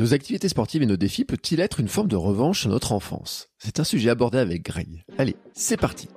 Nos 0.00 0.12
activités 0.12 0.48
sportives 0.48 0.82
et 0.82 0.86
nos 0.86 0.96
défis 0.96 1.24
peuvent-ils 1.24 1.60
être 1.60 1.78
une 1.78 1.86
forme 1.86 2.08
de 2.08 2.16
revanche 2.16 2.62
sur 2.62 2.70
notre 2.70 2.90
enfance? 2.90 3.50
C'est 3.58 3.78
un 3.78 3.84
sujet 3.84 4.10
abordé 4.10 4.38
avec 4.38 4.64
Greg. 4.64 5.04
Allez, 5.18 5.36
c'est 5.52 5.76
parti 5.76 6.08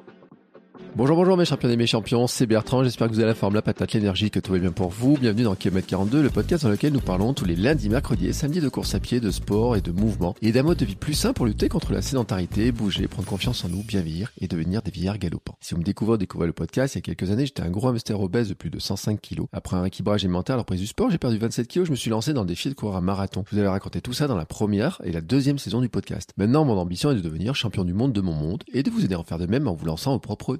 Bonjour, 0.98 1.16
bonjour 1.16 1.38
mes 1.38 1.46
champions 1.46 1.70
et 1.70 1.78
mes 1.78 1.86
champions, 1.86 2.26
c'est 2.26 2.48
Bertrand, 2.48 2.84
j'espère 2.84 3.08
que 3.08 3.14
vous 3.14 3.20
avez 3.20 3.28
la 3.28 3.36
forme, 3.36 3.54
la 3.54 3.62
patate, 3.62 3.94
l'énergie, 3.94 4.32
que 4.32 4.40
tout 4.40 4.52
va 4.52 4.58
bien 4.58 4.72
pour 4.72 4.90
vous. 4.90 5.16
Bienvenue 5.16 5.44
dans 5.44 5.54
Kilomètre 5.54 5.86
42, 5.86 6.24
le 6.24 6.32
podcast 6.32 6.64
dans 6.64 6.72
lequel 6.72 6.92
nous 6.92 7.02
parlons 7.02 7.36
tous 7.36 7.46
les 7.46 7.56
lundis, 7.56 7.88
mercredis 7.88 8.26
et 8.26 8.34
samedis 8.34 8.62
de 8.62 8.68
course 8.68 8.96
à 8.96 9.00
pied, 9.00 9.20
de 9.20 9.30
sport 9.30 9.76
et 9.76 9.82
de 9.82 9.92
mouvement, 9.92 10.36
et 10.42 10.52
d'un 10.52 10.64
mode 10.64 10.80
de 10.80 10.86
vie 10.86 10.96
plus 10.96 11.14
sain 11.14 11.34
pour 11.34 11.46
lutter 11.46 11.70
contre 11.70 11.94
la 11.94 12.02
sédentarité, 12.02 12.72
bouger, 12.72 13.08
prendre 13.08 13.28
confiance 13.28 13.64
en 13.64 13.70
nous, 13.70 13.84
bien 13.84 14.02
vieillir 14.02 14.32
et 14.42 14.48
devenir 14.48 14.82
des 14.82 14.90
vieillards 14.90 15.20
galopants. 15.20 15.56
Si 15.62 15.76
vous 15.76 15.82
me 15.82 15.86
découvrez, 15.86 16.18
découvrez 16.18 16.48
le 16.48 16.54
podcast, 16.54 16.96
il 16.96 16.98
y 16.98 17.02
a 17.02 17.02
quelques 17.04 17.30
années, 17.30 17.46
j'étais 17.46 17.62
un 17.62 17.70
gros 17.70 17.90
hamster 17.90 18.20
obèse 18.20 18.50
de 18.50 18.56
plus 18.56 18.72
de 18.72 18.80
105 18.80 19.22
kilos. 19.22 19.46
Après 19.54 19.78
un 19.78 19.86
équilibrage 19.86 20.24
alimentaire, 20.24 20.56
la 20.56 20.64
reprise 20.64 20.82
du 20.82 20.88
sport, 20.88 21.12
j'ai 21.12 21.20
perdu 21.20 21.38
27 21.38 21.68
kilos, 21.68 21.86
je 21.86 21.92
me 21.92 21.96
suis 21.96 22.10
lancé 22.10 22.34
dans 22.34 22.42
le 22.42 22.48
défi 22.48 22.70
de 22.70 22.74
courir 22.74 22.96
un 22.96 23.02
marathon. 23.02 23.44
Vous 23.52 23.60
avais 23.60 23.68
raconté 23.68 24.02
tout 24.02 24.14
ça 24.14 24.26
dans 24.26 24.36
la 24.36 24.48
première 24.48 25.00
et 25.04 25.12
la 25.12 25.22
deuxième 25.22 25.60
saison 25.60 25.80
du 25.80 25.90
podcast. 25.90 26.34
Maintenant, 26.38 26.66
mon 26.66 26.80
ambition 26.80 27.12
est 27.12 27.16
de 27.16 27.22
devenir 27.22 27.54
champion 27.54 27.84
du 27.84 27.94
monde 27.94 28.14
de 28.14 28.22
mon 28.22 28.34
monde 28.34 28.64
et 28.74 28.82
de 28.82 28.90
vous 28.90 29.06
aider 29.06 29.14
à 29.14 29.20
en 29.20 29.24
faire 29.24 29.38
de 29.38 29.46
même 29.46 29.68
en 29.68 29.76
vous 29.76 29.86
lançant 29.86 30.14
vos 30.14 30.20
propres 30.20 30.58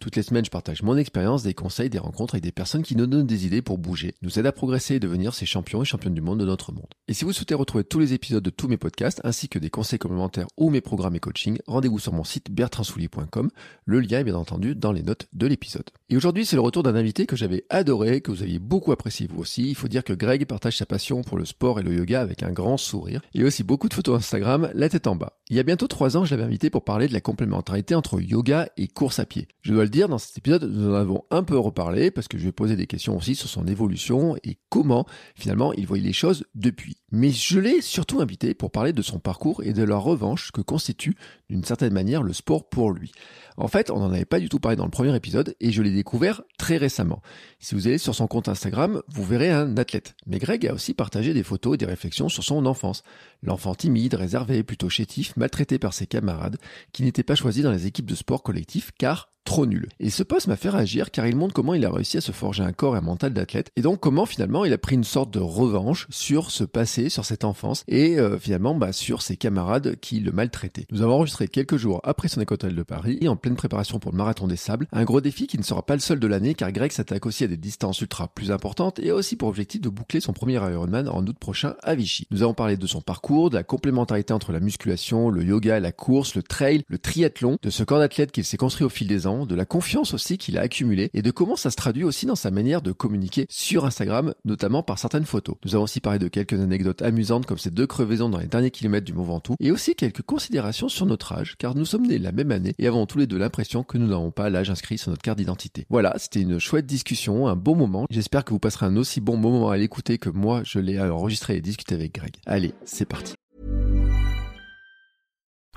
Toutes 0.00 0.16
les 0.16 0.22
semaines, 0.22 0.44
je 0.44 0.50
partage 0.50 0.82
mon 0.82 0.96
expérience, 0.96 1.42
des 1.42 1.54
conseils, 1.54 1.90
des 1.90 1.98
rencontres 1.98 2.34
avec 2.34 2.44
des 2.44 2.52
personnes 2.52 2.82
qui 2.82 2.96
nous 2.96 3.06
donnent 3.06 3.26
des 3.26 3.46
idées 3.46 3.62
pour 3.62 3.78
bouger, 3.78 4.14
nous 4.22 4.38
aident 4.38 4.46
à 4.46 4.52
progresser 4.52 4.96
et 4.96 5.00
devenir 5.00 5.34
ces 5.34 5.46
champions 5.46 5.82
et 5.82 5.84
championnes 5.84 6.14
du 6.14 6.20
monde 6.20 6.40
de 6.40 6.44
notre 6.44 6.72
monde. 6.72 6.88
Et 7.06 7.14
si 7.14 7.24
vous 7.24 7.32
souhaitez 7.32 7.54
retrouver 7.54 7.84
tous 7.84 7.98
les 7.98 8.14
épisodes 8.14 8.42
de 8.42 8.50
tous 8.50 8.68
mes 8.68 8.76
podcasts, 8.76 9.20
ainsi 9.24 9.48
que 9.48 9.58
des 9.58 9.70
conseils 9.70 9.98
complémentaires 9.98 10.46
ou 10.56 10.70
mes 10.70 10.80
programmes 10.80 11.14
et 11.14 11.20
coaching, 11.20 11.58
rendez-vous 11.66 11.98
sur 11.98 12.12
mon 12.12 12.24
site 12.24 12.50
bertrandsoulier.com. 12.50 13.50
Le 13.84 14.00
lien 14.00 14.20
est 14.20 14.24
bien 14.24 14.34
entendu 14.34 14.74
dans 14.74 14.92
les 14.92 15.02
notes 15.02 15.28
de 15.32 15.46
l'épisode. 15.46 15.90
Et 16.08 16.16
aujourd'hui, 16.16 16.44
c'est 16.44 16.56
le 16.56 16.62
retour 16.62 16.82
d'un 16.82 16.94
invité 16.94 17.26
que 17.26 17.36
j'avais 17.36 17.64
adoré, 17.70 18.20
que 18.20 18.30
vous 18.30 18.42
aviez 18.42 18.58
beaucoup 18.58 18.92
apprécié 18.92 19.26
vous 19.26 19.40
aussi. 19.40 19.68
Il 19.68 19.74
faut 19.74 19.88
dire 19.88 20.04
que 20.04 20.12
Greg 20.12 20.46
partage 20.46 20.76
sa 20.76 20.86
passion 20.86 21.22
pour 21.22 21.38
le 21.38 21.44
sport 21.44 21.80
et 21.80 21.82
le 21.82 21.94
yoga 21.94 22.20
avec 22.20 22.42
un 22.42 22.50
grand 22.50 22.76
sourire. 22.76 23.20
Et 23.34 23.44
aussi 23.44 23.62
beaucoup 23.62 23.88
de 23.88 23.94
photos 23.94 24.16
Instagram, 24.16 24.70
la 24.74 24.88
tête 24.88 25.06
en 25.06 25.16
bas. 25.16 25.38
Il 25.50 25.56
y 25.56 25.60
a 25.60 25.62
bientôt 25.62 25.86
trois 25.86 26.16
ans, 26.16 26.24
je 26.24 26.30
l'avais 26.30 26.44
invité 26.44 26.70
pour 26.70 26.84
parler 26.84 27.08
de 27.08 27.12
la 27.12 27.20
complémentarité 27.20 27.94
entre 27.94 28.20
yoga 28.20 28.68
et 28.76 28.88
course 28.88 29.18
à 29.18 29.26
pied. 29.26 29.48
Je 29.68 29.74
dois 29.74 29.84
le 29.84 29.90
dire, 29.90 30.08
dans 30.08 30.16
cet 30.16 30.38
épisode, 30.38 30.64
nous 30.64 30.88
en 30.90 30.94
avons 30.94 31.24
un 31.30 31.42
peu 31.42 31.58
reparlé 31.58 32.10
parce 32.10 32.26
que 32.26 32.38
je 32.38 32.44
vais 32.44 32.52
poser 32.52 32.74
des 32.74 32.86
questions 32.86 33.14
aussi 33.18 33.34
sur 33.34 33.50
son 33.50 33.66
évolution 33.66 34.34
et 34.42 34.56
comment 34.70 35.04
finalement 35.34 35.74
il 35.74 35.86
voyait 35.86 36.06
les 36.06 36.14
choses 36.14 36.46
depuis. 36.54 36.96
Mais 37.12 37.28
je 37.28 37.60
l'ai 37.60 37.82
surtout 37.82 38.22
invité 38.22 38.54
pour 38.54 38.70
parler 38.70 38.94
de 38.94 39.02
son 39.02 39.18
parcours 39.18 39.62
et 39.62 39.74
de 39.74 39.82
la 39.82 39.98
revanche 39.98 40.52
que 40.52 40.62
constitue 40.62 41.16
d'une 41.48 41.64
certaine 41.64 41.92
manière 41.92 42.22
le 42.22 42.32
sport 42.32 42.68
pour 42.68 42.90
lui. 42.90 43.12
En 43.56 43.66
fait, 43.66 43.90
on 43.90 43.98
n'en 43.98 44.12
avait 44.12 44.24
pas 44.24 44.38
du 44.38 44.48
tout 44.48 44.60
parlé 44.60 44.76
dans 44.76 44.84
le 44.84 44.90
premier 44.90 45.14
épisode 45.16 45.56
et 45.60 45.72
je 45.72 45.82
l'ai 45.82 45.90
découvert 45.90 46.42
très 46.58 46.76
récemment. 46.76 47.22
Si 47.58 47.74
vous 47.74 47.88
allez 47.88 47.98
sur 47.98 48.14
son 48.14 48.28
compte 48.28 48.48
Instagram, 48.48 49.02
vous 49.08 49.24
verrez 49.24 49.50
un 49.50 49.76
athlète. 49.76 50.14
Mais 50.26 50.38
Greg 50.38 50.64
a 50.66 50.74
aussi 50.74 50.94
partagé 50.94 51.34
des 51.34 51.42
photos 51.42 51.74
et 51.74 51.78
des 51.78 51.86
réflexions 51.86 52.28
sur 52.28 52.44
son 52.44 52.66
enfance. 52.66 53.02
L'enfant 53.42 53.74
timide, 53.74 54.14
réservé, 54.14 54.62
plutôt 54.62 54.88
chétif, 54.88 55.36
maltraité 55.36 55.80
par 55.80 55.92
ses 55.92 56.06
camarades, 56.06 56.58
qui 56.92 57.02
n'était 57.02 57.24
pas 57.24 57.34
choisi 57.34 57.62
dans 57.62 57.72
les 57.72 57.86
équipes 57.86 58.06
de 58.06 58.14
sport 58.14 58.44
collectif 58.44 58.92
car 58.96 59.30
trop 59.48 59.64
nul. 59.64 59.88
Et 59.98 60.10
ce 60.10 60.22
poste 60.22 60.46
m'a 60.46 60.56
fait 60.56 60.68
réagir 60.68 61.10
car 61.10 61.26
il 61.26 61.34
montre 61.34 61.54
comment 61.54 61.72
il 61.72 61.84
a 61.86 61.90
réussi 61.90 62.18
à 62.18 62.20
se 62.20 62.32
forger 62.32 62.62
un 62.62 62.72
corps 62.72 62.96
et 62.96 62.98
un 62.98 63.02
mental 63.02 63.32
d'athlète 63.32 63.72
et 63.76 63.80
donc 63.80 63.98
comment 63.98 64.26
finalement 64.26 64.66
il 64.66 64.72
a 64.74 64.78
pris 64.78 64.94
une 64.94 65.04
sorte 65.04 65.30
de 65.30 65.38
revanche 65.38 66.06
sur 66.10 66.50
ce 66.50 66.64
passé, 66.64 67.08
sur 67.08 67.24
cette 67.24 67.44
enfance 67.44 67.82
et 67.88 68.18
euh, 68.18 68.38
finalement 68.38 68.74
bah, 68.74 68.92
sur 68.92 69.22
ses 69.22 69.38
camarades 69.38 69.96
qui 70.00 70.20
le 70.20 70.32
maltraitaient. 70.32 70.86
Nous 70.90 71.00
avons 71.00 71.14
enregistré 71.14 71.37
quelques 71.46 71.76
jours 71.76 72.00
après 72.02 72.28
son 72.28 72.40
école 72.40 72.58
de 72.58 72.82
Paris 72.82 73.28
en 73.28 73.36
pleine 73.36 73.54
préparation 73.54 73.98
pour 73.98 74.10
le 74.10 74.16
marathon 74.16 74.48
des 74.48 74.56
sables, 74.56 74.86
un 74.92 75.04
gros 75.04 75.20
défi 75.20 75.46
qui 75.46 75.58
ne 75.58 75.62
sera 75.62 75.82
pas 75.82 75.94
le 75.94 76.00
seul 76.00 76.18
de 76.18 76.26
l'année 76.26 76.54
car 76.54 76.72
Greg 76.72 76.90
s'attaque 76.90 77.26
aussi 77.26 77.44
à 77.44 77.46
des 77.46 77.56
distances 77.56 78.00
ultra 78.00 78.28
plus 78.28 78.50
importantes 78.50 78.98
et 78.98 79.10
a 79.10 79.14
aussi 79.14 79.36
pour 79.36 79.48
objectif 79.48 79.80
de 79.80 79.88
boucler 79.88 80.20
son 80.20 80.32
premier 80.32 80.54
Ironman 80.54 81.08
en 81.08 81.24
août 81.24 81.36
prochain 81.38 81.74
à 81.82 81.94
Vichy. 81.94 82.26
Nous 82.30 82.42
avons 82.42 82.54
parlé 82.54 82.76
de 82.76 82.86
son 82.86 83.00
parcours, 83.00 83.50
de 83.50 83.56
la 83.56 83.62
complémentarité 83.62 84.32
entre 84.32 84.52
la 84.52 84.60
musculation, 84.60 85.30
le 85.30 85.44
yoga, 85.44 85.78
la 85.80 85.92
course, 85.92 86.34
le 86.34 86.42
trail, 86.42 86.82
le 86.88 86.98
triathlon, 86.98 87.58
de 87.62 87.70
ce 87.70 87.84
corps 87.84 87.98
d'athlète 87.98 88.32
qu'il 88.32 88.44
s'est 88.44 88.56
construit 88.56 88.84
au 88.84 88.88
fil 88.88 89.06
des 89.06 89.26
ans, 89.26 89.46
de 89.46 89.54
la 89.54 89.64
confiance 89.64 90.14
aussi 90.14 90.38
qu'il 90.38 90.58
a 90.58 90.62
accumulée 90.62 91.10
et 91.14 91.22
de 91.22 91.30
comment 91.30 91.56
ça 91.56 91.70
se 91.70 91.76
traduit 91.76 92.04
aussi 92.04 92.26
dans 92.26 92.34
sa 92.34 92.50
manière 92.50 92.82
de 92.82 92.92
communiquer 92.92 93.46
sur 93.48 93.84
Instagram, 93.84 94.34
notamment 94.44 94.82
par 94.82 94.98
certaines 94.98 95.26
photos. 95.26 95.56
Nous 95.64 95.74
avons 95.74 95.84
aussi 95.84 96.00
parlé 96.00 96.18
de 96.18 96.28
quelques 96.28 96.60
anecdotes 96.60 97.02
amusantes 97.02 97.46
comme 97.46 97.58
ces 97.58 97.70
deux 97.70 97.86
crevaisons 97.86 98.28
dans 98.28 98.38
les 98.38 98.46
derniers 98.46 98.70
kilomètres 98.70 99.06
du 99.06 99.12
Mont 99.12 99.24
Ventoux 99.24 99.56
et 99.60 99.70
aussi 99.70 99.94
quelques 99.94 100.22
considérations 100.22 100.88
sur 100.88 101.06
notre 101.06 101.27
car 101.58 101.74
nous 101.74 101.84
sommes 101.84 102.06
nés 102.06 102.18
la 102.18 102.32
même 102.32 102.50
année 102.50 102.74
et 102.78 102.86
avons 102.86 103.06
tous 103.06 103.18
les 103.18 103.26
deux 103.26 103.38
l'impression 103.38 103.82
que 103.82 103.98
nous 103.98 104.06
n'avons 104.06 104.30
pas 104.30 104.50
l'âge 104.50 104.70
inscrit 104.70 104.98
sur 104.98 105.10
notre 105.10 105.22
carte 105.22 105.38
d'identité. 105.38 105.86
Voilà, 105.90 106.14
c'était 106.18 106.40
une 106.40 106.58
chouette 106.58 106.86
discussion, 106.86 107.46
un 107.46 107.56
bon 107.56 107.74
moment. 107.74 108.06
J'espère 108.10 108.44
que 108.44 108.50
vous 108.50 108.58
passerez 108.58 108.86
un 108.86 108.96
aussi 108.96 109.20
bon 109.20 109.36
moment 109.36 109.70
à 109.70 109.76
l'écouter 109.76 110.18
que 110.18 110.30
moi 110.30 110.62
je 110.64 110.78
l'ai 110.78 111.00
enregistré 111.00 111.56
et 111.56 111.60
discuté 111.60 111.94
avec 111.94 112.14
Greg. 112.14 112.32
Allez, 112.46 112.74
c'est 112.84 113.06
parti. 113.06 113.34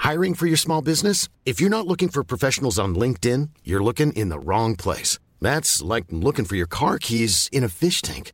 Hiring 0.04 0.34
for 0.34 0.48
your 0.48 0.58
small 0.58 0.82
business? 0.82 1.28
If 1.46 1.62
you're 1.62 1.70
not 1.70 1.86
looking 1.88 2.10
for 2.10 2.24
professionals 2.24 2.80
on 2.80 2.96
LinkedIn, 2.96 3.50
you're 3.64 3.84
looking 3.84 4.12
in 4.14 4.30
the 4.30 4.40
wrong 4.44 4.76
place. 4.76 5.20
That's 5.42 5.82
like 5.82 6.06
looking 6.12 6.46
for 6.46 6.56
your 6.56 6.68
car 6.68 6.98
keys 6.98 7.48
in 7.52 7.64
a 7.64 7.70
fish 7.70 8.02
tank. 8.02 8.32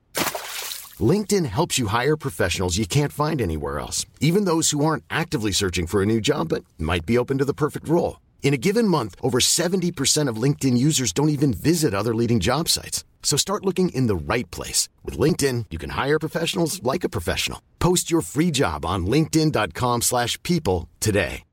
LinkedIn 1.00 1.46
helps 1.46 1.78
you 1.78 1.88
hire 1.88 2.16
professionals 2.16 2.78
you 2.78 2.88
can't 2.88 3.12
find 3.12 3.42
anywhere 3.42 3.80
else, 3.80 4.06
even 4.22 4.46
those 4.46 4.72
who 4.72 4.84
aren't 4.86 5.04
actively 5.10 5.52
searching 5.52 5.88
for 5.88 6.02
a 6.02 6.06
new 6.06 6.22
job 6.22 6.50
but 6.50 6.64
might 6.80 7.06
be 7.06 7.18
open 7.18 7.38
to 7.38 7.46
the 7.46 7.54
perfect 7.54 7.88
role. 7.90 8.22
In 8.42 8.54
a 8.54 8.58
given 8.58 8.88
month, 8.88 9.16
over 9.22 9.40
70% 9.40 10.30
of 10.30 10.42
LinkedIn 10.42 10.78
users 10.78 11.12
don't 11.12 11.30
even 11.30 11.54
visit 11.54 11.94
other 11.94 12.16
leading 12.16 12.40
job 12.40 12.70
sites. 12.70 13.04
So 13.22 13.36
start 13.36 13.66
looking 13.66 13.90
in 13.90 14.08
the 14.08 14.16
right 14.16 14.50
place. 14.52 14.88
With 15.04 15.20
LinkedIn, 15.20 15.66
you 15.70 15.78
can 15.78 15.92
hire 15.92 16.18
professionals 16.18 16.82
like 16.82 17.04
a 17.04 17.10
professional. 17.10 17.62
Post 17.80 18.10
your 18.10 18.22
free 18.22 18.52
job 18.52 18.86
on 18.86 19.06
linkedin.com 19.06 20.02
slash 20.02 20.42
people 20.44 20.88
today. 21.02 21.44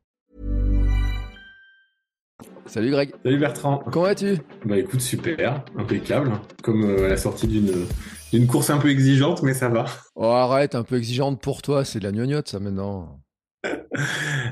Salut 2.66 2.90
Greg. 2.92 3.12
Salut 3.22 3.38
Bertrand. 3.38 3.78
Comment 3.92 4.06
vas-tu 4.06 4.38
Bah 4.64 4.78
écoute, 4.78 5.00
super, 5.00 5.62
impeccable. 5.76 6.40
Comme 6.62 6.84
euh, 6.84 7.06
à 7.06 7.08
la 7.08 7.16
sortie 7.16 7.46
d'une 7.46 7.86
d'une 8.34 8.48
course 8.48 8.68
un 8.70 8.78
peu 8.78 8.90
exigeante, 8.90 9.44
mais 9.44 9.54
ça 9.54 9.68
va. 9.68 9.84
Oh 10.16 10.24
arrête, 10.24 10.74
un 10.74 10.82
peu 10.82 10.96
exigeante 10.96 11.40
pour 11.40 11.62
toi, 11.62 11.84
c'est 11.84 12.00
de 12.00 12.04
la 12.04 12.10
gnognotte 12.10 12.48
ça 12.48 12.58
maintenant. 12.58 13.20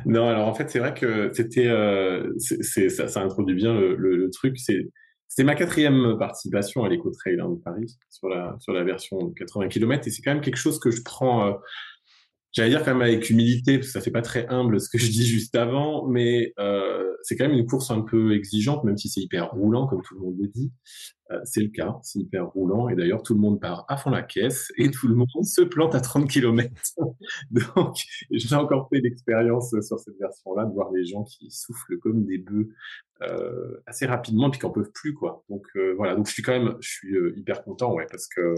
non, 0.06 0.28
alors 0.28 0.47
en 0.47 0.54
fait, 0.54 0.70
c'est 0.70 0.78
vrai 0.78 0.94
que 0.94 1.32
c'était, 1.34 1.66
euh, 1.66 2.32
ça, 2.38 3.09
ça, 3.09 3.21
introduit 3.21 3.56
bien 3.56 3.75
le, 3.75 3.97
le, 3.97 4.15
le 4.15 4.31
truc. 4.31 4.56
C'est, 4.56 4.88
c'était 5.26 5.42
ma 5.42 5.56
quatrième 5.56 6.16
participation 6.16 6.84
à 6.84 6.88
l'éco-trail 6.88 7.41
hein, 7.41 7.48
de 7.48 7.56
Paris 7.56 7.98
sur 8.09 8.28
la 8.28 8.54
sur 8.60 8.72
la 8.72 8.84
version 8.84 9.26
de 9.26 9.34
80 9.34 9.66
km 9.69 10.06
et 10.06 10.10
c'est 10.10 10.22
quand 10.22 10.32
même 10.32 10.42
quelque 10.42 10.56
chose 10.56 10.78
que 10.78 10.92
je 10.92 11.03
prends. 11.03 11.48
Euh, 11.48 11.53
J'allais 12.53 12.71
dire 12.71 12.85
quand 12.85 12.93
même 12.93 13.03
avec 13.03 13.31
humilité, 13.31 13.79
parce 13.79 13.89
que 13.89 13.93
ça 13.93 14.01
fait 14.01 14.11
pas 14.11 14.23
très 14.23 14.47
humble 14.49 14.81
ce 14.81 14.89
que 14.89 14.99
je 14.99 15.11
dis 15.11 15.25
juste 15.25 15.57
avant, 15.57 16.07
mais 16.07 16.53
euh, 16.59 17.13
c'est 17.23 17.37
quand 17.37 17.49
même 17.49 17.57
une 17.57 17.67
course 17.67 17.91
un 17.91 18.03
peu 18.03 18.35
exigeante, 18.35 18.85
même 18.85 18.99
si 18.99 19.09
c'est 19.09 19.21
hyper 19.21 19.51
roulant, 19.53 19.87
comme 19.87 20.03
tout 20.03 20.15
le 20.15 20.21
monde 20.21 20.37
le 20.39 20.49
dit. 20.49 20.71
Euh, 21.31 21.39
c'est 21.45 21.63
le 21.63 21.69
cas, 21.69 21.99
c'est 22.03 22.19
hyper 22.19 22.49
roulant, 22.49 22.91
et 22.91 22.95
d'ailleurs 22.95 23.23
tout 23.23 23.33
le 23.33 23.41
monde 23.41 23.59
part 23.59 23.87
à 23.89 23.97
fond 23.97 24.11
la 24.11 24.23
caisse, 24.23 24.71
et 24.77 24.91
tout 24.91 25.09
le 25.09 25.15
monde 25.15 25.29
se 25.45 25.63
plante 25.63 25.95
à 25.95 26.01
30 26.01 26.29
km. 26.29 26.71
Donc 27.51 27.97
j'ai 28.31 28.55
encore 28.55 28.89
fait 28.93 29.01
l'expérience 29.01 29.71
sur 29.81 29.99
cette 29.99 30.19
version-là, 30.21 30.67
de 30.67 30.73
voir 30.73 30.93
les 30.93 31.07
gens 31.07 31.25
qui 31.25 31.51
soufflent 31.51 31.99
comme 32.01 32.27
des 32.27 32.39
bœufs 32.39 32.69
euh, 33.23 33.83
assez 33.87 34.07
rapidement, 34.07 34.51
puis 34.51 34.59
qui 34.59 34.67
en 34.67 34.71
peuvent 34.71 34.91
plus, 34.93 35.15
quoi. 35.15 35.45
Donc 35.49 35.65
euh, 35.77 35.95
voilà, 35.97 36.17
donc 36.17 36.27
je 36.27 36.33
suis 36.33 36.43
quand 36.43 36.53
même, 36.53 36.77
je 36.81 36.89
suis 36.89 37.15
euh, 37.17 37.33
hyper 37.37 37.63
content, 37.63 37.95
ouais, 37.95 38.07
parce 38.11 38.27
que 38.27 38.55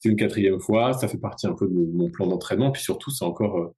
c'est 0.00 0.08
une 0.08 0.16
quatrième 0.16 0.60
fois, 0.60 0.92
ça 0.92 1.08
fait 1.08 1.18
partie 1.18 1.46
un 1.46 1.54
peu 1.54 1.66
de 1.66 1.74
mon 1.74 2.10
plan 2.10 2.26
d'entraînement, 2.26 2.70
puis 2.70 2.82
surtout 2.82 3.10
c'est 3.10 3.24
encore, 3.24 3.58
euh, 3.58 3.74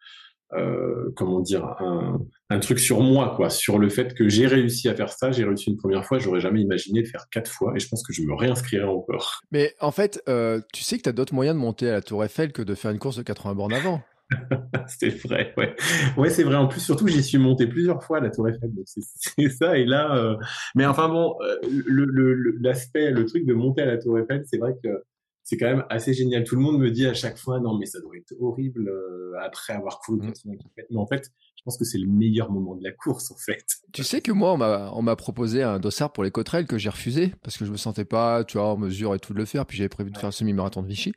euh, 0.52 1.12
comment 1.16 1.40
dire, 1.40 1.64
un, 1.80 2.20
un, 2.50 2.58
truc 2.58 2.78
sur 2.78 3.00
moi, 3.00 3.34
quoi, 3.36 3.50
sur 3.50 3.78
le 3.78 3.88
fait 3.88 4.14
que 4.14 4.28
j'ai 4.28 4.46
réussi 4.46 4.88
à 4.88 4.94
faire 4.94 5.10
ça, 5.10 5.30
j'ai 5.30 5.44
réussi 5.44 5.70
une 5.70 5.76
première 5.76 6.04
fois, 6.04 6.18
j'aurais 6.18 6.40
jamais 6.40 6.60
imaginé 6.60 7.04
faire 7.04 7.26
quatre 7.30 7.50
fois, 7.50 7.72
et 7.76 7.78
je 7.78 7.88
pense 7.88 8.02
que 8.06 8.12
je 8.12 8.22
me 8.22 8.34
réinscrirai 8.34 8.84
encore. 8.84 9.40
Mais 9.50 9.74
en 9.80 9.92
fait, 9.92 10.22
euh, 10.28 10.60
tu 10.72 10.82
sais 10.82 10.98
que 10.98 11.02
tu 11.02 11.08
as 11.08 11.12
d'autres 11.12 11.34
moyens 11.34 11.56
de 11.56 11.60
monter 11.60 11.88
à 11.88 11.92
la 11.92 12.02
Tour 12.02 12.24
Eiffel 12.24 12.52
que 12.52 12.62
de 12.62 12.74
faire 12.74 12.90
une 12.90 12.98
course 12.98 13.16
de 13.16 13.22
80 13.22 13.54
bornes 13.54 13.72
avant. 13.72 14.02
c'est 14.86 15.08
vrai, 15.08 15.52
ouais. 15.56 15.74
Ouais, 16.16 16.30
c'est 16.30 16.44
vrai. 16.44 16.54
En 16.54 16.68
plus, 16.68 16.80
surtout, 16.80 17.08
j'y 17.08 17.22
suis 17.22 17.38
monté 17.38 17.66
plusieurs 17.66 18.02
fois 18.02 18.18
à 18.18 18.20
la 18.20 18.30
Tour 18.30 18.48
Eiffel. 18.48 18.70
C'est 18.86 19.48
ça. 19.48 19.76
Et 19.76 19.84
là, 19.84 20.16
euh... 20.16 20.36
mais 20.76 20.86
enfin 20.86 21.08
bon, 21.08 21.34
l'aspect, 22.60 23.06
le, 23.06 23.10
le, 23.10 23.20
le, 23.22 23.26
truc 23.26 23.44
de 23.44 23.54
monter 23.54 23.82
à 23.82 23.86
la 23.86 23.98
Tour 23.98 24.18
Eiffel, 24.18 24.44
c'est 24.46 24.58
vrai 24.58 24.74
que 24.82 25.02
c'est 25.50 25.56
quand 25.56 25.66
même 25.66 25.84
assez 25.90 26.14
génial. 26.14 26.44
Tout 26.44 26.54
le 26.54 26.60
monde 26.60 26.78
me 26.78 26.92
dit 26.92 27.06
à 27.06 27.12
chaque 27.12 27.36
fois, 27.36 27.58
non, 27.58 27.76
mais 27.76 27.84
ça 27.84 27.98
doit 28.00 28.16
être 28.16 28.36
horrible 28.38 28.88
euh, 28.88 29.32
après 29.42 29.72
avoir 29.72 29.98
couru 29.98 30.20
80 30.20 30.32
km. 30.32 30.64
Mais 30.90 30.96
en 30.96 31.06
fait, 31.08 31.32
je 31.60 31.64
pense 31.66 31.76
que 31.76 31.84
c'est 31.84 31.98
le 31.98 32.06
meilleur 32.06 32.50
moment 32.50 32.74
de 32.74 32.82
la 32.82 32.90
course, 32.90 33.30
en 33.30 33.36
fait. 33.36 33.66
Tu 33.92 34.02
sais 34.02 34.22
que 34.22 34.32
moi, 34.32 34.54
on 34.94 35.02
m'a 35.02 35.16
proposé 35.16 35.62
un 35.62 35.78
dossard 35.78 36.10
pour 36.10 36.24
les 36.24 36.30
Cotrelles 36.30 36.66
que 36.66 36.78
j'ai 36.78 36.88
refusé 36.88 37.34
parce 37.42 37.58
que 37.58 37.66
je 37.66 37.70
me 37.70 37.76
sentais 37.76 38.06
pas, 38.06 38.44
tu 38.44 38.56
vois, 38.56 38.68
en 38.68 38.78
mesure 38.78 39.14
et 39.14 39.18
tout 39.18 39.34
de 39.34 39.38
le 39.38 39.44
faire. 39.44 39.66
Puis 39.66 39.76
j'avais 39.76 39.90
prévu 39.90 40.10
de 40.10 40.16
faire 40.16 40.30
le 40.30 40.32
semi-marathon 40.32 40.82
de 40.82 40.88
Vichy. 40.88 41.12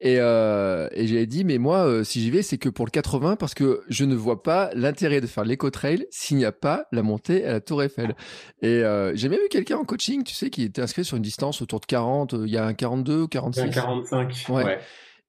Et, 0.00 0.16
euh, 0.18 0.88
et 0.92 1.06
j'avais 1.06 1.26
dit, 1.26 1.44
mais 1.44 1.58
moi, 1.58 1.86
euh, 1.86 2.04
si 2.04 2.22
j'y 2.22 2.30
vais, 2.30 2.40
c'est 2.40 2.56
que 2.56 2.70
pour 2.70 2.86
le 2.86 2.90
80 2.90 3.36
parce 3.36 3.52
que 3.52 3.82
je 3.90 4.06
ne 4.06 4.14
vois 4.14 4.42
pas 4.42 4.70
l'intérêt 4.72 5.20
de 5.20 5.26
faire 5.26 5.44
l'éco-trail 5.44 6.06
s'il 6.10 6.38
n'y 6.38 6.46
a 6.46 6.52
pas 6.52 6.86
la 6.90 7.02
montée 7.02 7.44
à 7.44 7.52
la 7.52 7.60
Tour 7.60 7.82
Eiffel. 7.82 8.16
Et 8.62 8.68
euh, 8.68 9.14
j'ai 9.14 9.28
même 9.28 9.40
vu 9.40 9.48
quelqu'un 9.50 9.76
en 9.76 9.84
coaching, 9.84 10.24
tu 10.24 10.34
sais, 10.34 10.48
qui 10.48 10.62
était 10.62 10.80
inscrit 10.80 11.04
sur 11.04 11.18
une 11.18 11.22
distance 11.22 11.60
autour 11.60 11.80
de 11.80 11.86
40, 11.86 12.34
il 12.46 12.50
y 12.50 12.56
a 12.56 12.64
un 12.64 12.72
42 12.72 13.24
ou 13.24 13.28
46. 13.28 13.60
Un 13.60 13.68
45, 13.68 14.46
ouais. 14.48 14.64
ouais. 14.64 14.78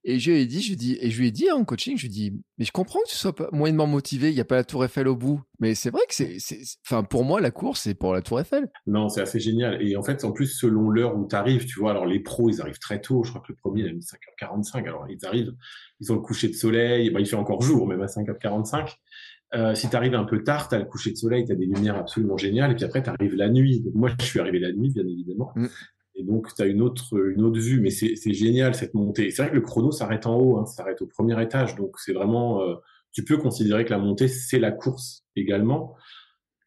Et 0.05 0.19
je 0.19 0.31
lui 0.31 0.41
ai 0.41 0.45
dit, 0.45 0.61
je 0.61 0.69
lui 0.69 0.75
dit, 0.75 0.97
et 0.99 1.09
je 1.09 1.19
lui 1.19 1.27
ai 1.27 1.31
dit 1.31 1.49
en 1.49 1.63
coaching, 1.63 1.95
je 1.95 2.01
lui 2.01 2.07
ai 2.07 2.11
dit, 2.11 2.41
mais 2.57 2.65
je 2.65 2.73
comprends 2.73 2.99
que 3.05 3.09
tu 3.09 3.15
sois 3.15 3.33
pas 3.33 3.47
moyennement 3.53 3.87
motivé, 3.87 4.29
il 4.29 4.35
n'y 4.35 4.41
a 4.41 4.45
pas 4.45 4.55
la 4.55 4.65
Tour 4.65 4.83
Eiffel 4.83 5.07
au 5.07 5.15
bout. 5.15 5.41
Mais 5.59 5.75
c'est 5.75 5.91
vrai 5.91 6.01
que 6.09 6.13
c'est, 6.13 6.37
enfin, 6.85 7.03
pour 7.03 7.23
moi, 7.23 7.39
la 7.39 7.51
course, 7.51 7.81
c'est 7.81 7.93
pour 7.93 8.13
la 8.13 8.21
Tour 8.21 8.41
Eiffel. 8.41 8.69
Non, 8.85 9.07
c'est 9.07 9.21
assez 9.21 9.39
génial. 9.39 9.81
Et 9.81 9.95
en 9.95 10.03
fait, 10.03 10.25
en 10.25 10.33
plus, 10.33 10.47
selon 10.47 10.89
l'heure 10.89 11.17
où 11.17 11.25
tu 11.25 11.35
arrives, 11.35 11.65
tu 11.65 11.79
vois, 11.79 11.91
alors 11.91 12.05
les 12.05 12.19
pros, 12.19 12.49
ils 12.49 12.59
arrivent 12.59 12.79
très 12.79 12.99
tôt. 12.99 13.23
Je 13.23 13.29
crois 13.29 13.41
que 13.41 13.53
le 13.53 13.55
premier, 13.55 13.83
il 13.83 13.87
a 13.87 13.93
mis 13.93 14.01
5h45. 14.01 14.85
Alors, 14.87 15.05
ils 15.09 15.25
arrivent, 15.25 15.53
ils 16.01 16.11
ont 16.11 16.15
le 16.15 16.21
coucher 16.21 16.49
de 16.49 16.53
soleil. 16.53 17.09
il 17.17 17.25
fait 17.25 17.35
encore 17.37 17.61
jour, 17.61 17.87
même 17.87 18.01
à 18.01 18.07
5h45. 18.07 18.95
Euh, 19.55 19.75
si 19.75 19.89
tu 19.89 19.95
arrives 19.95 20.15
un 20.15 20.25
peu 20.25 20.43
tard, 20.43 20.67
tu 20.67 20.75
as 20.75 20.79
le 20.79 20.85
coucher 20.85 21.11
de 21.11 21.15
soleil, 21.15 21.45
tu 21.45 21.51
as 21.51 21.55
des 21.55 21.67
lumières 21.67 21.95
absolument 21.95 22.37
géniales, 22.37 22.71
et 22.71 22.75
puis 22.75 22.83
après, 22.83 23.03
tu 23.03 23.09
arrives 23.09 23.35
la 23.35 23.49
nuit. 23.49 23.81
Donc, 23.81 23.93
moi, 23.93 24.09
je 24.19 24.25
suis 24.25 24.39
arrivé 24.39 24.59
la 24.59 24.73
nuit, 24.73 24.89
bien 24.89 25.07
évidemment. 25.07 25.51
Mm. 25.55 25.67
Et 26.23 26.25
donc, 26.25 26.53
tu 26.55 26.61
as 26.61 26.67
une 26.67 26.81
autre, 26.81 27.17
une 27.35 27.43
autre 27.43 27.59
vue, 27.59 27.81
mais 27.81 27.89
c'est 27.89 28.33
génial 28.33 28.75
cette 28.75 28.93
montée. 28.93 29.29
C'est 29.29 29.41
vrai 29.41 29.51
que 29.51 29.55
le 29.55 29.61
chrono 29.61 29.91
s'arrête 29.91 30.25
en 30.25 30.39
haut, 30.39 30.57
hein, 30.57 30.65
s'arrête 30.65 31.01
au 31.01 31.05
premier 31.05 31.41
étage. 31.43 31.75
Donc, 31.75 31.99
c'est 31.99 32.13
vraiment, 32.13 32.61
euh, 32.61 32.75
tu 33.11 33.25
peux 33.25 33.37
considérer 33.37 33.83
que 33.83 33.89
la 33.89 33.97
montée, 33.97 34.29
c'est 34.29 34.59
la 34.59 34.71
course 34.71 35.25
également. 35.35 35.95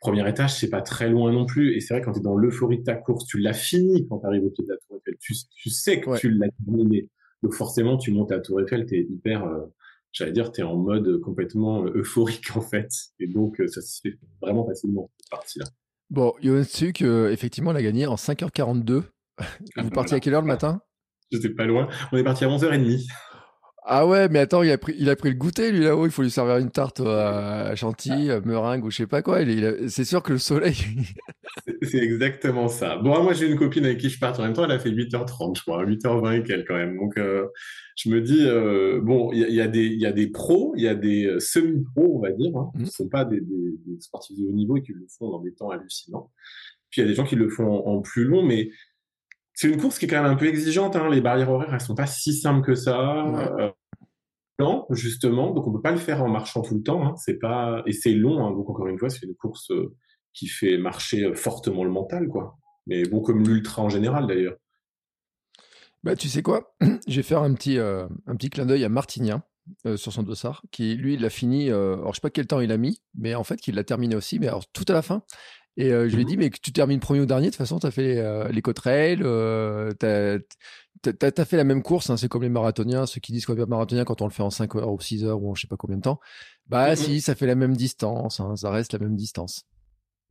Premier 0.01 0.29
étage, 0.29 0.55
c'est 0.55 0.69
pas 0.69 0.83
très 0.83 1.09
loin 1.09 1.33
non 1.33 1.47
plus. 1.47 1.75
Et 1.75 1.81
c'est 1.81 1.95
vrai, 1.95 2.03
quand 2.03 2.13
tu 2.13 2.19
es 2.19 2.23
dans 2.23 2.37
l'euphorie 2.37 2.79
de 2.79 2.85
ta 2.85 2.97
course, 2.97 3.25
tu 3.25 3.39
l'as 3.39 3.55
fini 3.55 4.07
quand 4.07 4.19
tu 4.19 4.27
arrives 4.27 4.45
au 4.45 4.51
pied 4.51 4.65
de 4.65 4.71
la 4.71 4.77
Tour 4.77 4.99
Eiffel. 4.99 5.17
Tu, 5.21 5.35
tu 5.57 5.71
sais 5.71 6.01
que 6.01 6.19
tu 6.19 6.31
l'as 6.31 6.51
terminé. 6.67 7.09
Donc, 7.43 7.55
forcément, 7.55 7.97
tu 7.97 8.13
montes 8.13 8.31
à 8.31 8.37
la 8.37 8.43
Tour 8.43 8.61
Eiffel, 8.61 8.85
tu 8.85 8.97
es 8.97 9.07
hyper. 9.09 9.45
Euh, 9.47 9.65
j'allais 10.13 10.33
dire, 10.33 10.53
tu 10.53 10.61
es 10.61 10.65
en 10.65 10.77
mode 10.77 11.19
complètement 11.21 11.87
euh, 11.87 11.93
euphorique 11.97 12.51
en 12.57 12.61
fait. 12.61 12.91
Et 13.21 13.27
donc, 13.27 13.63
ça 13.69 13.81
se 13.81 14.01
fait 14.03 14.19
vraiment 14.43 14.67
facilement, 14.67 15.11
cette 15.19 15.31
partie-là. 15.31 15.67
Bon, 16.09 16.35
Yoantsuk, 16.41 17.03
euh, 17.03 17.33
effectivement, 17.33 17.73
elle 17.73 17.79
a 17.79 17.83
gagné 17.83 18.07
en 18.07 18.15
5h42. 18.15 19.03
Ah, 19.39 19.83
Vous 19.83 19.91
partiez 19.91 20.17
à 20.17 20.21
quelle 20.21 20.35
heure 20.35 20.43
le 20.43 20.47
matin? 20.47 20.81
J'étais 21.31 21.51
pas 21.51 21.67
loin. 21.67 21.89
On 22.13 22.17
est 22.17 22.25
parti 22.25 22.45
à 22.45 22.49
11h30. 22.49 23.07
Ah 23.89 24.07
ouais, 24.07 24.29
mais 24.29 24.41
attends, 24.41 24.63
il 24.65 24.71
a 24.73 24.79
pris, 24.79 24.95
il 24.99 25.09
a 25.11 25.15
pris 25.15 25.29
le 25.31 25.37
goûter 25.37 25.71
lui 25.71 25.85
là-haut. 25.85 26.07
Il 26.07 26.11
faut 26.11 26.23
lui 26.23 26.31
servir 26.31 26.57
une 26.57 26.71
tarte 26.71 27.01
à 27.01 27.75
chantilly, 27.77 28.31
meringue 28.45 28.85
ou 28.85 28.91
je 28.91 28.97
sais 28.97 29.07
pas 29.07 29.23
quoi. 29.23 29.41
c'est 29.89 30.05
sûr 30.05 30.25
que 30.25 30.33
le 30.33 30.39
soleil. 30.39 30.77
c'est 31.83 31.99
exactement 31.99 32.69
ça. 32.69 32.97
Bon, 32.97 33.23
moi 33.23 33.33
j'ai 33.33 33.49
une 33.49 33.57
copine 33.57 33.85
avec 33.85 33.99
qui 33.99 34.09
je 34.09 34.19
pars 34.19 34.39
en 34.39 34.43
même 34.43 34.55
temps. 34.55 34.65
Elle 34.65 34.73
a 34.73 34.79
fait 34.81 34.91
8h30, 34.91 35.59
je 35.59 35.63
crois, 35.63 35.85
8h20 35.85 36.41
et 36.41 36.43
quelques 36.43 36.67
quand 36.67 36.75
même. 36.75 36.97
Donc 36.97 37.17
euh, 37.17 37.47
je 37.97 38.11
me 38.11 38.21
dis 38.21 38.45
euh, 38.47 39.01
bon, 39.03 39.31
il 39.33 39.39
y, 39.39 39.61
a 39.61 39.69
des, 39.69 39.87
il 39.87 40.01
y 40.01 40.07
a 40.07 40.13
des 40.13 40.29
pros, 40.29 40.75
il 40.77 40.83
y 40.83 40.89
a 40.89 40.95
des 40.95 41.27
euh, 41.27 41.41
semi-pros, 41.41 42.17
on 42.17 42.21
va 42.21 42.33
dire, 42.33 42.57
hein, 42.57 42.71
qui 42.75 42.83
ne 42.83 42.87
mmh. 42.87 42.91
sont 42.91 43.09
pas 43.09 43.25
des, 43.25 43.41
des, 43.41 44.01
sportifs 44.01 44.37
de 44.39 44.45
haut 44.45 44.53
niveau 44.53 44.77
et 44.77 44.83
qui 44.83 44.93
le 44.93 45.07
font 45.19 45.31
dans 45.31 45.41
des 45.41 45.55
temps 45.55 45.71
hallucinants. 45.71 46.31
Puis 46.91 47.01
il 47.01 47.05
y 47.05 47.07
a 47.07 47.09
des 47.09 47.15
gens 47.15 47.25
qui 47.25 47.37
le 47.37 47.49
font 47.49 47.87
en, 47.87 48.01
plus 48.01 48.25
long, 48.25 48.43
mais 48.43 48.71
c'est 49.57 49.67
une 49.69 49.81
course 49.81 49.99
qui 49.99 50.05
est 50.05 50.09
quand 50.09 50.23
même 50.23 50.31
un 50.31 50.37
peu 50.37 50.47
exigeante. 50.47 50.95
Hein. 50.95 51.11
Les 51.11 51.21
barrières 51.21 51.51
horaires, 51.51 51.75
elles 51.75 51.81
sont 51.81 51.97
pas 51.97 52.07
si 52.07 52.33
simples 52.33 52.65
que 52.65 52.77
ça 52.77 53.75
long, 54.59 54.87
justement, 54.91 55.53
donc 55.53 55.67
on 55.67 55.73
peut 55.73 55.83
pas 55.83 55.93
le 55.93 55.99
faire 55.99 56.23
en 56.23 56.29
marchant 56.29 56.63
tout 56.63 56.75
le 56.77 56.83
temps. 56.83 57.07
Hein. 57.07 57.15
C'est 57.17 57.39
pas 57.39 57.83
et 57.87 57.93
c'est 57.93 58.13
long. 58.13 58.47
Hein. 58.47 58.53
donc 58.53 58.69
encore 58.69 58.87
une 58.87 58.99
fois, 58.99 59.11
c'est 59.11 59.25
une 59.25 59.35
course 59.35 59.71
euh, 59.71 59.95
qui 60.33 60.47
fait 60.47 60.79
marcher 60.79 61.25
euh, 61.25 61.35
fortement 61.35 61.85
le 61.85 61.91
mental, 61.91 62.29
quoi. 62.29 62.57
Mais 62.87 63.05
bon, 63.05 63.21
comme 63.21 63.43
l'ultra 63.43 63.83
en 63.83 63.89
général 63.89 64.27
d'ailleurs. 64.27 64.57
Bah, 66.05 66.15
tu 66.15 66.29
sais 66.29 66.43
quoi? 66.43 66.75
Je 67.09 67.17
vais 67.17 67.23
faire 67.23 67.43
un 67.43 67.53
petit, 67.55 67.79
euh, 67.79 68.07
un 68.27 68.37
petit 68.37 68.51
clin 68.51 68.67
d'œil 68.67 68.85
à 68.85 68.89
Martinien 68.89 69.43
sur 69.97 70.13
son 70.13 70.23
dossard, 70.23 70.63
qui 70.71 70.95
lui, 70.95 71.15
il 71.15 71.25
a 71.25 71.29
fini. 71.29 71.71
alors, 71.71 72.15
je 72.15 72.19
sais 72.19 72.21
pas 72.21 72.31
quel 72.31 72.47
temps 72.47 72.61
il 72.61 72.71
a 72.71 72.77
mis, 72.77 73.03
mais 73.17 73.35
en 73.35 73.43
fait, 73.43 73.57
qu'il 73.57 73.75
l'a 73.75 73.83
terminé 73.83 74.15
aussi, 74.15 74.39
mais 74.39 74.47
alors 74.47 74.65
tout 74.69 74.85
à 74.87 74.93
la 74.93 75.03
fin. 75.03 75.25
Et 75.77 75.91
je 75.91 76.15
lui 76.15 76.23
ai 76.23 76.25
mmh 76.25 76.29
dit, 76.29 76.37
mais 76.39 76.51
que 76.51 76.59
tu 76.61 76.73
termines 76.73 77.01
premier 77.01 77.21
ou 77.21 77.27
dernier, 77.27 77.47
de 77.47 77.51
toute 77.51 77.59
façon, 77.59 77.79
tu 77.79 77.87
as 77.87 77.91
fait 77.91 78.23
les 78.51 78.63
trail 78.63 79.23
tu 81.03 81.41
as, 81.41 81.45
fait 81.45 81.57
la 81.57 81.65
même 81.65 81.83
course, 81.83 82.11
hein, 82.11 82.17
c'est 82.17 82.29
comme 82.29 82.43
les 82.43 82.49
marathoniens, 82.49 83.07
ceux 83.07 83.21
qui 83.21 83.33
disent 83.33 83.47
qu'on 83.47 83.57
est 83.57 83.67
marathonien 83.67 84.05
quand 84.05 84.23
on 84.23 84.27
le 84.27 84.33
fait 84.33 84.43
en 84.43 84.51
5 84.51 84.75
heures 84.77 84.93
ou 84.93 85.01
6 85.01 85.25
heures 85.25 85.43
ou 85.43 85.51
en 85.51 85.55
je 85.55 85.63
sais 85.63 85.69
pas 85.69 85.77
combien 85.77 85.97
de 85.97 86.03
temps. 86.03 86.21
Bah 86.69 86.93
mm-hmm. 86.93 86.97
si, 86.97 87.21
ça 87.21 87.35
fait 87.35 87.47
la 87.47 87.55
même 87.55 87.77
distance, 87.77 88.41
hein, 88.41 88.57
ça 88.57 88.71
reste 88.71 88.93
la 88.93 88.99
même 88.99 89.17
distance. 89.17 89.65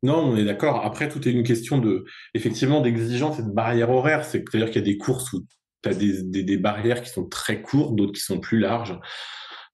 Non, 0.02 0.18
on 0.18 0.36
est 0.36 0.44
d'accord. 0.44 0.84
Après, 0.84 1.08
tout 1.08 1.26
est 1.26 1.32
une 1.32 1.42
question 1.42 1.78
de, 1.78 2.04
effectivement, 2.34 2.80
d'exigence 2.80 3.38
et 3.38 3.42
de 3.42 3.50
barrière 3.50 3.90
horaire. 3.90 4.24
C'est-à-dire 4.24 4.66
qu'il 4.66 4.76
y 4.76 4.84
a 4.84 4.86
des 4.92 4.98
courses 4.98 5.32
où 5.32 5.44
tu 5.82 5.88
as 5.88 5.94
des, 5.94 6.22
des, 6.22 6.42
des, 6.42 6.58
barrières 6.58 7.02
qui 7.02 7.10
sont 7.10 7.26
très 7.26 7.62
courtes, 7.62 7.96
d'autres 7.96 8.12
qui 8.12 8.20
sont 8.20 8.38
plus 8.38 8.58
larges. 8.58 8.98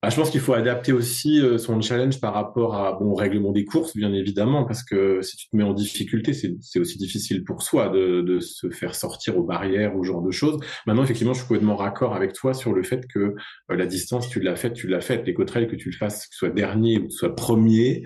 Bah, 0.03 0.09
je 0.11 0.17
pense 0.17 0.31
qu'il 0.31 0.41
faut 0.41 0.55
adapter 0.55 0.93
aussi 0.93 1.41
euh, 1.41 1.59
son 1.59 1.81
challenge 1.81 2.21
par 2.21 2.35
rapport 2.35 2.75
à 2.75 2.95
bon 2.95 3.15
règlement 3.15 3.53
des 3.53 3.65
courses, 3.65 3.97
bien 3.97 4.13
évidemment, 4.13 4.65
parce 4.65 4.83
que 4.83 5.23
si 5.23 5.37
tu 5.37 5.49
te 5.49 5.57
mets 5.57 5.63
en 5.63 5.75
difficulté, 5.75 6.33
c'est 6.33 6.81
aussi 6.81 6.99
difficile 6.99 7.45
pour 7.45 7.63
soi 7.63 7.89
de, 7.89 8.21
de, 8.21 8.41
se 8.41 8.69
faire 8.71 8.97
sortir 8.97 9.39
aux 9.39 9.45
barrières 9.45 9.95
ou 9.95 10.03
ce 10.03 10.09
genre 10.09 10.23
de 10.23 10.33
choses. 10.33 10.59
Maintenant, 10.89 11.05
effectivement, 11.05 11.35
je 11.35 11.39
suis 11.39 11.47
complètement 11.47 11.77
raccord 11.77 12.17
avec 12.17 12.33
toi 12.33 12.53
sur 12.53 12.73
le 12.73 12.83
fait 12.83 13.07
que 13.07 13.21
euh, 13.21 13.35
la 13.69 13.87
distance, 13.87 14.29
tu 14.29 14.41
l'as 14.41 14.57
faite, 14.57 14.73
tu 14.75 14.89
l'as 14.89 15.01
faite. 15.01 15.25
Les 15.25 15.35
côtes 15.35 15.53
que 15.53 15.77
tu 15.77 15.91
le 15.91 15.97
fasses, 15.97 16.27
que 16.27 16.33
tu 16.33 16.37
sois 16.37 16.51
dernier 16.51 16.99
ou 16.99 17.03
que 17.03 17.09
tu 17.09 17.19
sois 17.19 17.37
premier, 17.37 18.03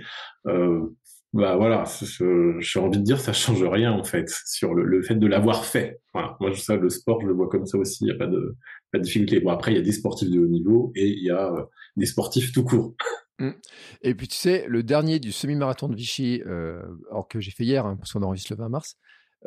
euh, 0.49 0.81
bah 1.37 1.57
voilà, 1.57 1.85
j'ai 2.61 2.81
envie 2.81 2.99
de 2.99 3.05
dire, 3.05 3.21
ça 3.21 3.33
change 3.33 3.63
rien 3.63 3.93
en 3.93 4.05
fait 4.05 4.29
sur 4.47 4.75
le, 4.75 5.03
fait 5.03 5.15
de 5.15 5.27
l'avoir 5.27 5.65
fait. 5.65 6.01
Moi, 6.15 6.51
je 6.53 6.61
sais, 6.61 6.77
le 6.77 6.89
sport, 6.89 7.21
je 7.21 7.27
le 7.27 7.35
vois 7.35 7.49
comme 7.49 7.67
ça 7.67 7.79
aussi. 7.79 8.05
Il 8.05 8.07
n'y 8.07 8.13
a 8.13 8.17
pas 8.17 8.27
de, 8.27 8.57
difficulté. 8.95 9.41
Bon, 9.41 9.51
après, 9.51 9.73
il 9.73 9.77
y 9.77 9.81
a 9.81 9.83
des 9.83 9.93
sportifs 9.93 10.31
de 10.31 10.41
haut 10.41 10.47
niveau 10.47 10.93
et 10.97 11.07
il 11.07 11.23
y 11.23 11.31
a 11.31 11.53
des 11.97 12.07
sportifs 12.07 12.53
tout 12.53 12.65
court. 12.65 12.95
Mmh. 13.39 13.51
Et 14.01 14.15
puis 14.15 14.29
tu 14.29 14.37
sais, 14.37 14.65
le 14.67 14.83
dernier 14.83 15.19
du 15.19 15.31
semi-marathon 15.31 15.89
de 15.89 15.95
Vichy, 15.95 16.43
euh, 16.47 16.83
que 17.29 17.39
j'ai 17.39 17.51
fait 17.51 17.65
hier, 17.65 17.85
hein, 17.85 17.97
parce 17.97 18.13
qu'on 18.13 18.23
enregistre 18.23 18.55
le 18.55 18.59
20 18.59 18.69
mars, 18.71 18.97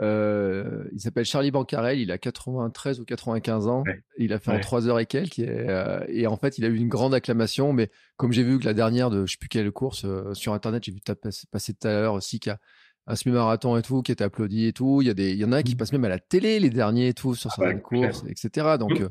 euh, 0.01 0.83
il 0.93 0.99
s'appelle 0.99 1.25
Charlie 1.25 1.51
Bancarel, 1.51 1.99
il 1.99 2.11
a 2.11 2.17
93 2.17 2.99
ou 2.99 3.05
95 3.05 3.67
ans, 3.67 3.83
il 4.17 4.33
a 4.33 4.39
fait 4.39 4.51
en 4.51 4.59
3 4.59 4.87
heures 4.87 4.99
et 4.99 5.05
quelques, 5.05 5.39
et, 5.39 5.47
euh, 5.49 5.99
et, 6.07 6.27
en 6.27 6.37
fait 6.37 6.57
il 6.57 6.65
a 6.65 6.67
eu 6.67 6.75
une 6.75 6.87
grande 6.87 7.13
acclamation, 7.13 7.73
mais 7.73 7.89
comme 8.17 8.31
j'ai 8.31 8.43
vu 8.43 8.59
que 8.59 8.65
la 8.65 8.73
dernière 8.73 9.09
de 9.09 9.25
je 9.25 9.33
sais 9.33 9.37
plus 9.37 9.49
quelle 9.49 9.71
course 9.71 10.05
sur 10.33 10.53
internet, 10.53 10.83
j'ai 10.83 10.91
vu 10.91 11.01
passer 11.51 11.73
tout 11.73 11.87
à 11.87 11.91
l'heure 11.91 12.13
aussi 12.13 12.39
qu'il 12.39 12.51
y 12.51 12.53
a 12.53 12.59
un 13.09 13.15
semi-marathon 13.15 13.75
et 13.75 13.81
tout, 13.81 14.03
qui 14.03 14.11
était 14.11 14.23
applaudi 14.23 14.67
et 14.67 14.73
tout. 14.73 15.01
Il 15.01 15.07
y, 15.07 15.09
a 15.09 15.15
des, 15.15 15.31
il 15.31 15.37
y 15.37 15.43
en 15.43 15.51
a 15.51 15.63
qui 15.63 15.73
mmh. 15.73 15.77
passent 15.77 15.91
même 15.91 16.05
à 16.05 16.09
la 16.09 16.19
télé, 16.19 16.59
les 16.59 16.69
derniers 16.69 17.07
et 17.09 17.13
tout, 17.13 17.33
sur 17.33 17.49
ah 17.51 17.55
certaines 17.55 17.81
courses, 17.81 18.23
etc. 18.27 18.77
Donc, 18.79 19.01
euh, 19.01 19.09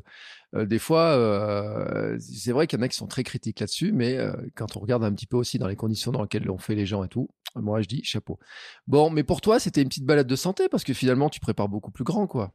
euh, 0.55 0.65
des 0.65 0.79
fois, 0.79 1.01
euh, 1.01 2.17
c'est 2.19 2.53
vrai 2.53 2.65
qu'il 2.65 2.79
y 2.79 2.81
en 2.81 2.85
a 2.85 2.87
qui 2.87 2.95
sont 2.95 3.07
très 3.07 3.23
critiques 3.23 3.59
là-dessus, 3.59 3.91
mais 3.91 4.17
quand 4.55 4.77
on 4.77 4.79
regarde 4.79 5.03
un 5.03 5.11
petit 5.11 5.27
peu 5.27 5.35
aussi 5.35 5.59
dans 5.59 5.67
les 5.67 5.75
conditions 5.75 6.11
dans 6.11 6.21
lesquelles 6.21 6.45
l'ont 6.45 6.57
fait 6.57 6.75
les 6.75 6.85
gens 6.85 7.03
et 7.03 7.09
tout, 7.09 7.27
moi, 7.55 7.81
je 7.81 7.87
dis 7.87 8.01
chapeau. 8.03 8.39
Bon, 8.87 9.09
mais 9.09 9.23
pour 9.23 9.41
toi, 9.41 9.59
c'était 9.59 9.81
une 9.81 9.89
petite 9.89 10.05
balade 10.05 10.27
de 10.27 10.35
santé 10.35 10.69
parce 10.69 10.85
que 10.85 10.93
finalement, 10.93 11.29
tu 11.29 11.41
prépares 11.41 11.67
beaucoup 11.67 11.91
plus 11.91 12.05
grand, 12.05 12.25
quoi. 12.25 12.53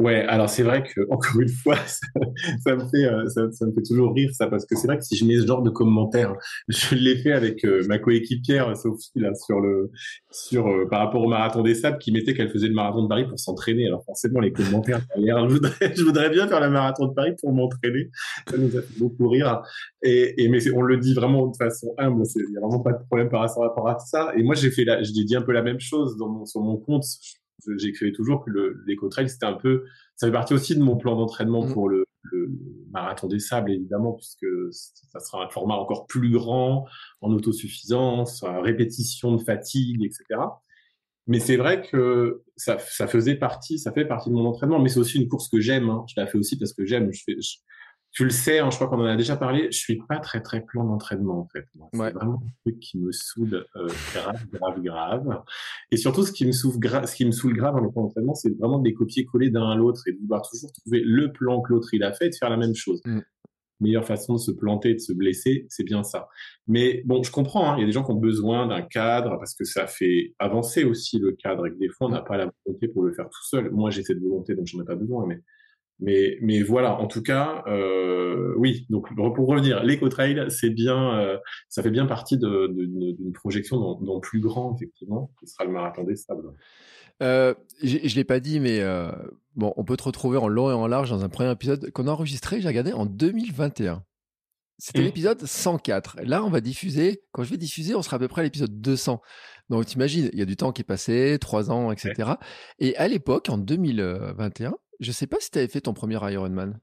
Ouais, 0.00 0.22
alors 0.22 0.48
c'est 0.48 0.64
vrai 0.64 0.82
que 0.82 1.02
encore 1.10 1.40
une 1.40 1.48
fois, 1.48 1.76
ça, 1.86 2.74
me 2.74 2.80
fait 2.88 3.04
euh, 3.04 3.28
ça, 3.28 3.42
me 3.42 3.72
fait 3.72 3.82
toujours 3.86 4.12
rire 4.12 4.30
ça 4.32 4.48
parce 4.48 4.66
que 4.66 4.74
c'est 4.76 4.88
vrai 4.88 4.98
que 4.98 5.04
si 5.04 5.16
je 5.16 5.24
mets 5.24 5.36
ce 5.36 5.46
genre 5.46 5.62
de 5.62 5.70
commentaires, 5.70 6.34
je 6.68 6.96
l'ai 6.96 7.16
fait 7.16 7.30
avec 7.30 7.64
euh, 7.64 7.84
ma 7.86 7.98
coéquipière 7.98 8.76
Sophie 8.76 9.12
là 9.14 9.32
sur 9.34 9.60
le 9.60 9.92
sur 10.32 10.66
euh, 10.66 10.88
par 10.90 10.98
rapport 10.98 11.22
au 11.22 11.28
marathon 11.28 11.62
des 11.62 11.76
sables 11.76 11.98
qui 11.98 12.10
mettait 12.10 12.34
qu'elle 12.34 12.50
faisait 12.50 12.66
le 12.66 12.74
marathon 12.74 13.04
de 13.04 13.08
Paris 13.08 13.26
pour 13.28 13.38
s'entraîner. 13.38 13.86
Alors 13.86 14.04
forcément 14.04 14.40
les 14.40 14.52
commentaires, 14.52 15.00
je 15.16 15.46
voudrais 15.48 15.94
je 15.94 16.02
voudrais 16.02 16.30
bien 16.30 16.48
faire 16.48 16.60
le 16.60 16.70
marathon 16.70 17.06
de 17.06 17.14
Paris 17.14 17.34
pour 17.40 17.52
m'entraîner. 17.52 18.10
Ça 18.50 18.56
nous 18.56 18.76
a 18.76 18.82
fait 18.82 18.98
beaucoup 18.98 19.28
rire. 19.28 19.62
Et, 20.02 20.48
mais 20.48 20.58
on 20.72 20.82
le 20.82 20.96
dit 20.96 21.14
vraiment 21.14 21.46
de 21.46 21.56
façon 21.56 21.94
humble, 21.98 22.24
il 22.34 22.52
y 22.52 22.56
a 22.56 22.60
vraiment 22.60 22.80
pas 22.80 22.92
de 22.92 23.04
problème 23.06 23.28
par 23.28 23.42
rapport 23.42 23.88
à 23.88 23.98
ça. 24.00 24.32
Et 24.36 24.42
moi 24.42 24.56
j'ai 24.56 24.72
fait 24.72 24.84
j'ai 25.02 25.24
dit 25.24 25.36
un 25.36 25.42
peu 25.42 25.52
la 25.52 25.62
même 25.62 25.78
chose 25.78 26.16
sur 26.46 26.60
mon 26.60 26.76
compte 26.78 27.04
j'écrivais 27.76 28.12
toujours 28.12 28.44
que 28.44 28.50
l'éco-trail, 28.86 29.28
c'était 29.28 29.46
un 29.46 29.54
peu, 29.54 29.84
ça 30.16 30.26
fait 30.26 30.32
partie 30.32 30.54
aussi 30.54 30.76
de 30.76 30.82
mon 30.82 30.96
plan 30.96 31.16
d'entraînement 31.16 31.64
mmh. 31.66 31.72
pour 31.72 31.88
le, 31.88 32.04
le, 32.22 32.50
marathon 32.92 33.26
des 33.26 33.40
sables, 33.40 33.72
évidemment, 33.72 34.12
puisque 34.12 34.46
ça 34.70 35.20
sera 35.20 35.44
un 35.44 35.48
format 35.48 35.74
encore 35.74 36.06
plus 36.06 36.30
grand, 36.30 36.86
en 37.20 37.32
autosuffisance, 37.32 38.44
répétition 38.44 39.34
de 39.34 39.42
fatigue, 39.42 40.04
etc. 40.04 40.40
Mais 41.26 41.40
c'est 41.40 41.56
vrai 41.56 41.82
que 41.82 42.42
ça, 42.56 42.78
ça, 42.78 43.06
faisait 43.06 43.36
partie, 43.36 43.78
ça 43.78 43.92
fait 43.92 44.04
partie 44.04 44.28
de 44.28 44.34
mon 44.34 44.44
entraînement, 44.44 44.78
mais 44.78 44.90
c'est 44.90 45.00
aussi 45.00 45.18
une 45.18 45.28
course 45.28 45.48
que 45.48 45.58
j'aime. 45.58 45.88
Hein. 45.88 46.04
Je 46.06 46.20
la 46.20 46.26
fais 46.26 46.36
aussi 46.36 46.58
parce 46.58 46.74
que 46.74 46.84
j'aime. 46.84 47.10
Je 47.12 47.22
tu 48.14 48.22
le 48.22 48.30
sais, 48.30 48.60
hein, 48.60 48.70
je 48.70 48.76
crois 48.76 48.86
qu'on 48.86 49.00
en 49.00 49.06
a 49.06 49.16
déjà 49.16 49.36
parlé, 49.36 49.66
je 49.72 49.76
suis 49.76 50.00
pas 50.08 50.20
très 50.20 50.40
très 50.40 50.64
plan 50.64 50.84
d'entraînement 50.84 51.40
en 51.40 51.48
fait. 51.48 51.66
C'est 51.92 52.12
vraiment 52.12 52.40
un 52.44 52.50
truc 52.64 52.78
qui 52.78 52.96
me 52.96 53.10
saoule 53.10 53.66
euh, 53.74 53.88
grave, 54.14 54.46
grave, 54.52 54.82
grave. 54.82 55.42
Et 55.90 55.96
surtout, 55.96 56.22
ce 56.22 56.30
qui 56.30 56.46
me 56.46 56.52
saoule, 56.52 56.78
grave, 56.78 57.06
ce 57.06 57.16
qui 57.16 57.26
me 57.26 57.32
saoule 57.32 57.54
grave 57.54 57.74
en 57.74 57.90
plan 57.90 58.02
d'entraînement, 58.02 58.34
c'est 58.34 58.56
vraiment 58.56 58.78
de 58.78 58.84
les 58.84 58.94
copier-coller 58.94 59.50
d'un 59.50 59.68
à 59.68 59.74
l'autre 59.74 60.02
et 60.06 60.12
de 60.12 60.18
vouloir 60.20 60.48
toujours 60.48 60.70
trouver 60.70 61.02
le 61.04 61.32
plan 61.32 61.60
que 61.60 61.72
l'autre 61.72 61.88
il 61.92 62.04
a 62.04 62.12
fait 62.12 62.26
et 62.26 62.30
de 62.30 62.36
faire 62.36 62.50
la 62.50 62.56
même 62.56 62.76
chose. 62.76 63.02
Mm. 63.04 63.18
Meilleure 63.80 64.04
façon 64.04 64.34
de 64.34 64.38
se 64.38 64.52
planter, 64.52 64.94
de 64.94 65.00
se 65.00 65.12
blesser, 65.12 65.66
c'est 65.68 65.82
bien 65.82 66.04
ça. 66.04 66.28
Mais 66.68 67.02
bon, 67.06 67.24
je 67.24 67.32
comprends, 67.32 67.72
hein, 67.72 67.76
il 67.76 67.80
y 67.80 67.82
a 67.82 67.86
des 67.86 67.92
gens 67.92 68.04
qui 68.04 68.12
ont 68.12 68.20
besoin 68.20 68.68
d'un 68.68 68.82
cadre 68.82 69.38
parce 69.38 69.54
que 69.54 69.64
ça 69.64 69.88
fait 69.88 70.34
avancer 70.38 70.84
aussi 70.84 71.18
le 71.18 71.32
cadre 71.32 71.66
et 71.66 71.72
que 71.72 71.78
des 71.78 71.88
fois 71.88 72.06
on 72.06 72.10
n'a 72.10 72.22
pas 72.22 72.36
la 72.36 72.48
volonté 72.64 72.86
pour 72.86 73.02
le 73.02 73.12
faire 73.12 73.28
tout 73.28 73.44
seul. 73.44 73.72
Moi, 73.72 73.90
j'ai 73.90 74.04
cette 74.04 74.20
volonté 74.20 74.54
donc 74.54 74.68
j'en 74.68 74.80
ai 74.80 74.84
pas 74.84 74.94
besoin, 74.94 75.26
mais 75.26 75.40
mais, 76.00 76.38
mais 76.42 76.62
voilà, 76.62 76.98
en 76.98 77.06
tout 77.06 77.22
cas, 77.22 77.62
euh, 77.66 78.52
oui. 78.56 78.86
Donc 78.90 79.14
pour 79.14 79.46
revenir, 79.46 79.82
l'éco-trail, 79.82 80.46
c'est 80.48 80.70
bien, 80.70 81.18
euh, 81.18 81.38
ça 81.68 81.82
fait 81.82 81.90
bien 81.90 82.06
partie 82.06 82.38
d'une 82.38 83.32
projection 83.32 83.78
dans, 83.78 84.00
dans, 84.00 84.20
plus 84.20 84.40
grand, 84.40 84.74
effectivement, 84.74 85.30
qui 85.38 85.46
sera 85.46 85.64
le 85.64 85.70
marathon 85.70 86.04
des 86.04 86.16
sables. 86.16 86.52
Euh, 87.22 87.54
je 87.82 87.96
ne 87.96 88.14
l'ai 88.14 88.24
pas 88.24 88.40
dit, 88.40 88.58
mais 88.58 88.82
bon, 89.54 89.72
on 89.76 89.84
peut 89.84 89.96
te 89.96 90.04
retrouver 90.04 90.38
en 90.38 90.48
long 90.48 90.70
et 90.70 90.74
en 90.74 90.86
large 90.86 91.10
dans 91.10 91.24
un 91.24 91.28
premier 91.28 91.52
épisode 91.52 91.90
qu'on 91.90 92.08
a 92.08 92.10
enregistré, 92.10 92.60
j'ai 92.60 92.68
regardé, 92.68 92.92
en 92.92 93.06
2021. 93.06 94.02
C'était 94.78 95.00
Mmh. 95.00 95.04
l'épisode 95.04 95.46
104. 95.46 96.18
Là, 96.24 96.44
on 96.44 96.50
va 96.50 96.60
diffuser, 96.60 97.22
quand 97.30 97.44
je 97.44 97.50
vais 97.50 97.56
diffuser, 97.56 97.94
on 97.94 98.02
sera 98.02 98.16
à 98.16 98.18
peu 98.18 98.26
près 98.26 98.40
à 98.40 98.44
l'épisode 98.44 98.80
200. 98.80 99.22
Donc, 99.70 99.86
t'imagines, 99.86 100.28
il 100.32 100.38
y 100.38 100.42
a 100.42 100.46
du 100.46 100.56
temps 100.56 100.72
qui 100.72 100.82
est 100.82 100.84
passé, 100.84 101.38
trois 101.40 101.70
ans, 101.70 101.92
etc. 101.92 102.32
Et 102.80 102.96
à 102.96 103.06
l'époque, 103.06 103.48
en 103.48 103.56
2021, 103.56 104.74
je 105.00 105.12
sais 105.12 105.26
pas 105.26 105.36
si 105.40 105.50
tu 105.50 105.58
avais 105.58 105.68
fait 105.68 105.80
ton 105.82 105.94
premier 105.94 106.18
Ironman. 106.32 106.78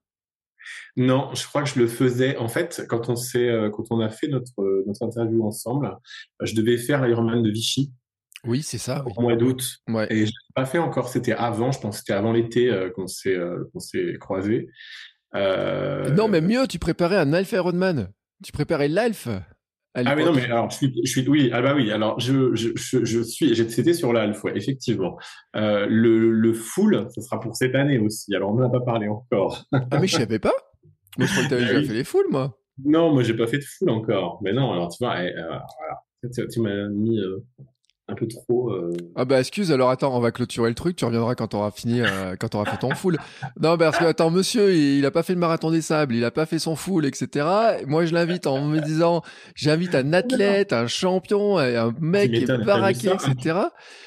Non, 0.96 1.34
je 1.34 1.46
crois 1.48 1.63
que 1.63 1.70
je 1.70 1.80
le 1.80 1.88
faisais. 1.88 2.38
En 2.38 2.48
fait, 2.48 2.84
quand 2.88 3.10
on 3.10 3.15
euh, 3.36 3.70
quand 3.72 3.86
on 3.89 4.00
a 4.00 4.10
fait 4.10 4.27
notre 4.27 4.62
euh, 4.62 4.84
notre 4.86 5.03
interview 5.03 5.46
ensemble, 5.46 5.88
euh, 5.88 6.46
je 6.46 6.53
devais 6.56 6.77
faire 6.77 7.03
l'Ironman 7.06 7.41
de 7.41 7.50
Vichy 7.50 7.91
Oui, 8.46 8.62
c'est 8.62 8.77
ça. 8.77 9.03
Oui. 9.06 9.13
au 9.18 9.22
mois 9.22 9.36
d'août. 9.36 9.77
Ouais. 9.88 10.06
Et 10.12 10.25
je 10.25 10.32
l'ai 10.32 10.53
pas 10.56 10.65
fait 10.65 10.77
encore. 10.77 11.10
C'était 11.10 11.34
avant, 11.34 11.72
je 11.72 11.80
pense. 11.80 11.96
que 11.96 12.00
C'était 12.00 12.13
avant 12.13 12.32
l'été 12.32 12.70
euh, 12.70 12.89
qu'on 12.91 13.08
s'est 13.08 13.36
euh, 13.36 14.18
croisés. 14.20 14.68
Euh, 15.36 16.10
Non, 16.12 16.27
mais 16.27 16.41
mieux, 16.41 16.68
tu 16.68 16.77
préparais 16.77 17.18
un 17.18 17.34
Alpha 17.34 17.56
Ironman. 17.58 18.10
Tu 18.44 18.51
préparais 18.51 18.88
l'Alf. 18.88 19.27
Ah 19.93 20.15
mais 20.15 20.24
non 20.24 20.31
mais 20.33 20.45
alors 20.45 20.69
je 20.69 20.77
suis 20.77 21.01
je 21.03 21.10
suis 21.12 21.27
oui 21.27 21.50
ah 21.51 21.62
bah 21.62 21.74
oui 21.75 21.91
alors 21.91 22.17
je 22.19 22.55
je 22.55 22.69
je, 22.75 23.03
je 23.03 23.21
suis 23.21 23.53
c'était 23.69 23.93
sur 23.93 24.13
ouais 24.13 24.53
effectivement 24.55 25.17
euh, 25.57 25.86
le 25.89 26.31
le 26.31 26.53
full 26.53 27.07
ce 27.13 27.19
sera 27.21 27.39
pour 27.41 27.55
cette 27.57 27.75
année 27.75 28.00
aussi 28.00 28.33
alors 28.33 28.51
on 28.51 28.55
n'en 28.55 28.67
a 28.67 28.71
pas 28.71 28.79
parlé 28.79 29.10
encore 29.10 29.65
Ah, 29.74 30.00
mais 30.00 30.07
je 30.07 30.15
savais 30.15 30.39
pas. 30.39 30.53
Moi, 31.17 31.27
je 31.27 31.31
croyais 31.33 31.50
que 31.50 31.50
t'avais 31.50 31.63
Ah 31.63 31.67
déjà 31.67 31.79
oui. 31.79 31.86
fait 31.88 31.93
les 31.93 32.03
foules, 32.05 32.27
moi. 32.31 32.57
non 32.86 33.12
moi 33.13 33.24
j'ai 33.24 33.33
pas 33.36 33.48
fait 33.48 33.57
de 33.60 33.65
full 33.65 33.89
encore 33.89 34.39
mais 34.41 34.53
non 34.53 34.71
alors 34.71 34.89
tu 34.89 35.03
vois 35.03 35.21
eh, 35.24 35.27
euh, 35.36 35.48
voilà. 35.48 36.33
tu, 36.33 36.48
tu 36.48 36.60
m'as 36.62 36.88
mis 36.88 37.19
euh, 37.19 37.43
un 38.08 38.15
peu 38.15 38.27
trop 38.27 38.72
euh, 38.74 38.91
Ah 39.15 39.24
bah 39.24 39.39
excuse, 39.39 39.72
alors 39.72 39.89
attends, 39.89 40.15
on 40.15 40.20
va 40.20 40.31
clôturer 40.31 40.67
le 40.70 40.75
truc, 40.75 40.98
tu 40.98 41.05
reviendras 41.05 41.36
quand 41.36 41.48
t'auras 41.48 41.72
fini, 41.72 42.01
euh, 42.01 42.36
quand 42.38 42.50
t'auras 42.50 42.70
fait 42.70 42.77
ton 42.77 42.93
full. 42.93 43.17
Non, 43.62 43.77
parce 43.77 43.98
que 43.98 44.03
attends, 44.03 44.31
monsieur, 44.31 44.74
il, 44.74 44.98
il 45.00 45.05
a 45.05 45.12
pas 45.12 45.24
fait 45.24 45.34
le 45.34 45.39
marathon 45.39 45.72
des 45.72 45.81
sables, 45.81 46.13
il 46.15 46.25
a 46.25 46.31
pas 46.31 46.46
fait 46.46 46.60
son 46.60 46.75
full, 46.75 47.05
etc. 47.05 47.48
Moi, 47.88 48.05
je 48.05 48.13
l'invite 48.13 48.48
en 48.48 48.65
me 48.65 48.79
disant, 48.81 49.22
j'invite 49.55 49.96
un 49.96 50.12
athlète, 50.12 50.74
un 50.74 50.88
champion, 50.88 51.58
un 51.58 51.93
mec 52.01 52.31
qui 52.31 52.43
est 52.43 52.65
baraqué, 52.65 53.10
etc. 53.12 53.60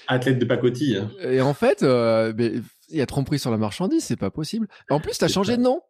athlète 0.08 0.38
de 0.38 0.44
pacotille 0.44 0.98
hein. 0.98 1.10
Et 1.22 1.40
en 1.40 1.54
fait, 1.54 1.82
euh, 1.82 2.34
mais 2.36 2.52
il 2.90 2.98
y 2.98 3.00
a 3.00 3.06
tromperie 3.06 3.38
sur 3.38 3.50
la 3.50 3.56
marchandise, 3.56 4.04
c'est 4.04 4.16
pas 4.16 4.30
possible. 4.30 4.68
En 4.90 5.00
plus, 5.00 5.16
t'as 5.16 5.28
changé 5.28 5.56
de 5.56 5.62
nom. 5.62 5.80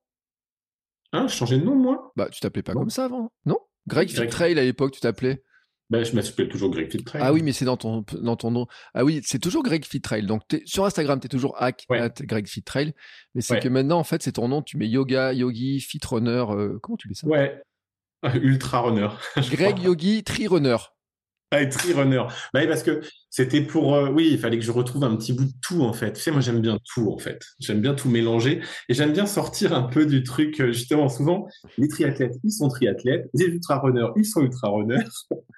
hein 1.12 1.26
je 1.26 1.34
changeais 1.34 1.58
de 1.58 1.64
nom 1.64 1.75
moi? 1.75 2.12
Bah, 2.16 2.28
tu 2.30 2.38
t'appelais 2.40 2.62
pas 2.62 2.75
Non. 2.75 2.80
comme 2.80 2.90
ça 2.90 3.06
avant, 3.06 3.32
non? 3.44 3.58
Greg 3.88 4.12
Greg. 4.14 4.30
Trail 4.30 4.58
à 4.58 4.62
l'époque, 4.62 4.92
tu 4.92 5.00
t'appelais? 5.00 5.42
Ben 5.98 6.04
je 6.04 6.14
m'appelle 6.14 6.48
toujours 6.48 6.70
Greg 6.70 6.90
Fitzgerald 6.90 7.24
Ah 7.26 7.32
oui, 7.32 7.42
mais 7.42 7.52
c'est 7.52 7.64
dans 7.64 7.76
ton, 7.76 8.04
dans 8.20 8.36
ton 8.36 8.50
nom. 8.50 8.66
Ah 8.94 9.04
oui, 9.04 9.20
c'est 9.24 9.38
toujours 9.38 9.62
Greg 9.62 9.84
Fitrail. 9.84 10.26
Donc 10.26 10.42
sur 10.64 10.84
Instagram, 10.84 11.20
tu 11.20 11.26
es 11.26 11.28
toujours 11.28 11.60
hack 11.62 11.84
Ouais. 11.88 12.00
at 12.00 12.10
Greg 12.20 12.46
Fitrail. 12.48 12.92
Mais 13.34 13.40
c'est 13.42 13.54
Ouais. 13.54 13.60
que 13.60 13.68
maintenant, 13.68 13.98
en 13.98 14.04
fait, 14.04 14.22
c'est 14.22 14.32
ton 14.32 14.48
nom. 14.48 14.62
Tu 14.62 14.76
mets 14.76 14.88
yoga, 14.88 15.32
yogi, 15.32 15.80
fit 15.80 16.00
runner. 16.08 16.44
euh, 16.50 16.78
comment 16.82 16.96
tu 16.96 17.08
mets 17.08 17.14
ça? 17.14 17.26
Ouais 17.26 17.62
ultra 18.42 18.80
runner 18.80 19.08
Greg 19.50 19.74
crois. 19.76 19.84
Yogi 19.84 20.24
Tri 20.24 20.46
Runner. 20.48 20.76
Ah, 21.54 21.66
tri 21.66 21.92
runner. 21.92 22.25
Bah 22.52 22.61
oui, 22.61 22.66
parce 22.66 22.82
que 22.82 23.00
c'était 23.30 23.61
pour, 23.61 23.94
euh, 23.94 24.08
oui, 24.11 24.30
il 24.32 24.38
fallait 24.38 24.58
que 24.58 24.64
je 24.64 24.73
retrouve 24.73 25.04
un 25.04 25.14
petit 25.16 25.32
bout 25.32 25.44
de 25.44 25.52
tout, 25.62 25.82
en 25.82 25.92
fait. 25.92 26.12
Tu 26.12 26.20
sais, 26.20 26.30
moi, 26.30 26.40
j'aime 26.40 26.61
bien 26.61 26.78
tout, 26.94 27.12
en 27.12 27.18
fait. 27.18 27.40
J'aime 27.61 27.80
bien 27.80 27.94
tout 27.94 28.08
mélanger. 28.08 28.61
Et 28.88 28.94
j'aime 28.94 29.12
bien 29.12 29.26
sortir 29.26 29.73
un 29.73 29.84
peu 29.84 30.04
du 30.06 30.25
truc, 30.25 30.61
euh, 30.61 30.73
justement, 30.73 31.08
souvent, 31.08 31.46
les 31.78 31.88
triathlètes, 31.88 32.34
ils 32.42 32.52
sont 32.52 32.68
triathlètes. 32.68 33.30
Les 33.34 33.46
ultra-runners, 33.46 34.08
ils 34.16 34.25
sont 34.25 34.42
ultra-runners. 34.42 35.04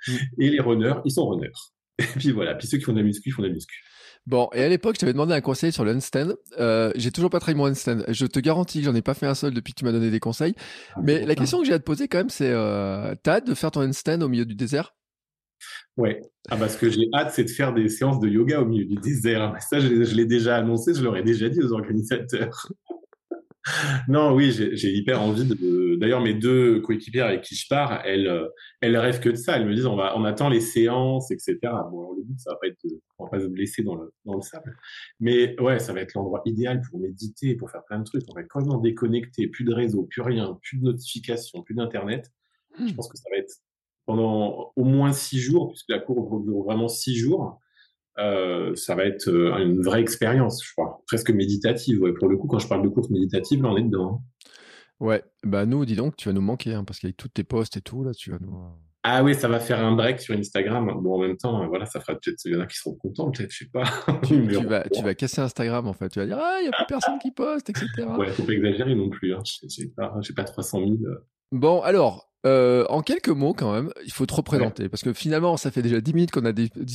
Mm. 0.07 0.13
Et 0.39 0.51
les 0.51 0.61
runners, 0.61 1.01
ils 1.05 1.13
sont 1.13 1.27
runners. 1.27 1.51
Et 1.99 2.05
puis 2.19 2.31
voilà. 2.31 2.55
Puis 2.55 2.69
ceux 2.69 2.79
qui 2.79 2.85
font 2.85 2.93
de 2.93 2.99
la 2.99 3.05
muscu, 3.05 3.31
ils 3.31 3.33
font 3.33 3.43
de 3.43 3.49
la 3.49 3.55
muscu. 3.55 3.83
Bon, 4.27 4.49
et 4.53 4.63
à 4.63 4.69
l'époque, 4.69 4.97
je 4.97 5.01
t'avais 5.01 5.13
demandé 5.13 5.35
un 5.35 5.41
conseil 5.41 5.71
sur 5.71 5.85
le 5.85 5.95
handstand. 5.95 6.35
Euh, 6.59 6.93
j'ai 6.97 7.13
toujours 7.13 7.31
pas 7.31 7.39
travaillé 7.39 7.57
mon 7.57 7.69
handstand. 7.71 8.03
Je 8.09 8.27
te 8.27 8.41
garantis 8.41 8.81
que 8.81 8.85
j'en 8.85 8.95
ai 8.95 9.03
pas 9.03 9.15
fait 9.15 9.27
un 9.27 9.37
seul 9.37 9.55
depuis 9.55 9.73
que 9.73 9.79
tu 9.79 9.85
m'as 9.85 9.93
donné 9.93 10.11
des 10.11 10.19
conseils. 10.19 10.55
Mais 11.01 11.25
la 11.25 11.37
question 11.37 11.61
que 11.61 11.65
j'ai 11.65 11.73
à 11.73 11.79
te 11.79 11.85
poser 11.85 12.09
quand 12.09 12.19
même, 12.19 12.31
c'est 12.31 12.51
euh, 12.51 13.15
t'as 13.23 13.37
hâte 13.37 13.47
de 13.47 13.55
faire 13.55 13.71
ton 13.71 13.83
handstand 13.83 14.23
au 14.23 14.29
milieu 14.29 14.45
du 14.45 14.57
désert? 14.57 14.95
Ouais. 15.97 16.21
Ah, 16.51 16.57
bah, 16.57 16.69
ce 16.69 16.77
que 16.79 16.91
j'ai 16.91 17.09
hâte, 17.15 17.33
c'est 17.33 17.45
de 17.45 17.51
faire 17.51 17.73
des 17.75 17.89
séances 17.89 18.21
de 18.21 18.29
yoga 18.29 18.61
au 18.61 18.67
milieu 18.67 18.85
du 18.85 18.97
désert. 18.97 19.53
Mais 19.53 19.61
Ça, 19.61 19.81
je, 19.81 19.89
l'ai- 19.89 20.05
je 20.05 20.15
l'ai 20.15 20.27
déjà 20.27 20.57
annoncé, 20.57 20.95
je 20.95 21.03
l'aurais 21.03 21.23
déjà 21.23 21.49
dit 21.49 21.61
aux 21.63 21.73
organisateurs. 21.73 22.69
non, 24.09 24.33
oui, 24.35 24.53
j'ai 24.53 24.93
hyper 24.93 25.21
envie 25.23 25.45
de. 25.45 25.97
D'ailleurs, 25.97 26.21
mes 26.21 26.35
deux 26.35 26.81
coéquipières 26.81 27.27
avec 27.27 27.43
qui 27.43 27.55
je 27.57 27.67
pars, 27.69 28.01
elles, 28.05 28.29
euh, 28.29 28.47
elles 28.81 28.97
rêvent 28.97 29.19
que 29.21 29.31
de 29.31 29.35
ça. 29.35 29.57
Elles 29.57 29.67
me 29.67 29.75
disent, 29.75 29.87
on 29.87 29.97
va, 29.97 30.17
on 30.17 30.25
attend 30.25 30.49
les 30.49 30.61
séances, 30.61 31.31
etc. 31.31 31.57
Bon, 31.63 32.01
alors, 32.01 32.15
le 32.17 32.23
but, 32.23 32.39
ça 32.39 32.51
va 32.53 32.57
pas 32.61 32.69
être, 32.69 32.79
de, 32.85 33.01
on 33.19 33.25
va 33.25 33.31
pas 33.31 33.41
se 33.41 33.47
blesser 33.47 33.83
dans 33.83 33.97
le, 33.97 34.13
dans 34.25 34.35
le 34.37 34.43
sable. 34.43 34.77
Mais 35.21 35.59
ouais, 35.61 35.79
ça 35.79 35.93
va 35.93 36.01
être 36.01 36.15
l'endroit 36.15 36.43
idéal 36.45 36.81
pour 36.89 37.01
méditer, 37.01 37.55
pour 37.57 37.71
faire 37.71 37.83
plein 37.85 37.99
de 37.99 38.05
trucs. 38.05 38.23
On 38.31 38.35
va 38.35 38.43
être 38.43 38.49
complètement 38.49 38.79
déconnecté, 38.79 39.49
plus 39.49 39.65
de 39.65 39.73
réseau, 39.73 40.05
plus 40.05 40.23
rien, 40.23 40.59
plus 40.63 40.79
de 40.79 40.85
notifications, 40.85 41.63
plus 41.63 41.75
d'internet. 41.75 42.31
Je 42.79 42.93
pense 42.93 43.09
que 43.09 43.17
ça 43.17 43.25
va 43.31 43.39
être 43.39 43.53
pendant 44.07 44.73
au 44.77 44.85
moins 44.85 45.13
six 45.13 45.39
jours, 45.39 45.69
puisque 45.69 45.91
la 45.91 45.99
course 45.99 46.45
dure 46.45 46.63
vraiment 46.65 46.89
six 46.89 47.15
jours. 47.17 47.61
Euh, 48.19 48.75
ça 48.77 48.95
va 48.95 49.05
être 49.05 49.29
euh, 49.29 49.59
une 49.59 49.83
vraie 49.83 50.01
expérience, 50.01 50.65
je 50.65 50.73
crois, 50.73 51.03
presque 51.07 51.31
méditative. 51.31 52.01
Ouais. 52.01 52.15
Pour 52.15 52.29
le 52.29 52.39
coup, 52.39 52.47
quand 52.47 52.59
je 52.59 52.67
parle 52.67 52.83
de 52.83 52.89
course 52.89 53.11
méditative, 53.11 53.63
là, 53.63 53.69
on 53.71 53.77
est 53.77 53.83
dedans. 53.83 54.23
hein. 54.25 54.45
Ouais, 55.01 55.23
bah 55.45 55.67
nous, 55.67 55.85
dis 55.85 55.97
donc, 55.97 56.17
tu 56.17 56.29
vas 56.29 56.33
nous 56.33 56.41
manquer, 56.41 56.73
hein, 56.73 56.83
parce 56.85 56.99
qu'avec 56.99 57.19
tous 57.19 57.29
tes 57.29 57.45
posts 57.45 57.77
et 57.77 57.83
tout, 57.83 58.03
là, 58.03 58.13
tu 58.15 58.31
vas 58.31 58.39
nous... 58.41 58.57
Ah 59.03 59.23
oui, 59.23 59.35
ça 59.35 59.47
va 59.49 59.61
faire 59.61 59.85
un 59.85 59.93
break 59.95 60.21
sur 60.23 60.35
Instagram. 60.35 60.91
Bon, 61.03 61.17
en 61.17 61.19
même 61.21 61.37
temps, 61.37 61.63
euh, 61.63 61.67
voilà, 61.67 61.85
ça 61.85 62.01
fera 62.01 62.15
peut-être, 62.15 62.39
il 62.47 62.55
y 62.55 62.57
en 62.57 62.61
a 62.61 62.67
qui 62.67 62.77
seront 62.79 62.95
contents, 62.95 63.31
peut-être, 63.31 63.51
je 63.53 63.59
sais 63.65 63.71
pas. 63.71 63.85
Tu, 64.27 64.41
vas, 64.67 64.89
tu 64.89 65.03
vas 65.03 65.15
casser 65.15 65.43
Instagram, 65.43 65.87
en 65.87 65.93
fait. 65.93 66.09
Tu 66.09 66.19
vas 66.19 66.25
dire, 66.25 66.39
ah, 66.41 66.57
il 66.63 66.65
y 66.65 66.69
a 66.69 66.73
plus 66.73 66.87
personne 66.89 67.19
qui 67.19 67.31
poste, 67.33 67.69
etc. 67.69 67.87
Ouais, 68.19 68.29
faut 68.29 68.45
pas 68.45 68.53
exagérer 68.55 68.95
non 68.95 69.11
plus. 69.11 69.35
Hein. 69.35 69.43
J'ai- 69.69 69.89
pas, 69.89 70.15
pas 70.35 70.45
300 70.45 70.79
000. 70.79 70.91
euh. 71.05 71.27
Bon, 71.53 71.83
alors, 71.83 72.33
euh, 72.47 72.85
en 72.89 73.03
quelques 73.03 73.29
mots 73.29 73.55
quand 73.55 73.73
même, 73.73 73.91
il 74.05 74.13
faut 74.13 74.25
te 74.25 74.35
représenter. 74.35 74.89
Parce 74.89 75.03
que 75.03 75.13
finalement, 75.13 75.57
ça 75.57 75.71
fait 75.71 75.83
déjà 75.83 76.01
10 76.01 76.15
minutes 76.15 76.31
qu'on 76.31 76.47
a 76.47 76.53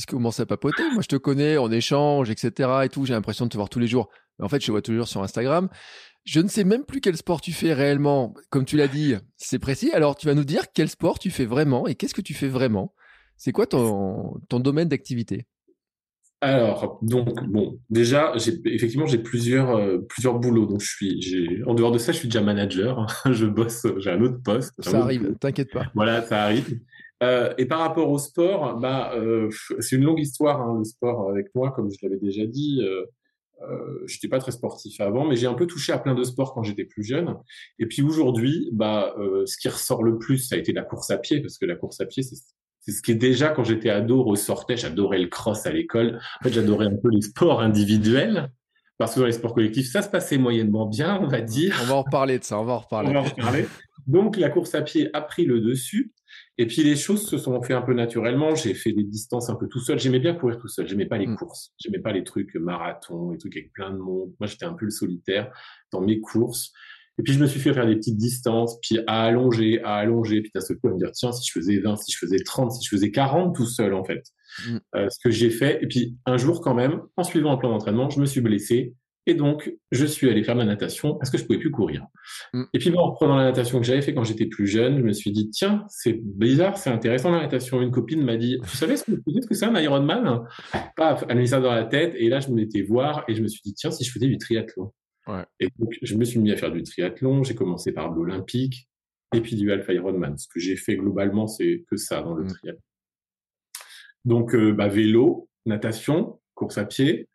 commencé 0.08 0.42
à 0.42 0.46
papoter. 0.46 0.82
Moi, 0.92 1.02
je 1.02 1.08
te 1.08 1.16
connais, 1.16 1.58
on 1.58 1.70
échange, 1.70 2.30
etc. 2.30 2.70
et 2.84 2.88
tout. 2.88 3.04
J'ai 3.04 3.12
l'impression 3.12 3.44
de 3.44 3.50
te 3.50 3.56
voir 3.56 3.68
tous 3.68 3.78
les 3.78 3.86
jours. 3.86 4.08
Mais 4.38 4.46
en 4.46 4.48
fait, 4.48 4.60
je 4.60 4.66
te 4.66 4.70
vois 4.70 4.82
toujours 4.82 5.08
sur 5.08 5.22
Instagram. 5.22 5.68
Je 6.24 6.40
ne 6.40 6.48
sais 6.48 6.64
même 6.64 6.84
plus 6.84 7.00
quel 7.00 7.16
sport 7.16 7.40
tu 7.40 7.52
fais 7.52 7.74
réellement. 7.74 8.32
Comme 8.48 8.64
tu 8.64 8.76
l'as 8.76 8.88
dit, 8.88 9.14
c'est 9.36 9.58
précis. 9.58 9.90
Alors, 9.92 10.16
tu 10.16 10.26
vas 10.26 10.34
nous 10.34 10.44
dire 10.44 10.64
quel 10.72 10.88
sport 10.88 11.18
tu 11.18 11.30
fais 11.30 11.44
vraiment 11.44 11.86
et 11.86 11.96
qu'est-ce 11.96 12.14
que 12.14 12.22
tu 12.22 12.34
fais 12.34 12.48
vraiment. 12.48 12.94
C'est 13.36 13.52
quoi 13.52 13.66
ton, 13.66 14.40
ton 14.48 14.60
domaine 14.60 14.88
d'activité? 14.88 15.46
Alors, 16.42 16.98
donc, 17.02 17.44
bon, 17.46 17.78
déjà, 17.88 18.32
j'ai, 18.36 18.60
effectivement, 18.64 19.06
j'ai 19.06 19.18
plusieurs, 19.18 19.76
euh, 19.76 19.98
plusieurs 20.08 20.40
boulots. 20.40 20.66
Donc, 20.66 20.80
je 20.80 20.90
suis, 20.90 21.22
j'ai, 21.22 21.62
en 21.66 21.74
dehors 21.74 21.92
de 21.92 21.98
ça, 21.98 22.10
je 22.10 22.18
suis 22.18 22.26
déjà 22.28 22.40
manager. 22.40 22.98
hein. 22.98 23.06
Je 23.32 23.46
bosse, 23.46 23.86
j'ai 23.98 24.10
un 24.10 24.20
autre 24.20 24.42
poste. 24.42 24.74
Ça 24.82 24.90
autre 24.90 24.98
arrive, 24.98 25.22
boulot. 25.22 25.34
t'inquiète 25.40 25.70
pas. 25.72 25.86
Voilà, 25.94 26.20
ça 26.22 26.42
arrive. 26.42 26.80
Euh, 27.22 27.54
et 27.58 27.66
par 27.66 27.78
rapport 27.78 28.10
au 28.10 28.18
sport, 28.18 28.76
bah, 28.80 29.12
euh, 29.14 29.48
c'est 29.78 29.94
une 29.94 30.02
longue 30.02 30.18
histoire, 30.18 30.60
hein, 30.60 30.78
le 30.78 30.84
sport 30.84 31.30
avec 31.30 31.46
moi, 31.54 31.70
comme 31.70 31.88
je 31.90 31.96
l'avais 32.02 32.18
déjà 32.18 32.44
dit. 32.44 32.80
Euh, 32.82 33.04
euh, 33.70 34.02
j'étais 34.08 34.26
pas 34.26 34.40
très 34.40 34.50
sportif 34.50 35.00
avant, 35.00 35.24
mais 35.24 35.36
j'ai 35.36 35.46
un 35.46 35.54
peu 35.54 35.68
touché 35.68 35.92
à 35.92 35.98
plein 35.98 36.16
de 36.16 36.24
sports 36.24 36.52
quand 36.54 36.64
j'étais 36.64 36.84
plus 36.84 37.04
jeune. 37.04 37.36
Et 37.78 37.86
puis 37.86 38.02
aujourd'hui, 38.02 38.68
bah, 38.72 39.14
euh, 39.18 39.46
ce 39.46 39.56
qui 39.56 39.68
ressort 39.68 40.02
le 40.02 40.18
plus, 40.18 40.38
ça 40.38 40.56
a 40.56 40.58
été 40.58 40.72
la 40.72 40.82
course 40.82 41.10
à 41.10 41.18
pied, 41.18 41.40
parce 41.40 41.58
que 41.58 41.66
la 41.66 41.76
course 41.76 42.00
à 42.00 42.06
pied, 42.06 42.24
c'est 42.24 42.34
c'est 42.82 42.92
ce 42.92 43.00
qui 43.02 43.12
est 43.12 43.16
déjà 43.16 43.48
quand 43.48 43.64
j'étais 43.64 43.90
ado 43.90 44.22
ressortait. 44.22 44.76
J'adorais 44.76 45.18
le 45.20 45.28
cross 45.28 45.66
à 45.66 45.72
l'école. 45.72 46.20
En 46.40 46.44
fait, 46.44 46.52
j'adorais 46.52 46.86
un 46.86 46.96
peu 46.96 47.08
les 47.10 47.22
sports 47.22 47.60
individuels, 47.60 48.50
parce 48.98 49.14
que 49.14 49.20
dans 49.20 49.26
les 49.26 49.32
sports 49.32 49.54
collectifs, 49.54 49.86
ça 49.90 50.02
se 50.02 50.08
passait 50.10 50.36
moyennement 50.38 50.86
bien, 50.86 51.18
on 51.22 51.26
va 51.26 51.40
dire. 51.40 51.76
On 51.82 51.86
va 51.86 51.94
en 51.94 52.02
reparler 52.02 52.38
de 52.38 52.44
ça, 52.44 52.58
on 52.58 52.64
va 52.64 52.74
en 52.74 52.76
On 52.76 52.80
reparler. 52.80 53.12
va 53.12 53.20
en 53.20 53.24
reparler. 53.24 53.66
Donc 54.06 54.36
la 54.36 54.50
course 54.50 54.74
à 54.74 54.82
pied 54.82 55.08
a 55.14 55.20
pris 55.22 55.44
le 55.44 55.60
dessus. 55.60 56.12
Et 56.58 56.66
puis 56.66 56.82
les 56.82 56.96
choses 56.96 57.26
se 57.28 57.38
sont 57.38 57.60
fait 57.62 57.74
un 57.74 57.82
peu 57.82 57.94
naturellement. 57.94 58.54
J'ai 58.54 58.74
fait 58.74 58.92
des 58.92 59.04
distances 59.04 59.48
un 59.48 59.54
peu 59.54 59.68
tout 59.68 59.80
seul. 59.80 59.98
J'aimais 59.98 60.18
bien 60.18 60.34
courir 60.34 60.58
tout 60.58 60.66
seul. 60.68 60.88
J'aimais 60.88 61.06
pas 61.06 61.18
les 61.18 61.26
Mm. 61.26 61.36
courses. 61.36 61.72
J'aimais 61.78 61.98
pas 62.00 62.10
les 62.12 62.24
trucs 62.24 62.54
marathon, 62.56 63.30
les 63.30 63.38
trucs 63.38 63.56
avec 63.56 63.72
plein 63.72 63.90
de 63.90 63.98
monde. 63.98 64.32
Moi, 64.40 64.46
j'étais 64.48 64.64
un 64.64 64.72
peu 64.74 64.86
le 64.86 64.90
solitaire 64.90 65.52
dans 65.92 66.00
mes 66.00 66.20
courses. 66.20 66.72
Et 67.18 67.22
puis 67.22 67.32
je 67.34 67.38
me 67.38 67.46
suis 67.46 67.60
fait 67.60 67.74
faire 67.74 67.86
des 67.86 67.96
petites 67.96 68.16
distances, 68.16 68.78
puis 68.80 68.98
à 69.06 69.24
allonger, 69.24 69.82
à 69.82 69.96
allonger, 69.96 70.40
puis 70.40 70.50
à 70.54 70.60
ce 70.60 70.72
coup 70.72 70.88
à 70.88 70.92
me 70.92 70.98
dire 70.98 71.12
tiens 71.12 71.32
si 71.32 71.46
je 71.46 71.52
faisais 71.52 71.78
20, 71.78 71.96
si 71.96 72.12
je 72.12 72.18
faisais 72.18 72.38
30, 72.38 72.72
si 72.72 72.84
je 72.84 72.88
faisais 72.88 73.10
40 73.10 73.54
tout 73.54 73.66
seul 73.66 73.94
en 73.94 74.04
fait. 74.04 74.22
Mm. 74.66 74.78
Euh, 74.94 75.08
ce 75.10 75.18
que 75.22 75.30
j'ai 75.30 75.50
fait. 75.50 75.82
Et 75.82 75.86
puis 75.86 76.16
un 76.26 76.36
jour 76.36 76.60
quand 76.60 76.74
même, 76.74 77.02
en 77.16 77.22
suivant 77.24 77.52
un 77.52 77.56
plan 77.56 77.70
d'entraînement, 77.70 78.10
je 78.10 78.20
me 78.20 78.26
suis 78.26 78.40
blessé. 78.40 78.94
Et 79.26 79.34
donc, 79.34 79.72
je 79.92 80.04
suis 80.04 80.28
allé 80.28 80.42
faire 80.42 80.56
de 80.56 80.60
la 80.60 80.66
natation 80.66 81.14
parce 81.14 81.30
que 81.30 81.38
je 81.38 81.44
pouvais 81.44 81.58
plus 81.58 81.70
courir. 81.70 82.06
Mm. 82.52 82.64
Et 82.74 82.78
puis, 82.80 82.90
bon, 82.90 82.98
en 82.98 83.10
reprenant 83.10 83.36
la 83.36 83.44
natation 83.44 83.78
que 83.78 83.86
j'avais 83.86 84.02
fait 84.02 84.14
quand 84.14 84.24
j'étais 84.24 84.46
plus 84.46 84.66
jeune, 84.66 84.98
je 84.98 85.02
me 85.04 85.12
suis 85.12 85.30
dit, 85.30 85.48
tiens, 85.50 85.84
c'est 85.88 86.14
bizarre, 86.14 86.76
c'est 86.76 86.90
intéressant 86.90 87.30
la 87.30 87.42
natation. 87.42 87.80
Une 87.80 87.92
copine 87.92 88.24
m'a 88.24 88.36
dit, 88.36 88.58
vous 88.60 88.76
savez 88.76 88.96
ce 88.96 89.04
que, 89.04 89.12
ce 89.12 89.46
que 89.46 89.54
c'est 89.54 89.66
un 89.66 89.80
Ironman? 89.80 90.42
Paf, 90.96 91.24
elle 91.28 91.36
m'a 91.36 91.42
mis 91.42 91.48
ça 91.48 91.60
dans 91.60 91.72
la 91.72 91.84
tête. 91.84 92.14
Et 92.16 92.28
là, 92.28 92.40
je 92.40 92.48
me 92.50 92.56
l'étais 92.56 92.82
voir 92.82 93.24
et 93.28 93.34
je 93.36 93.42
me 93.42 93.48
suis 93.48 93.60
dit, 93.64 93.74
tiens, 93.74 93.92
si 93.92 94.02
je 94.02 94.10
faisais 94.10 94.26
du 94.26 94.38
triathlon? 94.38 94.92
Ouais. 95.26 95.44
Et 95.60 95.68
donc, 95.78 95.96
je 96.02 96.14
me 96.16 96.24
suis 96.24 96.40
mis 96.40 96.50
à 96.52 96.56
faire 96.56 96.72
du 96.72 96.82
triathlon. 96.82 97.44
J'ai 97.44 97.54
commencé 97.54 97.92
par 97.92 98.12
de 98.12 98.16
l'olympique 98.16 98.88
et 99.34 99.40
puis 99.40 99.56
du 99.56 99.70
Alpha 99.72 99.92
Ironman. 99.92 100.36
Ce 100.36 100.48
que 100.48 100.58
j'ai 100.60 100.76
fait 100.76 100.96
globalement, 100.96 101.46
c'est 101.46 101.84
que 101.90 101.96
ça 101.96 102.22
dans 102.22 102.34
le 102.34 102.44
Mm. 102.44 102.48
triathlon. 102.48 102.82
Donc, 104.24 104.54
euh, 104.54 104.72
bah, 104.72 104.88
vélo, 104.88 105.48
natation, 105.66 106.40
course 106.54 106.78
à 106.78 106.84
pied. 106.84 107.28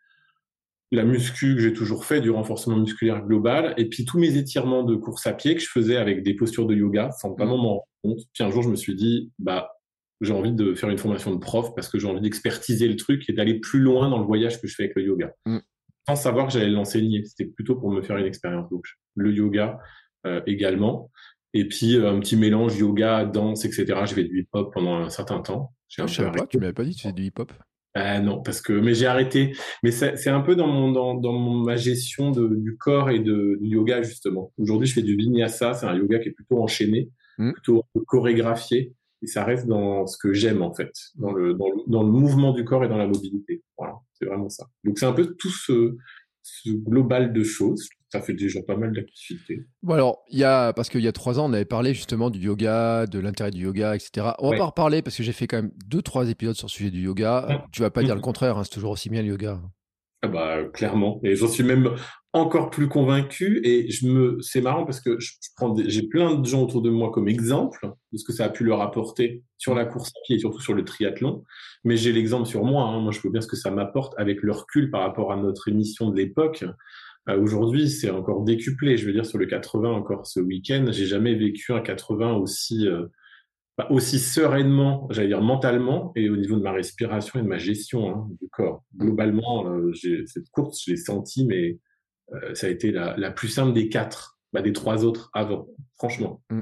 la 0.94 1.04
muscu 1.04 1.54
que 1.56 1.62
j'ai 1.62 1.74
toujours 1.74 2.06
fait, 2.06 2.22
du 2.22 2.30
renforcement 2.30 2.78
musculaire 2.78 3.22
global, 3.26 3.74
et 3.76 3.90
puis 3.90 4.06
tous 4.06 4.18
mes 4.20 4.38
étirements 4.38 4.84
de 4.84 4.96
course 4.96 5.28
à 5.28 5.34
pied 5.34 5.54
que 5.54 5.60
je 5.60 5.68
faisais 5.68 5.98
avec 5.98 6.24
des 6.24 6.34
postures 6.34 6.66
de 6.66 6.74
yoga, 6.76 7.12
sans 7.12 7.34
vraiment 7.34 7.58
m'en 7.58 7.70
rendre 7.74 7.84
compte. 8.04 8.20
Puis 8.34 8.42
un 8.46 8.50
jour, 8.50 8.64
je 8.64 8.70
me 8.70 8.78
suis 8.78 8.96
dit, 8.96 9.30
bah, 9.38 9.70
j'ai 10.22 10.32
envie 10.32 10.54
de 10.54 10.76
faire 10.76 10.88
une 10.90 10.98
formation 10.98 11.34
de 11.36 11.40
prof 11.40 11.76
parce 11.76 11.90
que 11.90 12.00
j'ai 12.00 12.08
envie 12.08 12.22
d'expertiser 12.22 12.88
le 12.88 12.96
truc 12.96 13.30
et 13.30 13.34
d'aller 13.34 13.56
plus 13.60 13.80
loin 13.82 14.10
dans 14.10 14.18
le 14.18 14.24
voyage 14.26 14.62
que 14.62 14.68
je 14.68 14.76
fais 14.76 14.84
avec 14.84 14.96
le 14.96 15.04
yoga. 15.04 15.34
Mm. 15.46 15.58
Sans 16.08 16.16
savoir 16.16 16.48
que 16.48 16.54
j'allais 16.54 16.70
l'enseigner. 16.70 17.24
C'était 17.26 17.50
plutôt 17.50 17.76
pour 17.76 17.92
me 17.92 18.02
faire 18.02 18.18
une 18.18 18.26
expérience. 18.26 18.70
Donc, 18.70 18.86
le 19.16 19.34
yoga 19.34 19.80
euh, 20.26 20.42
également. 20.48 21.12
Et 21.54 21.68
puis, 21.68 21.96
euh, 21.96 22.12
un 22.12 22.20
petit 22.20 22.36
mélange 22.36 22.78
yoga, 22.78 23.26
danse, 23.26 23.66
etc. 23.66 23.86
Je 24.06 24.14
fais 24.14 24.24
du 24.24 24.42
hip-hop 24.42 24.74
pendant 24.74 24.96
un 24.96 25.10
certain 25.10 25.40
temps. 25.42 25.74
Ah, 25.98 26.08
je 26.08 26.14
savais 26.14 26.32
pas, 26.32 26.46
tu 26.48 26.60
m'avais 26.60 26.74
pas 26.74 26.84
dit 26.84 26.92
que 26.92 26.98
tu 26.98 27.02
faisais 27.04 27.14
du 27.14 27.24
hip-hop. 27.24 27.52
Ah 27.94 28.20
non, 28.20 28.42
parce 28.44 28.62
que 28.62 28.74
mais 28.74 28.94
j'ai 28.94 29.08
arrêté. 29.08 29.56
Mais 29.82 29.90
c'est 29.92 30.30
un 30.30 30.42
peu 30.42 30.56
dans 30.56 30.68
mon 30.68 30.92
dans, 30.92 31.16
dans 31.16 31.40
ma 31.40 31.76
gestion 31.76 32.30
de, 32.30 32.56
du 32.56 32.78
corps 32.78 33.10
et 33.10 33.20
de, 33.20 33.58
du 33.60 33.70
yoga 33.70 34.04
justement. 34.04 34.54
Aujourd'hui, 34.60 34.88
je 34.88 34.94
fais 34.94 35.02
du 35.02 35.16
vinyasa, 35.16 35.74
c'est 35.74 35.88
un 35.88 35.96
yoga 35.96 36.20
qui 36.20 36.30
est 36.30 36.34
plutôt 36.34 36.62
enchaîné, 36.62 37.10
mm. 37.40 37.54
plutôt 37.54 37.84
chorégraphié 38.06 38.94
et 39.22 39.28
ça 39.28 39.44
reste 39.44 39.68
dans 39.68 40.06
ce 40.06 40.18
que 40.18 40.34
j'aime 40.34 40.62
en 40.62 40.74
fait, 40.74 40.92
dans 41.16 41.32
le, 41.32 41.54
dans 41.54 41.70
le, 41.70 41.82
dans 41.88 42.04
le 42.04 42.12
mouvement 42.12 42.54
du 42.54 42.64
corps 42.64 42.84
et 42.84 42.90
dans 42.90 42.98
la 42.98 43.08
mobilité. 43.08 43.64
Voilà, 43.78 43.96
c'est 44.14 44.26
vraiment 44.26 44.50
ça. 44.50 44.68
Donc 44.84 45.00
c'est 45.00 45.06
un 45.06 45.14
peu 45.14 45.36
tout 45.38 45.50
ce, 45.50 45.96
ce 46.44 46.70
global 46.70 47.34
de 47.34 47.44
choses. 47.44 47.88
Ça 48.10 48.22
fait 48.22 48.34
déjà 48.34 48.62
pas 48.64 48.78
mal 48.78 48.94
d'activités. 48.94 49.66
Bon 49.84 49.96
alors, 49.96 50.24
il 50.30 50.40
y 50.40 50.46
a 50.46 50.72
parce 50.72 50.88
qu'il 50.88 51.02
y 51.02 51.10
a 51.10 51.12
trois 51.12 51.40
ans, 51.40 51.50
on 51.50 51.54
avait 51.54 51.66
parlé 51.66 51.94
justement 51.94 52.30
du 52.30 52.40
yoga, 52.40 53.06
de 53.06 53.20
l'intérêt 53.20 53.52
du 53.52 53.64
yoga, 53.64 53.96
etc. 53.96 54.28
On 54.40 54.52
va 54.52 54.58
pas 54.58 54.64
en 54.64 54.68
reparler 54.68 55.02
parce 55.02 55.18
que 55.18 55.24
j'ai 55.24 55.34
fait 55.34 55.46
quand 55.46 55.58
même 55.58 55.72
deux 55.86 56.02
trois 56.02 56.30
épisodes 56.30 56.56
sur 56.56 56.68
le 56.68 56.72
sujet 56.72 56.90
du 56.90 57.02
yoga. 57.02 57.66
Tu 57.74 57.82
vas 57.82 57.90
pas 57.90 58.04
dire 58.04 58.16
le 58.16 58.22
contraire, 58.22 58.58
hein, 58.58 58.64
c'est 58.64 58.74
toujours 58.74 58.92
aussi 58.92 59.10
bien 59.10 59.22
le 59.24 59.28
yoga. 59.28 59.62
Ah 60.24 60.28
bah 60.28 60.64
clairement. 60.74 61.20
Et 61.24 61.36
j'en 61.36 61.48
suis 61.48 61.64
même 61.64 61.96
encore 62.34 62.70
plus 62.70 62.88
convaincu. 62.88 63.62
Et 63.64 63.92
je 63.92 64.08
me 64.08 64.42
c'est 64.42 64.62
marrant 64.62 64.86
parce 64.86 65.00
que 65.00 65.20
je, 65.20 65.34
prends 65.56 65.76
j'ai 65.86 66.04
plein 66.04 66.36
de 66.36 66.46
gens 66.46 66.64
autour 66.64 66.82
de 66.82 66.90
moi 66.90 67.12
comme 67.12 67.28
exemple 67.28 67.92
de 68.12 68.18
ce 68.18 68.24
que 68.26 68.34
ça 68.34 68.46
a 68.46 68.50
pu 68.50 68.64
leur 68.64 68.82
apporter 68.82 69.44
sur 69.58 69.76
la 69.76 69.86
course 69.86 70.10
à 70.10 70.20
pied 70.26 70.38
et 70.38 70.40
surtout 70.40 70.62
sur 70.62 70.74
le 70.74 70.84
triathlon. 70.84 71.44
Mais 71.84 71.98
j'ai 71.98 72.12
l'exemple 72.12 72.48
sur 72.48 72.64
moi 72.64 72.84
hein. 72.84 73.00
moi 73.00 73.12
je 73.12 73.22
peux 73.22 73.30
bien 73.30 73.42
ce 73.42 73.48
que 73.48 73.56
ça 73.56 73.72
m'apporte 73.72 74.14
avec 74.18 74.42
le 74.42 74.52
recul 74.52 74.90
par 74.90 75.02
rapport 75.02 75.32
à 75.32 75.38
notre 75.38 75.68
émission 75.68 76.10
de 76.10 76.18
l'époque. 76.18 76.66
Euh, 77.30 77.40
aujourd'hui 77.40 77.90
c'est 77.90 78.10
encore 78.10 78.44
décuplé. 78.44 78.98
Je 78.98 79.06
veux 79.06 79.14
dire 79.14 79.26
sur 79.26 79.38
le 79.38 79.46
80 79.46 79.92
encore 79.92 80.26
ce 80.26 80.40
week-end 80.40 80.86
j'ai 80.92 81.06
jamais 81.06 81.36
vécu 81.36 81.74
un 81.74 81.82
80 81.82 82.34
aussi 82.34 82.88
euh, 82.88 83.06
aussi 83.90 84.20
sereinement, 84.20 85.08
j'allais 85.12 85.28
dire 85.28 85.42
mentalement, 85.42 86.12
et 86.16 86.30
au 86.30 86.36
niveau 86.36 86.56
de 86.56 86.62
ma 86.62 86.72
respiration 86.72 87.40
et 87.40 87.44
de 87.44 87.48
ma 87.48 87.60
gestion 87.60 88.10
hein, 88.10 88.28
du 88.42 88.50
corps. 88.50 88.84
Globalement, 88.96 89.70
euh, 89.70 89.94
cette 90.26 90.50
course, 90.50 90.84
je 90.86 90.92
l'ai 90.92 90.98
sentie, 90.98 91.46
mais 91.46 91.80
euh, 92.34 92.56
ça 92.56 92.68
a 92.68 92.70
été 92.70 92.92
la, 92.92 93.16
la, 93.18 93.32
plus 93.32 93.50
simple 93.50 93.74
des 93.74 93.88
quatre, 93.88 94.40
bah, 94.52 94.62
des 94.62 94.74
trois 94.74 95.06
autres 95.06 95.30
avant, 95.34 95.68
franchement. 95.96 96.42
Mm. 96.50 96.62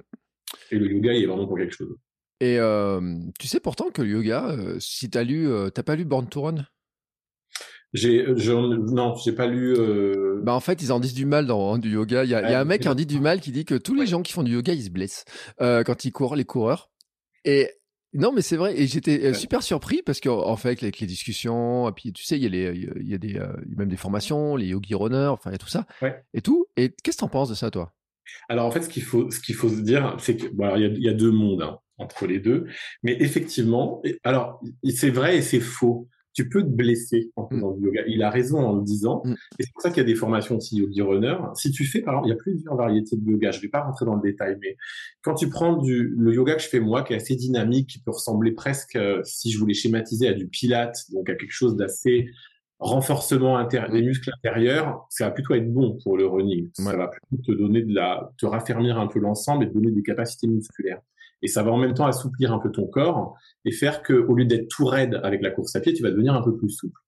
Et 0.72 0.78
le 0.78 0.92
yoga, 0.92 1.14
il 1.14 1.24
est 1.24 1.28
vraiment 1.28 1.48
pour 1.48 1.58
quelque 1.58 1.76
chose. 1.76 1.96
Et 2.42 2.60
euh, 2.60 3.00
tu 3.40 3.48
sais 3.48 3.62
pourtant 3.62 3.92
que 3.92 4.02
le 4.02 4.10
yoga, 4.10 4.58
si 4.80 5.10
tu 5.10 5.18
as 5.18 5.24
lu, 5.24 5.50
t'as 5.74 5.84
pas 5.84 5.96
lu 5.96 6.04
Born 6.04 6.28
to 6.28 6.42
Run? 6.42 6.66
J'ai, 7.94 8.26
non, 8.28 9.16
j'ai 9.16 9.32
pas 9.32 9.48
lu. 9.48 9.74
Bah 10.44 10.54
en 10.54 10.60
fait, 10.60 10.82
ils 10.82 10.92
en 10.92 11.00
disent 11.00 11.14
du 11.14 11.26
mal 11.26 11.48
dans 11.48 11.78
du 11.78 11.92
yoga. 11.92 12.26
Il 12.26 12.30
y 12.30 12.36
a, 12.36 12.52
y 12.52 12.54
a 12.54 12.60
un 12.60 12.66
mec 12.66 12.82
qui 12.82 12.90
en 12.90 12.96
dit 12.96 13.06
du 13.06 13.22
mal 13.22 13.40
qui 13.40 13.54
dit 13.54 13.64
que 13.64 13.76
tous 13.76 13.96
les 13.96 14.06
gens 14.06 14.22
qui 14.22 14.34
font 14.34 14.44
du 14.44 14.52
yoga, 14.52 14.74
ils 14.74 14.84
se 14.84 14.90
blessent 14.90 15.24
quand 15.60 16.04
ils 16.04 16.12
courent, 16.12 16.36
les 16.36 16.44
coureurs. 16.44 16.90
Et 17.46 17.70
non, 18.14 18.32
mais 18.32 18.42
c'est 18.42 18.56
vrai. 18.56 18.80
Et 18.80 18.88
j'étais 18.88 19.26
euh, 19.26 19.34
super 19.34 19.62
surpris 19.62 20.02
parce 20.02 20.22
qu'en 20.22 20.56
fait, 20.56 20.82
avec 20.82 21.00
les 21.00 21.08
discussions, 21.08 21.90
et 21.90 21.92
puis 21.92 22.14
tu 22.14 22.24
sais, 22.24 22.38
il 22.38 22.44
y 22.44 22.46
a, 22.46 22.50
les, 22.50 22.90
il 23.02 23.10
y 23.10 23.14
a 23.14 23.18
des, 23.18 23.38
euh, 23.38 23.48
même 23.76 23.90
des 23.90 23.98
formations, 23.98 24.56
les 24.56 24.68
yogi 24.68 24.96
runners, 24.96 25.28
enfin, 25.28 25.50
il 25.50 25.54
y 25.54 25.56
a 25.56 25.60
tout 25.60 25.68
ça 25.68 25.86
et 26.34 26.42
tout. 26.42 26.66
Et 26.78 26.94
qu'est-ce 27.04 27.18
que 27.18 27.22
t'en 27.22 27.28
penses 27.28 27.50
de 27.50 27.56
ça, 27.56 27.72
toi? 27.72 27.94
Alors, 28.50 28.66
en 28.66 28.72
fait, 28.72 28.82
ce 28.82 28.90
qu'il 28.90 29.04
faut, 29.04 29.30
ce 29.32 29.40
qu'il 29.40 29.56
faut 29.56 29.70
se 29.70 29.82
dire, 29.82 30.16
c'est 30.20 30.38
que, 30.38 30.48
bon, 30.48 30.76
il, 30.76 31.04
y 31.04 31.10
a, 31.10 31.14
deux 31.14 31.32
mondes 31.32 31.62
hein, 31.62 31.80
entre 31.98 32.26
les 32.26 32.40
deux. 32.40 32.68
Mais 33.04 33.18
effectivement, 33.20 34.02
alors, 34.24 34.62
c'est 34.90 35.10
vrai 35.10 35.38
et 35.38 35.42
c'est 35.42 35.60
faux 35.60 36.08
tu 36.36 36.50
peux 36.50 36.62
te 36.62 36.70
blesser 36.70 37.32
en 37.38 37.48
faisant 37.48 37.72
mm. 37.72 37.80
du 37.80 37.86
yoga. 37.86 38.02
Il 38.08 38.22
a 38.22 38.30
raison 38.30 38.60
en 38.60 38.76
le 38.76 38.84
disant. 38.84 39.22
Mm. 39.26 39.34
Et 39.58 39.64
c'est 39.64 39.72
pour 39.74 39.82
ça 39.82 39.90
qu'il 39.90 39.98
y 39.98 40.02
a 40.02 40.04
des 40.06 40.16
formations 40.16 40.58
aussi 40.58 40.78
yogi 40.78 41.02
runner. 41.02 41.38
Si 41.56 41.72
tu 41.72 41.86
fais, 41.86 42.02
par 42.02 42.16
exemple, 42.16 42.28
il 42.28 42.30
y 42.30 42.34
a 42.34 42.38
plusieurs 42.38 42.76
variétés 42.76 43.16
de 43.16 43.32
yoga. 43.32 43.52
Je 43.52 43.62
vais 43.62 43.70
pas 43.70 43.82
rentrer 43.82 44.06
dans 44.06 44.16
le 44.16 44.22
détail, 44.22 44.58
mais 44.62 44.76
quand 45.22 45.34
tu 45.34 45.50
prends 45.50 45.78
du, 45.78 46.14
le 46.18 46.34
yoga 46.34 46.56
que 46.56 46.62
je 46.62 46.68
fais 46.68 46.82
moi, 46.82 47.04
qui 47.04 47.14
est 47.14 47.16
assez 47.16 47.36
dynamique, 47.36 47.90
qui 47.90 48.00
peut 48.00 48.12
ressembler 48.12 48.52
presque, 48.52 48.98
euh, 48.98 49.22
si 49.24 49.50
je 49.50 49.58
voulais 49.58 49.74
schématiser, 49.74 50.28
à 50.28 50.34
du 50.34 50.48
pilate, 50.48 50.98
donc 51.12 51.30
à 51.30 51.36
quelque 51.36 51.54
chose 51.54 51.76
d'assez 51.78 52.28
renforcement 52.80 53.66
des 53.66 53.80
mm. 53.80 54.06
muscles 54.06 54.32
intérieurs, 54.38 55.08
ça 55.10 55.26
va 55.26 55.32
plutôt 55.32 55.54
être 55.54 55.72
bon 55.72 55.98
pour 56.04 56.18
le 56.18 56.28
running. 56.28 56.70
Ça 56.74 56.98
va 56.98 57.08
plutôt 57.08 57.54
te 57.54 57.58
donner 57.58 57.82
de 57.82 57.96
la, 57.96 58.30
te 58.38 58.46
raffermir 58.46 59.00
un 59.00 59.08
peu 59.08 59.20
l'ensemble 59.20 59.64
et 59.64 59.70
te 59.70 59.74
donner 59.74 59.92
des 59.92 60.04
capacités 60.04 60.48
musculaires. 60.48 61.00
Et 61.46 61.48
ça 61.48 61.62
va 61.62 61.72
en 61.72 61.78
même 61.78 61.94
temps 61.94 62.08
assouplir 62.08 62.52
un 62.52 62.58
peu 62.58 62.72
ton 62.72 62.88
corps 62.88 63.36
et 63.66 63.72
faire 63.72 64.02
que, 64.02 64.14
au 64.14 64.34
lieu 64.34 64.46
d'être 64.46 64.68
tout 64.68 64.86
raide 64.86 65.20
avec 65.22 65.44
la 65.44 65.52
course 65.52 65.76
à 65.76 65.80
pied, 65.80 65.94
tu 65.94 66.02
vas 66.02 66.10
devenir 66.10 66.34
un 66.34 66.42
peu 66.42 66.58
plus 66.58 66.72
souple. 66.72 67.00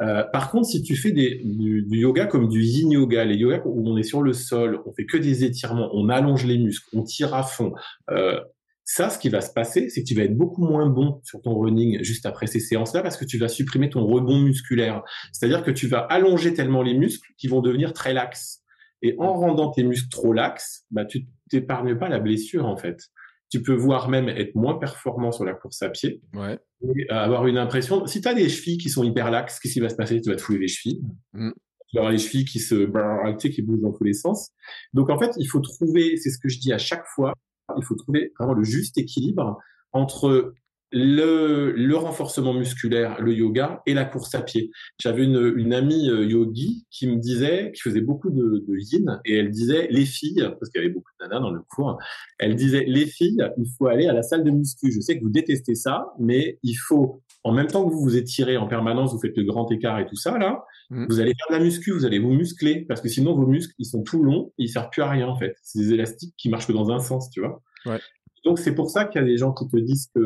Euh, 0.00 0.24
par 0.32 0.50
contre, 0.50 0.68
si 0.68 0.82
tu 0.82 0.96
fais 0.96 1.12
des, 1.12 1.42
du, 1.44 1.84
yoga 1.90 2.24
comme 2.24 2.48
du 2.48 2.62
yin 2.62 2.90
yoga, 2.90 3.26
les 3.26 3.36
yogas 3.36 3.60
où 3.66 3.86
on 3.86 3.98
est 3.98 4.02
sur 4.02 4.22
le 4.22 4.32
sol, 4.32 4.80
on 4.86 4.92
fait 4.94 5.04
que 5.04 5.18
des 5.18 5.44
étirements, 5.44 5.90
on 5.92 6.08
allonge 6.08 6.46
les 6.46 6.56
muscles, 6.56 6.88
on 6.94 7.02
tire 7.02 7.34
à 7.34 7.42
fond, 7.42 7.74
euh, 8.10 8.40
ça, 8.84 9.10
ce 9.10 9.18
qui 9.18 9.28
va 9.28 9.42
se 9.42 9.52
passer, 9.52 9.90
c'est 9.90 10.02
que 10.02 10.08
tu 10.08 10.14
vas 10.14 10.22
être 10.22 10.36
beaucoup 10.36 10.62
moins 10.62 10.86
bon 10.86 11.20
sur 11.24 11.42
ton 11.42 11.58
running 11.58 12.02
juste 12.02 12.24
après 12.24 12.46
ces 12.46 12.60
séances-là 12.60 13.02
parce 13.02 13.18
que 13.18 13.26
tu 13.26 13.36
vas 13.36 13.48
supprimer 13.48 13.90
ton 13.90 14.06
rebond 14.06 14.40
musculaire. 14.40 15.02
C'est-à-dire 15.32 15.62
que 15.62 15.70
tu 15.70 15.88
vas 15.88 16.00
allonger 16.00 16.54
tellement 16.54 16.82
les 16.82 16.94
muscles 16.94 17.28
qu'ils 17.36 17.50
vont 17.50 17.60
devenir 17.60 17.92
très 17.92 18.14
laxes. 18.14 18.62
Et 19.04 19.14
en 19.18 19.34
rendant 19.34 19.70
tes 19.70 19.84
muscles 19.84 20.08
trop 20.08 20.32
laxes, 20.32 20.86
bah, 20.90 21.04
tu 21.04 21.26
t'épargnes 21.50 21.96
pas 21.98 22.08
la 22.08 22.18
blessure, 22.18 22.66
en 22.66 22.76
fait. 22.76 23.10
Tu 23.50 23.62
peux 23.62 23.74
voir 23.74 24.08
même 24.08 24.28
être 24.28 24.54
moins 24.54 24.78
performant 24.78 25.30
sur 25.30 25.44
la 25.44 25.54
course 25.54 25.82
à 25.82 25.90
pied. 25.90 26.20
Ouais. 26.34 26.58
Et 26.96 27.08
avoir 27.08 27.46
une 27.46 27.58
impression. 27.58 28.06
Si 28.06 28.20
tu 28.20 28.28
as 28.28 28.34
des 28.34 28.48
chevilles 28.48 28.78
qui 28.78 28.90
sont 28.90 29.04
hyper 29.04 29.30
laxes, 29.30 29.60
qu'est-ce 29.60 29.74
qui 29.74 29.80
va 29.80 29.88
se 29.88 29.94
passer? 29.94 30.20
Tu 30.20 30.30
vas 30.30 30.36
te 30.36 30.42
fouler 30.42 30.58
les 30.58 30.68
chevilles. 30.68 31.02
Mm. 31.32 31.50
Tu 31.88 31.96
vas 31.96 32.00
avoir 32.00 32.12
les 32.12 32.18
chevilles 32.18 32.44
qui 32.44 32.58
se, 32.58 32.74
qui 33.48 33.62
bougent 33.62 33.80
dans 33.80 33.92
tous 33.92 34.04
les 34.04 34.14
sens. 34.14 34.50
Donc 34.92 35.10
en 35.10 35.18
fait, 35.18 35.30
il 35.38 35.46
faut 35.46 35.60
trouver, 35.60 36.16
c'est 36.16 36.30
ce 36.30 36.38
que 36.38 36.48
je 36.48 36.58
dis 36.58 36.72
à 36.72 36.78
chaque 36.78 37.06
fois, 37.06 37.32
il 37.76 37.84
faut 37.84 37.94
trouver 37.94 38.32
vraiment 38.38 38.54
le 38.54 38.64
juste 38.64 38.98
équilibre 38.98 39.58
entre 39.92 40.52
le, 40.94 41.72
le, 41.72 41.96
renforcement 41.96 42.54
musculaire, 42.54 43.20
le 43.20 43.34
yoga 43.34 43.82
et 43.84 43.94
la 43.94 44.04
course 44.04 44.34
à 44.36 44.42
pied. 44.42 44.70
J'avais 45.00 45.24
une, 45.24 45.52
une 45.56 45.74
amie 45.74 46.08
euh, 46.08 46.24
yogi 46.24 46.86
qui 46.90 47.08
me 47.08 47.16
disait, 47.16 47.72
qui 47.74 47.82
faisait 47.82 48.00
beaucoup 48.00 48.30
de, 48.30 48.64
de 48.66 48.76
yin, 48.78 49.20
et 49.24 49.36
elle 49.36 49.50
disait, 49.50 49.88
les 49.90 50.06
filles, 50.06 50.48
parce 50.58 50.70
qu'il 50.70 50.80
y 50.80 50.84
avait 50.84 50.94
beaucoup 50.94 51.10
de 51.20 51.26
nanas 51.26 51.40
dans 51.40 51.50
le 51.50 51.60
cours, 51.68 51.98
elle 52.38 52.54
disait, 52.54 52.84
les 52.86 53.06
filles, 53.06 53.44
il 53.58 53.66
faut 53.76 53.88
aller 53.88 54.06
à 54.06 54.12
la 54.12 54.22
salle 54.22 54.44
de 54.44 54.50
muscu. 54.50 54.92
Je 54.92 55.00
sais 55.00 55.18
que 55.18 55.24
vous 55.24 55.30
détestez 55.30 55.74
ça, 55.74 56.12
mais 56.20 56.60
il 56.62 56.74
faut, 56.74 57.22
en 57.42 57.52
même 57.52 57.66
temps 57.66 57.84
que 57.84 57.92
vous 57.92 58.00
vous 58.00 58.16
étirez 58.16 58.56
en 58.56 58.68
permanence, 58.68 59.12
vous 59.12 59.20
faites 59.20 59.36
le 59.36 59.44
grand 59.44 59.70
écart 59.72 59.98
et 59.98 60.06
tout 60.06 60.16
ça, 60.16 60.38
là, 60.38 60.64
mm. 60.90 61.06
vous 61.08 61.18
allez 61.18 61.32
faire 61.36 61.46
de 61.50 61.54
la 61.58 61.64
muscu, 61.64 61.90
vous 61.90 62.06
allez 62.06 62.20
vous 62.20 62.32
muscler, 62.32 62.84
parce 62.86 63.00
que 63.00 63.08
sinon 63.08 63.34
vos 63.34 63.48
muscles, 63.48 63.74
ils 63.80 63.86
sont 63.86 64.04
tout 64.04 64.22
longs, 64.22 64.52
et 64.58 64.64
ils 64.64 64.68
servent 64.68 64.90
plus 64.90 65.02
à 65.02 65.10
rien, 65.10 65.26
en 65.26 65.36
fait. 65.36 65.56
C'est 65.64 65.80
des 65.80 65.92
élastiques 65.92 66.34
qui 66.38 66.48
marchent 66.50 66.68
que 66.68 66.72
dans 66.72 66.92
un 66.92 67.00
sens, 67.00 67.30
tu 67.30 67.40
vois. 67.40 67.60
Ouais. 67.84 67.98
Donc 68.44 68.58
c'est 68.58 68.74
pour 68.74 68.90
ça 68.90 69.04
qu'il 69.04 69.20
y 69.20 69.24
a 69.24 69.26
des 69.26 69.36
gens 69.36 69.52
qui 69.52 69.66
te 69.68 69.76
disent 69.76 70.10
que 70.14 70.20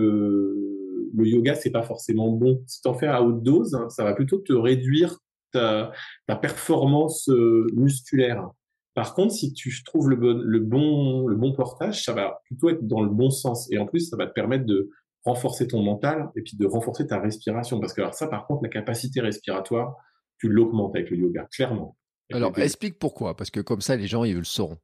le 1.14 1.26
yoga 1.26 1.54
c'est 1.54 1.70
pas 1.70 1.82
forcément 1.82 2.30
bon. 2.30 2.62
Si 2.66 2.80
tu 2.82 2.88
en 2.88 2.94
fais 2.94 3.06
à 3.06 3.22
haute 3.22 3.42
dose, 3.42 3.74
hein, 3.74 3.88
ça 3.90 4.04
va 4.04 4.14
plutôt 4.14 4.38
te 4.38 4.52
réduire 4.52 5.18
ta, 5.52 5.92
ta 6.26 6.36
performance 6.36 7.28
euh, 7.28 7.66
musculaire. 7.74 8.50
Par 8.94 9.14
contre, 9.14 9.32
si 9.32 9.52
tu 9.52 9.72
trouves 9.84 10.10
le 10.10 10.16
bon, 10.16 10.40
le 10.42 10.58
bon, 10.58 11.28
le 11.28 11.36
bon 11.36 11.52
portage, 11.52 12.02
ça 12.02 12.12
va 12.12 12.40
plutôt 12.44 12.68
être 12.68 12.84
dans 12.86 13.00
le 13.00 13.08
bon 13.08 13.30
sens. 13.30 13.70
Et 13.70 13.78
en 13.78 13.86
plus, 13.86 14.08
ça 14.08 14.16
va 14.16 14.26
te 14.26 14.32
permettre 14.32 14.66
de 14.66 14.90
renforcer 15.24 15.68
ton 15.68 15.82
mental 15.82 16.30
et 16.34 16.42
puis 16.42 16.56
de 16.56 16.66
renforcer 16.66 17.06
ta 17.06 17.20
respiration. 17.20 17.78
Parce 17.78 17.92
que 17.92 18.00
alors 18.00 18.14
ça, 18.14 18.26
par 18.26 18.46
contre, 18.46 18.64
la 18.64 18.68
capacité 18.68 19.20
respiratoire, 19.20 19.94
tu 20.38 20.48
l'augmentes 20.48 20.96
avec 20.96 21.10
le 21.10 21.18
yoga, 21.18 21.46
clairement. 21.52 21.96
Alors, 22.32 22.58
explique 22.58 22.98
pourquoi, 22.98 23.36
parce 23.36 23.50
que 23.50 23.60
comme 23.60 23.80
ça, 23.80 23.96
les 23.96 24.06
gens, 24.06 24.24
ils 24.24 24.36
le 24.36 24.44
sauront. 24.44 24.78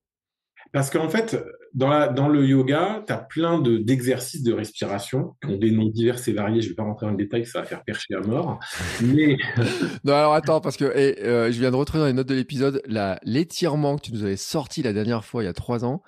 Parce 0.74 0.90
qu'en 0.90 1.08
fait, 1.08 1.40
dans, 1.72 1.88
la, 1.88 2.08
dans 2.08 2.28
le 2.28 2.44
yoga, 2.44 3.04
tu 3.06 3.12
as 3.12 3.18
plein 3.18 3.60
de, 3.60 3.78
d'exercices 3.78 4.42
de 4.42 4.52
respiration 4.52 5.36
qui 5.40 5.52
ont 5.52 5.56
des 5.56 5.70
noms 5.70 5.88
divers 5.88 6.16
et 6.26 6.32
variés. 6.32 6.62
Je 6.62 6.70
vais 6.70 6.74
pas 6.74 6.82
rentrer 6.82 7.06
dans 7.06 7.12
le 7.12 7.16
détail, 7.16 7.46
ça 7.46 7.60
va 7.60 7.64
faire 7.64 7.84
percher 7.84 8.12
à 8.14 8.26
mort. 8.26 8.58
Mais... 9.00 9.36
non, 10.04 10.14
alors 10.14 10.34
attends, 10.34 10.60
parce 10.60 10.76
que 10.76 10.84
euh, 10.84 11.52
je 11.52 11.60
viens 11.60 11.70
de 11.70 11.76
retrouver 11.76 12.00
dans 12.00 12.08
les 12.08 12.12
notes 12.12 12.28
de 12.28 12.34
l'épisode 12.34 12.82
l'étirement 13.22 13.94
que 13.96 14.02
tu 14.02 14.12
nous 14.12 14.24
avais 14.24 14.36
sorti 14.36 14.82
la 14.82 14.92
dernière 14.92 15.24
fois, 15.24 15.44
il 15.44 15.46
y 15.46 15.48
a 15.48 15.52
trois 15.52 15.84
ans, 15.84 16.02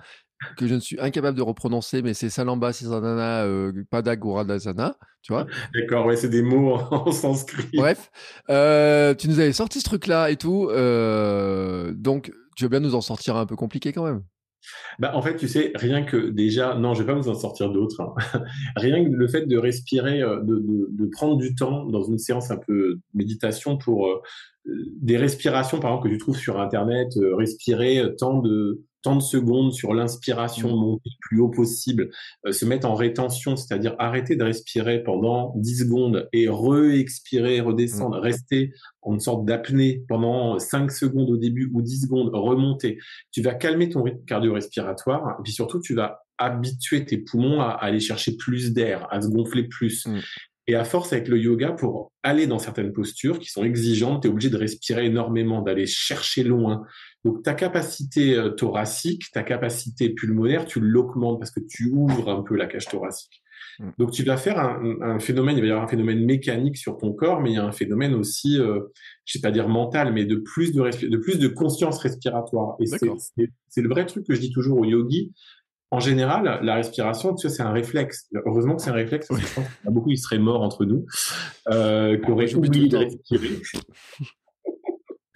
que 0.57 0.67
je 0.67 0.75
ne 0.75 0.81
suis 0.81 0.99
incapable 0.99 1.37
de 1.37 1.43
reprononcer, 1.43 2.01
mais 2.01 2.13
c'est 2.13 2.29
Salamba 2.29 2.73
Sisanana 2.73 3.45
euh, 3.45 3.71
Padaguradasana, 3.89 4.97
tu 5.21 5.31
vois. 5.31 5.47
D'accord, 5.73 6.05
ouais, 6.07 6.17
c'est 6.17 6.27
des 6.27 6.41
mots 6.41 6.73
en, 6.91 7.11
sanskrit. 7.13 7.69
Bref, 7.73 8.11
euh, 8.49 9.15
tu 9.15 9.29
nous 9.29 9.39
avais 9.39 9.53
sorti 9.53 9.79
ce 9.79 9.85
truc-là 9.85 10.29
et 10.29 10.35
tout, 10.35 10.67
euh, 10.71 11.93
donc 11.95 12.33
tu 12.57 12.65
veux 12.65 12.69
bien 12.69 12.81
nous 12.81 12.95
en 12.95 13.01
sortir 13.01 13.37
un 13.37 13.45
peu 13.45 13.55
compliqué 13.55 13.93
quand 13.93 14.03
même 14.03 14.23
bah, 14.99 15.11
en 15.15 15.21
fait, 15.21 15.35
tu 15.35 15.47
sais, 15.47 15.71
rien 15.75 16.03
que 16.03 16.29
déjà, 16.29 16.75
non, 16.75 16.93
je 16.93 17.03
vais 17.03 17.07
pas 17.07 17.19
vous 17.19 17.29
en 17.29 17.35
sortir 17.35 17.71
d'autres. 17.71 18.01
Hein. 18.01 18.41
rien 18.75 19.03
que 19.03 19.09
le 19.09 19.27
fait 19.27 19.45
de 19.45 19.57
respirer, 19.57 20.21
euh, 20.21 20.41
de, 20.43 21.09
prendre 21.11 21.37
du 21.37 21.55
temps 21.55 21.85
dans 21.85 22.03
une 22.03 22.17
séance 22.17 22.51
un 22.51 22.57
peu 22.57 22.99
méditation 23.13 23.77
pour 23.77 24.07
euh, 24.07 24.21
des 24.65 25.17
respirations, 25.17 25.79
par 25.79 25.91
exemple, 25.91 26.09
que 26.09 26.13
tu 26.13 26.19
trouves 26.19 26.37
sur 26.37 26.59
Internet, 26.59 27.15
euh, 27.17 27.35
respirer 27.35 28.03
tant 28.17 28.39
de 28.39 28.83
tant 29.07 29.15
de 29.15 29.21
secondes 29.21 29.71
sur 29.71 29.93
l'inspiration, 29.93 30.75
mmh. 30.75 30.79
monter 30.79 31.09
le 31.09 31.17
plus 31.21 31.39
haut 31.39 31.47
possible, 31.47 32.09
se 32.51 32.65
mettre 32.65 32.89
en 32.89 32.93
rétention, 32.93 33.55
c'est-à-dire 33.55 33.95
arrêter 33.99 34.35
de 34.35 34.43
respirer 34.43 35.01
pendant 35.01 35.53
10 35.55 35.79
secondes 35.79 36.27
et 36.33 36.49
re-expirer, 36.49 37.61
redescendre, 37.61 38.17
mmh. 38.17 38.21
rester 38.21 38.73
en 39.01 39.13
une 39.13 39.21
sorte 39.21 39.45
d'apnée 39.45 40.03
pendant 40.09 40.59
5 40.59 40.91
secondes 40.91 41.29
au 41.29 41.37
début 41.37 41.71
ou 41.73 41.81
10 41.81 42.01
secondes, 42.01 42.31
remonter. 42.33 42.97
Tu 43.31 43.41
vas 43.41 43.53
calmer 43.53 43.87
ton 43.89 44.03
rythme 44.03 44.25
cardio-respiratoire 44.25 45.37
et 45.39 45.43
puis 45.43 45.53
surtout, 45.53 45.79
tu 45.79 45.95
vas 45.95 46.25
habituer 46.37 47.05
tes 47.05 47.17
poumons 47.17 47.61
à, 47.61 47.69
aller 47.69 48.01
chercher 48.01 48.35
plus 48.35 48.73
d'air, 48.73 49.07
à 49.09 49.21
se 49.21 49.29
gonfler 49.29 49.63
plus. 49.63 50.05
Mmh. 50.05 50.19
Et 50.67 50.75
à 50.75 50.83
force 50.83 51.13
avec 51.13 51.29
le 51.29 51.37
yoga, 51.37 51.71
pour 51.71 52.11
aller 52.23 52.45
dans 52.45 52.59
certaines 52.59 52.91
postures 52.91 53.39
qui 53.39 53.49
sont 53.49 53.63
exigeantes, 53.63 54.23
tu 54.23 54.27
es 54.27 54.31
obligé 54.31 54.49
de 54.49 54.57
respirer 54.57 55.05
énormément, 55.05 55.61
d'aller 55.61 55.85
chercher 55.87 56.43
loin. 56.43 56.85
Donc 57.23 57.41
ta 57.41 57.53
capacité 57.53 58.35
euh, 58.35 58.49
thoracique, 58.49 59.31
ta 59.31 59.43
capacité 59.43 60.09
pulmonaire, 60.09 60.65
tu 60.65 60.81
l'augmentes 60.81 61.39
parce 61.39 61.51
que 61.51 61.61
tu 61.61 61.89
ouvres 61.93 62.29
un 62.29 62.43
peu 62.43 62.55
la 62.55 62.67
cage 62.67 62.85
thoracique. 62.85 63.41
Mm. 63.79 63.89
Donc 63.97 64.11
tu 64.11 64.23
vas 64.23 64.35
faire 64.35 64.59
un, 64.59 65.19
phénomène, 65.19 65.57
il 65.57 65.61
va 65.61 65.67
y 65.67 65.71
avoir 65.71 65.85
un 65.85 65.89
phénomène 65.89 66.25
mécanique 66.25 66.75
sur 66.75 66.97
ton 66.97 67.13
corps, 67.13 67.41
mais 67.41 67.51
il 67.51 67.55
y 67.55 67.59
a 67.59 67.65
un 67.65 67.71
phénomène 67.71 68.13
aussi, 68.13 68.59
euh, 68.59 68.81
je 69.23 69.33
sais 69.33 69.41
pas 69.41 69.51
dire 69.51 69.69
mental, 69.69 70.11
mais 70.11 70.25
de 70.25 70.35
plus 70.35 70.73
de, 70.73 71.07
de 71.07 71.17
plus 71.17 71.39
de 71.39 71.47
conscience 71.47 71.99
respiratoire. 71.99 72.75
Et 72.81 72.87
c'est 72.87 73.81
le 73.81 73.89
vrai 73.89 74.05
truc 74.05 74.25
que 74.27 74.35
je 74.35 74.41
dis 74.41 74.51
toujours 74.51 74.79
aux 74.79 74.85
yogis 74.85 75.31
en 75.89 75.99
général, 75.99 76.59
la 76.63 76.75
respiration, 76.75 77.33
tu 77.33 77.47
sais, 77.47 77.55
c'est 77.55 77.63
un 77.63 77.71
réflexe. 77.71 78.27
Heureusement 78.45 78.75
que 78.75 78.81
c'est 78.81 78.89
un 78.89 78.93
réflexe, 78.93 79.27
parce 79.27 79.39
que 79.39 79.47
je 79.47 79.53
pense 79.53 79.63
qu'il 79.65 79.85
y 79.85 79.87
a 79.87 79.91
beaucoup 79.91 80.09
qui 80.09 80.17
seraient 80.17 80.37
morts 80.37 80.61
entre 80.61 80.85
nous, 80.85 81.05
euh, 81.69 82.17
qui 82.17 82.29
auraient 82.29 82.53
oublié 82.53 82.89
de 82.89 82.97
respirer. 82.97 83.61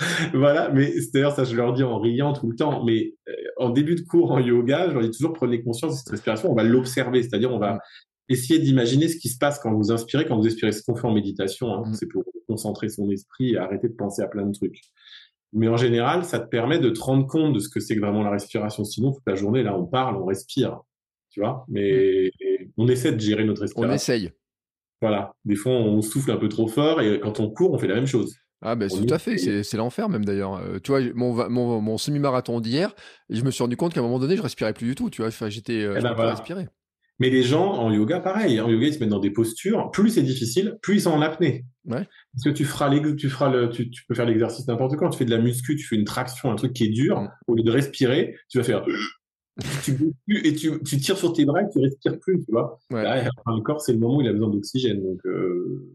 voilà, 0.34 0.70
mais 0.70 0.94
d'ailleurs, 1.14 1.34
ça, 1.34 1.46
je 1.46 1.56
leur 1.56 1.72
dis 1.74 1.84
en 1.84 2.00
riant 2.00 2.34
tout 2.34 2.50
le 2.50 2.56
temps. 2.56 2.84
Mais 2.84 3.14
euh, 3.30 3.34
en 3.58 3.70
début 3.70 3.96
de 3.96 4.02
cours 4.02 4.32
en 4.32 4.40
yoga, 4.40 4.90
je 4.90 4.94
leur 4.94 5.04
dis 5.04 5.12
toujours 5.12 5.34
prenez 5.34 5.64
conscience 5.64 5.94
de 5.94 5.98
cette 6.00 6.10
respiration. 6.10 6.52
On 6.52 6.56
va 6.56 6.64
l'observer, 6.64 7.24
c'est-à-dire 7.24 7.52
on 7.54 7.60
va 7.60 7.80
essayer 8.28 8.60
d'imaginer 8.60 9.08
ce 9.08 9.18
qui 9.18 9.30
se 9.30 9.38
passe 9.38 9.60
quand 9.60 9.74
vous 9.74 9.92
inspirez, 9.92 10.26
quand 10.26 10.38
vous 10.38 10.46
expirez. 10.46 10.74
Ce 10.74 10.84
qu'on 10.84 10.96
fait 10.96 11.08
en 11.08 11.14
méditation, 11.14 11.74
hein. 11.74 11.84
mm. 11.86 11.94
c'est 11.94 12.08
pour 12.08 12.24
concentrer 12.48 12.90
son 12.90 13.10
esprit 13.10 13.54
et 13.54 13.58
arrêter 13.58 13.88
de 13.88 13.94
penser 13.94 14.22
à 14.22 14.28
plein 14.28 14.46
de 14.46 14.52
trucs. 14.52 14.82
Mais 15.54 15.68
en 15.68 15.78
général, 15.78 16.24
ça 16.24 16.40
te 16.40 16.48
permet 16.48 16.80
de 16.80 16.90
te 16.90 17.00
rendre 17.00 17.28
compte 17.28 17.54
de 17.54 17.60
ce 17.60 17.70
que 17.70 17.80
c'est 17.80 17.96
que 17.96 18.02
vraiment 18.02 18.24
la 18.24 18.32
respiration. 18.32 18.84
Sinon, 18.84 19.12
toute 19.12 19.24
la 19.28 19.36
journée, 19.36 19.64
là, 19.64 19.78
on 19.78 19.86
parle, 19.86 20.16
on 20.16 20.26
respire, 20.26 20.80
tu 21.30 21.42
vois. 21.42 21.66
Mais 21.68 22.32
on 22.78 22.88
essaie 22.88 23.12
de 23.12 23.20
gérer 23.20 23.44
notre 23.44 23.62
respiration. 23.62 23.92
On 23.92 23.96
essaye. 23.96 24.32
Voilà. 25.02 25.34
Des 25.46 25.56
fois, 25.56 25.74
on 25.74 26.02
souffle 26.02 26.32
un 26.32 26.38
peu 26.38 26.48
trop 26.48 26.68
fort 26.68 27.02
et 27.02 27.20
quand 27.20 27.40
on 27.40 27.50
court, 27.50 27.74
on 27.74 27.78
fait 27.78 27.88
la 27.88 27.96
même 27.96 28.08
chose. 28.08 28.36
Ah 28.64 28.76
ben 28.76 28.88
tout 28.88 29.12
à 29.12 29.18
fait, 29.18 29.38
c'est 29.38 29.78
l'enfer 29.78 30.08
même 30.08 30.24
d'ailleurs. 30.24 30.58
Euh, 30.58 30.78
tu 30.78 30.92
vois, 30.92 31.02
mon, 31.16 31.50
mon, 31.50 31.82
mon 31.82 31.98
semi-marathon 31.98 32.60
d'hier, 32.60 32.94
je 33.30 33.42
me 33.42 33.50
suis 33.50 33.64
rendu 33.64 33.76
compte 33.76 33.92
qu'à 33.94 34.02
un 34.02 34.04
moment 34.04 34.20
donné, 34.20 34.38
je 34.38 34.42
respirais 34.44 34.74
plus 34.74 34.86
du 34.86 34.94
tout. 34.94 35.10
Tu 35.10 35.24
vois, 35.24 35.32
j'étais, 35.50 35.82
euh, 35.82 35.96
eh 35.98 36.02
ben 36.02 36.14
respirer. 36.14 36.68
Mais 37.22 37.30
les 37.30 37.44
gens 37.44 37.74
en 37.74 37.92
yoga, 37.92 38.20
pareil. 38.20 38.60
En 38.60 38.68
yoga, 38.68 38.88
ils 38.88 38.96
se 38.96 39.00
mettent 39.00 39.10
dans 39.10 39.20
des 39.20 39.30
postures. 39.30 39.92
Plus 39.92 40.10
c'est 40.10 40.24
difficile, 40.24 40.80
plus 40.82 40.96
ils 40.96 41.02
sont 41.02 41.12
en 41.12 41.22
apnée. 41.22 41.66
Ouais. 41.86 42.08
Parce 42.34 42.44
que 42.46 42.50
tu 42.50 42.66
feras, 42.66 42.90
tu 43.16 43.30
feras 43.30 43.52
le, 43.52 43.70
tu, 43.70 43.92
peux 44.08 44.16
faire 44.16 44.26
l'exercice 44.26 44.68
n'importe 44.68 44.96
quand. 44.96 45.12
Tu 45.12 45.20
fais 45.20 45.26
de 45.26 45.30
la 45.30 45.38
muscu, 45.38 45.76
tu 45.76 45.86
fais 45.86 45.98
une 45.98 46.04
traction, 46.04 46.52
un 46.52 46.56
truc 46.56 46.74
qui 46.74 46.86
est 46.86 46.90
dur. 46.90 47.22
Mm. 47.22 47.30
Au 47.46 47.54
lieu 47.54 47.62
de 47.62 47.70
respirer, 47.70 48.36
tu 48.50 48.58
vas 48.58 48.64
faire. 48.64 48.84
tu 49.84 50.16
et 50.30 50.56
tu, 50.56 50.82
tu, 50.82 50.98
tires 50.98 51.16
sur 51.16 51.34
tes 51.34 51.46
bras 51.46 51.62
et 51.62 51.70
tu 51.72 51.78
respires 51.78 52.18
plus, 52.20 52.44
tu 52.44 52.52
vois. 52.52 52.80
le 52.90 53.62
corps, 53.62 53.82
c'est 53.82 53.94
le 53.94 54.00
moment 54.00 54.18
où 54.18 54.22
il 54.22 54.28
a 54.28 54.34
besoin 54.34 54.50
d'oxygène. 54.50 55.04
Donc, 55.04 55.20
euh, 55.28 55.88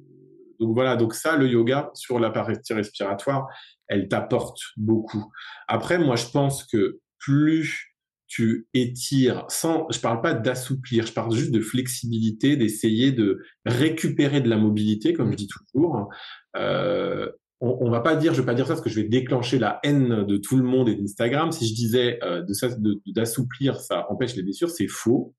donc 0.60 0.74
voilà. 0.74 0.94
Donc 0.94 1.12
ça, 1.12 1.36
le 1.36 1.48
yoga 1.48 1.90
sur 1.94 2.20
la 2.20 2.30
partie 2.30 2.72
respiratoire, 2.72 3.48
elle 3.88 4.06
t'apporte 4.06 4.60
beaucoup. 4.76 5.32
Après, 5.66 5.98
moi, 5.98 6.14
je 6.14 6.26
pense 6.26 6.62
que 6.62 7.00
plus 7.18 7.95
tu 8.26 8.68
étires 8.74 9.44
sans, 9.48 9.86
je 9.90 10.00
parle 10.00 10.20
pas 10.20 10.34
d'assouplir, 10.34 11.06
je 11.06 11.12
parle 11.12 11.34
juste 11.34 11.52
de 11.52 11.60
flexibilité, 11.60 12.56
d'essayer 12.56 13.12
de 13.12 13.40
récupérer 13.64 14.40
de 14.40 14.48
la 14.48 14.56
mobilité, 14.56 15.12
comme 15.12 15.30
je 15.30 15.36
dis 15.36 15.48
toujours. 15.48 16.08
Euh, 16.56 17.30
on, 17.60 17.78
on, 17.80 17.90
va 17.90 18.00
pas 18.00 18.16
dire, 18.16 18.34
je 18.34 18.40
vais 18.40 18.46
pas 18.46 18.54
dire 18.54 18.66
ça 18.66 18.74
parce 18.74 18.82
que 18.82 18.90
je 18.90 19.00
vais 19.00 19.08
déclencher 19.08 19.58
la 19.58 19.80
haine 19.82 20.24
de 20.24 20.36
tout 20.36 20.56
le 20.56 20.64
monde 20.64 20.88
et 20.88 20.94
d'Instagram. 20.94 21.52
Si 21.52 21.66
je 21.68 21.74
disais 21.74 22.18
euh, 22.22 22.42
de 22.42 23.12
d'assouplir, 23.12 23.80
ça 23.80 24.06
empêche 24.10 24.34
les 24.34 24.42
blessures, 24.42 24.70
c'est 24.70 24.88
faux. 24.88 25.34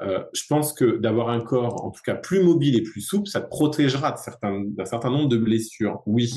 Euh, 0.00 0.22
je 0.32 0.44
pense 0.48 0.72
que 0.72 0.96
d'avoir 0.98 1.28
un 1.30 1.40
corps, 1.40 1.84
en 1.84 1.90
tout 1.90 2.02
cas 2.04 2.14
plus 2.14 2.42
mobile 2.42 2.76
et 2.76 2.82
plus 2.82 3.00
souple, 3.00 3.28
ça 3.28 3.40
te 3.40 3.48
protégera 3.48 4.12
de 4.12 4.74
d'un 4.76 4.84
certain 4.84 5.10
nombre 5.10 5.28
de 5.28 5.36
blessures. 5.36 6.02
Oui. 6.06 6.32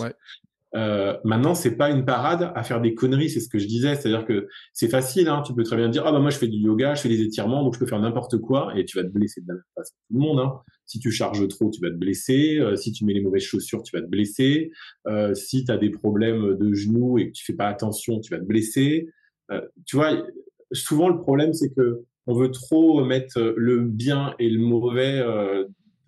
Euh, 0.73 1.17
maintenant, 1.25 1.53
c'est 1.53 1.75
pas 1.75 1.89
une 1.89 2.05
parade 2.05 2.51
à 2.55 2.63
faire 2.63 2.79
des 2.79 2.93
conneries, 2.93 3.29
c'est 3.29 3.39
ce 3.39 3.49
que 3.49 3.59
je 3.59 3.67
disais. 3.67 3.95
C'est-à-dire 3.95 4.25
que 4.25 4.47
c'est 4.73 4.87
facile, 4.87 5.27
hein, 5.27 5.41
tu 5.45 5.53
peux 5.53 5.63
très 5.63 5.75
bien 5.75 5.89
dire 5.89 6.03
ah 6.05 6.11
bah 6.11 6.19
moi 6.19 6.29
je 6.29 6.37
fais 6.37 6.47
du 6.47 6.57
yoga, 6.57 6.95
je 6.95 7.01
fais 7.01 7.09
des 7.09 7.21
étirements, 7.21 7.63
donc 7.63 7.73
je 7.73 7.79
peux 7.79 7.85
faire 7.85 7.99
n'importe 7.99 8.37
quoi 8.37 8.71
et 8.77 8.85
tu 8.85 8.97
vas 8.97 9.03
te 9.03 9.09
blesser 9.09 9.41
de 9.41 9.47
la 9.47 9.53
même 9.55 9.63
façon 9.75 9.93
tout 10.07 10.13
le 10.13 10.19
monde. 10.19 10.39
Hein. 10.39 10.53
Si 10.85 10.99
tu 10.99 11.11
charges 11.11 11.45
trop, 11.47 11.69
tu 11.69 11.81
vas 11.81 11.89
te 11.89 11.95
blesser. 11.95 12.57
Euh, 12.59 12.75
si 12.75 12.91
tu 12.91 13.05
mets 13.05 13.13
les 13.13 13.21
mauvaises 13.21 13.43
chaussures, 13.43 13.83
tu 13.83 13.95
vas 13.95 14.01
te 14.01 14.09
blesser. 14.09 14.71
Euh, 15.07 15.33
si 15.33 15.65
tu 15.65 15.71
as 15.71 15.77
des 15.77 15.89
problèmes 15.89 16.57
de 16.57 16.73
genoux 16.73 17.17
et 17.17 17.27
que 17.27 17.31
tu 17.31 17.43
fais 17.43 17.53
pas 17.53 17.67
attention, 17.67 18.19
tu 18.19 18.33
vas 18.33 18.39
te 18.39 18.45
blesser. 18.45 19.07
Euh, 19.51 19.61
tu 19.85 19.97
vois, 19.97 20.25
souvent 20.71 21.09
le 21.09 21.17
problème 21.17 21.53
c'est 21.53 21.73
que 21.73 22.03
on 22.27 22.35
veut 22.35 22.51
trop 22.51 23.03
mettre 23.03 23.41
le 23.57 23.81
bien 23.81 24.35
et 24.39 24.47
le 24.49 24.61
mauvais 24.61 25.21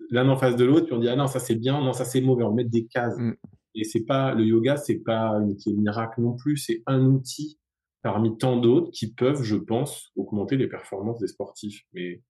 l'un 0.10 0.30
en 0.30 0.38
face 0.38 0.56
de 0.56 0.63
l'autre, 0.63 0.86
puis 0.86 0.93
on 0.93 0.99
dit 0.99 1.10
ah 1.10 1.15
non 1.15 1.28
ça 1.28 1.39
c'est 1.39 1.56
bien, 1.56 1.82
non 1.82 1.91
ça 1.91 2.06
c'est 2.06 2.21
mauvais, 2.21 2.43
on 2.43 2.54
met 2.54 2.63
des 2.63 2.86
cases. 2.86 3.17
Mm. 3.17 3.34
Et 3.75 3.83
c'est 3.83 4.05
pas 4.05 4.33
le 4.33 4.43
yoga, 4.43 4.77
c'est 4.77 4.99
pas 4.99 5.29
une 5.41 5.55
qui 5.55 5.71
est 5.71 5.73
miracle 5.73 6.21
non 6.21 6.36
plus. 6.36 6.57
C'est 6.57 6.83
un 6.86 7.05
outil 7.05 7.59
parmi 8.01 8.38
tant 8.38 8.57
d'autres 8.57 8.91
qui 8.91 9.13
peuvent, 9.13 9.43
je 9.43 9.55
pense, 9.55 10.12
augmenter 10.15 10.57
les 10.57 10.67
performances 10.67 11.19
des 11.19 11.27
sportifs. 11.27 11.83
Mais 11.93 12.21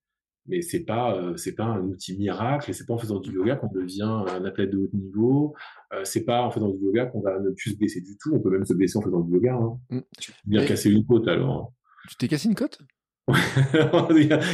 mais 0.45 0.61
c'est 0.61 0.83
pas 0.83 1.15
euh, 1.15 1.37
c'est 1.37 1.55
pas 1.55 1.63
un 1.63 1.83
outil 1.83 2.17
miracle 2.17 2.69
et 2.69 2.73
c'est 2.73 2.85
pas 2.85 2.93
en 2.93 2.97
faisant 2.97 3.19
du 3.19 3.31
yoga 3.31 3.55
qu'on 3.55 3.71
devient 3.71 4.01
un 4.03 4.43
athlète 4.43 4.71
de 4.71 4.77
haut 4.77 4.89
niveau. 4.93 5.55
Euh, 5.93 6.01
c'est 6.03 6.25
pas 6.25 6.41
en 6.41 6.51
faisant 6.51 6.69
du 6.69 6.83
yoga 6.83 7.05
qu'on 7.05 7.21
va 7.21 7.39
ne 7.39 7.51
plus 7.51 7.71
se 7.71 7.77
blesser 7.77 8.01
du 8.01 8.17
tout. 8.17 8.33
On 8.33 8.41
peut 8.41 8.49
même 8.49 8.65
se 8.65 8.73
blesser 8.73 8.97
en 8.97 9.01
faisant 9.01 9.21
du 9.21 9.33
yoga. 9.33 9.53
Hein. 9.53 9.79
Mm. 9.89 9.99
Bien 10.45 10.65
casser 10.65 10.91
une 10.91 11.05
côte 11.05 11.27
alors. 11.27 11.71
Tu 12.09 12.17
t'es 12.17 12.27
cassé 12.27 12.49
une 12.49 12.55
côte? 12.55 12.79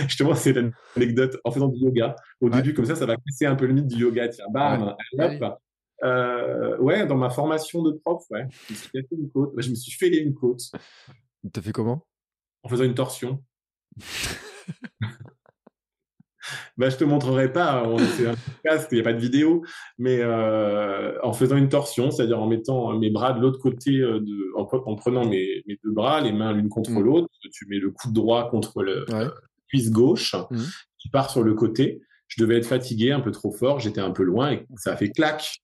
Justement, 0.07 0.35
c'est 0.35 0.53
l'anecdote 0.53 1.37
en 1.43 1.49
faisant 1.49 1.69
du 1.69 1.83
yoga. 1.83 2.15
Au 2.39 2.49
début, 2.49 2.75
comme 2.75 2.85
ça, 2.85 2.95
ça 2.95 3.07
va 3.07 3.15
casser 3.15 3.47
un 3.47 3.55
peu 3.55 3.65
le 3.65 3.73
mythe 3.73 3.87
du 3.87 3.95
yoga. 3.95 4.27
Tiens, 4.27 4.45
bam, 4.53 4.95
hop, 5.17 5.59
euh, 6.03 6.77
ouais, 6.77 7.05
dans 7.05 7.17
ma 7.17 7.29
formation 7.29 7.81
de 7.83 7.91
prof, 7.91 8.23
ouais. 8.31 8.47
Je 8.69 8.73
me 8.73 8.75
suis 8.75 8.89
fait 8.91 9.07
une 9.11 9.29
côte. 9.29 9.53
je 9.57 9.69
me 9.69 9.75
suis 9.75 9.91
fait 9.91 10.17
une 10.17 10.33
côte. 10.33 10.61
T'as 11.51 11.61
fait 11.61 11.71
comment? 11.71 12.05
En 12.63 12.69
faisant 12.69 12.83
une 12.83 12.95
torsion. 12.95 13.43
bah, 16.77 16.89
je 16.89 16.97
te 16.97 17.03
montrerai 17.03 17.51
pas. 17.51 17.83
C'est 18.17 18.27
un 18.27 18.35
podcast, 18.35 18.87
il 18.91 18.95
n'y 18.95 19.01
a 19.01 19.03
pas 19.03 19.13
de 19.13 19.19
vidéo, 19.19 19.63
mais 19.97 20.19
euh, 20.21 21.19
en 21.23 21.33
faisant 21.33 21.57
une 21.57 21.69
torsion, 21.69 22.11
c'est-à-dire 22.11 22.41
en 22.41 22.47
mettant 22.47 22.97
mes 22.97 23.09
bras 23.09 23.33
de 23.33 23.41
l'autre 23.41 23.59
côté, 23.59 23.97
euh, 23.97 24.19
de, 24.19 24.53
en, 24.55 24.95
prenant 24.95 25.25
mes, 25.25 25.63
mes, 25.67 25.79
deux 25.83 25.91
bras, 25.91 26.21
les 26.21 26.31
mains 26.31 26.53
l'une 26.53 26.69
contre 26.69 26.91
mmh. 26.91 27.03
l'autre, 27.03 27.29
tu 27.51 27.65
mets 27.67 27.79
le 27.79 27.91
coude 27.91 28.13
droit 28.13 28.49
contre 28.49 28.83
le 28.83 29.05
cuisse 29.67 29.91
gauche, 29.91 30.35
mmh. 30.49 30.57
qui 30.97 31.09
part 31.09 31.29
sur 31.29 31.43
le 31.43 31.53
côté. 31.53 32.01
Je 32.27 32.41
devais 32.43 32.57
être 32.57 32.67
fatigué, 32.67 33.11
un 33.11 33.21
peu 33.21 33.31
trop 33.31 33.51
fort, 33.51 33.79
j'étais 33.79 34.01
un 34.01 34.11
peu 34.11 34.23
loin 34.23 34.51
et 34.51 34.65
ça 34.77 34.93
a 34.93 34.95
fait 34.95 35.09
clac. 35.09 35.61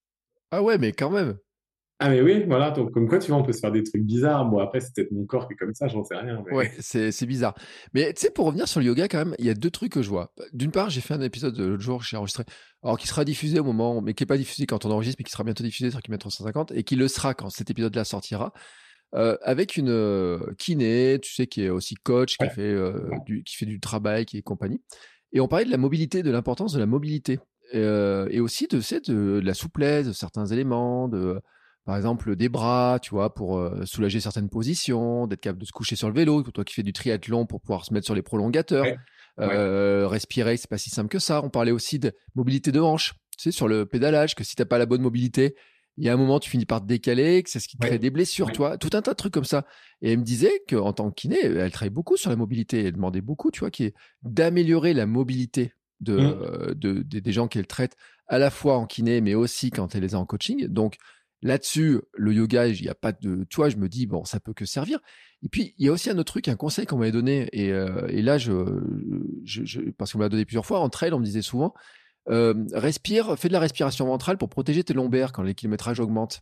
Ah 0.55 0.63
ouais, 0.63 0.77
mais 0.77 0.93
quand 0.93 1.09
même. 1.09 1.35
Ah 1.99 2.09
mais 2.09 2.21
oui, 2.21 2.45
voilà, 2.45 2.71
donc 2.71 2.93
comme 2.93 3.09
quoi 3.09 3.19
tu 3.19 3.29
vois, 3.29 3.39
on 3.39 3.43
peut 3.43 3.51
se 3.51 3.59
faire 3.59 3.73
des 3.73 3.83
trucs 3.83 4.03
bizarres. 4.03 4.45
Bon 4.45 4.59
après 4.59 4.79
c'est 4.79 4.93
peut-être 4.95 5.11
mon 5.11 5.25
corps 5.25 5.47
qui 5.47 5.53
est 5.53 5.57
comme 5.57 5.73
ça, 5.73 5.89
j'en 5.89 6.03
sais 6.05 6.15
rien. 6.15 6.41
Ouais, 6.51 6.71
c'est 6.79 7.25
bizarre. 7.25 7.55
Mais 7.93 8.13
tu 8.13 8.21
sais, 8.21 8.29
pour 8.29 8.45
revenir 8.45 8.67
sur 8.67 8.79
le 8.79 8.85
yoga 8.85 9.09
quand 9.09 9.17
même, 9.17 9.35
il 9.37 9.45
y 9.45 9.49
a 9.49 9.53
deux 9.53 9.69
trucs 9.69 9.91
que 9.91 10.01
je 10.01 10.09
vois. 10.09 10.33
D'une 10.53 10.71
part, 10.71 10.89
j'ai 10.89 11.01
fait 11.01 11.13
un 11.13 11.21
épisode 11.21 11.57
l'autre 11.57 11.83
jour, 11.83 12.03
j'ai 12.03 12.15
enregistré, 12.15 12.45
alors 12.83 12.97
qui 12.97 13.07
sera 13.07 13.25
diffusé 13.25 13.59
au 13.59 13.65
moment, 13.65 14.01
mais 14.01 14.13
qui 14.13 14.23
n'est 14.23 14.27
pas 14.27 14.37
diffusé 14.37 14.65
quand 14.65 14.85
on 14.85 14.91
enregistre, 14.91 15.17
mais 15.19 15.25
qui 15.25 15.31
sera 15.31 15.43
bientôt 15.43 15.63
diffusé 15.63 15.91
sur 15.91 16.01
Kilomètre 16.01 16.23
350, 16.23 16.71
et 16.71 16.83
qui 16.83 16.95
le 16.95 17.09
sera 17.09 17.33
quand 17.33 17.49
cet 17.49 17.69
épisode-là 17.69 18.05
sortira, 18.05 18.53
euh, 19.13 19.37
avec 19.41 19.75
une 19.75 19.89
euh, 19.89 20.39
kiné, 20.57 21.19
tu 21.21 21.33
sais, 21.33 21.47
qui 21.47 21.63
est 21.63 21.69
aussi 21.69 21.95
coach, 21.95 22.37
qui, 22.37 22.49
fait, 22.49 22.61
euh, 22.61 23.09
du, 23.25 23.43
qui 23.43 23.55
fait 23.55 23.65
du 23.65 23.81
travail, 23.81 24.25
qui 24.25 24.37
est 24.37 24.41
compagnie. 24.41 24.81
Et 25.31 25.39
on 25.39 25.47
parlait 25.47 25.65
de 25.65 25.71
la 25.71 25.77
mobilité, 25.77 26.23
de 26.23 26.31
l'importance 26.31 26.73
de 26.73 26.79
la 26.79 26.85
mobilité. 26.85 27.39
Euh, 27.75 28.27
et 28.31 28.39
aussi 28.39 28.67
de, 28.67 28.77
de, 28.79 29.39
de, 29.39 29.45
la 29.45 29.53
souplesse 29.53 30.07
de 30.07 30.13
certains 30.13 30.45
éléments, 30.45 31.07
de, 31.07 31.41
par 31.85 31.97
exemple 31.97 32.35
des 32.35 32.49
bras, 32.49 32.99
tu 33.01 33.11
vois, 33.11 33.33
pour 33.33 33.57
euh, 33.57 33.85
soulager 33.85 34.19
certaines 34.19 34.49
positions, 34.49 35.27
d'être 35.27 35.41
capable 35.41 35.61
de 35.61 35.65
se 35.65 35.71
coucher 35.71 35.95
sur 35.95 36.07
le 36.07 36.15
vélo, 36.15 36.43
pour 36.43 36.53
toi 36.53 36.63
qui 36.63 36.73
fais 36.73 36.83
du 36.83 36.93
triathlon, 36.93 37.45
pour 37.45 37.61
pouvoir 37.61 37.85
se 37.85 37.93
mettre 37.93 38.05
sur 38.05 38.15
les 38.15 38.21
prolongateurs. 38.21 38.85
Euh, 39.39 40.07
respirer, 40.07 40.55
c'est 40.55 40.69
pas 40.69 40.77
si 40.77 40.89
simple 40.89 41.09
que 41.09 41.19
ça. 41.19 41.43
On 41.43 41.49
parlait 41.49 41.71
aussi 41.71 41.99
de 41.99 42.13
mobilité 42.35 42.71
de 42.71 42.79
hanche, 42.79 43.13
tu 43.37 43.43
sais, 43.43 43.51
sur 43.51 43.67
le 43.67 43.85
pédalage, 43.85 44.35
que 44.35 44.43
si 44.43 44.55
t'as 44.55 44.65
pas 44.65 44.77
la 44.77 44.85
bonne 44.85 45.01
mobilité, 45.01 45.55
il 45.97 46.05
y 46.05 46.09
a 46.09 46.13
un 46.13 46.17
moment, 46.17 46.39
tu 46.39 46.49
finis 46.49 46.65
par 46.65 46.81
te 46.81 46.87
décaler, 46.87 47.43
que 47.43 47.49
c'est 47.49 47.59
ce 47.59 47.67
qui 47.67 47.77
crée 47.77 47.99
des 47.99 48.09
blessures, 48.09 48.51
tu 48.51 48.57
vois, 48.57 48.77
tout 48.77 48.89
un 48.93 49.01
tas 49.01 49.11
de 49.11 49.15
trucs 49.15 49.33
comme 49.33 49.45
ça. 49.45 49.65
Et 50.01 50.11
elle 50.11 50.19
me 50.19 50.23
disait 50.23 50.63
qu'en 50.69 50.91
tant 50.91 51.09
que 51.09 51.15
kiné, 51.15 51.39
elle 51.41 51.71
travaille 51.71 51.89
beaucoup 51.89 52.17
sur 52.17 52.29
la 52.29 52.35
mobilité. 52.35 52.83
Elle 52.83 52.93
demandait 52.93 53.21
beaucoup, 53.21 53.49
tu 53.49 53.61
vois, 53.61 53.71
qui 53.71 53.85
est 53.85 53.93
d'améliorer 54.23 54.93
la 54.93 55.05
mobilité 55.05 55.73
de, 55.99 56.17
mmh. 56.17 56.73
de, 56.75 57.01
des 57.01 57.31
gens 57.31 57.47
qu'elle 57.47 57.67
traite, 57.67 57.95
à 58.27 58.39
la 58.39 58.49
fois 58.49 58.77
en 58.77 58.85
kiné, 58.85 59.21
mais 59.21 59.35
aussi 59.35 59.71
quand 59.71 59.95
elle 59.95 60.01
les 60.01 60.15
a 60.15 60.19
en 60.19 60.25
coaching. 60.25 60.67
Donc, 60.67 60.97
Là-dessus, 61.45 62.01
le 62.13 62.33
yoga, 62.33 62.65
il 62.65 62.81
n'y 62.81 62.89
a 62.89 62.95
pas 62.95 63.11
de. 63.11 63.45
Tu 63.49 63.57
vois, 63.57 63.69
je 63.69 63.75
me 63.75 63.87
dis, 63.87 64.07
bon, 64.07 64.25
ça 64.25 64.39
peut 64.39 64.53
que 64.53 64.65
servir. 64.65 64.97
Et 65.43 65.47
puis, 65.47 65.75
il 65.77 65.85
y 65.85 65.89
a 65.89 65.91
aussi 65.91 66.09
un 66.09 66.17
autre 66.17 66.33
truc, 66.33 66.47
un 66.47 66.55
conseil 66.55 66.87
qu'on 66.87 66.97
m'avait 66.97 67.11
donné. 67.11 67.49
Et, 67.51 67.71
euh, 67.71 68.07
et 68.07 68.23
là, 68.23 68.39
je, 68.39 68.51
je, 69.43 69.81
parce 69.91 70.11
qu'on 70.11 70.17
me 70.17 70.23
l'a 70.23 70.29
donné 70.29 70.43
plusieurs 70.45 70.65
fois, 70.65 70.79
entre 70.79 71.03
elles, 71.03 71.13
on 71.13 71.19
me 71.19 71.25
disait 71.25 71.43
souvent 71.43 71.75
euh, 72.29 72.65
respire, 72.73 73.37
fais 73.37 73.49
de 73.49 73.53
la 73.53 73.59
respiration 73.59 74.07
ventrale 74.07 74.39
pour 74.39 74.49
protéger 74.49 74.83
tes 74.83 74.95
lombaires 74.95 75.33
quand 75.33 75.43
les 75.43 75.53
kilométrages 75.53 75.99
augmentent. 75.99 76.41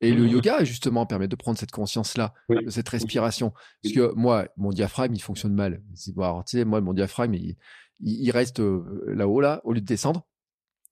Et 0.00 0.10
le 0.10 0.24
mmh. 0.24 0.30
yoga, 0.30 0.64
justement, 0.64 1.06
permet 1.06 1.28
de 1.28 1.36
prendre 1.36 1.56
cette 1.56 1.70
conscience-là, 1.70 2.34
de 2.48 2.68
cette 2.70 2.88
respiration. 2.88 3.52
Parce 3.84 3.94
que 3.94 4.12
moi, 4.14 4.48
mon 4.56 4.70
diaphragme, 4.70 5.14
il 5.14 5.22
fonctionne 5.22 5.54
mal. 5.54 5.80
tu 5.94 6.12
sais, 6.46 6.64
moi, 6.64 6.80
mon 6.80 6.94
diaphragme, 6.94 7.34
il, 7.34 7.56
il, 8.02 8.30
reste 8.30 8.60
euh, 8.60 8.84
là-haut, 9.06 9.40
là, 9.40 9.60
au 9.64 9.72
lieu 9.72 9.80
de 9.80 9.86
descendre. 9.86 10.26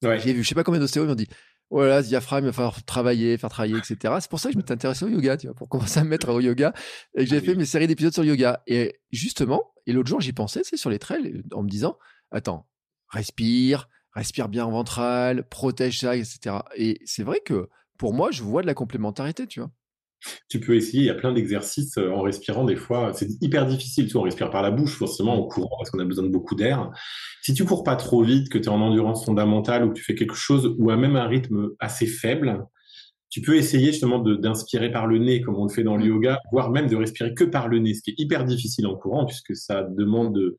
J'ai 0.02 0.32
vu, 0.32 0.42
je 0.42 0.48
sais 0.48 0.54
pas 0.54 0.64
combien 0.64 0.80
d'ostéos, 0.80 1.04
ils 1.04 1.08
m'ont 1.08 1.14
dit 1.14 1.28
voilà, 1.70 2.02
ce 2.02 2.08
diaphragme, 2.08 2.46
il 2.46 2.48
va 2.48 2.52
falloir 2.52 2.82
travailler, 2.82 3.38
faire 3.38 3.48
travailler, 3.48 3.76
etc. 3.76 4.14
C'est 4.20 4.28
pour 4.28 4.40
ça 4.40 4.48
que 4.48 4.54
je 4.54 4.58
m'étais 4.58 4.72
intéressé 4.72 5.04
au 5.04 5.08
yoga, 5.08 5.36
tu 5.36 5.46
vois, 5.46 5.54
pour 5.54 5.68
commencer 5.68 6.00
à 6.00 6.04
me 6.04 6.08
mettre 6.08 6.28
au 6.30 6.40
yoga. 6.40 6.72
Et 7.14 7.24
que 7.24 7.30
j'ai 7.30 7.40
fait 7.40 7.54
mes 7.54 7.64
séries 7.64 7.86
d'épisodes 7.86 8.12
sur 8.12 8.24
le 8.24 8.30
yoga. 8.30 8.60
Et 8.66 8.98
justement, 9.12 9.72
et 9.86 9.92
l'autre 9.92 10.08
jour, 10.08 10.20
j'y 10.20 10.32
pensais, 10.32 10.62
c'est 10.64 10.76
sur 10.76 10.90
les 10.90 10.98
trails, 10.98 11.42
en 11.52 11.62
me 11.62 11.68
disant, 11.68 11.96
attends, 12.32 12.68
respire, 13.08 13.88
respire 14.12 14.48
bien 14.48 14.64
en 14.64 14.72
ventral, 14.72 15.48
protège 15.48 16.00
ça, 16.00 16.16
etc. 16.16 16.56
Et 16.74 17.00
c'est 17.04 17.22
vrai 17.22 17.40
que 17.44 17.68
pour 17.98 18.14
moi, 18.14 18.32
je 18.32 18.42
vois 18.42 18.62
de 18.62 18.66
la 18.66 18.74
complémentarité, 18.74 19.46
tu 19.46 19.60
vois. 19.60 19.70
Tu 20.48 20.60
peux 20.60 20.74
essayer, 20.74 21.02
il 21.02 21.06
y 21.06 21.10
a 21.10 21.14
plein 21.14 21.32
d'exercices 21.32 21.96
euh, 21.98 22.10
en 22.10 22.22
respirant 22.22 22.64
des 22.64 22.76
fois. 22.76 23.12
C'est 23.14 23.28
hyper 23.40 23.66
difficile, 23.66 24.06
tu 24.06 24.12
vois, 24.12 24.22
on 24.22 24.24
respire 24.24 24.50
par 24.50 24.62
la 24.62 24.70
bouche, 24.70 24.96
forcément 24.96 25.34
en 25.34 25.46
courant 25.46 25.76
parce 25.78 25.90
qu'on 25.90 25.98
a 25.98 26.04
besoin 26.04 26.24
de 26.24 26.30
beaucoup 26.30 26.54
d'air. 26.54 26.90
Si 27.42 27.54
tu 27.54 27.64
cours 27.64 27.84
pas 27.84 27.96
trop 27.96 28.22
vite, 28.22 28.48
que 28.48 28.58
tu 28.58 28.64
es 28.64 28.68
en 28.68 28.80
endurance 28.80 29.24
fondamentale 29.24 29.84
ou 29.84 29.88
que 29.88 29.94
tu 29.94 30.04
fais 30.04 30.14
quelque 30.14 30.34
chose 30.34 30.74
ou 30.78 30.90
à 30.90 30.96
même 30.96 31.16
un 31.16 31.26
rythme 31.26 31.70
assez 31.78 32.06
faible, 32.06 32.64
tu 33.30 33.40
peux 33.40 33.56
essayer 33.56 33.92
justement 33.92 34.18
d'inspirer 34.18 34.90
par 34.90 35.06
le 35.06 35.18
nez 35.18 35.40
comme 35.40 35.56
on 35.56 35.64
le 35.64 35.72
fait 35.72 35.84
dans 35.84 35.96
le 35.96 36.04
yoga, 36.04 36.40
voire 36.52 36.70
même 36.70 36.88
de 36.88 36.96
respirer 36.96 37.32
que 37.32 37.44
par 37.44 37.68
le 37.68 37.78
nez, 37.78 37.94
ce 37.94 38.02
qui 38.02 38.10
est 38.10 38.18
hyper 38.18 38.44
difficile 38.44 38.86
en 38.88 38.96
courant 38.96 39.24
puisque 39.24 39.54
ça 39.54 39.84
demande 39.84 40.34
de, 40.34 40.58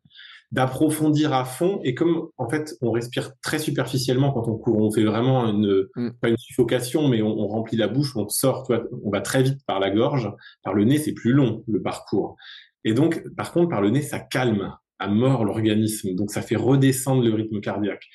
d'approfondir 0.52 1.34
à 1.34 1.46
fond. 1.46 1.80
Et 1.84 1.96
comme 1.96 2.30
en 2.38 2.50
fait, 2.50 2.76
on 2.82 2.92
respire 2.92 3.32
très 3.42 3.60
superficiellement 3.60 4.32
quand 4.32 4.48
on 4.48 4.58
court, 4.58 4.78
on 4.78 4.92
fait 4.92 5.04
vraiment 5.04 5.46
une 5.48 5.88
mm. 5.96 6.12
pas 6.22 6.30
une 6.30 6.38
suffocation, 6.38 7.08
mais 7.08 7.22
on, 7.22 7.48
remplit 7.48 7.78
la 7.78 7.88
bouche, 7.88 8.16
on 8.16 8.28
sort, 8.30 8.70
on 9.04 9.10
va 9.10 9.22
très 9.22 9.44
vite 9.44 9.60
par 9.66 9.80
la 9.80 9.90
gorge, 9.90 10.30
par 10.64 10.74
le 10.74 10.84
nez, 10.84 10.98
c'est 10.98 11.14
plus 11.14 11.34
long 11.34 11.64
le 11.68 11.82
parcours. 11.82 12.36
Et 12.84 12.94
donc, 12.94 13.24
par 13.36 13.52
contre, 13.52 13.70
par 13.70 13.82
le 13.82 13.90
nez, 13.90 14.02
ça 14.02 14.20
calme 14.20 14.74
à 15.00 15.08
mort 15.08 15.46
l'organisme, 15.46 16.16
donc 16.16 16.32
ça 16.32 16.42
fait 16.42 16.56
redescendre 16.56 17.24
le 17.24 17.34
rythme 17.34 17.60
cardiaque. 17.60 18.08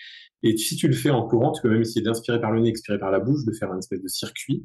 Et 0.43 0.57
si 0.57 0.77
tu 0.77 0.87
le 0.87 0.95
fais 0.95 1.11
en 1.11 1.27
courant, 1.27 1.53
tu 1.53 1.63
peux 1.63 1.71
même 1.71 1.81
essayer 1.81 2.03
d'inspirer 2.03 2.41
par 2.41 2.53
le 2.53 2.61
nez, 2.61 2.69
expirer 2.69 2.99
par 2.99 3.11
la 3.11 3.19
bouche, 3.19 3.45
de 3.45 3.53
faire 3.53 3.73
un 3.73 3.79
espèce 3.79 4.03
de 4.03 4.09
circuit. 4.09 4.65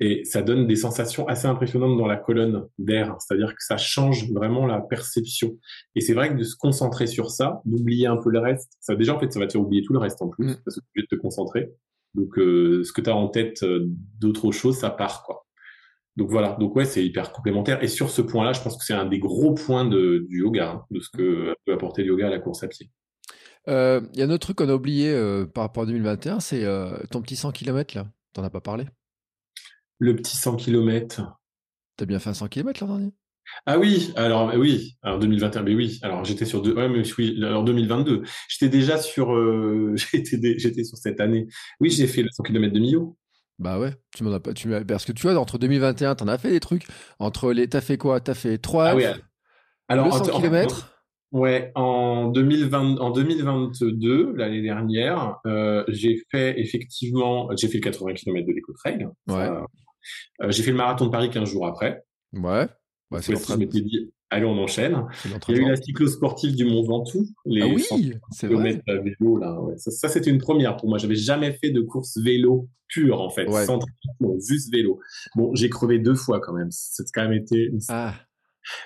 Et 0.00 0.24
ça 0.24 0.42
donne 0.42 0.66
des 0.66 0.76
sensations 0.76 1.26
assez 1.26 1.46
impressionnantes 1.46 1.98
dans 1.98 2.06
la 2.06 2.16
colonne 2.16 2.68
d'air, 2.78 3.16
c'est-à-dire 3.18 3.54
que 3.54 3.64
ça 3.64 3.76
change 3.76 4.30
vraiment 4.30 4.64
la 4.64 4.80
perception. 4.80 5.58
Et 5.96 6.00
c'est 6.00 6.14
vrai 6.14 6.30
que 6.30 6.38
de 6.38 6.44
se 6.44 6.56
concentrer 6.56 7.08
sur 7.08 7.30
ça, 7.30 7.60
d'oublier 7.64 8.06
un 8.06 8.16
peu 8.16 8.30
le 8.30 8.38
reste, 8.38 8.72
ça 8.80 8.94
déjà 8.94 9.14
en 9.14 9.18
fait 9.18 9.32
ça 9.32 9.40
va 9.40 9.46
te 9.46 9.52
faire 9.52 9.60
oublier 9.60 9.82
tout 9.82 9.92
le 9.92 9.98
reste 9.98 10.22
en 10.22 10.28
plus, 10.28 10.46
mm. 10.46 10.56
parce 10.64 10.76
que 10.76 10.84
tu 10.94 11.00
vas 11.00 11.06
te 11.10 11.16
concentrer. 11.16 11.72
Donc 12.14 12.38
euh, 12.38 12.84
ce 12.84 12.92
que 12.92 13.00
tu 13.00 13.10
as 13.10 13.16
en 13.16 13.28
tête 13.28 13.62
euh, 13.64 13.86
d'autres 14.20 14.52
choses, 14.52 14.76
ça 14.76 14.90
part 14.90 15.24
quoi. 15.24 15.46
Donc 16.16 16.30
voilà, 16.30 16.56
donc 16.58 16.74
ouais, 16.74 16.84
c'est 16.84 17.04
hyper 17.04 17.32
complémentaire. 17.32 17.82
Et 17.82 17.88
sur 17.88 18.10
ce 18.10 18.22
point-là, 18.22 18.52
je 18.52 18.60
pense 18.60 18.76
que 18.76 18.84
c'est 18.84 18.94
un 18.94 19.06
des 19.06 19.20
gros 19.20 19.54
points 19.54 19.84
de, 19.84 20.26
du 20.28 20.40
yoga, 20.40 20.70
hein, 20.70 20.84
de 20.90 20.98
ce 20.98 21.10
que 21.10 21.54
peut 21.64 21.72
apporter 21.72 22.02
le 22.02 22.08
yoga 22.08 22.26
à 22.26 22.30
la 22.30 22.40
course 22.40 22.64
à 22.64 22.68
pied. 22.68 22.90
Euh, 23.68 24.00
il 24.14 24.18
y 24.18 24.22
a 24.22 24.26
un 24.26 24.30
autre 24.30 24.46
truc 24.46 24.58
qu'on 24.58 24.68
a 24.68 24.74
oublié 24.74 25.12
par 25.54 25.64
rapport 25.64 25.84
à 25.84 25.86
2021, 25.86 26.40
c'est 26.40 26.64
ton 27.10 27.22
petit 27.22 27.36
100 27.36 27.52
km 27.52 27.96
là. 27.96 28.06
T'en 28.32 28.42
as 28.42 28.50
pas 28.50 28.60
parlé? 28.60 28.86
Le 29.98 30.16
petit 30.16 30.36
100 30.36 30.56
km. 30.56 31.22
T'as 31.96 32.06
bien 32.06 32.18
fait 32.18 32.30
un 32.30 32.34
100 32.34 32.48
km 32.48 32.80
l'an 32.80 32.96
dernier 32.96 33.12
ah 33.66 33.78
oui, 33.78 34.12
alors 34.14 34.52
oui, 34.56 34.98
alors 35.02 35.18
2021, 35.18 35.62
mais 35.62 35.74
oui, 35.74 35.98
alors 36.02 36.24
j'étais 36.24 36.44
sur 36.44 36.60
deux, 36.60 36.74
ouais, 36.74 36.88
mais 36.88 37.02
oui, 37.16 37.42
alors 37.42 37.64
2022, 37.64 38.22
j'étais 38.48 38.68
déjà 38.68 38.98
sur, 38.98 39.34
euh, 39.34 39.94
j'étais, 40.12 40.84
sur 40.84 40.98
cette 40.98 41.18
année. 41.20 41.46
Oui, 41.80 41.90
j'ai 41.90 42.06
fait 42.06 42.22
le 42.22 42.28
100 42.30 42.42
km 42.42 42.74
de 42.74 42.80
Millau. 42.80 43.16
Bah 43.58 43.78
ouais, 43.78 43.92
tu 44.14 44.22
m'en 44.22 44.32
as 44.32 44.40
pas, 44.40 44.52
tu 44.52 44.68
parce 44.86 45.04
que 45.04 45.12
tu 45.12 45.22
vois, 45.22 45.36
entre 45.36 45.58
2021, 45.58 46.14
t'en 46.14 46.28
as 46.28 46.38
fait 46.38 46.50
des 46.50 46.60
trucs. 46.60 46.86
Entre 47.18 47.52
les, 47.52 47.68
t'as 47.68 47.80
fait 47.80 47.96
quoi? 47.96 48.20
T'as 48.20 48.34
fait 48.34 48.58
3 48.58 48.84
ah 48.84 48.96
oui, 48.96 49.04
alors, 49.88 50.12
100 50.12 50.40
km 50.40 50.94
Ouais, 51.30 51.72
en 51.74 52.28
2020, 52.28 52.98
en 52.98 53.10
2022, 53.10 54.32
l'année 54.34 54.62
dernière, 54.62 55.36
euh, 55.46 55.84
j'ai 55.88 56.22
fait 56.30 56.58
effectivement, 56.58 57.50
j'ai 57.54 57.68
fait 57.68 57.78
le 57.78 57.82
80 57.82 58.14
km 58.14 58.46
de 58.46 58.52
l'éco-trail. 58.52 59.08
Ouais. 59.28 59.48
J'ai 60.48 60.62
fait 60.62 60.70
le 60.70 60.76
marathon 60.76 61.06
de 61.06 61.10
Paris 61.10 61.30
15 61.30 61.48
jours 61.48 61.66
après. 61.66 62.04
Ouais. 62.32 62.66
Bah, 63.10 63.22
c'est 63.22 63.34
je 63.34 63.54
m'étais 63.54 63.80
dit, 63.80 64.12
allez, 64.30 64.44
on 64.44 64.58
enchaîne. 64.58 65.04
Il 65.24 65.56
y 65.56 65.58
a 65.58 65.62
eu 65.62 65.68
la 65.68 65.76
cyclo-sportive 65.76 66.54
du 66.54 66.64
Mont 66.64 66.82
Ventoux. 66.82 67.26
Les 67.46 67.62
ah 67.62 67.66
oui, 67.66 68.12
c'est 68.30 68.48
vrai. 68.48 68.82
À 68.86 68.96
vélo, 68.96 69.38
là. 69.38 69.60
Ouais. 69.60 69.74
Ça, 69.78 70.08
c'était 70.08 70.30
une 70.30 70.38
première 70.38 70.76
pour 70.76 70.88
moi. 70.88 70.98
J'avais 70.98 71.16
jamais 71.16 71.52
fait 71.52 71.70
de 71.70 71.80
course 71.80 72.18
vélo 72.18 72.68
pure, 72.88 73.20
en 73.20 73.30
fait, 73.30 73.48
sans 73.64 73.78
juste 74.46 74.72
vélo. 74.72 75.00
Bon, 75.36 75.54
j'ai 75.54 75.68
crevé 75.68 75.98
deux 75.98 76.14
fois 76.14 76.40
quand 76.40 76.52
même. 76.52 76.68
C'est 76.70 77.04
quand 77.12 77.22
même 77.22 77.32
été 77.32 77.64
une... 77.64 77.80
ah. 77.88 78.14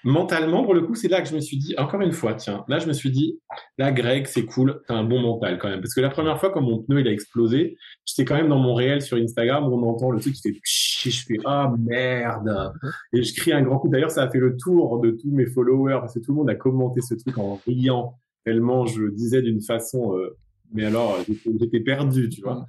Mentalement, 0.04 0.62
pour 0.62 0.74
le 0.74 0.82
coup, 0.82 0.94
c'est 0.94 1.08
là 1.08 1.20
que 1.22 1.28
je 1.28 1.34
me 1.34 1.40
suis 1.40 1.56
dit, 1.58 1.74
encore 1.76 2.00
une 2.02 2.12
fois, 2.12 2.34
tiens, 2.34 2.64
là, 2.68 2.78
je 2.78 2.86
me 2.86 2.92
suis 2.92 3.10
dit, 3.10 3.40
là, 3.78 3.90
Greg, 3.90 4.26
c'est 4.26 4.44
cool, 4.44 4.80
t'as 4.86 4.94
un 4.94 5.02
bon 5.02 5.20
mental 5.20 5.58
quand 5.58 5.68
même. 5.68 5.80
Parce 5.80 5.92
que 5.94 6.00
la 6.00 6.10
première 6.10 6.38
fois, 6.38 6.50
quand 6.50 6.60
mon 6.60 6.82
pneu, 6.82 7.00
il 7.00 7.08
a 7.08 7.10
explosé, 7.10 7.76
j'étais 8.04 8.24
quand 8.24 8.36
même 8.36 8.48
dans 8.48 8.60
mon 8.60 8.74
réel 8.74 9.02
sur 9.02 9.16
Instagram 9.16 9.64
où 9.64 9.74
on 9.74 9.88
entend 9.88 10.10
le 10.10 10.20
truc 10.20 10.34
qui 10.34 10.40
fait 10.40 10.60
je 11.10 11.24
fais, 11.24 11.38
ah, 11.44 11.72
merde. 11.78 12.72
Et 13.12 13.22
je 13.22 13.34
crie 13.34 13.52
un 13.52 13.62
grand 13.62 13.78
coup. 13.78 13.88
D'ailleurs, 13.88 14.10
ça 14.10 14.22
a 14.22 14.30
fait 14.30 14.38
le 14.38 14.56
tour 14.56 15.00
de 15.00 15.10
tous 15.10 15.30
mes 15.30 15.46
followers 15.46 15.98
parce 16.00 16.14
que 16.14 16.20
tout 16.20 16.32
le 16.32 16.38
monde 16.38 16.50
a 16.50 16.54
commenté 16.54 17.00
ce 17.00 17.14
truc 17.14 17.36
en 17.38 17.60
riant 17.66 18.18
tellement 18.44 18.86
je 18.86 19.06
disais 19.08 19.42
d'une 19.42 19.62
façon, 19.62 20.16
euh, 20.16 20.36
mais 20.72 20.84
alors, 20.84 21.18
j'étais 21.60 21.80
perdu, 21.80 22.28
tu 22.28 22.40
vois. 22.42 22.66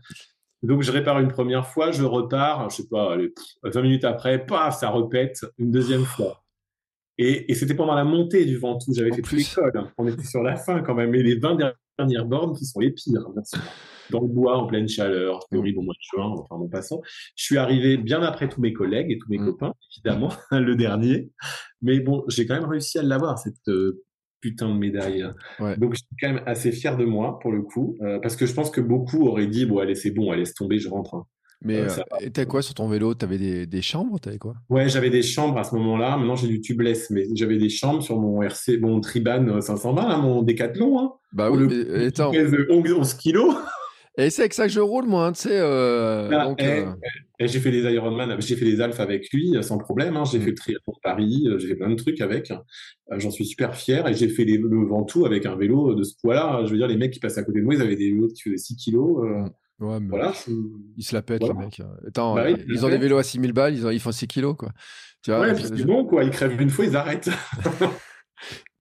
Donc, 0.62 0.82
je 0.82 0.92
répare 0.92 1.20
une 1.20 1.30
première 1.30 1.68
fois, 1.68 1.92
je 1.92 2.04
repars, 2.04 2.70
je 2.70 2.78
sais 2.78 2.88
pas, 2.88 3.14
allez, 3.14 3.34
20 3.64 3.82
minutes 3.82 4.06
après, 4.06 4.46
paf, 4.46 4.80
ça 4.80 4.90
repète 4.90 5.46
une 5.58 5.72
deuxième 5.72 6.06
fois. 6.06 6.44
Et, 7.18 7.52
et 7.52 7.56
c'était 7.56 7.76
pendant 7.76 7.94
la 7.94 8.04
montée 8.04 8.46
du 8.46 8.58
Ventoux. 8.58 8.94
J'avais 8.94 9.12
fait 9.12 9.22
plus 9.22 9.38
l'école. 9.38 9.72
Hein. 9.76 9.92
On 9.98 10.08
était 10.08 10.24
sur 10.24 10.42
la 10.42 10.56
fin 10.56 10.82
quand 10.82 10.96
même. 10.96 11.14
Et 11.14 11.22
les 11.22 11.36
20 11.36 11.58
dernières 12.00 12.26
bornes 12.26 12.56
qui 12.58 12.66
sont 12.66 12.80
les 12.80 12.92
pires, 12.92 13.30
bien 13.30 13.44
sûr. 13.44 13.60
Dans 14.10 14.22
le 14.22 14.28
bois, 14.28 14.58
en 14.58 14.68
pleine 14.68 14.88
chaleur. 14.88 15.42
C'était 15.44 15.58
horrible 15.58 15.80
au 15.80 15.82
mois 15.84 15.94
de 15.94 16.18
juin, 16.18 16.36
enfin, 16.38 16.56
en 16.56 16.68
passant. 16.68 17.02
Je 17.36 17.44
suis 17.44 17.58
arrivé 17.58 17.98
bien 17.98 18.22
après 18.22 18.50
tous 18.50 18.62
mes 18.62 18.74
collègues 18.74 19.12
et 19.12 19.18
tous 19.18 19.30
mes 19.30 19.38
mm. 19.38 19.46
copains, 19.46 19.74
évidemment, 19.96 20.30
le 20.52 20.76
dernier. 20.76 21.30
Mais 21.82 22.00
bon, 22.00 22.24
j'ai 22.28 22.46
quand 22.46 22.56
même 22.56 22.70
réussi 22.70 23.00
à 23.00 23.04
l'avoir, 23.04 23.38
cette 23.40 23.68
euh, 23.68 24.04
putain 24.42 24.70
de 24.70 24.78
médaille. 24.78 25.22
Hein. 25.22 25.36
Ouais. 25.60 25.78
Donc, 25.78 25.94
je 25.94 26.00
suis 26.00 26.16
quand 26.20 26.34
même 26.34 26.44
assez 26.46 26.72
fier 26.72 26.98
de 26.98 27.06
moi, 27.06 27.40
pour 27.40 27.52
le 27.52 27.62
coup. 27.62 27.98
Euh, 28.02 28.20
parce 28.20 28.36
que 28.36 28.46
je 28.46 28.54
pense 28.54 28.72
que 28.72 28.82
beaucoup 28.82 29.28
auraient 29.28 29.48
dit, 29.48 29.66
bon, 29.66 29.80
allez, 29.80 29.96
c'est 29.96 30.12
bon, 30.12 30.32
allez, 30.32 30.42
laisse 30.42 30.54
tomber, 30.54 30.80
je 30.80 30.90
rentre. 30.90 31.16
Hein. 31.16 31.26
Mais 31.64 31.78
euh, 31.78 32.30
t'as 32.34 32.46
quoi 32.46 32.62
sur 32.62 32.74
ton 32.74 32.90
vélo? 32.90 33.14
T'avais 33.14 33.38
des, 33.38 33.66
des 33.66 33.82
chambres? 33.82 34.20
T'avais 34.20 34.38
quoi? 34.38 34.56
Ouais, 34.70 34.90
j'avais 34.90 35.10
des 35.10 35.22
chambres 35.22 35.58
à 35.58 35.64
ce 35.64 35.74
moment-là. 35.76 36.18
Maintenant, 36.18 36.36
j'ai 36.36 36.50
du 36.50 36.60
tubeless, 36.60 37.10
mais 37.10 37.26
j'avais 37.36 37.58
des 37.58 37.70
chambres 37.70 38.04
sur 38.04 38.20
mon 38.20 38.42
RC, 38.42 38.80
mon 38.80 39.00
Triban 39.00 39.62
520, 39.62 40.10
là, 40.10 40.18
mon 40.18 40.42
Décathlon. 40.42 41.00
Hein, 41.00 41.14
bah 41.32 41.50
oui, 41.50 41.66
mais, 41.70 42.08
attends. 42.08 42.34
11 42.70 43.14
kilos. 43.14 43.56
Et 44.18 44.30
c'est 44.30 44.44
avec 44.44 44.54
ça 44.54 44.68
que 44.68 44.72
je 44.72 44.80
roule, 44.80 45.06
moi, 45.06 45.28
hein, 45.28 45.32
tu 45.32 45.42
sais. 45.42 45.60
Euh, 45.60 46.30
ah, 46.32 46.54
euh, 46.60 46.86
j'ai 47.40 47.60
fait 47.60 47.72
des 47.72 47.82
Ironman, 47.92 48.40
j'ai 48.40 48.56
fait 48.56 48.66
des 48.66 48.80
Alpha 48.80 49.02
avec 49.02 49.32
lui, 49.34 49.56
sans 49.64 49.80
problème. 49.80 50.18
Hein, 50.18 50.24
j'ai 50.32 50.38
mm. 50.38 50.42
fait 50.42 50.50
le 50.50 50.56
triathlon 50.56 50.94
de 50.94 51.00
Paris, 51.02 51.48
j'ai 51.58 51.68
fait 51.68 51.76
plein 51.76 51.90
de 51.90 51.96
trucs 51.96 52.22
avec. 52.22 52.54
J'en 53.10 53.32
suis 53.32 53.46
super 53.46 53.76
fier. 53.76 54.08
Et 54.08 54.14
j'ai 54.14 54.30
fait 54.30 54.46
les, 54.46 54.58
le 54.58 54.86
Ventoux 54.86 55.26
avec 55.26 55.48
un 55.48 55.56
vélo 55.56 55.96
de 55.96 56.04
ce 56.04 56.14
poids-là. 56.22 56.62
Je 56.66 56.72
veux 56.72 56.78
dire, 56.78 56.88
les 56.88 56.98
mecs 56.98 57.12
qui 57.12 57.20
passaient 57.20 57.40
à 57.40 57.44
côté 57.44 57.60
de 57.60 57.66
moi, 57.66 57.74
ils 57.74 57.82
avaient 57.82 57.96
des 57.96 58.12
vélos 58.12 58.28
qui 58.28 58.44
faisaient 58.44 58.58
6 58.58 58.76
kilos. 58.76 59.26
Ouais, 59.80 60.00
mais 60.00 60.10
voilà, 60.10 60.34
ils 60.98 61.04
se 61.04 61.16
la 61.16 61.24
pètent, 61.24 61.44
les 61.44 61.54
mecs. 61.54 61.82
Attends, 62.08 62.36
bah 62.36 62.50
ils 62.50 62.86
ont 62.86 62.90
des 62.90 63.00
vélos 63.00 63.18
à 63.18 63.24
6000 63.24 63.52
balles, 63.52 63.74
ils, 63.74 63.86
ont, 63.88 63.90
ils 63.90 64.00
font 64.00 64.12
6 64.12 64.28
kilos, 64.28 64.56
quoi. 64.56 64.70
Tu 65.24 65.32
vois, 65.32 65.40
ouais, 65.40 65.56
c'est 65.56 65.86
bon, 65.86 66.06
quoi. 66.06 66.24
Ils 66.24 66.30
crèvent 66.30 66.62
une 66.62 66.70
fois, 66.70 66.86
ils 66.86 66.96
arrêtent. 66.96 67.30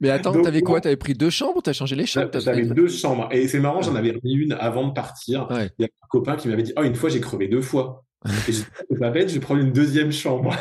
mais 0.02 0.10
attends, 0.10 0.42
t'avais 0.42 0.62
quoi? 0.62 0.80
T'avais 0.80 0.96
pris 0.96 1.14
deux 1.14 1.30
chambres 1.30 1.58
ou 1.58 1.62
t'as 1.62 1.72
changé 1.72 1.96
les 1.96 2.06
chambres? 2.06 2.28
J'avais 2.38 2.66
deux 2.66 2.88
chambres. 2.88 3.28
Et 3.30 3.48
c'est 3.48 3.60
marrant, 3.60 3.82
j'en 3.82 3.94
avais 3.94 4.10
remis 4.10 4.34
une 4.34 4.52
avant 4.52 4.88
de 4.88 4.92
partir. 4.92 5.46
Il 5.78 5.82
y 5.82 5.84
a 5.84 5.86
un 5.86 6.06
copain 6.08 6.36
qui 6.36 6.48
m'avait 6.48 6.64
dit 6.64 6.72
Oh, 6.76 6.82
une 6.82 6.96
fois, 6.96 7.08
j'ai 7.08 7.20
crevé 7.20 7.48
deux 7.48 7.62
fois. 7.62 8.04
et 8.26 8.52
j'ai 8.52 8.62
dit 8.62 8.98
pas 8.98 9.10
bête, 9.10 9.28
je 9.28 9.34
vais 9.34 9.40
prendre 9.40 9.60
une 9.60 9.72
deuxième 9.72 10.12
chambre. 10.12 10.54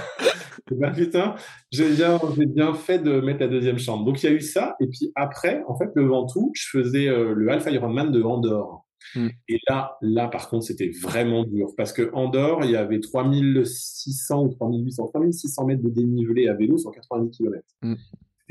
bah 0.72 0.92
putain, 0.96 1.36
j'ai 1.72 1.90
bien, 1.90 2.20
bien 2.38 2.74
fait 2.74 3.00
de 3.00 3.20
mettre 3.20 3.40
la 3.40 3.48
deuxième 3.48 3.80
chambre. 3.80 4.06
Donc 4.06 4.22
il 4.22 4.28
y 4.28 4.30
a 4.30 4.32
eu 4.32 4.42
ça. 4.42 4.76
Et 4.80 4.88
puis 4.88 5.12
après, 5.16 5.64
en 5.68 5.78
fait, 5.78 5.90
le 5.96 6.06
Ventoux, 6.06 6.52
je 6.56 6.68
faisais 6.70 7.08
euh, 7.08 7.34
le 7.36 7.50
Alpha 7.50 7.72
Ironman 7.72 8.12
de 8.12 8.22
Andorre. 8.22 8.86
Mm. 9.16 9.28
Et 9.50 9.60
là, 9.68 9.98
là, 10.02 10.28
par 10.28 10.50
contre, 10.50 10.66
c'était 10.66 10.92
vraiment 11.02 11.44
dur 11.44 11.70
parce 11.76 11.94
que 11.94 12.12
Andorre, 12.14 12.64
il 12.64 12.72
y 12.72 12.76
avait 12.76 13.00
3600 13.00 14.44
ou 14.44 14.50
3800, 14.50 15.08
3600 15.08 15.66
mètres 15.66 15.84
de 15.84 15.90
dénivelé 15.90 16.48
à 16.48 16.54
vélo 16.54 16.78
sur 16.78 16.92
90 16.92 17.36
km. 17.36 17.64
Mm. 17.82 17.96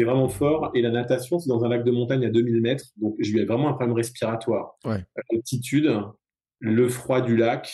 C'était 0.00 0.10
vraiment 0.10 0.30
fort. 0.30 0.70
Et 0.74 0.80
la 0.80 0.90
natation, 0.90 1.38
c'est 1.38 1.50
dans 1.50 1.62
un 1.62 1.68
lac 1.68 1.84
de 1.84 1.90
montagne 1.90 2.24
à 2.24 2.30
2000 2.30 2.62
mètres. 2.62 2.86
Donc, 2.96 3.16
j'ai 3.18 3.32
eu 3.32 3.44
vraiment 3.44 3.68
un 3.68 3.74
problème 3.74 3.94
respiratoire. 3.94 4.78
Ouais. 4.86 5.04
L'altitude, 5.30 5.94
le 6.58 6.88
froid 6.88 7.20
du 7.20 7.36
lac, 7.36 7.70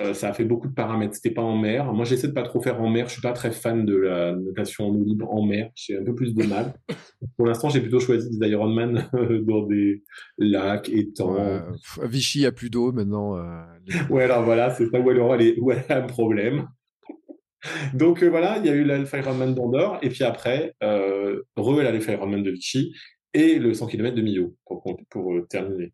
euh, 0.00 0.14
ça 0.14 0.30
a 0.30 0.32
fait 0.32 0.46
beaucoup 0.46 0.68
de 0.68 0.72
paramètres. 0.72 1.14
C'était 1.14 1.34
pas 1.34 1.42
en 1.42 1.54
mer. 1.54 1.92
Moi, 1.92 2.06
j'essaie 2.06 2.28
de 2.28 2.32
pas 2.32 2.44
trop 2.44 2.62
faire 2.62 2.80
en 2.80 2.88
mer. 2.88 3.08
Je 3.08 3.12
suis 3.12 3.20
pas 3.20 3.34
très 3.34 3.50
fan 3.50 3.84
de 3.84 3.94
la 3.94 4.34
natation 4.34 4.88
en 4.88 4.94
eau 4.94 5.04
libre 5.04 5.30
en 5.30 5.44
mer. 5.44 5.68
J'ai 5.74 5.98
un 5.98 6.02
peu 6.02 6.14
plus 6.14 6.34
de 6.34 6.44
mal. 6.44 6.72
Pour 7.36 7.46
l'instant, 7.46 7.68
j'ai 7.68 7.82
plutôt 7.82 8.00
choisi 8.00 8.38
des 8.38 8.48
Ironman 8.48 9.10
dans 9.42 9.66
des 9.66 10.02
lacs, 10.38 10.88
étangs. 10.88 11.60
Vichy 12.02 12.46
a 12.46 12.52
plus 12.52 12.70
d'eau 12.70 12.90
maintenant. 12.90 13.36
Euh, 13.36 13.66
ouais, 14.08 14.22
alors 14.22 14.44
voilà, 14.44 14.70
c'est 14.70 14.88
ça 14.88 14.98
où 14.98 15.10
elle 15.10 15.20
aura 15.20 15.36
les... 15.36 15.58
où 15.60 15.72
elle 15.72 15.84
a 15.90 15.98
un 15.98 16.06
problème. 16.06 16.68
Donc 17.94 18.22
euh, 18.22 18.28
voilà, 18.28 18.58
il 18.58 18.66
y 18.66 18.68
a 18.68 18.72
eu 18.72 18.84
l'Alpha 18.84 19.18
Ironman 19.18 19.54
d'Andorre, 19.54 19.98
et 20.02 20.08
puis 20.08 20.24
après, 20.24 20.74
euh, 20.82 21.05
re 21.74 21.82
l'Alpha 21.82 22.12
Ironman 22.12 22.42
de 22.42 22.50
Vichy, 22.50 22.94
et 23.34 23.58
le 23.58 23.74
100 23.74 23.88
km 23.88 24.16
de 24.16 24.22
Millau, 24.22 24.56
pour, 24.64 24.82
pour, 25.10 25.48
terminer. 25.48 25.92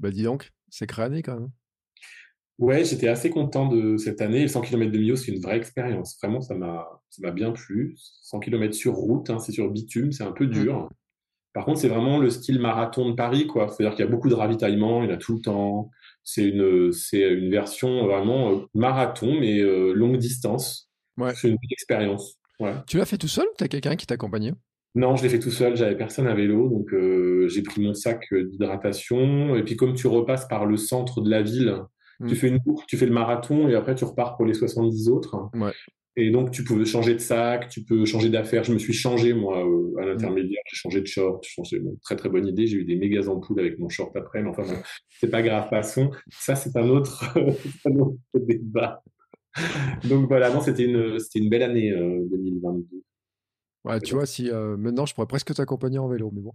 Bah 0.00 0.10
dis 0.10 0.22
donc, 0.22 0.50
c'est 0.70 0.86
crâné 0.86 1.22
quand 1.22 1.38
même. 1.38 1.50
Ouais, 2.58 2.84
j'étais 2.84 3.08
assez 3.08 3.30
content 3.30 3.66
de 3.68 3.96
cette 3.96 4.20
année. 4.20 4.42
Le 4.42 4.48
100 4.48 4.62
km 4.62 4.90
de 4.90 4.98
Millau, 4.98 5.16
c'est 5.16 5.32
une 5.32 5.42
vraie 5.42 5.56
expérience. 5.56 6.16
Vraiment, 6.22 6.40
ça 6.40 6.54
m'a, 6.54 6.86
bien 7.32 7.50
plu. 7.50 7.96
100 7.98 8.40
km 8.40 8.72
sur 8.74 8.94
route, 8.94 9.28
hein, 9.28 9.38
c'est 9.38 9.52
sur 9.52 9.70
bitume, 9.70 10.12
c'est 10.12 10.24
un 10.24 10.32
peu 10.32 10.46
mmh. 10.46 10.50
dur. 10.50 10.88
Par 11.52 11.64
contre, 11.64 11.80
c'est 11.80 11.88
vraiment 11.88 12.18
le 12.18 12.30
style 12.30 12.60
marathon 12.60 13.10
de 13.10 13.14
Paris, 13.14 13.46
quoi. 13.46 13.68
C'est-à-dire 13.68 13.94
qu'il 13.94 14.04
y 14.04 14.08
a 14.08 14.10
beaucoup 14.10 14.28
de 14.28 14.34
ravitaillement, 14.34 15.02
il 15.02 15.10
y 15.10 15.12
en 15.12 15.14
a 15.14 15.18
tout 15.18 15.34
le 15.34 15.40
temps. 15.40 15.90
C'est 16.22 16.48
une, 16.48 16.90
version 17.50 18.06
vraiment 18.06 18.52
euh, 18.52 18.66
marathon, 18.74 19.38
mais 19.38 19.60
euh, 19.60 19.92
longue 19.92 20.16
distance. 20.16 20.90
Ouais. 21.16 21.34
C'est 21.34 21.48
une 21.48 21.58
expérience. 21.70 22.40
Ouais. 22.58 22.74
Tu 22.86 22.98
l'as 22.98 23.04
fait 23.04 23.18
tout 23.18 23.28
seul 23.28 23.46
ou 23.46 23.54
tu 23.56 23.64
as 23.64 23.68
quelqu'un 23.68 23.94
qui 23.94 24.06
t'accompagnait 24.06 24.54
non, 24.96 25.16
je 25.16 25.24
l'ai 25.24 25.28
fait 25.28 25.40
tout 25.40 25.50
seul, 25.50 25.76
j'avais 25.76 25.96
personne 25.96 26.28
à 26.28 26.34
vélo, 26.34 26.68
donc 26.68 26.92
euh, 26.94 27.48
j'ai 27.48 27.62
pris 27.62 27.82
mon 27.82 27.94
sac 27.94 28.32
d'hydratation. 28.32 29.56
Et 29.56 29.64
puis 29.64 29.76
comme 29.76 29.94
tu 29.94 30.06
repasses 30.06 30.46
par 30.46 30.66
le 30.66 30.76
centre 30.76 31.20
de 31.20 31.28
la 31.28 31.42
ville, 31.42 31.82
tu 32.20 32.34
mm. 32.34 32.36
fais 32.36 32.48
une 32.48 32.58
boucle, 32.58 32.84
tu 32.86 32.96
fais 32.96 33.06
le 33.06 33.12
marathon 33.12 33.68
et 33.68 33.74
après 33.74 33.96
tu 33.96 34.04
repars 34.04 34.36
pour 34.36 34.46
les 34.46 34.54
70 34.54 35.08
autres. 35.08 35.36
Et 36.16 36.30
donc 36.30 36.52
tu 36.52 36.62
peux 36.62 36.84
changer 36.84 37.14
de 37.14 37.18
sac, 37.18 37.68
tu 37.68 37.82
peux 37.82 38.04
changer 38.04 38.28
d'affaires. 38.28 38.62
Je 38.62 38.72
me 38.72 38.78
suis 38.78 38.92
changé 38.92 39.32
moi 39.32 39.66
euh, 39.66 40.00
à 40.00 40.06
l'intermédiaire, 40.06 40.62
j'ai 40.70 40.76
changé 40.76 41.00
de 41.00 41.06
short, 41.06 41.44
changé. 41.44 41.82
très 42.04 42.14
très 42.14 42.28
bonne 42.28 42.46
idée. 42.46 42.68
J'ai 42.68 42.76
eu 42.76 42.84
des 42.84 42.94
méga 42.94 43.28
ampoules 43.28 43.58
avec 43.58 43.80
mon 43.80 43.88
short 43.88 44.14
après, 44.16 44.44
mais 44.44 44.50
enfin 44.50 44.62
c'est 45.08 45.30
pas 45.30 45.42
grave. 45.42 45.66
Passons. 45.70 46.12
Ça 46.30 46.54
c'est 46.54 46.76
un 46.76 46.88
autre, 46.88 47.36
un 47.84 47.96
autre 47.96 48.16
débat. 48.32 49.02
Donc 50.04 50.28
voilà, 50.28 50.54
non, 50.54 50.60
c'était 50.60 50.84
une 50.84 51.18
c'était 51.18 51.40
une 51.40 51.48
belle 51.48 51.62
année 51.64 51.90
2022. 51.90 53.02
Euh, 53.86 53.90
ouais, 53.90 54.00
tu 54.00 54.14
vois, 54.14 54.26
si 54.26 54.50
euh, 54.50 54.76
maintenant 54.76 55.06
je 55.06 55.14
pourrais 55.14 55.26
presque 55.26 55.54
t'accompagner 55.54 55.98
en 55.98 56.08
vélo, 56.08 56.30
mais 56.32 56.40
bon. 56.40 56.52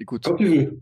Écoute. 0.00 0.24
Quand 0.24 0.34
tu 0.36 0.46
veux 0.46 0.80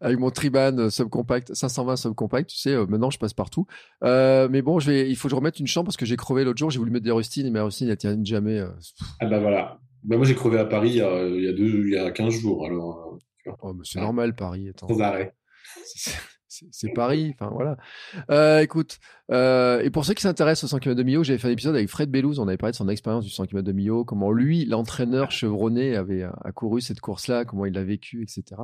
avec 0.00 0.18
mon 0.18 0.30
Triban 0.30 0.76
euh, 0.78 0.90
subcompact 0.90 1.54
520 1.54 1.96
subcompact 1.96 2.50
tu 2.50 2.56
sais 2.56 2.74
euh, 2.74 2.86
maintenant 2.86 3.10
je 3.10 3.18
passe 3.18 3.32
partout. 3.32 3.66
Euh, 4.02 4.48
mais 4.50 4.62
bon 4.62 4.78
je 4.78 4.90
vais 4.90 5.08
il 5.08 5.16
faut 5.16 5.28
que 5.28 5.30
je 5.30 5.36
remette 5.36 5.60
une 5.60 5.66
chambre 5.66 5.86
parce 5.86 5.96
que 5.96 6.06
j'ai 6.06 6.16
crevé 6.16 6.44
l'autre 6.44 6.58
jour 6.58 6.70
j'ai 6.70 6.78
voulu 6.78 6.90
mettre 6.90 7.04
des 7.04 7.10
rustines 7.10 7.50
mais 7.50 7.60
les 7.60 7.64
rustines 7.64 7.88
elles 7.88 7.96
tiennent 7.96 8.26
jamais 8.26 8.60
ah 9.20 9.26
bah 9.26 9.38
voilà. 9.38 9.78
Bah 10.02 10.16
moi 10.16 10.26
j'ai 10.26 10.34
crevé 10.34 10.58
à 10.58 10.64
Paris 10.64 10.90
il 10.90 10.96
y, 10.96 11.02
a, 11.02 11.26
il 11.26 11.42
y 11.42 11.48
a 11.48 11.52
deux 11.52 11.86
il 11.86 11.92
y 11.92 11.98
a 11.98 12.10
15 12.10 12.32
jours 12.32 12.66
alors 12.66 13.18
oh, 13.62 13.76
c'est 13.84 14.00
normal 14.00 14.34
Paris 14.34 14.70
sans 14.78 15.00
arrêt 15.00 15.34
c'est 16.70 16.92
Paris, 16.92 17.34
enfin 17.34 17.52
voilà. 17.52 18.62
écoute, 18.62 18.98
et 19.30 19.90
pour 19.92 20.04
ceux 20.04 20.14
qui 20.14 20.22
s'intéressent 20.22 20.64
au 20.64 20.68
100 20.68 20.78
km 20.80 20.98
de 20.98 21.02
Millau, 21.02 21.24
j'avais 21.24 21.38
fait 21.38 21.48
un 21.48 21.52
épisode 21.52 21.74
avec 21.74 21.88
Fred 21.88 22.10
Bellouz, 22.10 22.38
on 22.38 22.48
avait 22.48 22.56
parlé 22.56 22.72
de 22.72 22.76
son 22.76 22.88
expérience 22.88 23.24
du 23.24 23.30
100 23.30 23.46
km 23.46 23.66
de 23.66 23.72
Millau, 23.72 24.04
comment 24.04 24.32
lui, 24.32 24.64
l'entraîneur 24.64 25.30
chevronné, 25.30 25.96
avait 25.96 26.24
accouru 26.44 26.80
cette 26.80 27.00
course-là, 27.00 27.44
comment 27.44 27.66
il 27.66 27.72
l'a 27.72 27.84
vécu, 27.84 28.22
etc. 28.22 28.62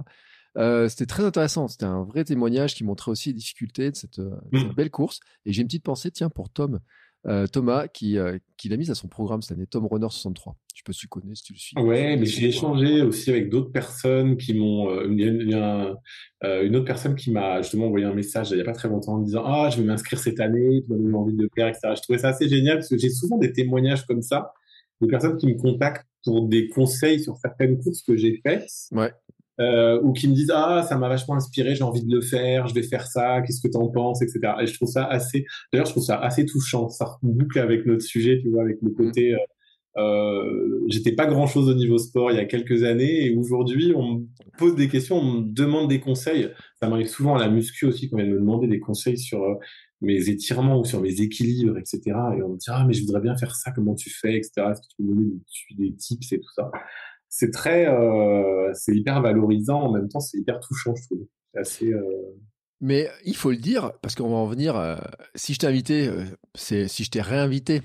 Euh, 0.56 0.88
c'était 0.88 1.06
très 1.06 1.24
intéressant. 1.24 1.68
C'était 1.68 1.84
un 1.84 2.04
vrai 2.04 2.24
témoignage 2.24 2.74
qui 2.74 2.84
montrait 2.84 3.10
aussi 3.10 3.30
les 3.30 3.34
difficultés 3.34 3.90
de 3.90 3.96
cette, 3.96 4.18
euh, 4.18 4.30
mmh. 4.52 4.74
belle 4.74 4.90
course. 4.90 5.20
Et 5.44 5.52
j'ai 5.52 5.62
une 5.62 5.68
petite 5.68 5.84
pensée, 5.84 6.10
tiens, 6.10 6.30
pour 6.30 6.50
Tom. 6.50 6.80
Euh, 7.26 7.46
Thomas, 7.46 7.88
qui, 7.88 8.18
qui 8.56 8.68
l'a 8.68 8.76
mise 8.76 8.90
à 8.90 8.94
son 8.94 9.08
programme 9.08 9.42
cette 9.42 9.56
année, 9.56 9.66
Tom 9.66 9.86
Runner 9.86 10.06
63. 10.08 10.56
Je 10.74 10.78
sais 10.78 10.82
pas 10.84 10.92
si 10.92 11.00
tu 11.00 11.08
connais, 11.08 11.34
si 11.34 11.42
tu 11.42 11.52
le 11.54 11.58
suis. 11.58 11.78
Ouais, 11.78 12.16
mais 12.16 12.26
j'ai 12.26 12.48
échangé 12.48 13.02
aussi 13.02 13.30
avec 13.30 13.50
d'autres 13.50 13.72
personnes 13.72 14.36
qui 14.36 14.54
m'ont. 14.54 14.88
a, 14.88 15.94
une 16.62 16.76
autre 16.76 16.84
personne 16.84 17.16
qui 17.16 17.32
m'a 17.32 17.62
justement 17.62 17.86
envoyé 17.86 18.06
un 18.06 18.14
message 18.14 18.50
il 18.52 18.58
y 18.58 18.60
a 18.60 18.64
pas 18.64 18.72
très 18.72 18.88
longtemps 18.88 19.14
en 19.14 19.18
me 19.18 19.24
disant 19.24 19.42
Ah, 19.44 19.70
je 19.70 19.78
vais 19.78 19.84
m'inscrire 19.84 20.20
cette 20.20 20.38
année, 20.38 20.84
tu 20.86 20.92
m'as 20.92 21.18
envie 21.18 21.34
de 21.34 21.48
faire, 21.54 21.68
etc. 21.68 21.94
Je 21.96 22.02
trouvais 22.02 22.18
ça 22.18 22.28
assez 22.28 22.48
génial 22.48 22.76
parce 22.76 22.88
que 22.88 22.98
j'ai 22.98 23.10
souvent 23.10 23.38
des 23.38 23.52
témoignages 23.52 24.06
comme 24.06 24.22
ça, 24.22 24.52
des 25.00 25.08
personnes 25.08 25.36
qui 25.36 25.48
me 25.48 25.56
contactent 25.56 26.06
pour 26.24 26.46
des 26.46 26.68
conseils 26.68 27.20
sur 27.20 27.36
certaines 27.38 27.78
courses 27.78 28.02
que 28.02 28.16
j'ai 28.16 28.40
faites. 28.44 28.70
Ouais 28.92 29.12
euh, 29.60 30.00
ou 30.02 30.12
qui 30.12 30.28
me 30.28 30.34
disent 30.34 30.52
ah 30.54 30.84
ça 30.88 30.96
m'a 30.98 31.08
vachement 31.08 31.34
inspiré, 31.34 31.74
j'ai 31.74 31.84
envie 31.84 32.04
de 32.04 32.14
le 32.14 32.20
faire, 32.20 32.66
je 32.66 32.74
vais 32.74 32.82
faire 32.82 33.06
ça, 33.06 33.42
qu'est-ce 33.42 33.60
que 33.60 33.68
tu 33.68 33.76
en 33.76 33.88
penses, 33.88 34.22
etc. 34.22 34.40
Et 34.60 34.66
je 34.66 34.74
trouve 34.74 34.88
ça 34.88 35.04
assez, 35.04 35.44
d'ailleurs 35.72 35.86
je 35.86 35.92
trouve 35.92 36.04
ça 36.04 36.18
assez 36.18 36.44
touchant, 36.46 36.88
ça 36.88 37.16
boucle 37.22 37.58
avec 37.58 37.86
notre 37.86 38.02
sujet, 38.02 38.38
tu 38.40 38.50
vois, 38.50 38.62
avec 38.62 38.78
le 38.82 38.90
côté. 38.90 39.34
Euh, 39.34 39.38
euh, 39.96 40.84
j'étais 40.88 41.12
pas 41.12 41.24
grand 41.24 41.46
chose 41.46 41.70
au 41.70 41.74
niveau 41.74 41.96
sport 41.96 42.30
il 42.30 42.36
y 42.36 42.40
a 42.40 42.44
quelques 42.44 42.82
années 42.82 43.24
et 43.26 43.34
aujourd'hui 43.34 43.94
on 43.96 44.16
me 44.16 44.24
pose 44.58 44.74
des 44.74 44.88
questions, 44.88 45.16
on 45.16 45.40
me 45.40 45.42
demande 45.42 45.88
des 45.88 46.00
conseils. 46.00 46.50
Ça 46.80 46.88
m'arrive 46.88 47.08
souvent 47.08 47.34
à 47.36 47.38
la 47.38 47.48
muscu 47.48 47.86
aussi 47.86 48.10
quand 48.10 48.18
vient 48.18 48.26
me 48.26 48.38
demander 48.38 48.68
des 48.68 48.78
conseils 48.78 49.16
sur 49.16 49.42
euh, 49.42 49.54
mes 50.02 50.28
étirements 50.28 50.80
ou 50.80 50.84
sur 50.84 51.00
mes 51.00 51.22
équilibres, 51.22 51.78
etc. 51.78 52.02
Et 52.36 52.42
on 52.42 52.50
me 52.50 52.58
dit 52.58 52.66
ah 52.68 52.84
mais 52.86 52.92
je 52.92 53.06
voudrais 53.06 53.22
bien 53.22 53.36
faire 53.36 53.54
ça, 53.56 53.70
comment 53.72 53.94
tu 53.94 54.10
fais, 54.10 54.36
etc. 54.36 54.50
Est-ce 54.70 54.82
que 54.82 54.86
tu 54.86 54.96
peux 54.98 55.04
me 55.04 55.14
donner 55.14 55.30
des, 55.78 55.88
des 55.88 55.96
tips 55.96 56.32
et 56.32 56.40
tout 56.40 56.52
ça? 56.54 56.70
C'est 57.28 57.50
très, 57.50 57.86
euh, 57.86 58.70
c'est 58.74 58.94
hyper 58.94 59.20
valorisant 59.20 59.80
en 59.82 59.92
même 59.92 60.08
temps, 60.08 60.20
c'est 60.20 60.38
hyper 60.38 60.60
touchant, 60.60 60.94
je 60.94 61.04
trouve. 61.06 61.26
Assez. 61.54 61.92
Euh, 61.92 62.02
Mais 62.80 63.08
il 63.24 63.36
faut 63.36 63.50
le 63.50 63.56
dire 63.56 63.92
parce 64.02 64.14
qu'on 64.14 64.28
va 64.28 64.36
en 64.36 64.46
venir. 64.46 64.76
Euh, 64.76 64.96
si 65.34 65.54
je 65.54 65.58
t'ai 65.58 65.66
invité, 65.66 66.10
c'est 66.54 66.88
si 66.88 67.04
je 67.04 67.10
t'ai 67.10 67.22
réinvité. 67.22 67.82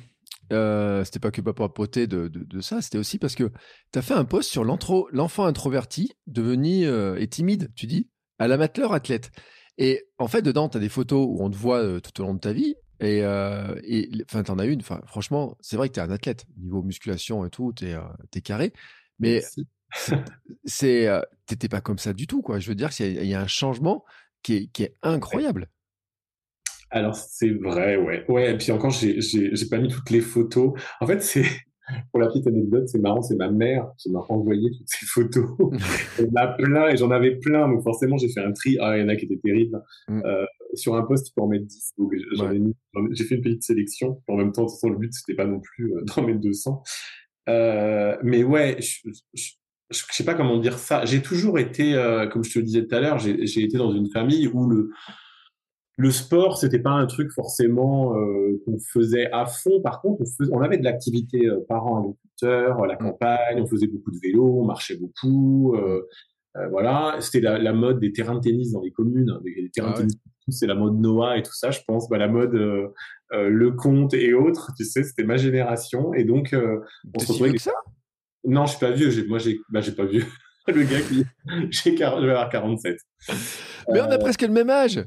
c'était 0.50 1.20
pas 1.20 1.32
que 1.32 1.42
pour 1.42 1.74
poter 1.74 2.08
de, 2.08 2.30
ça, 2.62 2.82
c'était 2.82 2.98
aussi 2.98 3.18
parce 3.18 3.36
que 3.36 3.50
tu 3.92 4.00
as 4.00 4.02
fait 4.02 4.14
un 4.14 4.26
post 4.26 4.50
sur 4.50 4.64
l'enfant 4.66 5.46
introverti 5.46 6.12
devenu 6.28 6.86
et 7.18 7.28
timide, 7.28 7.72
tu 7.76 7.88
dis, 7.88 8.10
à 8.40 8.48
l'amateur 8.48 8.94
athlète. 8.94 9.32
Et 9.78 10.04
en 10.18 10.28
fait, 10.28 10.42
dedans, 10.42 10.68
tu 10.68 10.78
as 10.78 10.82
des 10.82 10.90
photos 10.90 11.26
où 11.28 11.42
on 11.42 11.50
te 11.50 11.56
voit 11.56 12.02
tout 12.02 12.22
au 12.22 12.26
long 12.26 12.34
de 12.34 12.40
ta 12.40 12.52
vie. 12.52 12.76
Et, 13.00 13.26
enfin, 13.26 14.44
tu 14.44 14.52
en 14.52 14.60
as 14.60 14.66
une. 14.66 14.82
Franchement, 14.82 15.58
c'est 15.62 15.78
vrai 15.78 15.88
que 15.88 15.94
tu 15.94 16.00
es 16.02 16.04
un 16.04 16.12
athlète. 16.12 16.46
Niveau 16.58 16.84
musculation 16.84 17.46
et 17.46 17.50
tout, 17.50 17.72
tu 17.74 17.86
es, 17.86 17.96
es, 18.36 18.42
carré. 18.42 18.74
Mais 19.22 19.42
c'est, 20.66 21.08
euh, 21.08 21.22
t'étais 21.46 21.70
pas 21.70 21.82
comme 21.82 22.00
ça 22.00 22.14
du 22.14 22.28
tout, 22.28 22.42
quoi. 22.42 22.60
Je 22.60 22.68
veux 22.68 22.76
dire 22.76 22.90
qu'il 22.90 23.26
y, 23.26 23.34
a 23.34 23.42
un 23.42 23.48
changement 23.48 24.04
qui 24.44 24.56
est, 24.56 24.68
qui 24.68 24.84
est 24.84 24.96
incroyable. 25.04 25.70
Alors 26.90 27.16
c'est 27.16 27.52
vrai, 27.52 27.96
ouais, 27.96 28.26
ouais. 28.28 28.52
Et 28.52 28.58
puis 28.58 28.72
encore, 28.72 28.92
j'ai, 28.92 29.20
pas 29.70 29.78
mis 29.78 29.88
toutes 29.88 30.10
les 30.10 30.20
photos. 30.20 30.74
En 31.00 31.08
fait, 31.08 31.22
c'est 31.22 31.46
pour 32.12 32.20
la 32.20 32.28
petite 32.28 32.48
anecdote, 32.48 32.88
c'est 32.88 33.00
marrant, 33.00 33.22
c'est 33.22 33.36
ma 33.36 33.50
mère 33.50 33.88
qui 33.98 34.12
m'a 34.12 34.20
envoyé 34.28 34.70
toutes 34.72 34.88
ces 34.88 35.06
photos. 35.06 35.50
En 36.20 36.36
a 36.36 36.48
plein 36.48 36.90
et 36.90 36.98
j'en 36.98 37.12
avais 37.12 37.38
plein, 37.38 37.68
donc 37.68 37.84
forcément 37.84 38.18
j'ai 38.18 38.30
fait 38.30 38.42
un 38.42 38.52
tri. 38.52 38.78
Ah, 38.82 38.98
il 38.98 39.02
y 39.02 39.04
en 39.04 39.08
a 39.08 39.16
qui 39.16 39.26
étaient 39.26 39.40
terribles. 39.42 39.82
Mmh. 40.08 40.22
Euh, 40.26 40.46
sur 40.74 40.96
un 40.96 41.04
poste, 41.04 41.28
tu 41.28 41.34
peux 41.34 41.42
en 41.42 41.48
mettre 41.48 41.66
10. 41.66 41.94
Donc 41.98 42.12
j'ai 43.12 43.24
fait 43.24 43.36
une 43.36 43.42
petite 43.42 43.64
sélection. 43.64 44.22
En 44.28 44.38
même 44.38 44.52
temps, 44.52 44.64
de 44.64 44.68
toute 44.68 44.76
façon, 44.76 44.90
le 44.90 44.98
but 44.98 45.14
c'était 45.14 45.36
pas 45.36 45.46
non 45.46 45.60
plus 45.60 45.94
euh, 45.94 46.04
d'en 46.04 46.24
mettre 46.24 46.40
200. 46.40 46.84
Euh, 47.50 48.18
mais 48.24 48.44
ouais, 48.44 48.78
je, 48.80 49.10
je, 49.34 49.52
je, 49.90 50.04
sais 50.12 50.24
pas 50.24 50.34
comment 50.34 50.58
dire 50.58 50.78
ça. 50.78 51.06
J'ai 51.06 51.22
toujours 51.22 51.60
été, 51.60 51.96
euh, 51.96 52.28
comme 52.28 52.44
je 52.44 52.54
te 52.54 52.60
le 52.60 52.66
disais 52.66 52.86
tout 52.86 52.96
à 52.96 53.00
l'heure, 53.00 53.20
j'ai 53.20 53.64
été 53.64 53.78
dans 53.78 53.92
une 53.92 54.10
famille 54.10 54.48
où 54.48 54.68
le 54.70 54.92
le 55.98 56.10
sport, 56.10 56.58
c'était 56.58 56.80
pas 56.80 56.92
un 56.92 57.06
truc 57.06 57.32
forcément 57.32 58.16
euh, 58.16 58.60
qu'on 58.66 58.80
faisait 58.80 59.30
à 59.32 59.46
fond. 59.46 59.82
Par 59.82 60.02
contre, 60.02 60.22
on, 60.22 60.26
faisait, 60.26 60.52
on 60.52 60.62
avait 60.62 60.78
de 60.78 60.84
l'activité 60.84 61.48
parents 61.68 62.00
agriculteurs, 62.00 62.86
la 62.88 62.96
mmh. 62.96 62.98
campagne, 62.98 63.62
on 63.62 63.68
faisait 63.68 63.88
beaucoup 63.88 64.10
de 64.10 64.18
vélo, 64.20 64.62
on 64.62 64.66
marchait 64.66 64.98
beaucoup. 64.98 65.76
Voilà, 66.70 67.18
c'était 67.20 67.40
la, 67.40 67.60
la, 67.60 67.72
mode 67.72 68.00
des 68.00 68.12
terrains 68.12 68.36
de 68.36 68.42
tennis 68.42 68.72
dans 68.72 68.82
les 68.82 68.92
communes, 68.92 69.40
des, 69.44 69.70
terrains 69.72 69.90
de 69.90 69.94
ah 69.94 70.00
tennis. 70.00 70.18
C'est 70.50 70.68
la 70.68 70.76
mode 70.76 71.00
Noah 71.00 71.38
et 71.38 71.44
tout 71.44 71.54
ça, 71.54 71.72
je 71.72 71.80
pense. 71.86 72.10
Bah, 72.10 72.18
la 72.18 72.28
mode 72.28 72.56
euh, 72.56 72.88
euh, 73.34 73.50
Le 73.50 73.72
Comte 73.72 74.14
et 74.14 74.34
autres, 74.34 74.72
tu 74.78 74.86
sais, 74.86 75.04
c'était 75.04 75.24
ma 75.24 75.38
génération. 75.38 76.14
Et 76.14 76.24
donc, 76.24 76.56
on 76.56 77.20
se 77.20 77.32
retrouvait. 77.32 77.58
ça? 77.58 77.72
Non, 78.44 78.66
je 78.66 78.72
suis 78.72 78.80
pas 78.80 78.92
vieux. 78.92 79.28
Moi, 79.28 79.38
j'ai, 79.40 79.60
bah, 79.70 79.82
pas 79.96 80.06
vieux. 80.06 80.26
le 80.68 80.84
gars 80.84 81.02
qui, 81.02 81.24
j'ai, 81.70 81.98
je 81.98 81.98
vais 81.98 82.04
avoir 82.04 82.50
47. 82.50 82.98
Mais 83.92 84.02
on 84.02 84.12
a 84.12 84.18
presque 84.18 84.42
le 84.42 84.50
même 84.50 84.70
âge. 84.70 85.04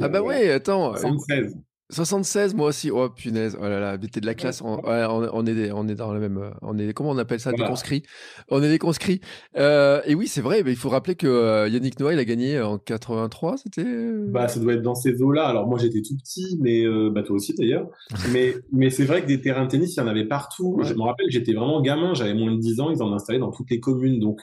Ah 0.00 0.08
bah 0.08 0.22
oui, 0.22 0.48
attends. 0.48 0.96
76. 0.96 1.56
76, 1.90 2.54
moi 2.54 2.68
aussi. 2.68 2.90
Oh 2.90 3.08
punaise, 3.08 3.56
oh 3.58 3.64
là 3.64 3.80
là, 3.80 3.98
t'es 3.98 4.20
de 4.20 4.26
la 4.26 4.34
classe. 4.34 4.60
On, 4.62 4.80
on, 4.84 5.46
est, 5.46 5.72
on 5.72 5.88
est 5.88 5.94
dans 5.94 6.12
le 6.12 6.20
même, 6.20 6.50
on 6.62 6.78
est, 6.78 6.92
comment 6.92 7.10
on 7.10 7.18
appelle 7.18 7.40
ça, 7.40 7.52
des 7.52 7.64
conscrits. 7.64 8.02
On 8.50 8.62
est 8.62 8.68
des 8.68 8.78
conscrits. 8.78 9.20
Euh, 9.56 10.02
et 10.04 10.14
oui, 10.14 10.28
c'est 10.28 10.42
vrai. 10.42 10.62
Mais 10.62 10.72
il 10.72 10.76
faut 10.76 10.90
rappeler 10.90 11.14
que 11.14 11.26
euh, 11.26 11.68
Yannick 11.68 11.98
Noah, 11.98 12.12
il 12.12 12.18
a 12.18 12.24
gagné 12.24 12.60
en 12.60 12.78
83. 12.78 13.56
C'était. 13.58 13.84
Euh, 13.84 14.26
bah, 14.28 14.48
ça 14.48 14.60
doit 14.60 14.74
être 14.74 14.82
dans 14.82 14.94
ces 14.94 15.22
eaux-là. 15.22 15.46
Alors 15.46 15.66
moi, 15.66 15.78
j'étais 15.78 16.02
tout 16.02 16.16
petit, 16.16 16.58
mais 16.60 16.84
euh, 16.84 17.10
bah 17.10 17.22
toi 17.22 17.36
aussi 17.36 17.54
d'ailleurs. 17.54 17.88
mais, 18.32 18.54
mais 18.72 18.90
c'est 18.90 19.04
vrai 19.04 19.22
que 19.22 19.26
des 19.26 19.40
terrains 19.40 19.64
de 19.64 19.70
tennis, 19.70 19.96
il 19.96 20.00
y 20.00 20.02
en 20.02 20.08
avait 20.08 20.26
partout. 20.26 20.78
Je 20.82 20.94
me 20.94 21.02
rappelle, 21.02 21.26
j'étais 21.30 21.54
vraiment 21.54 21.80
gamin. 21.80 22.12
J'avais 22.14 22.34
moins 22.34 22.52
de 22.52 22.58
10 22.58 22.80
ans. 22.80 22.90
Ils 22.90 23.02
en 23.02 23.12
installaient 23.12 23.38
dans 23.38 23.52
toutes 23.52 23.70
les 23.70 23.80
communes. 23.80 24.20
Donc 24.20 24.40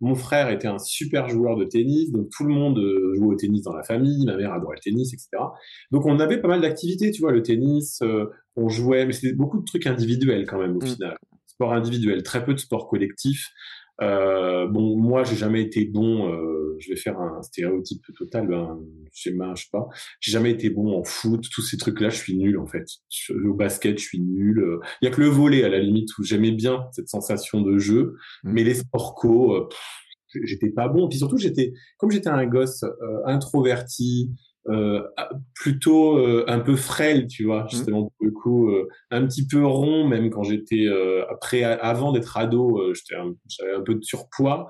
mon 0.00 0.14
frère 0.14 0.50
était 0.50 0.68
un 0.68 0.78
super 0.78 1.28
joueur 1.28 1.56
de 1.56 1.64
tennis, 1.64 2.12
donc 2.12 2.28
tout 2.30 2.44
le 2.44 2.54
monde 2.54 2.78
euh, 2.78 3.14
jouait 3.16 3.34
au 3.34 3.36
tennis 3.36 3.62
dans 3.62 3.74
la 3.74 3.82
famille, 3.82 4.24
ma 4.26 4.36
mère 4.36 4.52
adorait 4.52 4.76
le 4.76 4.80
tennis, 4.80 5.12
etc. 5.12 5.28
Donc 5.90 6.06
on 6.06 6.20
avait 6.20 6.40
pas 6.40 6.48
mal 6.48 6.60
d'activités, 6.60 7.10
tu 7.10 7.20
vois, 7.20 7.32
le 7.32 7.42
tennis, 7.42 8.00
euh, 8.02 8.26
on 8.56 8.68
jouait, 8.68 9.06
mais 9.06 9.12
c'était 9.12 9.34
beaucoup 9.34 9.58
de 9.58 9.64
trucs 9.64 9.86
individuels 9.86 10.46
quand 10.46 10.58
même 10.58 10.76
au 10.76 10.80
mm. 10.80 10.86
final. 10.86 11.16
Sport 11.46 11.72
individuel, 11.72 12.22
très 12.22 12.44
peu 12.44 12.54
de 12.54 12.60
sport 12.60 12.88
collectif. 12.88 13.48
Euh, 14.00 14.66
bon, 14.66 14.96
moi, 14.96 15.24
j'ai 15.24 15.36
jamais 15.36 15.62
été 15.62 15.84
bon. 15.84 16.32
Euh, 16.32 16.76
je 16.78 16.90
vais 16.90 16.96
faire 16.96 17.18
un 17.18 17.42
stéréotype 17.42 18.04
total. 18.16 18.46
Ben, 18.46 18.78
je 19.12 19.22
sais 19.22 19.36
pas, 19.36 19.54
je 19.56 19.62
sais 19.64 19.68
pas. 19.72 19.88
J'ai 20.20 20.32
jamais 20.32 20.50
été 20.50 20.70
bon 20.70 20.98
en 20.98 21.04
foot. 21.04 21.44
Tous 21.52 21.62
ces 21.62 21.76
trucs-là, 21.76 22.08
je 22.08 22.16
suis 22.16 22.36
nul 22.36 22.58
en 22.58 22.66
fait. 22.66 22.86
Au 23.30 23.54
basket, 23.54 23.98
je 23.98 24.04
suis 24.04 24.20
nul. 24.20 24.64
Il 25.02 25.06
y 25.06 25.08
a 25.08 25.10
que 25.10 25.20
le 25.20 25.28
volet 25.28 25.64
à 25.64 25.68
la 25.68 25.80
limite 25.80 26.16
où 26.18 26.22
j'aimais 26.22 26.52
bien 26.52 26.86
cette 26.92 27.08
sensation 27.08 27.60
de 27.60 27.78
jeu. 27.78 28.14
Mmh. 28.44 28.52
Mais 28.52 28.64
les 28.64 28.74
sports 28.74 29.14
co, 29.14 29.54
euh, 29.54 29.68
j'étais 30.44 30.70
pas 30.70 30.88
bon. 30.88 31.08
Puis 31.08 31.18
surtout, 31.18 31.38
j'étais 31.38 31.72
comme 31.96 32.10
j'étais 32.10 32.28
un 32.28 32.46
gosse 32.46 32.82
euh, 32.84 33.20
introverti. 33.26 34.30
Euh, 34.68 35.02
plutôt 35.54 36.18
euh, 36.18 36.44
un 36.46 36.60
peu 36.60 36.76
frêle, 36.76 37.26
tu 37.26 37.44
vois, 37.44 37.64
mmh. 37.64 37.68
justement 37.70 38.02
pour 38.02 38.26
le 38.26 38.30
coup, 38.30 38.70
euh, 38.70 38.86
un 39.10 39.26
petit 39.26 39.46
peu 39.46 39.64
rond 39.64 40.06
même 40.06 40.30
quand 40.30 40.42
j'étais 40.42 40.86
après 41.30 41.62
avant 41.64 42.12
d'être 42.12 42.36
ado, 42.36 42.80
j'avais 42.94 43.74
un 43.74 43.80
peu 43.80 43.94
de 43.94 44.04
surpoids, 44.04 44.68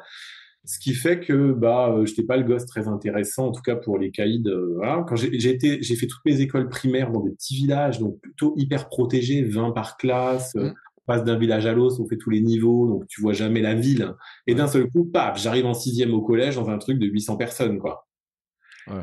ce 0.64 0.78
qui 0.78 0.94
fait 0.94 1.20
que 1.20 1.52
bah 1.52 1.96
j'étais 2.04 2.22
pas 2.22 2.36
le 2.36 2.44
gosse 2.44 2.66
très 2.66 2.86
intéressant 2.86 3.48
en 3.48 3.52
tout 3.52 3.62
cas 3.62 3.76
pour 3.76 3.98
les 3.98 4.10
caïds. 4.10 4.44
voilà, 4.76 5.04
quand 5.08 5.16
j'ai 5.16 5.50
été, 5.50 5.82
j'ai 5.82 5.96
fait 5.96 6.06
toutes 6.06 6.24
mes 6.24 6.40
écoles 6.40 6.68
primaires 6.68 7.10
dans 7.10 7.20
des 7.20 7.32
petits 7.32 7.56
villages, 7.56 7.98
donc 7.98 8.20
plutôt 8.20 8.54
hyper 8.56 8.88
protégés, 8.88 9.42
20 9.42 9.72
par 9.72 9.96
classe. 9.96 10.54
Mmh. 10.54 10.72
On 10.98 11.12
passe 11.12 11.24
d'un 11.24 11.38
village 11.38 11.66
à 11.66 11.72
l'autre, 11.72 12.00
on 12.00 12.06
fait 12.06 12.18
tous 12.18 12.30
les 12.30 12.42
niveaux, 12.42 12.86
donc 12.86 13.06
tu 13.08 13.20
vois 13.20 13.32
jamais 13.32 13.62
la 13.62 13.74
ville. 13.74 14.12
Et 14.46 14.54
d'un 14.54 14.68
seul 14.68 14.88
coup, 14.90 15.06
paf, 15.06 15.40
j'arrive 15.40 15.66
en 15.66 15.74
sixième 15.74 16.12
au 16.12 16.20
collège 16.20 16.56
dans 16.56 16.68
un 16.68 16.78
truc 16.78 16.98
de 16.98 17.06
800 17.06 17.36
personnes, 17.36 17.78
quoi. 17.78 18.07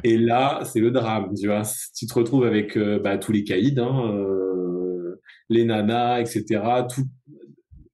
Et 0.04 0.18
là, 0.18 0.62
c'est 0.66 0.80
le 0.80 0.92
drame, 0.92 1.34
tu 1.34 1.48
vois. 1.48 1.64
Tu 1.96 2.06
te 2.06 2.14
retrouves 2.14 2.46
avec 2.46 2.78
euh, 2.78 3.00
bah, 3.00 3.18
tous 3.18 3.32
les 3.32 3.44
caïds, 3.44 3.80
hein, 3.80 4.12
euh, 4.12 5.22
les 5.50 5.66
nanas, 5.66 6.20
etc. 6.20 6.62
Tout... 6.90 7.04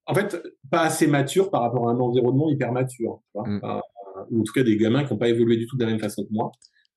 En 0.06 0.14
fait, 0.14 0.42
pas 0.70 0.82
assez 0.82 1.08
mature 1.08 1.50
par 1.50 1.62
rapport 1.62 1.90
à 1.90 1.92
un 1.92 2.00
environnement 2.00 2.50
hyper 2.50 2.72
mature. 2.72 3.22
Tu 3.34 3.40
vois 3.40 3.48
mm. 3.48 3.62
ou 4.32 4.42
en 4.42 4.44
tout 4.44 4.54
cas, 4.54 4.64
des 4.64 4.78
gamins 4.78 5.04
qui 5.04 5.14
n'ont 5.14 5.20
pas 5.20 5.30
évolué 5.30 5.58
du 5.58 5.68
tout 5.68 5.78
de 5.78 5.84
la 5.84 5.92
même 5.92 6.00
façon 6.00 6.24
que 6.24 6.32
moi, 6.32 6.52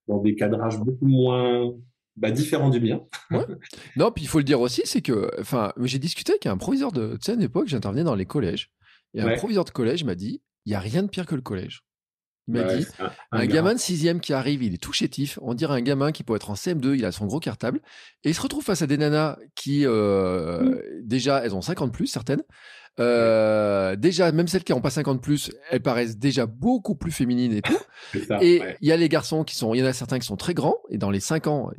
dans 0.08 0.18
des 0.18 0.34
cadrages 0.34 0.78
beaucoup 0.78 1.06
moins 1.06 1.72
bah, 2.16 2.30
différents 2.30 2.70
du 2.70 2.80
mien. 2.80 3.00
ouais. 3.30 3.44
Non, 3.96 4.10
puis 4.10 4.24
il 4.24 4.28
faut 4.28 4.38
le 4.38 4.44
dire 4.44 4.60
aussi, 4.60 4.82
c'est 4.84 5.02
que, 5.02 5.30
enfin, 5.40 5.72
j'ai 5.82 5.98
discuté 5.98 6.32
avec 6.32 6.46
un 6.46 6.56
proviseur 6.56 6.92
de, 6.92 7.14
tu 7.14 7.18
sais, 7.22 7.32
à 7.32 7.34
une 7.34 7.42
époque, 7.42 7.68
j'intervenais 7.68 8.04
dans 8.04 8.14
les 8.14 8.26
collèges, 8.26 8.70
et 9.14 9.20
un 9.20 9.36
proviseur 9.36 9.64
de 9.64 9.70
collège 9.70 10.04
m'a 10.04 10.14
dit, 10.14 10.42
il 10.66 10.72
y 10.72 10.74
a 10.74 10.80
rien 10.80 11.02
de 11.02 11.08
pire 11.08 11.26
que 11.26 11.34
le 11.34 11.42
collège. 11.42 11.84
Il 12.48 12.54
m'a 12.54 12.64
dit, 12.64 12.86
un, 13.32 13.46
gamin 13.46 13.72
de 13.72 13.78
sixième 13.78 14.20
qui 14.20 14.34
arrive, 14.34 14.62
il 14.62 14.74
est 14.74 14.82
tout 14.82 14.92
chétif. 14.92 15.38
On 15.40 15.54
dirait 15.54 15.78
un 15.78 15.82
gamin 15.82 16.12
qui 16.12 16.24
peut 16.24 16.36
être 16.36 16.50
en 16.50 16.54
CM2, 16.54 16.94
il 16.94 17.04
a 17.04 17.12
son 17.12 17.26
gros 17.26 17.40
cartable. 17.40 17.80
Et 18.22 18.30
il 18.30 18.34
se 18.34 18.40
retrouve 18.42 18.62
face 18.62 18.82
à 18.82 18.86
des 18.86 18.98
nanas 18.98 19.38
qui, 19.54 19.86
euh, 19.86 20.60
mmh. 20.60 20.80
déjà, 21.04 21.38
elles 21.44 21.54
ont 21.54 21.62
50 21.62 21.92
plus, 21.92 22.06
certaines. 22.06 22.42
Euh, 23.00 23.96
déjà, 23.96 24.30
même 24.30 24.46
celles 24.46 24.62
qui 24.62 24.72
n'ont 24.72 24.80
pas 24.80 24.90
50 24.90 25.20
plus, 25.20 25.50
elles 25.70 25.82
paraissent 25.82 26.16
déjà 26.16 26.46
beaucoup 26.46 26.94
plus 26.94 27.10
féminines 27.10 27.52
et 27.52 27.62
tout. 27.62 27.78
et 28.40 28.62
il 28.80 28.88
y 28.88 28.92
a 28.92 28.96
les 28.96 29.08
garçons 29.08 29.42
qui 29.42 29.56
sont, 29.56 29.74
il 29.74 29.80
y 29.80 29.82
en 29.82 29.86
a 29.86 29.92
certains 29.92 30.18
qui 30.18 30.26
sont 30.26 30.36
très 30.36 30.54
grands. 30.54 30.76
Et 30.90 30.98
dans 30.98 31.10
les 31.10 31.20
5 31.20 31.46
ans, 31.46 31.70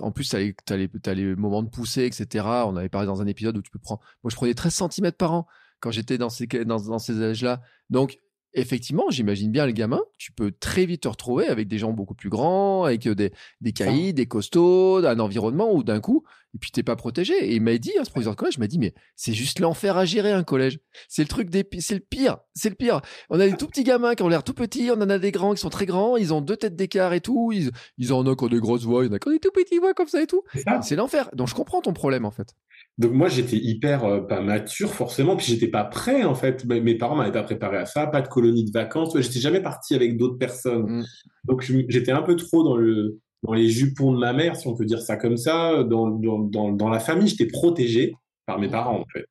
en 0.00 0.10
plus, 0.10 0.28
tu 0.30 0.36
as, 0.36 0.72
as, 0.72 1.14
les 1.14 1.36
moments 1.36 1.62
de 1.62 1.68
poussée, 1.68 2.04
etc. 2.04 2.44
On 2.66 2.76
avait 2.76 2.88
parlé 2.88 3.06
dans 3.06 3.22
un 3.22 3.26
épisode 3.26 3.56
où 3.56 3.62
tu 3.62 3.70
peux 3.70 3.78
prendre, 3.78 4.00
moi 4.22 4.30
je 4.30 4.36
prenais 4.36 4.54
13 4.54 4.82
cm 4.90 5.12
par 5.12 5.32
an 5.32 5.46
quand 5.80 5.92
j'étais 5.92 6.18
dans 6.18 6.30
ces, 6.30 6.46
dans, 6.46 6.80
dans 6.80 6.98
ces 6.98 7.22
âges-là. 7.22 7.60
Donc, 7.90 8.18
effectivement, 8.60 9.04
j'imagine 9.10 9.50
bien 9.50 9.66
le 9.66 9.72
gamin, 9.72 10.00
tu 10.18 10.32
peux 10.32 10.52
très 10.52 10.86
vite 10.86 11.02
te 11.02 11.08
retrouver 11.08 11.46
avec 11.46 11.68
des 11.68 11.78
gens 11.78 11.92
beaucoup 11.92 12.14
plus 12.14 12.28
grands, 12.28 12.84
avec 12.84 13.06
euh, 13.06 13.14
des, 13.14 13.32
des 13.60 13.72
caïds, 13.72 14.12
des 14.14 14.26
costauds, 14.26 15.04
un 15.04 15.18
environnement 15.18 15.72
où 15.72 15.82
d'un 15.82 16.00
coup, 16.00 16.24
et 16.58 16.60
puis 16.60 16.72
t'es 16.72 16.82
pas 16.82 16.96
protégé. 16.96 17.34
Et 17.34 17.54
il 17.54 17.62
m'a 17.62 17.78
dit, 17.78 17.92
hein, 17.96 18.02
ce 18.04 18.10
professeur 18.10 18.34
de 18.34 18.38
collège 18.38 18.58
m'a 18.58 18.66
dit, 18.66 18.80
mais 18.80 18.92
c'est 19.14 19.32
juste 19.32 19.60
l'enfer 19.60 19.96
à 19.96 20.04
gérer 20.04 20.32
un 20.32 20.42
collège. 20.42 20.80
C'est 21.08 21.22
le 21.22 21.28
truc 21.28 21.50
des, 21.50 21.64
c'est 21.78 21.94
le 21.94 22.00
pire, 22.00 22.38
c'est 22.52 22.68
le 22.68 22.74
pire. 22.74 23.00
On 23.30 23.38
a 23.38 23.46
des 23.46 23.56
tout 23.56 23.68
petits 23.68 23.84
gamins 23.84 24.16
qui 24.16 24.24
ont 24.24 24.28
l'air 24.28 24.42
tout 24.42 24.54
petits, 24.54 24.90
on 24.90 25.00
en 25.00 25.08
a 25.08 25.20
des 25.20 25.30
grands 25.30 25.54
qui 25.54 25.60
sont 25.60 25.70
très 25.70 25.86
grands, 25.86 26.16
ils 26.16 26.34
ont 26.34 26.40
deux 26.40 26.56
têtes 26.56 26.74
d'écart 26.74 27.12
et 27.12 27.20
tout, 27.20 27.52
ils, 27.52 27.70
ils 27.96 28.12
en 28.12 28.26
ont 28.26 28.34
qui 28.34 28.48
des 28.48 28.58
grosses 28.58 28.82
voix, 28.82 29.04
il 29.04 29.06
y 29.06 29.10
en 29.10 29.12
a 29.14 29.20
qui 29.20 29.28
ont 29.28 29.32
des 29.32 29.38
tout 29.38 29.52
petits 29.54 29.78
voix 29.78 29.94
comme 29.94 30.08
ça 30.08 30.20
et 30.20 30.26
tout. 30.26 30.42
C'est 30.82 30.96
l'enfer. 30.96 31.30
Donc 31.32 31.46
je 31.46 31.54
comprends 31.54 31.80
ton 31.80 31.92
problème 31.92 32.24
en 32.24 32.32
fait. 32.32 32.56
Donc 32.98 33.12
moi 33.12 33.28
j'étais 33.28 33.56
hyper 33.56 34.04
euh, 34.04 34.20
pas 34.20 34.40
mature 34.40 34.92
forcément, 34.92 35.36
puis 35.36 35.46
j'étais 35.46 35.68
pas 35.68 35.84
prêt 35.84 36.24
en 36.24 36.34
fait. 36.34 36.64
Mes 36.64 36.96
parents 36.96 37.14
m'avaient 37.14 37.30
pas 37.30 37.44
préparé 37.44 37.76
à 37.76 37.86
ça, 37.86 38.08
pas 38.08 38.20
de 38.20 38.28
colonie 38.28 38.64
de 38.64 38.72
vacances. 38.72 39.16
J'étais 39.16 39.38
jamais 39.38 39.62
parti 39.62 39.94
avec 39.94 40.16
d'autres 40.16 40.38
personnes. 40.38 41.02
Mm. 41.02 41.04
Donc 41.44 41.62
j'étais 41.88 42.10
un 42.10 42.22
peu 42.22 42.34
trop 42.34 42.64
dans 42.64 42.76
le 42.76 43.20
dans 43.42 43.52
les 43.52 43.68
jupons 43.68 44.12
de 44.12 44.18
ma 44.18 44.32
mère, 44.32 44.56
si 44.56 44.66
on 44.66 44.74
peut 44.74 44.84
dire 44.84 45.00
ça 45.00 45.16
comme 45.16 45.36
ça. 45.36 45.84
Dans 45.84 46.08
dans 46.08 46.72
dans, 46.72 46.88
la 46.88 47.00
famille, 47.00 47.28
j'étais 47.28 47.46
protégé 47.46 48.14
par 48.46 48.58
mes 48.58 48.68
parents 48.68 49.00
en 49.00 49.04
fait, 49.12 49.28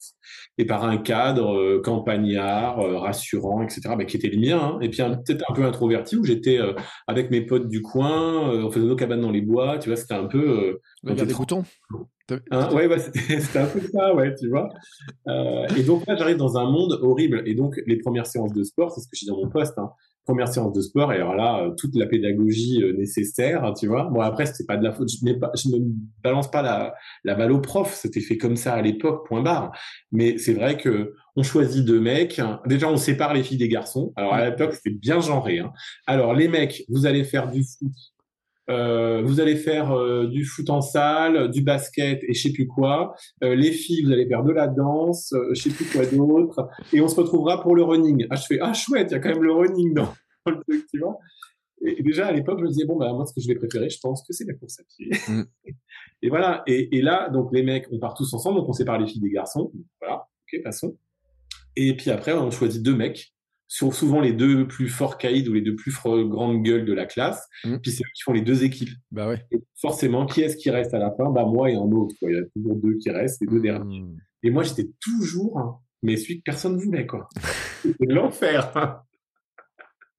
et 0.60 0.66
par 0.66 0.84
un 0.84 0.98
cadre 0.98 1.58
euh, 1.58 1.82
campagnard, 1.82 2.80
euh, 2.80 3.00
rassurant, 3.00 3.64
etc. 3.64 3.82
Bah, 3.98 4.06
qui 4.06 4.18
était 4.18 4.30
le 4.30 4.40
mien. 4.40 4.60
Hein. 4.60 4.80
Et 4.82 4.90
puis 4.90 5.02
peut-être 5.02 5.44
un 5.50 5.54
peu 5.54 5.66
introverti 5.66 6.16
où 6.18 6.24
j'étais 6.24 6.60
avec 7.08 7.32
mes 7.32 7.42
potes 7.42 7.68
du 7.68 7.82
coin, 7.82 8.50
on 8.50 8.70
faisait 8.70 8.86
nos 8.86 8.96
cabanes 8.96 9.22
dans 9.22 9.32
les 9.32 9.42
bois. 9.42 9.80
Tu 9.80 9.90
vois, 9.90 9.98
c'était 9.98 10.14
un 10.14 10.26
peu. 10.26 10.80
il 11.04 11.18
y 11.18 11.22
a 11.22 11.26
des 11.26 11.34
boutons. 11.34 11.64
Hein, 12.52 12.74
ouais, 12.74 12.88
ouais 12.88 13.00
c'était 13.40 13.60
un 13.60 13.68
peu 13.68 13.80
ça, 13.80 14.14
ouais, 14.14 14.36
tu 14.36 14.50
vois. 14.50 14.70
Euh, 15.28 15.66
et 15.78 15.84
donc 15.84 16.06
là, 16.08 16.16
j'arrive 16.18 16.38
dans 16.38 16.58
un 16.58 16.70
monde 16.70 17.00
horrible. 17.02 17.44
Et 17.46 17.56
donc, 17.56 17.80
les 17.86 17.98
premières 17.98 18.28
séances 18.28 18.54
de 18.54 18.64
sport, 18.64 18.92
c'est 18.92 19.02
ce 19.02 19.08
que 19.08 19.16
je 19.16 19.26
dis 19.26 19.28
dans 19.28 19.38
mon 19.38 19.50
poste, 19.50 19.78
hein, 19.78 19.92
première 20.28 20.50
séance 20.50 20.74
de 20.74 20.82
sport, 20.82 21.14
et 21.14 21.16
alors 21.16 21.36
là, 21.36 21.64
euh, 21.64 21.72
toute 21.78 21.96
la 21.96 22.06
pédagogie 22.06 22.84
euh, 22.84 22.92
nécessaire, 22.94 23.64
hein, 23.64 23.74
tu 23.74 23.88
vois. 23.88 24.10
Bon, 24.12 24.20
après, 24.20 24.46
c'était 24.46 24.66
pas 24.66 24.76
de 24.76 24.84
la 24.84 24.92
faute, 24.92 25.10
je, 25.10 25.34
pas, 25.34 25.52
je 25.56 25.70
ne 25.70 25.80
balance 26.22 26.52
pas 26.52 26.62
la, 26.62 26.94
la 27.24 27.34
balle 27.34 27.54
au 27.54 27.62
prof, 27.62 27.94
c'était 27.94 28.20
fait 28.20 28.38
comme 28.38 28.58
ça 28.58 28.74
à 28.74 28.82
l'époque, 28.82 29.26
point 29.26 29.42
barre. 29.42 29.72
Mais 30.12 30.38
c'est 30.38 30.54
vrai 30.54 30.78
que 30.78 31.14
on 31.38 31.44
choisit 31.44 31.86
deux 31.86 32.02
mecs. 32.02 32.42
Déjà, 32.66 32.90
on 32.90 32.98
sépare 32.98 33.34
les 33.34 33.44
filles 33.44 33.58
des 33.58 33.70
garçons. 33.70 34.12
Alors, 34.16 34.34
à 34.34 34.50
l'époque, 34.50 34.74
c'était 34.74 34.90
bien 34.90 35.22
genré. 35.22 35.60
Hein. 35.60 35.72
Alors, 36.08 36.34
les 36.34 36.48
mecs, 36.48 36.84
vous 36.90 37.06
allez 37.06 37.24
faire 37.24 37.50
du 37.50 37.64
foot 37.64 37.92
euh, 38.70 39.22
vous 39.24 39.40
allez 39.40 39.56
faire 39.56 39.92
euh, 39.92 40.28
du 40.28 40.44
foot 40.44 40.70
en 40.70 40.82
salle, 40.82 41.50
du 41.50 41.62
basket 41.62 42.24
et 42.24 42.34
je 42.34 42.42
sais 42.42 42.52
plus 42.52 42.68
quoi. 42.68 43.16
Euh, 43.44 43.56
les 43.56 43.72
filles, 43.72 44.04
vous 44.04 44.12
allez 44.12 44.28
faire 44.28 44.44
de 44.44 44.52
la 44.52 44.68
danse, 44.68 45.34
je 45.52 45.62
sais 45.62 45.70
plus 45.70 45.86
quoi 45.86 46.06
d'autre. 46.06 46.68
Et 46.94 47.02
on 47.02 47.08
se 47.08 47.16
retrouvera 47.16 47.62
pour 47.62 47.76
le 47.76 47.84
running. 47.84 48.28
Ah, 48.30 48.36
je 48.36 48.46
fais, 48.46 48.60
ah 48.62 48.74
chouette, 48.74 49.08
il 49.12 49.14
y 49.14 49.18
a 49.18 49.20
quand 49.20 49.30
même 49.30 49.44
le 49.44 49.54
running 49.54 49.94
dans, 49.94 50.14
le 50.46 50.62
truc, 50.68 50.86
tu 50.92 51.00
vois. 51.00 51.18
Et, 51.86 52.02
déjà 52.04 52.28
à 52.28 52.32
l'époque, 52.32 52.60
je 52.60 52.64
me 52.64 52.70
disais 52.70 52.86
bon 52.86 52.98
bah 52.98 53.14
moi 53.14 53.26
ce 53.26 53.34
que 53.34 53.40
je 53.40 53.48
vais 53.48 53.56
préférer, 53.56 53.90
je 53.90 54.00
pense 54.02 54.26
que 54.28 54.34
c'est 54.34 54.46
la 54.46 54.54
course 54.56 54.80
à 54.80 54.84
pied. 54.84 55.12
Mm. 55.28 55.44
et 56.24 56.30
voilà. 56.30 56.64
Et, 56.68 56.98
et, 56.98 57.02
là, 57.02 57.30
donc 57.30 57.50
les 57.54 57.64
mecs, 57.64 57.86
on 57.92 58.00
part 58.00 58.16
tous 58.16 58.34
ensemble, 58.34 58.60
donc 58.60 58.68
on 58.68 58.74
sépare 58.74 59.00
les 59.00 59.08
filles 59.08 59.22
des 59.22 59.32
garçons. 59.32 59.72
Voilà, 60.02 60.28
ok, 60.54 60.62
passons. 60.64 60.98
Et 61.76 61.96
puis 61.96 62.10
après, 62.10 62.34
on 62.34 62.50
choisit 62.52 62.82
deux 62.82 62.96
mecs 62.96 63.32
sont 63.68 63.92
souvent 63.92 64.22
les 64.22 64.34
deux 64.34 64.68
plus 64.68 64.88
forts 64.88 65.18
caïds 65.18 65.48
ou 65.50 65.54
les 65.54 65.62
deux 65.62 65.76
plus 65.76 65.94
grandes 66.30 66.64
gueules 66.64 66.86
de 66.86 66.94
la 66.94 67.06
classe. 67.06 67.48
Mmh. 67.64 67.78
Puis 67.78 67.92
c'est 67.92 68.04
eux 68.04 68.12
qui 68.16 68.24
font 68.24 68.34
les 68.34 68.42
deux 68.42 68.64
équipes. 68.64 68.90
Bah 69.12 69.28
ouais. 69.28 69.46
forcément, 69.76 70.26
qui 70.26 70.42
est-ce 70.42 70.56
qui 70.56 70.70
reste 70.70 70.94
à 70.94 71.00
la 71.00 71.12
fin? 71.12 71.30
Bah 71.30 71.46
moi 71.46 71.70
et 71.70 71.76
un 71.76 71.92
autre. 71.92 72.16
Il 72.22 72.34
y 72.34 72.38
a 72.38 72.44
toujours 72.56 72.76
deux 72.76 72.96
qui 72.98 73.10
restent, 73.10 73.42
les 73.42 73.48
deux 73.48 73.60
mmh. 73.60 73.64
derniers. 73.64 74.06
Et 74.44 74.50
moi, 74.50 74.64
j'étais 74.64 74.90
toujours, 75.02 75.82
mais 76.04 76.16
celui 76.16 76.38
que 76.38 76.44
personne 76.44 76.78
voulait, 76.78 77.06
quoi. 77.06 77.28
C'était 77.82 78.06
l'enfer. 78.06 79.02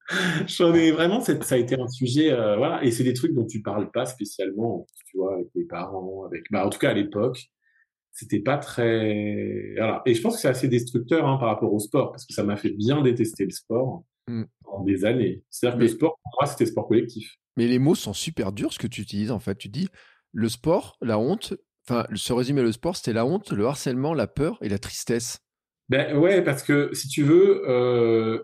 J'en 0.47 0.75
ai 0.75 0.91
vraiment, 0.91 1.21
ça 1.21 1.35
a 1.51 1.57
été 1.57 1.79
un 1.79 1.89
sujet, 1.89 2.33
euh, 2.33 2.57
voilà. 2.57 2.83
Et 2.85 2.91
c'est 2.91 3.05
des 3.05 3.15
trucs 3.15 3.35
dont 3.35 3.47
tu 3.47 3.63
parles 3.63 3.91
pas 3.91 4.07
spécialement, 4.07 4.87
tu 5.07 5.19
vois, 5.19 5.35
avec 5.35 5.49
les 5.55 5.65
parents, 5.65 6.25
avec, 6.25 6.45
bah, 6.51 6.67
en 6.67 6.71
tout 6.71 6.79
cas 6.79 6.91
à 6.91 6.95
l'époque 6.95 7.51
c'était 8.19 8.41
pas 8.41 8.59
très 8.59 9.75
voilà. 9.77 10.03
et 10.05 10.15
je 10.15 10.21
pense 10.21 10.35
que 10.35 10.41
c'est 10.41 10.49
assez 10.49 10.67
destructeur 10.67 11.25
hein, 11.29 11.37
par 11.39 11.49
rapport 11.49 11.73
au 11.73 11.79
sport 11.79 12.11
parce 12.11 12.27
que 12.27 12.35
ça 12.35 12.43
m'a 12.43 12.57
fait 12.57 12.71
bien 12.71 13.01
détester 13.01 13.45
le 13.45 13.51
sport 13.51 14.03
mmh. 14.27 14.43
en 14.65 14.83
des 14.83 15.05
années. 15.05 15.45
C'est-à-dire 15.51 15.79
que 15.79 15.83
le 15.85 15.89
sport 15.89 16.19
pour 16.25 16.33
moi 16.41 16.51
c'était 16.51 16.67
sport 16.67 16.89
collectif. 16.89 17.37
mais 17.57 17.69
les 17.69 17.79
mots 17.79 17.95
sont 17.95 18.13
super 18.13 18.51
durs 18.51 18.73
ce 18.73 18.81
que 18.81 18.89
tu 18.89 19.03
utilises 19.03 19.31
en 19.31 19.39
fait. 19.39 19.57
Tu 19.57 19.69
dis 19.69 19.89
le 20.33 20.49
sport 20.49 20.97
la 21.01 21.17
honte 21.17 21.55
enfin 21.89 22.07
se 22.13 22.33
résumer 22.33 22.63
le 22.63 22.73
sport 22.73 22.97
c'était 22.97 23.13
la 23.13 23.25
honte 23.25 23.53
le 23.53 23.67
harcèlement 23.67 24.15
la 24.15 24.27
peur 24.27 24.59
et 24.63 24.69
la 24.69 24.81
tristesse. 24.81 25.39
Ben 25.89 26.17
ouais 26.19 26.43
parce 26.43 26.65
que 26.65 26.91
si 26.95 27.07
tu 27.07 27.23
veux 27.23 27.63
euh, 27.69 28.43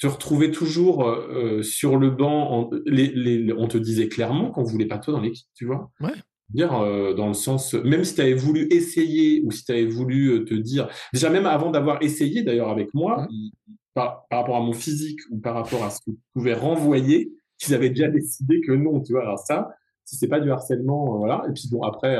te 0.00 0.08
retrouver 0.08 0.50
toujours 0.50 1.08
euh, 1.08 1.62
sur 1.62 1.98
le 1.98 2.10
banc 2.10 2.68
les, 2.84 3.12
les, 3.12 3.52
on 3.52 3.68
te 3.68 3.78
disait 3.78 4.08
clairement 4.08 4.50
qu'on 4.50 4.64
voulait 4.64 4.86
pas 4.86 4.98
toi 4.98 5.12
dans 5.12 5.20
l'équipe 5.20 5.46
tu 5.54 5.66
vois. 5.66 5.92
Ouais 6.00 6.14
dire 6.50 6.70
dans 7.16 7.28
le 7.28 7.34
sens, 7.34 7.74
même 7.74 8.04
si 8.04 8.14
tu 8.14 8.20
avais 8.20 8.34
voulu 8.34 8.68
essayer 8.70 9.42
ou 9.44 9.50
si 9.50 9.64
tu 9.64 9.72
avais 9.72 9.86
voulu 9.86 10.44
te 10.44 10.54
dire, 10.54 10.88
déjà 11.12 11.30
même 11.30 11.46
avant 11.46 11.70
d'avoir 11.70 12.02
essayé 12.02 12.42
d'ailleurs 12.42 12.68
avec 12.68 12.92
moi, 12.94 13.26
mmh. 13.30 13.50
par, 13.94 14.26
rapport 14.30 14.56
à 14.56 14.60
mon 14.60 14.72
physique 14.72 15.20
ou 15.30 15.38
par 15.38 15.54
rapport 15.54 15.82
à 15.84 15.90
ce 15.90 15.98
que 16.00 16.12
je 16.12 16.32
pouvais 16.32 16.54
renvoyer, 16.54 17.32
ils 17.66 17.74
avaient 17.74 17.90
déjà 17.90 18.08
décidé 18.08 18.60
que 18.60 18.72
non, 18.72 19.00
tu 19.00 19.12
vois. 19.12 19.22
Alors 19.22 19.38
ça, 19.38 19.70
si 20.04 20.16
c'est 20.16 20.28
pas 20.28 20.40
du 20.40 20.50
harcèlement, 20.50 21.16
voilà. 21.18 21.44
Et 21.48 21.52
puis 21.52 21.68
bon, 21.70 21.82
après, 21.82 22.16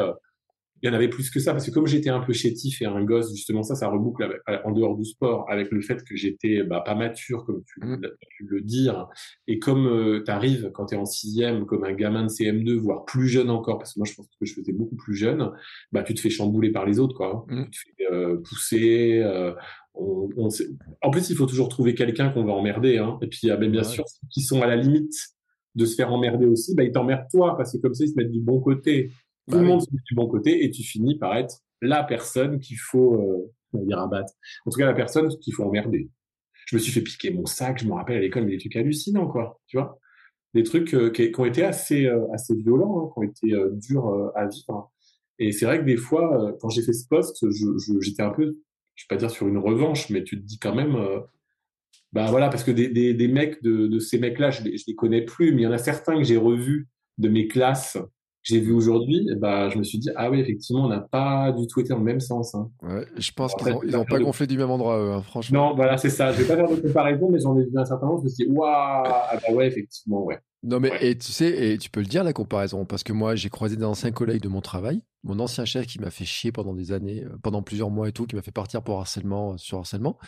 il 0.82 0.88
y 0.88 0.90
en 0.90 0.92
avait 0.94 1.08
plus 1.08 1.30
que 1.30 1.40
ça 1.40 1.52
parce 1.52 1.66
que 1.66 1.70
comme 1.70 1.86
j'étais 1.86 2.10
un 2.10 2.20
peu 2.20 2.32
chétif 2.32 2.82
et 2.82 2.86
un 2.86 3.02
gosse 3.02 3.32
justement 3.32 3.62
ça 3.62 3.74
ça 3.74 3.88
reboucle 3.88 4.22
avec, 4.22 4.40
en 4.64 4.72
dehors 4.72 4.96
du 4.96 5.04
sport 5.04 5.46
avec 5.48 5.70
le 5.70 5.80
fait 5.80 6.04
que 6.04 6.16
j'étais 6.16 6.62
bah, 6.62 6.82
pas 6.84 6.94
mature 6.94 7.44
comme 7.44 7.62
tu, 7.64 7.80
mmh. 7.80 8.00
pu 8.36 8.46
le 8.46 8.60
dire 8.60 9.08
et 9.46 9.58
comme 9.58 9.86
euh, 9.86 10.22
tu 10.24 10.30
arrives 10.30 10.70
quand 10.74 10.86
tu 10.86 10.94
es 10.94 10.98
en 10.98 11.06
sixième 11.06 11.64
comme 11.64 11.84
un 11.84 11.92
gamin 11.92 12.24
de 12.24 12.28
CM2 12.28 12.74
voire 12.74 13.04
plus 13.04 13.28
jeune 13.28 13.50
encore 13.50 13.78
parce 13.78 13.94
que 13.94 14.00
moi 14.00 14.06
je 14.06 14.14
pense 14.14 14.26
que 14.26 14.46
je 14.46 14.54
faisais 14.54 14.72
beaucoup 14.72 14.96
plus 14.96 15.14
jeune 15.14 15.50
bah 15.92 16.02
tu 16.02 16.14
te 16.14 16.20
fais 16.20 16.30
chambouler 16.30 16.70
par 16.70 16.84
les 16.84 16.98
autres 16.98 17.14
quoi 17.14 17.46
hein. 17.48 17.62
mmh. 17.62 17.70
tu 17.70 17.84
te 17.84 17.92
fais 17.96 18.12
euh, 18.12 18.36
pousser 18.36 19.20
euh, 19.24 19.54
on, 19.94 20.28
en 21.02 21.10
plus 21.10 21.30
il 21.30 21.36
faut 21.36 21.46
toujours 21.46 21.68
trouver 21.68 21.94
quelqu'un 21.94 22.28
qu'on 22.28 22.44
va 22.44 22.52
emmerder 22.52 22.98
hein. 22.98 23.18
et 23.22 23.28
puis 23.28 23.48
ben, 23.48 23.70
bien 23.70 23.84
sûr 23.84 24.04
qui 24.30 24.42
sont 24.42 24.60
à 24.60 24.66
la 24.66 24.76
limite 24.76 25.14
de 25.74 25.86
se 25.86 25.94
faire 25.94 26.12
emmerder 26.12 26.46
aussi, 26.46 26.74
bah, 26.74 26.84
ils 26.84 26.92
t'emmerdent 26.92 27.28
toi, 27.30 27.56
parce 27.56 27.72
que 27.72 27.78
comme 27.78 27.94
ça, 27.94 28.04
ils 28.04 28.10
se 28.10 28.14
mettent 28.14 28.30
du 28.30 28.40
bon 28.40 28.60
côté. 28.60 29.10
Tout 29.46 29.56
bah 29.56 29.62
le 29.62 29.68
monde 29.68 29.82
se 29.82 29.92
met 29.92 30.00
du 30.06 30.14
bon 30.14 30.26
côté 30.26 30.64
et 30.64 30.70
tu 30.70 30.82
finis 30.82 31.18
par 31.18 31.36
être 31.36 31.60
la 31.82 32.02
personne 32.02 32.60
qu'il 32.60 32.78
faut, 32.78 33.14
euh, 33.14 33.52
dire 33.84 33.98
abattre. 33.98 34.32
En 34.66 34.70
tout 34.70 34.78
cas, 34.78 34.86
la 34.86 34.94
personne 34.94 35.28
qu'il 35.28 35.54
faut 35.54 35.64
emmerder. 35.64 36.10
Je 36.66 36.76
me 36.76 36.80
suis 36.80 36.92
fait 36.92 37.02
piquer 37.02 37.30
mon 37.30 37.46
sac, 37.46 37.78
je 37.78 37.86
me 37.86 37.92
rappelle 37.92 38.16
à 38.16 38.20
l'école, 38.20 38.44
mais 38.44 38.52
des 38.52 38.58
trucs 38.58 38.76
hallucinants, 38.76 39.26
quoi. 39.26 39.60
Tu 39.66 39.76
vois 39.76 39.98
Des 40.54 40.62
trucs 40.62 40.94
euh, 40.94 41.10
qui, 41.10 41.30
ont 41.36 41.44
été 41.44 41.62
assez, 41.62 42.06
euh, 42.06 42.26
assez 42.32 42.54
violents, 42.54 43.04
hein, 43.04 43.10
qui 43.12 43.18
ont 43.18 43.22
été 43.22 43.52
euh, 43.52 43.70
durs 43.72 44.32
à 44.34 44.46
vivre. 44.46 44.90
Et 45.38 45.52
c'est 45.52 45.66
vrai 45.66 45.80
que 45.80 45.84
des 45.84 45.96
fois, 45.96 46.56
quand 46.60 46.68
j'ai 46.68 46.82
fait 46.82 46.92
ce 46.92 47.08
poste, 47.08 47.44
j'étais 48.00 48.22
un 48.22 48.30
peu, 48.30 48.56
je 48.94 49.04
vais 49.04 49.06
pas 49.08 49.16
dire 49.16 49.30
sur 49.30 49.48
une 49.48 49.58
revanche, 49.58 50.08
mais 50.10 50.22
tu 50.22 50.40
te 50.40 50.46
dis 50.46 50.60
quand 50.60 50.74
même, 50.74 50.96
bah 52.12 52.26
voilà, 52.30 52.48
parce 52.50 52.62
que 52.62 52.70
des, 52.70 52.86
des, 52.86 53.14
des 53.14 53.26
mecs 53.26 53.60
de, 53.60 53.88
de 53.88 53.98
ces 53.98 54.20
mecs-là, 54.20 54.50
je 54.50 54.62
les, 54.62 54.78
je 54.78 54.84
les 54.86 54.94
connais 54.94 55.22
plus, 55.22 55.52
mais 55.52 55.62
il 55.62 55.64
y 55.64 55.66
en 55.66 55.72
a 55.72 55.78
certains 55.78 56.18
que 56.18 56.22
j'ai 56.22 56.36
revus 56.36 56.88
de 57.18 57.28
mes 57.28 57.48
classes 57.48 57.98
j'ai 58.44 58.60
vu 58.60 58.72
aujourd'hui, 58.72 59.26
bah, 59.38 59.70
je 59.70 59.78
me 59.78 59.82
suis 59.82 59.98
dit, 59.98 60.10
ah 60.16 60.30
oui, 60.30 60.38
effectivement, 60.38 60.84
on 60.84 60.88
n'a 60.88 61.00
pas 61.00 61.50
du 61.50 61.66
tout 61.66 61.80
été 61.80 61.88
dans 61.88 61.98
le 61.98 62.04
même 62.04 62.20
sens. 62.20 62.54
Hein. 62.54 62.70
Ouais, 62.82 63.06
je 63.16 63.32
pense 63.32 63.54
qu'ils 63.54 63.90
n'ont 63.90 64.04
pas 64.04 64.20
gonflé 64.20 64.46
du 64.46 64.58
même 64.58 64.70
endroit, 64.70 64.98
eux, 64.98 65.12
hein, 65.12 65.22
franchement. 65.22 65.70
Non, 65.70 65.74
voilà, 65.74 65.96
c'est 65.96 66.10
ça. 66.10 66.30
Je 66.30 66.42
vais 66.42 66.46
pas 66.46 66.56
faire 66.56 66.68
de 66.68 66.80
comparaison, 66.80 67.30
mais 67.30 67.40
j'en 67.40 67.58
ai 67.58 67.64
vu 67.64 67.70
un 67.74 67.86
certain 67.86 68.06
nombre. 68.06 68.20
Je 68.20 68.24
me 68.24 68.28
suis 68.28 68.46
dit, 68.46 68.52
waouh, 68.52 68.68
ah 68.70 69.38
bah 69.40 69.54
ouais, 69.54 69.66
effectivement, 69.66 70.22
ouais. 70.24 70.38
Non, 70.62 70.78
mais 70.78 70.92
et 71.00 71.16
tu 71.16 71.32
sais, 71.32 71.72
et 71.72 71.78
tu 71.78 71.88
peux 71.88 72.00
le 72.00 72.06
dire, 72.06 72.22
la 72.22 72.34
comparaison, 72.34 72.84
parce 72.84 73.02
que 73.02 73.14
moi, 73.14 73.34
j'ai 73.34 73.48
croisé 73.48 73.76
des 73.76 73.84
anciens 73.84 74.12
collègues 74.12 74.42
de 74.42 74.48
mon 74.48 74.60
travail, 74.60 75.00
mon 75.22 75.38
ancien 75.40 75.64
chef 75.64 75.86
qui 75.86 75.98
m'a 75.98 76.10
fait 76.10 76.26
chier 76.26 76.52
pendant 76.52 76.74
des 76.74 76.92
années, 76.92 77.24
euh, 77.24 77.36
pendant 77.42 77.62
plusieurs 77.62 77.90
mois 77.90 78.08
et 78.08 78.12
tout, 78.12 78.26
qui 78.26 78.36
m'a 78.36 78.42
fait 78.42 78.50
partir 78.50 78.82
pour 78.82 78.98
harcèlement, 78.98 79.54
euh, 79.54 79.56
sur 79.56 79.78
harcèlement. 79.78 80.18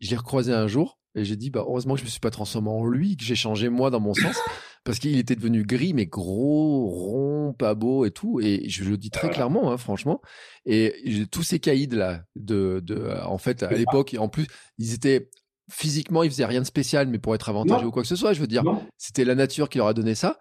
Je 0.00 0.10
l'ai 0.10 0.16
recroisé 0.16 0.52
un 0.52 0.66
jour, 0.66 0.98
et 1.14 1.24
j'ai 1.24 1.36
dit, 1.36 1.50
bah, 1.50 1.64
heureusement 1.66 1.94
que 1.94 2.00
je 2.00 2.04
me 2.04 2.10
suis 2.10 2.20
pas 2.20 2.30
transformé 2.30 2.68
en 2.68 2.84
lui, 2.84 3.16
que 3.16 3.24
j'ai 3.24 3.34
changé 3.34 3.68
moi 3.68 3.90
dans 3.90 4.00
mon 4.00 4.14
sens, 4.14 4.36
parce 4.84 4.98
qu'il 4.98 5.18
était 5.18 5.34
devenu 5.34 5.64
gris, 5.64 5.92
mais 5.92 6.06
gros, 6.06 6.86
rond, 6.86 7.52
pas 7.52 7.74
beau 7.74 8.04
et 8.04 8.10
tout. 8.10 8.40
Et 8.40 8.68
je 8.68 8.84
le 8.84 8.96
dis 8.96 9.10
très 9.10 9.30
clairement, 9.30 9.72
hein, 9.72 9.76
franchement. 9.76 10.20
Et 10.64 11.26
tous 11.30 11.42
ces 11.42 11.58
caïds 11.58 11.88
là, 11.88 12.22
de, 12.36 12.80
de, 12.84 13.10
en 13.24 13.38
fait, 13.38 13.62
à 13.62 13.72
l'époque, 13.72 14.16
en 14.18 14.28
plus, 14.28 14.46
ils 14.78 14.94
étaient 14.94 15.30
physiquement, 15.70 16.22
ils 16.22 16.30
faisaient 16.30 16.46
rien 16.46 16.60
de 16.60 16.66
spécial, 16.66 17.08
mais 17.08 17.18
pour 17.18 17.34
être 17.34 17.48
avantageux 17.48 17.86
ou 17.86 17.90
quoi 17.90 18.02
que 18.02 18.08
ce 18.08 18.16
soit, 18.16 18.32
je 18.32 18.40
veux 18.40 18.46
dire, 18.46 18.62
c'était 18.96 19.24
la 19.24 19.34
nature 19.34 19.68
qui 19.68 19.78
leur 19.78 19.88
a 19.88 19.94
donné 19.94 20.14
ça. 20.14 20.38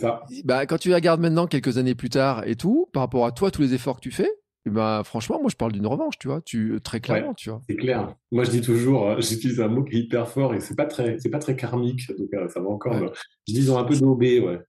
ça. 0.00 0.22
Bah, 0.44 0.66
quand 0.66 0.78
tu 0.78 0.92
regardes 0.92 1.20
maintenant, 1.20 1.46
quelques 1.46 1.78
années 1.78 1.94
plus 1.94 2.10
tard 2.10 2.44
et 2.46 2.56
tout, 2.56 2.88
par 2.92 3.02
rapport 3.02 3.26
à 3.26 3.32
toi, 3.32 3.50
tous 3.50 3.62
les 3.62 3.74
efforts 3.74 3.96
que 3.96 4.00
tu 4.00 4.10
fais, 4.10 4.30
bah, 4.70 5.02
franchement, 5.04 5.38
moi, 5.40 5.50
je 5.50 5.56
parle 5.56 5.72
d'une 5.72 5.86
revanche, 5.86 6.18
tu 6.18 6.28
vois, 6.28 6.40
tu, 6.40 6.78
très 6.82 7.00
clairement, 7.00 7.34
tu 7.34 7.50
vois. 7.50 7.60
C'est 7.68 7.76
clair. 7.76 8.14
Moi, 8.32 8.44
je 8.44 8.50
dis 8.50 8.60
toujours, 8.62 9.10
euh, 9.10 9.16
j'utilise 9.20 9.60
un 9.60 9.68
mot 9.68 9.84
qui 9.84 9.96
est 9.96 10.00
hyper 10.00 10.28
fort 10.28 10.54
et 10.54 10.60
c'est 10.60 10.76
pas 10.76 10.86
très, 10.86 11.18
c'est 11.18 11.30
pas 11.30 11.38
très 11.38 11.54
karmique, 11.54 12.08
donc 12.18 12.28
euh, 12.34 12.48
ça 12.48 12.60
va 12.60 12.68
encore. 12.68 12.94
Euh, 12.94 13.08
je 13.46 13.52
dis, 13.52 13.60
ils 13.60 13.72
ont 13.72 13.78
un 13.78 13.84
peu 13.84 13.96
d'obé, 13.96 14.40
ouais. 14.40 14.60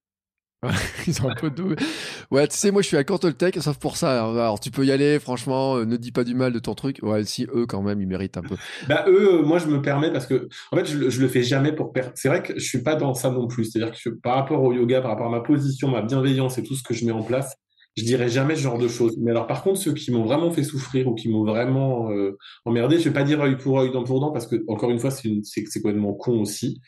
ils 1.07 1.21
ont 1.21 1.29
un 1.29 1.35
peu 1.35 1.49
d'obé. 1.49 1.75
Ouais, 2.31 2.47
tu 2.47 2.57
sais, 2.57 2.71
moi, 2.71 2.81
je 2.81 2.87
suis 2.87 2.97
à 2.97 3.03
Tech, 3.03 3.53
sauf 3.59 3.77
pour 3.77 3.95
ça. 3.95 4.25
Alors, 4.25 4.59
tu 4.59 4.71
peux 4.71 4.83
y 4.83 4.91
aller, 4.91 5.19
franchement, 5.19 5.77
ne 5.77 5.95
dis 5.95 6.11
pas 6.11 6.23
du 6.23 6.33
mal 6.33 6.51
de 6.51 6.59
ton 6.59 6.73
truc. 6.73 6.99
Ouais, 7.03 7.23
si, 7.23 7.45
eux, 7.53 7.65
quand 7.67 7.83
même, 7.83 8.01
ils 8.01 8.07
méritent 8.07 8.37
un 8.37 8.41
peu. 8.41 8.55
bah, 8.89 9.05
eux, 9.07 9.43
moi, 9.43 9.59
je 9.59 9.67
me 9.67 9.81
permets 9.81 10.11
parce 10.11 10.25
que, 10.25 10.49
en 10.71 10.77
fait, 10.77 10.85
je, 10.85 11.09
je 11.09 11.21
le 11.21 11.27
fais 11.27 11.43
jamais 11.43 11.71
pour 11.71 11.93
perdre. 11.93 12.11
C'est 12.15 12.29
vrai 12.29 12.41
que 12.41 12.57
je 12.57 12.65
suis 12.65 12.81
pas 12.81 12.95
dans 12.95 13.13
ça 13.13 13.29
non 13.29 13.47
plus. 13.47 13.65
C'est-à-dire 13.65 13.95
que 13.95 14.09
par 14.09 14.35
rapport 14.35 14.63
au 14.63 14.73
yoga, 14.73 15.01
par 15.01 15.11
rapport 15.11 15.27
à 15.27 15.31
ma 15.31 15.41
position, 15.41 15.87
ma 15.87 16.01
bienveillance 16.01 16.57
et 16.57 16.63
tout 16.63 16.73
ce 16.73 16.81
que 16.81 16.95
je 16.95 17.05
mets 17.05 17.11
en 17.11 17.21
place, 17.21 17.55
je 17.95 18.03
dirais 18.03 18.29
jamais 18.29 18.55
ce 18.55 18.61
genre 18.61 18.77
de 18.77 18.87
choses. 18.87 19.17
Mais 19.19 19.31
alors, 19.31 19.47
par 19.47 19.63
contre, 19.63 19.79
ceux 19.79 19.93
qui 19.93 20.11
m'ont 20.11 20.23
vraiment 20.23 20.51
fait 20.51 20.63
souffrir 20.63 21.07
ou 21.07 21.15
qui 21.15 21.29
m'ont 21.29 21.45
vraiment 21.45 22.11
euh, 22.11 22.37
emmerdé, 22.65 22.99
je 22.99 23.05
vais 23.05 23.13
pas 23.13 23.23
dire 23.23 23.41
œil 23.41 23.57
pour 23.57 23.79
œil, 23.79 23.91
dent 23.91 24.03
pour 24.03 24.19
dent, 24.19 24.31
parce 24.31 24.47
que 24.47 24.63
encore 24.67 24.89
une 24.91 24.99
fois, 24.99 25.11
c'est 25.11 25.29
c'est 25.43 25.81
complètement 25.81 26.13
con 26.13 26.41
aussi. 26.41 26.81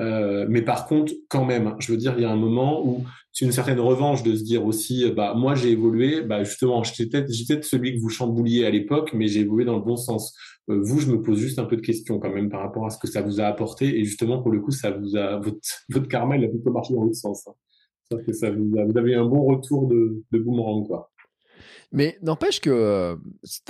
Euh, 0.00 0.46
mais 0.48 0.62
par 0.62 0.86
contre, 0.86 1.12
quand 1.28 1.44
même, 1.44 1.74
je 1.78 1.92
veux 1.92 1.98
dire, 1.98 2.14
il 2.16 2.22
y 2.22 2.24
a 2.24 2.30
un 2.30 2.36
moment 2.36 2.84
où 2.86 3.04
c'est 3.32 3.44
une 3.44 3.52
certaine 3.52 3.80
revanche 3.80 4.22
de 4.22 4.34
se 4.34 4.42
dire 4.42 4.64
aussi, 4.64 5.10
bah 5.10 5.34
moi 5.36 5.54
j'ai 5.54 5.70
évolué, 5.70 6.22
bah 6.22 6.44
justement, 6.44 6.82
j'étais 6.82 7.06
peut-être 7.06 7.64
celui 7.64 7.94
que 7.94 8.00
vous 8.00 8.08
chambouliez 8.08 8.64
à 8.66 8.70
l'époque, 8.70 9.12
mais 9.14 9.28
j'ai 9.28 9.40
évolué 9.40 9.64
dans 9.64 9.76
le 9.76 9.82
bon 9.82 9.96
sens. 9.96 10.34
Euh, 10.70 10.80
vous, 10.82 11.00
je 11.00 11.08
me 11.08 11.20
pose 11.22 11.38
juste 11.38 11.58
un 11.58 11.64
peu 11.64 11.76
de 11.76 11.82
questions 11.82 12.18
quand 12.18 12.32
même 12.32 12.48
par 12.50 12.60
rapport 12.60 12.86
à 12.86 12.90
ce 12.90 12.98
que 12.98 13.06
ça 13.06 13.22
vous 13.22 13.40
a 13.40 13.44
apporté, 13.44 13.98
et 13.98 14.04
justement 14.04 14.42
pour 14.42 14.50
le 14.50 14.60
coup, 14.60 14.70
ça 14.70 14.90
vous 14.90 15.16
a 15.16 15.38
votre, 15.38 15.58
votre 15.90 16.08
karma, 16.08 16.36
il 16.36 16.44
a 16.44 16.48
plutôt 16.48 16.72
marché 16.72 16.94
dans 16.94 17.04
l'autre 17.04 17.16
sens. 17.16 17.46
Hein 17.48 17.52
que 18.18 18.32
ça 18.32 18.50
vous, 18.50 18.96
avez 18.96 19.14
un 19.14 19.24
bon 19.24 19.44
retour 19.44 19.88
de, 19.88 20.22
de 20.30 20.38
boomerang, 20.38 20.86
quoi. 20.86 21.12
Mais 21.92 22.18
n'empêche 22.22 22.60
que 22.60 22.70
euh, 22.70 23.16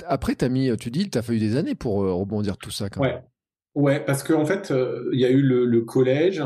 après, 0.07 0.41
as 0.43 0.49
mis, 0.49 0.75
tu 0.77 0.89
dis, 0.89 1.09
tu 1.09 1.17
as 1.17 1.21
fallu 1.21 1.39
des 1.39 1.57
années 1.57 1.75
pour 1.75 2.03
euh, 2.03 2.13
rebondir 2.13 2.57
tout 2.57 2.71
ça. 2.71 2.89
Quand 2.89 3.01
ouais. 3.01 3.21
ouais, 3.75 4.03
parce 4.03 4.23
qu'en 4.23 4.41
en 4.41 4.45
fait, 4.45 4.71
euh, 4.71 5.09
il 5.11 5.19
y 5.19 5.25
a 5.25 5.29
eu 5.29 5.41
le, 5.41 5.81
collège. 5.81 6.41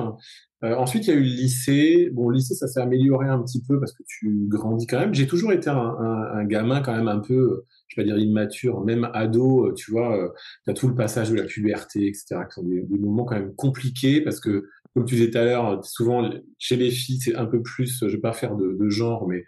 ensuite, 0.63 1.05
il 1.05 1.09
y 1.11 1.13
a 1.13 1.15
eu 1.15 1.23
le 1.23 1.29
lycée. 1.29 2.09
Bon, 2.13 2.29
le 2.29 2.37
lycée, 2.37 2.55
ça 2.55 2.67
s'est 2.67 2.81
amélioré 2.81 3.27
un 3.27 3.39
petit 3.43 3.61
peu 3.61 3.79
parce 3.79 3.93
que 3.93 4.01
tu 4.07 4.47
grandis 4.47 4.87
quand 4.87 4.99
même. 4.99 5.13
J'ai 5.13 5.27
toujours 5.27 5.53
été 5.53 5.69
un, 5.69 5.77
un, 5.77 6.45
gamin 6.45 6.81
quand 6.81 6.95
même 6.95 7.07
un 7.07 7.19
peu, 7.19 7.63
je 7.89 7.95
vais 7.95 8.03
pas 8.03 8.07
dire 8.07 8.17
immature, 8.17 8.83
même 8.83 9.07
ado. 9.13 9.71
Tu 9.73 9.91
vois, 9.91 10.33
tu 10.63 10.71
as 10.71 10.73
tout 10.73 10.87
le 10.87 10.95
passage 10.95 11.29
de 11.29 11.35
la 11.35 11.43
puberté, 11.43 12.07
etc., 12.07 12.37
qui 12.49 12.55
sont 12.55 12.63
des, 12.63 12.81
des 12.81 12.97
moments 12.97 13.25
quand 13.25 13.35
même 13.35 13.53
compliqués 13.53 14.21
parce 14.21 14.39
que 14.39 14.67
comme 14.97 15.05
tu 15.05 15.13
disais 15.13 15.29
tout 15.29 15.37
à 15.37 15.43
l'heure, 15.43 15.85
souvent 15.85 16.27
chez 16.57 16.75
les 16.75 16.89
filles, 16.89 17.19
c'est 17.19 17.35
un 17.35 17.45
peu 17.45 17.61
plus, 17.61 17.99
je 18.01 18.07
vais 18.07 18.17
pas 18.17 18.33
faire 18.33 18.55
de, 18.55 18.89
genre, 18.89 19.27
mais 19.27 19.45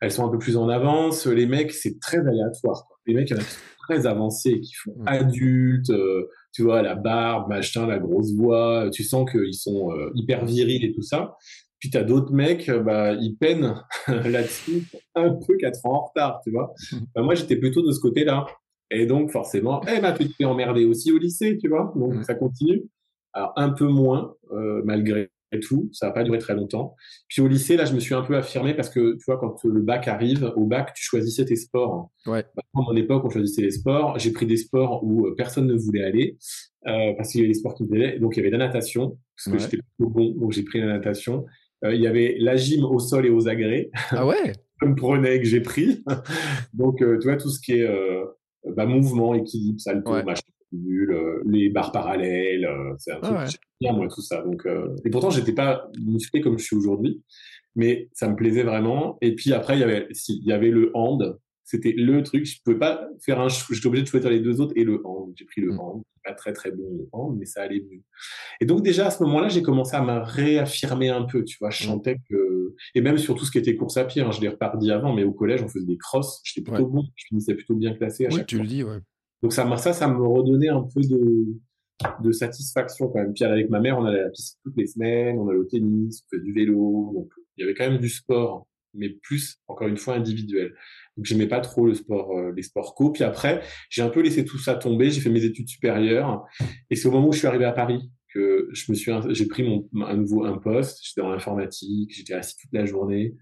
elles 0.00 0.12
sont 0.12 0.24
un 0.24 0.28
peu 0.28 0.38
plus 0.38 0.56
en 0.56 0.68
avance. 0.68 1.26
Les 1.26 1.46
mecs, 1.46 1.72
c'est 1.72 1.98
très 1.98 2.18
aléatoire. 2.18 2.86
Les 3.04 3.12
mecs, 3.14 3.28
il 3.28 3.32
y 3.32 3.36
en 3.36 3.40
a 3.40 3.44
qui 3.44 3.50
sont 3.50 3.58
très 3.80 4.06
avancés, 4.06 4.60
qui 4.60 4.74
font 4.74 4.94
mmh. 4.96 5.08
adultes, 5.08 5.90
euh, 5.90 6.28
tu 6.52 6.62
vois, 6.62 6.82
la 6.82 6.94
barbe, 6.94 7.48
machin, 7.48 7.84
la 7.88 7.98
grosse 7.98 8.32
voix. 8.34 8.88
Tu 8.92 9.02
sens 9.02 9.28
qu'ils 9.28 9.54
sont 9.54 9.90
euh, 9.90 10.12
hyper 10.14 10.44
virils 10.44 10.84
et 10.84 10.92
tout 10.92 11.02
ça. 11.02 11.34
Puis 11.80 11.90
tu 11.90 11.98
as 11.98 12.04
d'autres 12.04 12.32
mecs, 12.32 12.70
bah, 12.70 13.14
ils 13.14 13.36
peinent 13.36 13.82
là-dessus, 14.06 14.84
un 15.16 15.30
peu 15.30 15.56
quatre 15.56 15.84
ans 15.84 15.94
en 15.94 16.04
retard, 16.06 16.40
tu 16.44 16.52
vois. 16.52 16.72
Mmh. 16.92 16.96
Bah, 17.12 17.22
moi, 17.22 17.34
j'étais 17.34 17.56
plutôt 17.56 17.84
de 17.84 17.90
ce 17.90 17.98
côté-là. 17.98 18.46
Et 18.92 19.06
donc, 19.06 19.32
forcément, 19.32 19.82
eh, 19.88 20.00
ma 20.00 20.12
petite 20.12 20.36
fait 20.36 20.44
emmerder 20.44 20.84
aussi 20.84 21.10
au 21.10 21.18
lycée, 21.18 21.58
tu 21.60 21.68
vois. 21.68 21.92
Donc, 21.96 22.14
mmh. 22.14 22.22
ça 22.22 22.36
continue. 22.36 22.84
Alors 23.36 23.52
un 23.56 23.68
peu 23.68 23.86
moins, 23.86 24.34
euh, 24.52 24.80
malgré 24.84 25.30
tout, 25.60 25.88
ça 25.92 26.06
n'a 26.06 26.12
pas 26.12 26.24
duré 26.24 26.38
très 26.38 26.54
longtemps. 26.54 26.94
Puis 27.28 27.42
au 27.42 27.48
lycée, 27.48 27.76
là, 27.76 27.84
je 27.84 27.94
me 27.94 28.00
suis 28.00 28.14
un 28.14 28.22
peu 28.22 28.36
affirmé 28.36 28.74
parce 28.74 28.90
que 28.90 29.16
tu 29.16 29.24
vois, 29.26 29.38
quand 29.38 29.62
le 29.64 29.80
bac 29.80 30.08
arrive, 30.08 30.52
au 30.56 30.64
bac, 30.64 30.92
tu 30.94 31.04
choisissais 31.04 31.44
tes 31.44 31.56
sports. 31.56 32.10
Ouais. 32.26 32.44
Bah, 32.54 32.62
à 32.74 32.80
mon 32.80 32.96
époque, 32.96 33.24
on 33.24 33.30
choisissait 33.30 33.62
les 33.62 33.70
sports. 33.70 34.18
J'ai 34.18 34.32
pris 34.32 34.46
des 34.46 34.56
sports 34.56 35.04
où 35.04 35.26
euh, 35.26 35.34
personne 35.36 35.66
ne 35.66 35.74
voulait 35.74 36.04
aller 36.04 36.38
euh, 36.86 37.12
parce 37.16 37.30
qu'il 37.30 37.40
y 37.40 37.44
avait 37.44 37.52
des 37.52 37.58
sports 37.58 37.74
qui 37.74 37.84
me 37.84 37.88
plaisaient. 37.88 38.18
Donc 38.18 38.36
il 38.36 38.40
y 38.40 38.42
avait 38.42 38.50
la 38.50 38.58
natation 38.58 39.18
parce 39.36 39.56
que 39.56 39.62
j'étais 39.62 39.78
plutôt 39.78 40.10
bon, 40.10 40.32
donc 40.32 40.52
j'ai 40.52 40.62
pris 40.62 40.80
la 40.80 40.86
natation. 40.86 41.44
Euh, 41.84 41.94
il 41.94 42.00
y 42.00 42.06
avait 42.06 42.36
la 42.38 42.56
gym 42.56 42.84
au 42.84 42.98
sol 42.98 43.26
et 43.26 43.30
aux 43.30 43.48
agrès. 43.48 43.90
Ah 44.10 44.26
ouais? 44.26 44.52
je 44.82 44.86
me 44.86 44.94
prenais 44.94 45.38
que 45.40 45.46
j'ai 45.46 45.60
pris. 45.60 46.04
donc 46.74 46.98
tu 46.98 47.24
vois 47.24 47.36
tout 47.36 47.50
ce 47.50 47.60
qui 47.60 47.72
est 47.72 47.88
bah, 48.76 48.86
mouvement, 48.86 49.34
équilibre, 49.34 49.80
salto, 49.80 50.10
machin 50.22 50.42
euh, 50.72 51.42
les 51.46 51.68
barres 51.68 51.92
parallèles, 51.92 52.64
euh, 52.64 52.94
c'est 52.98 53.12
un 53.12 53.20
truc 53.20 53.36
que 53.36 53.58
bien 53.80 53.92
moi 53.92 54.08
tout 54.08 54.22
ça. 54.22 54.42
Donc 54.42 54.66
euh, 54.66 54.94
et 55.04 55.10
pourtant 55.10 55.30
j'étais 55.30 55.52
pas 55.52 55.88
musclé 56.00 56.40
comme 56.40 56.58
je 56.58 56.64
suis 56.64 56.76
aujourd'hui, 56.76 57.22
mais 57.74 58.08
ça 58.12 58.28
me 58.28 58.36
plaisait 58.36 58.62
vraiment. 58.62 59.18
Et 59.20 59.34
puis 59.34 59.52
après 59.52 59.76
il 59.76 59.80
y 59.80 59.84
avait 59.84 60.06
si, 60.12 60.40
il 60.42 60.48
y 60.48 60.52
avait 60.52 60.70
le 60.70 60.90
hand, 60.94 61.38
c'était 61.64 61.94
le 61.96 62.22
truc. 62.22 62.46
Je 62.46 62.60
pouvais 62.64 62.78
pas 62.78 63.08
faire 63.24 63.40
un, 63.40 63.48
j'étais 63.48 63.86
obligé 63.86 64.04
de 64.04 64.08
choisir 64.08 64.30
les 64.30 64.40
deux 64.40 64.60
autres 64.60 64.72
et 64.76 64.84
le 64.84 65.00
hand. 65.04 65.32
J'ai 65.36 65.44
pris 65.44 65.60
le 65.60 65.72
mmh. 65.72 65.80
hand, 65.80 66.02
pas 66.24 66.34
très 66.34 66.52
très 66.52 66.70
bon 66.70 66.84
le 66.98 67.08
hand, 67.12 67.36
mais 67.38 67.46
ça 67.46 67.62
allait 67.62 67.80
mieux. 67.80 68.02
Et 68.60 68.66
donc 68.66 68.82
déjà 68.82 69.06
à 69.06 69.10
ce 69.10 69.22
moment-là, 69.24 69.48
j'ai 69.48 69.62
commencé 69.62 69.94
à 69.96 70.02
me 70.02 70.20
réaffirmer 70.20 71.08
un 71.10 71.22
peu. 71.22 71.44
Tu 71.44 71.56
vois, 71.60 71.70
je 71.70 71.84
mmh. 71.84 71.86
chantais 71.86 72.16
que 72.28 72.74
et 72.94 73.00
même 73.00 73.18
sur 73.18 73.34
tout 73.34 73.44
ce 73.44 73.50
qui 73.50 73.58
était 73.58 73.76
course 73.76 73.96
à 73.96 74.04
pied. 74.04 74.22
Hein, 74.22 74.30
je 74.32 74.40
l'ai 74.40 74.48
reparti 74.48 74.90
avant, 74.90 75.14
mais 75.14 75.24
au 75.24 75.32
collège 75.32 75.62
on 75.62 75.68
faisait 75.68 75.84
des 75.84 75.98
crosses. 75.98 76.40
J'étais 76.44 76.62
plutôt 76.62 76.86
bon, 76.86 77.04
je 77.14 77.24
finissais 77.28 77.54
plutôt 77.54 77.74
bien 77.74 77.94
classé 77.94 78.26
à 78.26 78.28
oui, 78.28 78.36
chaque 78.38 78.46
tu 78.46 78.58
le 78.58 78.66
dis, 78.66 78.82
ouais. 78.82 78.98
Donc 79.46 79.52
ça, 79.52 79.76
ça, 79.76 79.92
ça 79.92 80.08
me 80.08 80.26
redonnait 80.26 80.70
un 80.70 80.82
peu 80.82 81.00
de, 81.02 81.46
de 82.20 82.32
satisfaction 82.32 83.06
quand 83.06 83.20
même. 83.20 83.32
Puis 83.32 83.44
avec 83.44 83.70
ma 83.70 83.78
mère, 83.78 83.96
on 83.96 84.04
allait 84.04 84.18
à 84.18 84.24
la 84.24 84.30
piscine 84.30 84.58
toutes 84.64 84.76
les 84.76 84.88
semaines, 84.88 85.38
on 85.38 85.48
allait 85.48 85.60
au 85.60 85.64
tennis, 85.64 86.20
on 86.24 86.34
faisait 86.34 86.42
du 86.42 86.52
vélo, 86.52 87.12
donc 87.14 87.28
il 87.56 87.60
y 87.60 87.64
avait 87.64 87.74
quand 87.74 87.88
même 87.88 88.00
du 88.00 88.08
sport 88.08 88.66
mais 88.92 89.10
plus, 89.10 89.58
encore 89.68 89.86
une 89.86 89.98
fois, 89.98 90.14
individuel. 90.14 90.74
Donc, 91.16 91.26
j'aimais 91.26 91.46
pas 91.46 91.60
trop 91.60 91.86
le 91.86 91.94
sport, 91.94 92.36
euh, 92.36 92.50
les 92.56 92.62
sports 92.62 92.94
co. 92.94 93.10
Puis 93.10 93.22
après, 93.22 93.62
j'ai 93.88 94.00
un 94.00 94.08
peu 94.08 94.20
laissé 94.20 94.44
tout 94.44 94.58
ça 94.58 94.74
tomber. 94.74 95.10
J'ai 95.10 95.20
fait 95.20 95.28
mes 95.28 95.44
études 95.44 95.68
supérieures. 95.68 96.44
Et 96.88 96.96
c'est 96.96 97.06
au 97.06 97.10
moment 97.10 97.28
où 97.28 97.32
je 97.32 97.38
suis 97.38 97.46
arrivé 97.46 97.66
à 97.66 97.72
Paris 97.72 98.10
que 98.32 98.70
je 98.72 98.90
me 98.90 98.96
suis, 98.96 99.12
j'ai 99.30 99.46
pris 99.46 99.62
mon, 99.62 99.86
un 100.06 100.16
nouveau, 100.16 100.46
un 100.46 100.56
poste. 100.56 101.00
J'étais 101.02 101.20
dans 101.20 101.30
l'informatique. 101.30 102.10
J'étais 102.10 102.32
assis 102.32 102.56
toute 102.56 102.72
la 102.72 102.86
journée. 102.86 103.34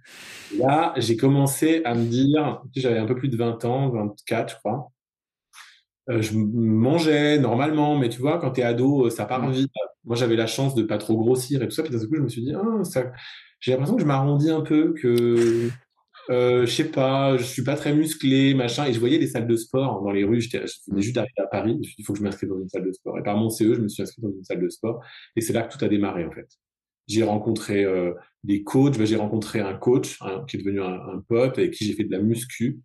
là, 0.59 0.93
j'ai 0.97 1.17
commencé 1.17 1.83
à 1.85 1.95
me 1.95 2.05
dire, 2.05 2.61
j'avais 2.75 2.99
un 2.99 3.07
peu 3.07 3.15
plus 3.15 3.29
de 3.29 3.37
20 3.37 3.65
ans, 3.65 3.91
24, 3.91 4.55
je 4.55 4.59
crois. 4.59 4.91
Euh, 6.11 6.21
je 6.21 6.37
mangeais 6.37 7.39
normalement, 7.39 7.99
mais 7.99 8.09
tu 8.09 8.21
vois, 8.21 8.39
quand 8.39 8.51
t'es 8.51 8.63
ado, 8.63 9.09
ça 9.11 9.25
part 9.25 9.51
vite. 9.51 9.71
Moi, 10.05 10.17
j'avais 10.17 10.37
la 10.37 10.47
chance 10.47 10.75
de 10.75 10.83
pas 10.83 10.99
trop 10.99 11.17
grossir 11.17 11.63
et 11.63 11.69
tout 11.69 11.75
ça. 11.75 11.83
Puis 11.83 11.93
d'un 11.93 11.99
coup, 11.99 12.17
je 12.17 12.21
me 12.21 12.29
suis 12.29 12.43
dit, 12.43 12.53
ah, 12.55 12.85
ça, 12.85 13.11
j'ai 13.61 13.73
l'impression 13.73 13.97
que 13.97 14.03
je 14.03 14.07
m'arrondis 14.07 14.51
un 14.51 14.61
peu, 14.61 14.93
que 14.93 15.71
euh, 16.31 16.67
je 16.67 16.71
sais 16.71 16.91
pas, 16.91 17.37
je 17.37 17.45
suis 17.45 17.65
pas 17.65 17.77
très 17.77 17.95
musclé, 17.95 18.55
machin. 18.55 18.87
Et 18.87 18.93
je 18.93 19.01
voyais 19.01 19.19
les 19.19 19.27
salles 19.29 19.47
de 19.47 19.57
sport 19.57 20.03
dans 20.03 20.11
les 20.11 20.25
rues. 20.25 20.43
Je 20.43 20.59
venais 20.89 21.03
juste 21.03 21.15
d'arriver 21.15 21.33
à 21.39 21.47
Paris. 21.47 21.73
Je 21.73 21.79
me 21.79 21.83
suis 21.83 21.95
dit, 21.97 22.03
il 22.03 22.05
faut 22.05 22.13
que 22.13 22.19
je 22.19 22.25
m'inscrive 22.25 22.51
dans 22.51 22.61
une 22.61 22.69
salle 22.69 22.85
de 22.85 22.93
sport. 22.93 23.19
Et 23.19 23.23
par 23.23 23.37
mon 23.37 23.49
CE, 23.49 23.75
je 23.75 23.81
me 23.81 23.89
suis 23.89 24.03
inscrit 24.03 24.23
dans 24.23 24.31
une 24.31 24.45
salle 24.45 24.61
de 24.61 24.69
sport. 24.69 25.03
Et 25.37 25.41
c'est 25.41 25.55
là 25.55 25.63
que 25.63 25.77
tout 25.77 25.83
a 25.85 25.89
démarré, 25.89 26.27
en 26.27 26.33
fait. 26.33 26.49
J'ai 27.07 27.23
rencontré 27.23 27.85
euh, 27.85 28.13
des 28.45 28.63
coachs. 28.63 28.99
Ben, 28.99 29.07
j'ai 29.07 29.17
rencontré 29.17 29.61
un 29.61 29.75
coach 29.75 30.19
hein, 30.21 30.45
qui 30.49 30.57
est 30.57 30.61
devenu 30.61 30.83
un, 30.83 30.95
un, 30.95 31.25
pote 31.27 31.59
avec 31.59 31.73
qui 31.73 31.87
j'ai 31.87 31.95
fait 31.95 32.05
de 32.05 32.13
la 32.13 32.21
muscu 32.21 32.81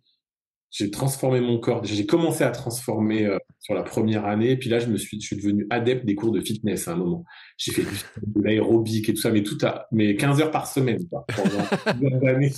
j'ai 0.70 0.90
transformé 0.90 1.40
mon 1.40 1.58
corps. 1.58 1.84
J'ai 1.84 2.06
commencé 2.06 2.44
à 2.44 2.50
transformer 2.50 3.26
euh, 3.26 3.38
sur 3.58 3.74
la 3.74 3.82
première 3.82 4.24
année. 4.24 4.56
Puis 4.56 4.70
là, 4.70 4.78
je 4.78 4.86
me 4.86 4.96
suis, 4.96 5.20
je 5.20 5.26
suis 5.26 5.36
devenu 5.36 5.66
adepte 5.70 6.04
des 6.06 6.14
cours 6.14 6.30
de 6.30 6.40
fitness 6.40 6.86
à 6.86 6.92
un 6.92 6.96
moment. 6.96 7.24
J'ai 7.56 7.72
fait 7.72 7.82
de 7.82 8.42
l'aérobic 8.42 9.08
et 9.08 9.14
tout 9.14 9.20
ça, 9.20 9.30
mais 9.30 9.42
tout 9.42 9.58
à, 9.62 9.86
mais 9.90 10.14
15 10.14 10.40
heures 10.40 10.50
par 10.50 10.66
semaine, 10.66 11.06
quoi, 11.08 11.26
pendant 11.34 12.26
années. 12.26 12.52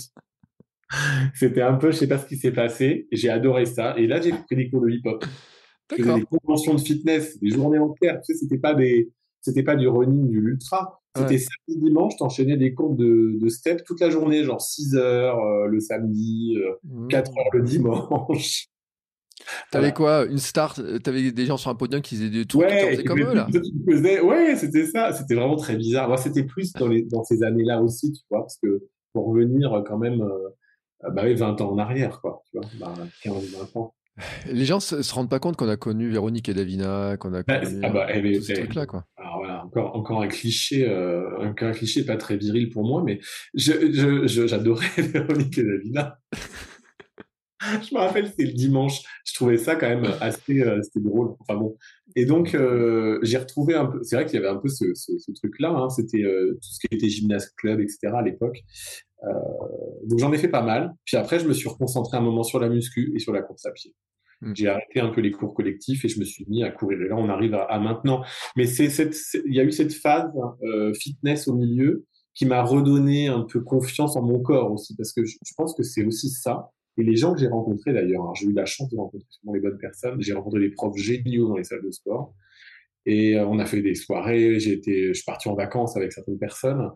C'était 1.33 1.63
un 1.63 1.73
peu, 1.73 1.91
je 1.91 1.97
sais 1.97 2.07
pas 2.07 2.19
ce 2.19 2.27
qui 2.27 2.37
s'est 2.37 2.51
passé. 2.51 3.07
J'ai 3.11 3.29
adoré 3.29 3.65
ça. 3.65 3.95
Et 3.97 4.05
là, 4.05 4.21
j'ai 4.21 4.31
pris 4.31 4.55
des 4.55 4.69
cours 4.69 4.81
de 4.81 4.89
hip-hop. 4.89 5.25
J'ai 5.97 6.03
des 6.03 6.25
conventions 6.25 6.75
de 6.75 6.81
fitness, 6.81 7.39
des 7.39 7.49
journées 7.49 7.79
entières. 7.79 8.21
Tu 8.21 8.33
sais, 8.33 8.39
c'était 8.39 8.59
pas 8.59 8.75
des, 8.75 9.11
c'était 9.41 9.63
pas 9.63 9.75
du 9.75 9.87
running, 9.87 10.29
du 10.29 10.37
ultra. 10.37 11.02
C'était 11.15 11.37
samedi, 11.37 11.79
dimanche, 11.79 12.17
t'enchaînais 12.17 12.57
des 12.57 12.73
cours 12.73 12.95
de, 12.95 13.37
de 13.39 13.49
step 13.49 13.83
toute 13.83 13.99
la 13.99 14.09
journée, 14.09 14.43
genre 14.43 14.61
6 14.61 14.95
heures 14.95 15.39
euh, 15.39 15.67
le 15.67 15.79
samedi, 15.79 16.57
4 17.09 17.29
euh, 17.29 17.31
mmh. 17.31 17.37
heures 17.37 17.45
le 17.53 17.61
dimanche. 17.61 18.65
T'avais 19.71 19.91
quoi 19.91 20.25
Une 20.25 20.37
star 20.37 20.75
T'avais 21.03 21.31
des 21.31 21.45
gens 21.45 21.57
sur 21.57 21.69
un 21.69 21.75
podium 21.75 22.01
qui 22.01 22.15
faisaient 22.15 22.29
des 22.29 22.45
trucs 22.45 22.61
ouais, 22.61 23.03
comme 23.03 23.19
eux, 23.19 23.33
là? 23.33 23.47
Ouais, 24.23 24.55
c'était 24.55 24.85
ça. 24.85 25.11
C'était 25.11 25.35
vraiment 25.35 25.57
très 25.57 25.75
bizarre. 25.75 26.07
Moi, 26.07 26.17
c'était 26.17 26.43
plus 26.43 26.71
dans, 26.73 26.87
les, 26.87 27.03
dans 27.03 27.23
ces 27.23 27.43
années-là 27.43 27.81
aussi, 27.81 28.13
tu 28.13 28.21
vois, 28.29 28.41
parce 28.41 28.57
que 28.57 28.87
pour 29.11 29.27
revenir 29.27 29.83
quand 29.85 29.97
même, 29.97 30.21
euh, 30.21 31.09
bah 31.11 31.31
20 31.31 31.61
ans 31.61 31.71
en 31.71 31.77
arrière, 31.77 32.21
quoi, 32.21 32.41
tu 32.49 32.57
vois, 32.57 32.67
bah, 32.79 32.93
15, 33.23 33.35
20 33.73 33.79
ans. 33.79 33.93
Les 34.45 34.65
gens 34.65 34.79
se, 34.79 35.01
se 35.01 35.13
rendent 35.13 35.29
pas 35.29 35.39
compte 35.39 35.55
qu'on 35.55 35.69
a 35.69 35.77
connu 35.77 36.09
Véronique 36.09 36.47
et 36.47 36.53
Davina, 36.53 37.17
qu'on 37.17 37.33
a 37.33 37.41
bah, 37.43 37.59
connu 37.59 37.79
ah 37.83 37.89
bah, 37.89 38.05
elle 38.09 38.43
ce 38.43 38.53
truc-là, 38.53 38.85
quoi. 38.85 39.05
Alors 39.17 39.37
voilà, 39.37 39.65
encore, 39.65 39.95
encore 39.95 40.21
un 40.21 40.27
cliché, 40.27 40.87
euh, 40.87 41.39
encore 41.39 41.69
un 41.69 41.71
cliché 41.71 42.05
pas 42.05 42.17
très 42.17 42.37
viril 42.37 42.69
pour 42.69 42.85
moi, 42.85 43.01
mais 43.03 43.19
j'adorais 43.55 44.27
je, 44.27 44.47
je, 44.47 45.01
Véronique 45.01 45.57
et 45.57 45.63
Davina. 45.63 46.19
je 47.81 47.93
me 47.93 47.99
rappelle, 47.99 48.27
c'était 48.27 48.45
le 48.45 48.53
dimanche. 48.53 49.01
Je 49.25 49.33
trouvais 49.33 49.57
ça 49.57 49.75
quand 49.75 49.87
même 49.87 50.05
assez, 50.21 50.59
euh, 50.61 50.81
drôle. 50.95 51.35
Enfin 51.39 51.57
bon. 51.57 51.77
Et 52.15 52.25
donc, 52.25 52.55
euh, 52.55 53.19
j'ai 53.23 53.37
retrouvé 53.37 53.75
un 53.75 53.85
peu, 53.85 53.99
c'est 54.03 54.15
vrai 54.15 54.25
qu'il 54.25 54.35
y 54.35 54.37
avait 54.37 54.53
un 54.53 54.57
peu 54.57 54.67
ce, 54.67 54.85
ce, 54.93 55.17
ce 55.17 55.31
truc-là, 55.31 55.69
hein, 55.69 55.89
c'était 55.89 56.23
euh, 56.23 56.53
tout 56.53 56.69
ce 56.69 56.79
qui 56.79 56.95
était 56.95 57.09
gymnase 57.09 57.49
club, 57.57 57.79
etc. 57.79 58.13
à 58.15 58.21
l'époque. 58.21 58.59
Euh, 59.23 59.29
donc 60.05 60.19
j'en 60.19 60.33
ai 60.33 60.37
fait 60.37 60.49
pas 60.49 60.61
mal. 60.61 60.93
Puis 61.05 61.17
après, 61.17 61.39
je 61.39 61.47
me 61.47 61.53
suis 61.53 61.69
reconcentré 61.69 62.17
un 62.17 62.21
moment 62.21 62.43
sur 62.43 62.59
la 62.59 62.69
muscu 62.69 63.13
et 63.15 63.19
sur 63.19 63.33
la 63.33 63.41
course 63.41 63.65
à 63.65 63.71
pied. 63.71 63.93
Mmh. 64.41 64.53
J'ai 64.55 64.67
arrêté 64.67 64.99
un 64.99 65.09
peu 65.09 65.21
les 65.21 65.31
cours 65.31 65.53
collectifs 65.53 66.03
et 66.03 66.09
je 66.09 66.19
me 66.19 66.25
suis 66.25 66.45
mis 66.49 66.63
à 66.63 66.71
courir. 66.71 67.01
Et 67.01 67.07
là, 67.07 67.15
on 67.17 67.29
arrive 67.29 67.53
à, 67.55 67.63
à 67.63 67.79
maintenant. 67.79 68.23
Mais 68.57 68.65
c'est 68.65 68.89
cette, 68.89 69.15
il 69.45 69.55
y 69.55 69.59
a 69.59 69.63
eu 69.63 69.71
cette 69.71 69.93
phase 69.93 70.29
fitness 70.99 71.47
au 71.47 71.55
milieu 71.55 72.05
qui 72.35 72.45
m'a 72.45 72.63
redonné 72.63 73.27
un 73.27 73.41
peu 73.41 73.61
confiance 73.61 74.15
en 74.15 74.23
mon 74.23 74.39
corps 74.41 74.71
aussi, 74.71 74.95
parce 74.95 75.13
que 75.13 75.23
je, 75.23 75.37
je 75.45 75.53
pense 75.55 75.75
que 75.75 75.83
c'est 75.83 76.03
aussi 76.03 76.29
ça. 76.29 76.71
Et 76.97 77.03
les 77.03 77.15
gens 77.15 77.33
que 77.33 77.39
j'ai 77.39 77.47
rencontrés 77.47 77.93
d'ailleurs, 77.93 78.33
j'ai 78.35 78.47
eu 78.47 78.53
la 78.53 78.65
chance 78.65 78.89
de 78.89 78.97
rencontrer 78.97 79.27
souvent 79.29 79.53
les 79.53 79.59
bonnes 79.59 79.79
personnes. 79.79 80.21
J'ai 80.21 80.33
rencontré 80.33 80.59
des 80.59 80.69
profs 80.69 80.97
géniaux 80.97 81.47
dans 81.47 81.57
les 81.57 81.63
salles 81.63 81.83
de 81.83 81.91
sport. 81.91 82.33
Et 83.05 83.35
euh, 83.35 83.47
on 83.47 83.59
a 83.59 83.65
fait 83.65 83.81
des 83.81 83.95
soirées. 83.95 84.59
J'ai 84.59 84.73
été, 84.73 85.07
je 85.07 85.13
suis 85.13 85.25
parti 85.25 85.49
en 85.49 85.55
vacances 85.55 85.97
avec 85.97 86.11
certaines 86.11 86.37
personnes 86.37 86.91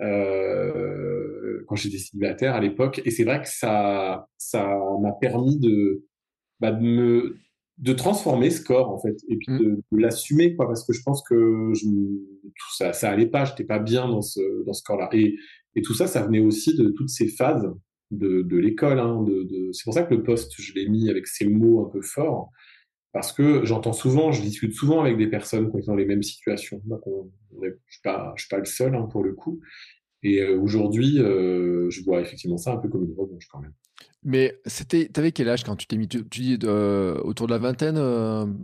euh, 0.00 1.64
quand 1.66 1.76
j'étais 1.76 1.98
célibataire 1.98 2.54
à 2.54 2.60
l'époque. 2.60 3.00
Et 3.04 3.10
c'est 3.10 3.24
vrai 3.24 3.40
que 3.40 3.48
ça, 3.48 4.28
ça 4.36 4.78
m'a 5.00 5.12
permis 5.12 5.58
de, 5.58 6.04
bah, 6.60 6.72
de 6.72 6.82
me, 6.82 7.36
de 7.78 7.92
transformer 7.92 8.50
ce 8.50 8.62
corps 8.62 8.90
en 8.90 8.98
fait, 8.98 9.16
et 9.28 9.36
puis 9.36 9.52
mmh. 9.52 9.58
de, 9.58 9.82
de 9.92 9.98
l'assumer 9.98 10.56
quoi, 10.56 10.66
parce 10.66 10.86
que 10.86 10.94
je 10.94 11.02
pense 11.02 11.22
que 11.28 11.72
je, 11.74 11.86
tout 11.86 12.74
ça, 12.76 12.92
ça 12.92 13.10
allait 13.10 13.26
pas. 13.26 13.44
J'étais 13.44 13.64
pas 13.64 13.78
bien 13.78 14.08
dans 14.08 14.22
ce, 14.22 14.64
dans 14.64 14.72
ce 14.72 14.82
corps-là. 14.82 15.08
Et, 15.12 15.36
et 15.74 15.82
tout 15.82 15.94
ça, 15.94 16.06
ça 16.06 16.22
venait 16.26 16.40
aussi 16.40 16.74
de 16.76 16.88
toutes 16.90 17.10
ces 17.10 17.28
phases 17.28 17.66
de, 18.10 18.56
l'école. 18.56 18.98
Hein, 18.98 19.22
de. 19.22 19.70
C'est 19.72 19.84
pour 19.84 19.94
ça 19.94 20.02
que 20.02 20.14
le 20.14 20.22
poste, 20.22 20.54
je 20.58 20.74
l'ai 20.74 20.88
mis 20.88 21.10
avec 21.10 21.26
ces 21.26 21.46
mots 21.46 21.86
un 21.86 21.90
peu 21.90 22.02
forts, 22.02 22.50
parce 23.12 23.32
que 23.32 23.64
j'entends 23.64 23.92
souvent, 23.92 24.32
je 24.32 24.42
discute 24.42 24.74
souvent 24.74 25.00
avec 25.00 25.16
des 25.16 25.26
personnes 25.26 25.70
qui 25.70 25.82
sont 25.82 25.92
dans 25.92 25.96
les 25.96 26.04
mêmes 26.04 26.22
situations. 26.22 26.80
Donc 26.84 27.06
on, 27.06 27.30
je 27.62 27.68
je 27.68 28.42
suis 28.42 28.48
pas 28.48 28.58
le 28.58 28.64
seul 28.64 28.94
hein, 28.94 29.08
pour 29.10 29.24
le 29.24 29.32
coup. 29.32 29.60
Et 30.22 30.42
euh, 30.42 30.58
aujourd'hui, 30.58 31.20
euh, 31.20 31.88
je 31.90 32.02
vois 32.02 32.20
effectivement 32.20 32.58
ça 32.58 32.72
un 32.72 32.78
peu 32.78 32.88
comme 32.88 33.04
une 33.04 33.14
revanche 33.16 33.46
quand 33.48 33.60
même. 33.60 33.72
Mais 34.22 34.58
c'était, 34.66 35.08
t'avais 35.08 35.30
quel 35.30 35.48
âge 35.48 35.62
quand 35.62 35.76
tu 35.76 35.86
t'es 35.86 35.96
mis, 35.96 36.08
tu, 36.08 36.24
dis 36.24 36.58
euh, 36.64 37.20
autour 37.22 37.46
de 37.46 37.52
la 37.52 37.58
vingtaine, 37.58 37.96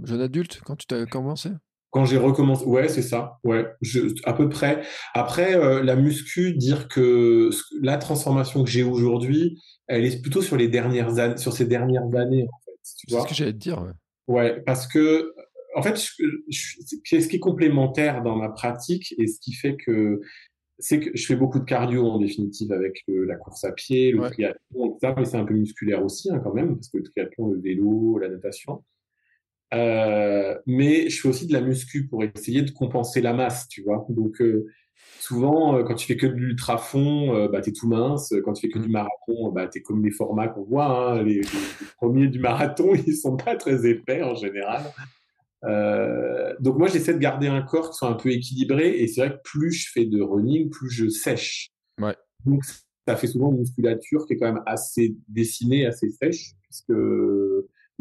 jeune 0.04 0.20
adulte, 0.20 0.60
quand 0.64 0.76
tu 0.76 0.86
t'as 0.86 1.06
commencé? 1.06 1.50
Quand 1.92 2.06
j'ai 2.06 2.16
recommencé, 2.16 2.64
ouais, 2.64 2.88
c'est 2.88 3.02
ça, 3.02 3.38
ouais, 3.44 3.66
je, 3.82 4.00
à 4.24 4.32
peu 4.32 4.48
près. 4.48 4.82
Après, 5.12 5.54
euh, 5.54 5.82
la 5.82 5.94
muscu, 5.94 6.54
dire 6.54 6.88
que 6.88 7.50
la 7.82 7.98
transformation 7.98 8.64
que 8.64 8.70
j'ai 8.70 8.82
aujourd'hui, 8.82 9.62
elle 9.88 10.06
est 10.06 10.22
plutôt 10.22 10.40
sur 10.40 10.56
les 10.56 10.68
dernières 10.68 11.18
années, 11.18 11.36
sur 11.36 11.52
ces 11.52 11.66
dernières 11.66 12.14
années, 12.16 12.44
en 12.44 12.58
fait. 12.64 12.78
C'est 12.82 13.10
ce 13.10 13.28
que 13.28 13.34
j'allais 13.34 13.52
te 13.52 13.58
dire. 13.58 13.82
Ouais. 13.82 13.92
ouais, 14.34 14.62
parce 14.62 14.86
que, 14.86 15.34
en 15.76 15.82
fait, 15.82 16.00
je, 16.00 16.24
je, 16.48 17.20
ce 17.20 17.28
qui 17.28 17.36
est 17.36 17.40
complémentaire 17.40 18.22
dans 18.22 18.36
ma 18.36 18.48
pratique 18.48 19.14
et 19.18 19.26
ce 19.26 19.38
qui 19.38 19.52
fait 19.52 19.76
que 19.76 20.20
c'est 20.78 20.98
que 20.98 21.10
je 21.14 21.26
fais 21.26 21.36
beaucoup 21.36 21.58
de 21.58 21.64
cardio 21.64 22.06
en 22.06 22.18
définitive 22.18 22.72
avec 22.72 23.02
le, 23.06 23.24
la 23.24 23.36
course 23.36 23.64
à 23.64 23.72
pied, 23.72 24.12
le 24.12 24.20
ouais. 24.20 24.30
triathlon, 24.30 24.96
etc. 24.96 25.14
Mais 25.18 25.24
c'est 25.26 25.36
un 25.36 25.44
peu 25.44 25.54
musculaire 25.54 26.02
aussi 26.02 26.30
hein, 26.30 26.40
quand 26.42 26.54
même, 26.54 26.74
parce 26.74 26.88
que 26.88 26.96
le 26.96 27.04
triathlon, 27.04 27.48
le 27.48 27.60
vélo, 27.60 28.18
la 28.18 28.30
natation. 28.30 28.82
Euh, 29.72 30.58
mais 30.66 31.08
je 31.08 31.20
fais 31.20 31.28
aussi 31.28 31.46
de 31.46 31.52
la 31.52 31.60
muscu 31.60 32.06
pour 32.06 32.22
essayer 32.24 32.62
de 32.62 32.70
compenser 32.70 33.20
la 33.20 33.32
masse, 33.32 33.68
tu 33.68 33.82
vois. 33.82 34.06
Donc 34.10 34.40
euh, 34.40 34.66
souvent, 35.18 35.76
euh, 35.76 35.82
quand 35.82 35.94
tu 35.94 36.06
fais 36.06 36.16
que 36.16 36.26
de 36.26 36.34
l'ultra 36.34 36.76
fond, 36.78 37.48
bah 37.48 37.60
t'es 37.60 37.72
tout 37.72 37.88
mince. 37.88 38.34
Quand 38.44 38.52
tu 38.52 38.66
fais 38.66 38.72
que 38.72 38.78
du 38.78 38.88
marathon, 38.88 39.50
bah 39.52 39.68
t'es 39.68 39.80
comme 39.80 40.04
les 40.04 40.10
formats 40.10 40.48
qu'on 40.48 40.64
voit. 40.64 41.14
Hein. 41.14 41.22
Les, 41.22 41.36
les, 41.36 41.42
premiers 41.96 42.28
du 42.28 42.38
marathon, 42.38 42.94
ils 43.06 43.16
sont 43.16 43.36
pas 43.36 43.56
très 43.56 43.86
épais 43.86 44.22
en 44.22 44.34
général. 44.34 44.82
Donc 46.60 46.76
moi, 46.76 46.88
j'essaie 46.88 47.14
de 47.14 47.18
garder 47.18 47.46
un 47.46 47.62
corps 47.62 47.90
qui 47.90 47.96
soit 47.96 48.08
un 48.08 48.14
peu 48.14 48.30
équilibré. 48.30 49.00
Et 49.00 49.08
c'est 49.08 49.26
vrai 49.26 49.36
que 49.36 49.42
plus 49.42 49.72
je 49.72 49.90
fais 49.92 50.04
de 50.04 50.20
running, 50.20 50.68
plus 50.70 50.90
je 50.90 51.08
sèche. 51.08 51.70
Ouais. 51.98 52.16
Donc 52.44 52.64
ça 53.06 53.16
fait 53.16 53.26
souvent 53.26 53.50
une 53.52 53.60
musculature 53.60 54.26
qui 54.26 54.34
est 54.34 54.36
quand 54.36 54.52
même 54.52 54.62
assez 54.66 55.14
dessinée, 55.28 55.86
assez 55.86 56.10
sèche, 56.10 56.52
puisque 56.62 56.92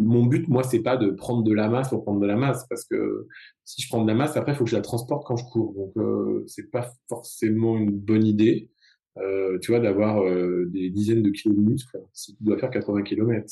mon 0.01 0.25
but, 0.25 0.47
moi, 0.47 0.63
c'est 0.63 0.81
pas 0.81 0.97
de 0.97 1.09
prendre 1.11 1.43
de 1.43 1.53
la 1.53 1.69
masse 1.69 1.89
pour 1.89 2.03
prendre 2.03 2.19
de 2.19 2.27
la 2.27 2.35
masse, 2.35 2.65
parce 2.69 2.85
que 2.85 3.27
si 3.65 3.81
je 3.81 3.87
prends 3.89 4.01
de 4.01 4.07
la 4.07 4.15
masse, 4.15 4.35
après, 4.35 4.53
il 4.53 4.55
faut 4.55 4.63
que 4.63 4.69
je 4.69 4.75
la 4.75 4.81
transporte 4.81 5.25
quand 5.25 5.37
je 5.37 5.45
cours. 5.45 5.73
Donc, 5.73 5.91
euh, 5.97 6.43
c'est 6.47 6.69
pas 6.71 6.91
forcément 7.07 7.77
une 7.77 7.91
bonne 7.91 8.25
idée, 8.25 8.69
euh, 9.17 9.59
tu 9.59 9.71
vois, 9.71 9.79
d'avoir 9.79 10.23
euh, 10.23 10.65
des 10.71 10.89
dizaines 10.89 11.21
de 11.21 11.29
kilos 11.29 11.57
de 11.57 11.61
muscles 11.61 12.01
si 12.13 12.35
tu 12.35 12.43
dois 12.43 12.57
faire 12.57 12.69
80 12.69 13.03
km. 13.03 13.45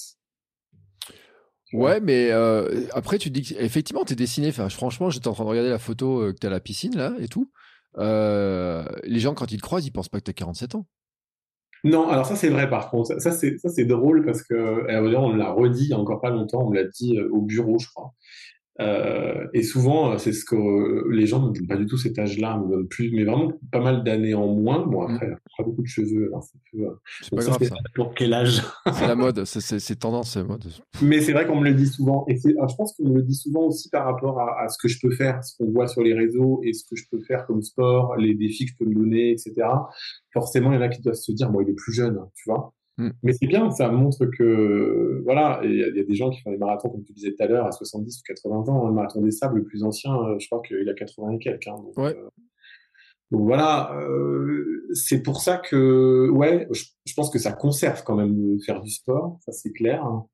Ouais, 1.73 1.99
mais 1.99 2.31
euh, 2.31 2.87
après, 2.93 3.19
tu 3.19 3.29
dis 3.29 3.43
qu'effectivement, 3.43 4.03
tu 4.03 4.13
es 4.13 4.15
dessiné. 4.15 4.49
Enfin, 4.49 4.69
franchement, 4.69 5.09
j'étais 5.09 5.27
en 5.27 5.33
train 5.33 5.43
de 5.43 5.49
regarder 5.49 5.69
la 5.69 5.77
photo 5.77 6.33
que 6.33 6.39
tu 6.39 6.47
as 6.47 6.49
à 6.49 6.53
la 6.53 6.59
piscine, 6.59 6.95
là, 6.95 7.15
et 7.19 7.27
tout. 7.27 7.51
Les 7.97 9.19
gens, 9.19 9.35
quand 9.35 9.51
ils 9.51 9.57
te 9.57 9.61
croisent, 9.61 9.85
ils 9.85 9.91
pensent 9.91 10.09
pas 10.09 10.19
que 10.19 10.25
tu 10.25 10.31
as 10.31 10.33
47 10.33 10.75
ans. 10.75 10.87
Non, 11.83 12.09
alors 12.09 12.25
ça 12.25 12.35
c'est 12.35 12.49
vrai 12.49 12.69
par 12.69 12.89
contre. 12.89 13.19
Ça 13.21 13.31
c'est 13.31 13.57
ça 13.57 13.69
c'est 13.69 13.85
drôle 13.85 14.25
parce 14.25 14.43
que 14.43 14.85
on 15.17 15.35
l'a 15.35 15.51
redit 15.51 15.85
il 15.85 15.93
a 15.93 15.97
encore 15.97 16.19
pas 16.19 16.29
longtemps, 16.29 16.67
on 16.67 16.71
l'a 16.71 16.83
dit 16.83 17.19
au 17.31 17.41
bureau, 17.41 17.79
je 17.79 17.87
crois. 17.87 18.13
Euh, 18.79 19.47
et 19.53 19.63
souvent, 19.63 20.17
c'est 20.17 20.31
ce 20.31 20.45
que 20.45 21.09
les 21.11 21.25
gens 21.25 21.41
ne 21.41 21.53
donnent 21.53 21.67
pas 21.67 21.75
du 21.75 21.85
tout 21.85 21.97
cet 21.97 22.17
âge-là, 22.17 22.61
plus, 22.89 23.11
mais 23.11 23.25
vraiment 23.25 23.51
pas 23.71 23.81
mal 23.81 24.03
d'années 24.03 24.33
en 24.33 24.47
moins. 24.47 24.85
Bon, 24.85 25.01
après, 25.01 25.27
mmh. 25.27 25.37
pas 25.57 25.63
beaucoup 25.63 25.81
de 25.81 25.87
cheveux. 25.87 26.31
C'est 27.21 27.35
pas 27.35 27.43
grave, 27.43 27.63
ça. 27.63 27.75
Pour 27.95 28.13
quel 28.13 28.33
âge 28.33 28.61
C'est 28.93 29.07
la 29.07 29.15
mode, 29.15 29.43
c'est 29.45 29.99
tendance, 29.99 30.31
c'est 30.31 30.43
mode. 30.43 30.65
Mais 31.01 31.21
c'est 31.21 31.33
vrai 31.33 31.45
qu'on 31.45 31.59
me 31.59 31.65
le 31.65 31.73
dit 31.73 31.87
souvent, 31.87 32.25
et 32.27 32.37
je 32.37 32.75
pense 32.75 32.93
qu'on 32.95 33.09
me 33.09 33.15
le 33.15 33.23
dit 33.23 33.35
souvent 33.35 33.67
aussi 33.67 33.89
par 33.89 34.05
rapport 34.05 34.39
à, 34.39 34.63
à 34.63 34.69
ce 34.69 34.77
que 34.81 34.87
je 34.87 34.99
peux 35.01 35.11
faire, 35.11 35.43
ce 35.43 35.57
qu'on 35.57 35.71
voit 35.71 35.87
sur 35.87 36.01
les 36.01 36.13
réseaux 36.13 36.61
et 36.63 36.73
ce 36.73 36.83
que 36.89 36.95
je 36.95 37.03
peux 37.11 37.19
faire 37.19 37.45
comme 37.45 37.61
sport, 37.61 38.15
les 38.15 38.33
défis 38.33 38.65
que 38.65 38.71
je 38.71 38.77
peux 38.77 38.85
me 38.85 38.95
donner, 38.95 39.31
etc. 39.31 39.53
Forcément, 40.31 40.71
il 40.71 40.75
y 40.75 40.77
en 40.77 40.81
a 40.81 40.89
qui 40.89 41.01
doivent 41.01 41.15
se 41.15 41.31
dire, 41.31 41.49
bon, 41.49 41.61
il 41.61 41.69
est 41.69 41.73
plus 41.73 41.93
jeune, 41.93 42.19
tu 42.35 42.49
vois. 42.49 42.73
Mm. 42.99 43.11
Mais 43.23 43.33
c'est 43.33 43.47
bien, 43.47 43.71
ça 43.71 43.89
montre 43.89 44.25
que, 44.25 45.21
voilà, 45.23 45.61
il 45.63 45.75
y, 45.75 45.83
a 45.83 46.03
des 46.03 46.15
gens 46.15 46.29
qui 46.29 46.41
font 46.41 46.51
des 46.51 46.57
marathons, 46.57 46.89
comme 46.89 47.03
tu 47.03 47.13
disais 47.13 47.31
tout 47.31 47.41
à 47.41 47.47
l'heure, 47.47 47.65
à 47.65 47.71
70 47.71 48.19
ou 48.19 48.21
80 48.27 48.67
ans. 48.67 48.87
Le 48.87 48.93
marathon 48.93 49.21
des 49.21 49.31
sables, 49.31 49.59
le 49.59 49.63
plus 49.63 49.83
ancien, 49.83 50.13
euh, 50.13 50.37
je 50.37 50.47
crois 50.47 50.61
qu'il 50.61 50.87
a 50.87 50.93
80 50.93 51.31
et 51.31 51.39
quelques. 51.39 51.67
Hein, 51.67 51.77
donc, 51.77 51.97
ouais. 51.97 52.15
euh, 52.15 52.29
donc, 53.31 53.41
voilà, 53.43 53.95
euh, 53.95 54.85
c'est 54.93 55.23
pour 55.23 55.39
ça 55.41 55.57
que, 55.57 56.29
ouais, 56.29 56.67
je, 56.71 57.13
pense 57.15 57.29
que 57.29 57.39
ça 57.39 57.53
conserve 57.53 58.03
quand 58.03 58.15
même 58.15 58.35
de 58.35 58.61
faire 58.61 58.81
du 58.81 58.89
sport, 58.89 59.39
ça 59.45 59.53
c'est 59.53 59.71
clair. 59.71 60.03
Hein. 60.03 60.25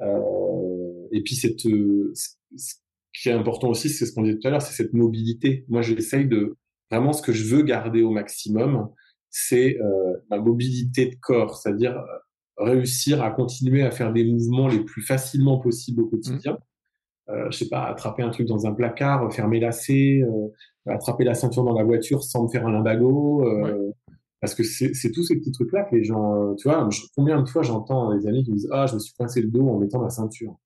Euh, 0.00 1.08
et 1.12 1.22
puis, 1.22 1.36
cette, 1.36 1.60
ce 1.60 2.74
qui 3.22 3.28
est 3.28 3.32
important 3.32 3.68
aussi, 3.68 3.88
c'est 3.88 4.04
ce 4.04 4.12
qu'on 4.12 4.22
disait 4.22 4.38
tout 4.38 4.48
à 4.48 4.50
l'heure, 4.50 4.62
c'est 4.62 4.74
cette 4.74 4.94
mobilité. 4.94 5.64
Moi, 5.68 5.82
j'essaye 5.82 6.26
de, 6.26 6.56
vraiment, 6.90 7.12
ce 7.12 7.22
que 7.22 7.32
je 7.32 7.54
veux 7.54 7.62
garder 7.62 8.02
au 8.02 8.10
maximum, 8.10 8.88
c'est 9.30 9.78
euh, 9.80 10.16
ma 10.30 10.38
mobilité 10.38 11.06
de 11.06 11.16
corps, 11.20 11.56
c'est-à-dire 11.56 11.96
euh, 11.96 12.64
réussir 12.64 13.22
à 13.22 13.30
continuer 13.30 13.82
à 13.82 13.90
faire 13.90 14.12
des 14.12 14.24
mouvements 14.24 14.68
les 14.68 14.80
plus 14.80 15.02
facilement 15.02 15.58
possibles 15.58 16.02
au 16.02 16.06
quotidien. 16.06 16.52
Mmh. 16.52 17.30
Euh, 17.30 17.50
je 17.50 17.58
sais 17.58 17.68
pas, 17.68 17.84
attraper 17.84 18.22
un 18.22 18.30
truc 18.30 18.48
dans 18.48 18.66
un 18.66 18.72
placard, 18.72 19.32
faire 19.32 19.46
mes 19.46 19.60
lacets, 19.60 20.22
euh, 20.22 20.48
attraper 20.86 21.24
la 21.24 21.34
ceinture 21.34 21.64
dans 21.64 21.74
la 21.74 21.84
voiture 21.84 22.24
sans 22.24 22.44
me 22.44 22.48
faire 22.48 22.66
un 22.66 22.72
limbago. 22.72 23.46
Euh, 23.46 23.92
Parce 24.40 24.54
que 24.54 24.62
c'est 24.64 25.12
tous 25.12 25.22
ces 25.22 25.36
petits 25.36 25.52
trucs-là 25.52 25.84
que 25.84 25.96
les 25.96 26.02
gens, 26.02 26.54
tu 26.56 26.66
vois, 26.66 26.88
combien 27.14 27.40
de 27.42 27.46
fois 27.46 27.62
j'entends 27.62 28.16
des 28.16 28.26
amis 28.26 28.42
qui 28.42 28.50
me 28.50 28.56
disent 28.56 28.70
ah 28.72 28.86
je 28.86 28.94
me 28.94 28.98
suis 28.98 29.12
coincé 29.12 29.42
le 29.42 29.48
dos 29.48 29.68
en 29.68 29.78
mettant 29.78 30.00
ma 30.00 30.08
ceinture. 30.08 30.56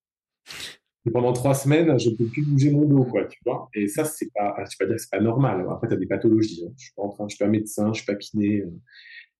Et 1.06 1.10
pendant 1.10 1.32
trois 1.32 1.54
semaines, 1.54 1.98
je 1.98 2.10
peux 2.10 2.24
plus 2.24 2.42
bouger 2.42 2.70
mon 2.70 2.86
dos, 2.86 3.04
quoi, 3.04 3.26
tu 3.26 3.38
vois. 3.44 3.68
Et 3.74 3.88
ça, 3.88 4.04
c'est 4.04 4.30
pas, 4.34 4.54
je 4.58 4.62
vais 4.62 4.86
pas 4.86 4.86
dire 4.86 4.96
que 4.96 5.02
c'est 5.02 5.10
pas 5.10 5.20
normal. 5.20 5.66
Après, 5.70 5.88
tu 5.88 5.94
as 5.94 5.98
des 5.98 6.06
pathologies. 6.06 6.64
Hein. 6.66 6.72
Je 6.78 6.84
suis 6.84 6.92
en 6.96 7.08
train, 7.10 7.28
je 7.28 7.36
suis 7.36 7.44
pas 7.44 7.50
médecin, 7.50 7.92
je 7.92 7.98
suis 7.98 8.06
pas 8.06 8.14
kiné. 8.14 8.60
Euh. 8.60 8.70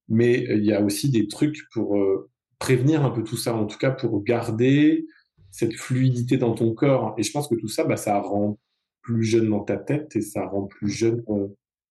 Mais 0.09 0.47
euh, 0.51 0.57
il 0.57 0.65
y 0.65 0.75
a 0.75 0.83
aussi 0.83 1.11
des 1.11 1.27
trucs 1.27 1.59
pour 1.73 1.97
euh, 1.97 2.31
prévenir 2.59 3.05
un 3.05 3.11
peu 3.11 3.25
tout 3.25 3.39
ça, 3.39 3.55
en 3.55 3.67
tout 3.67 3.79
cas 3.79 3.91
pour 3.91 4.23
garder 4.23 5.07
cette 5.51 5.75
fluidité 5.75 6.37
dans 6.37 6.55
ton 6.55 6.75
corps. 6.75 7.15
Et 7.17 7.23
je 7.23 7.33
pense 7.33 7.49
que 7.49 7.55
tout 7.55 7.69
ça, 7.69 7.85
bah, 7.85 7.97
ça 7.97 8.21
rend 8.21 8.59
plus 9.01 9.25
jeune 9.25 9.49
dans 9.49 9.61
ta 9.61 9.79
tête 9.79 10.15
et 10.17 10.21
ça 10.21 10.47
rend 10.47 10.65
plus 10.65 10.91
jeune 10.91 11.25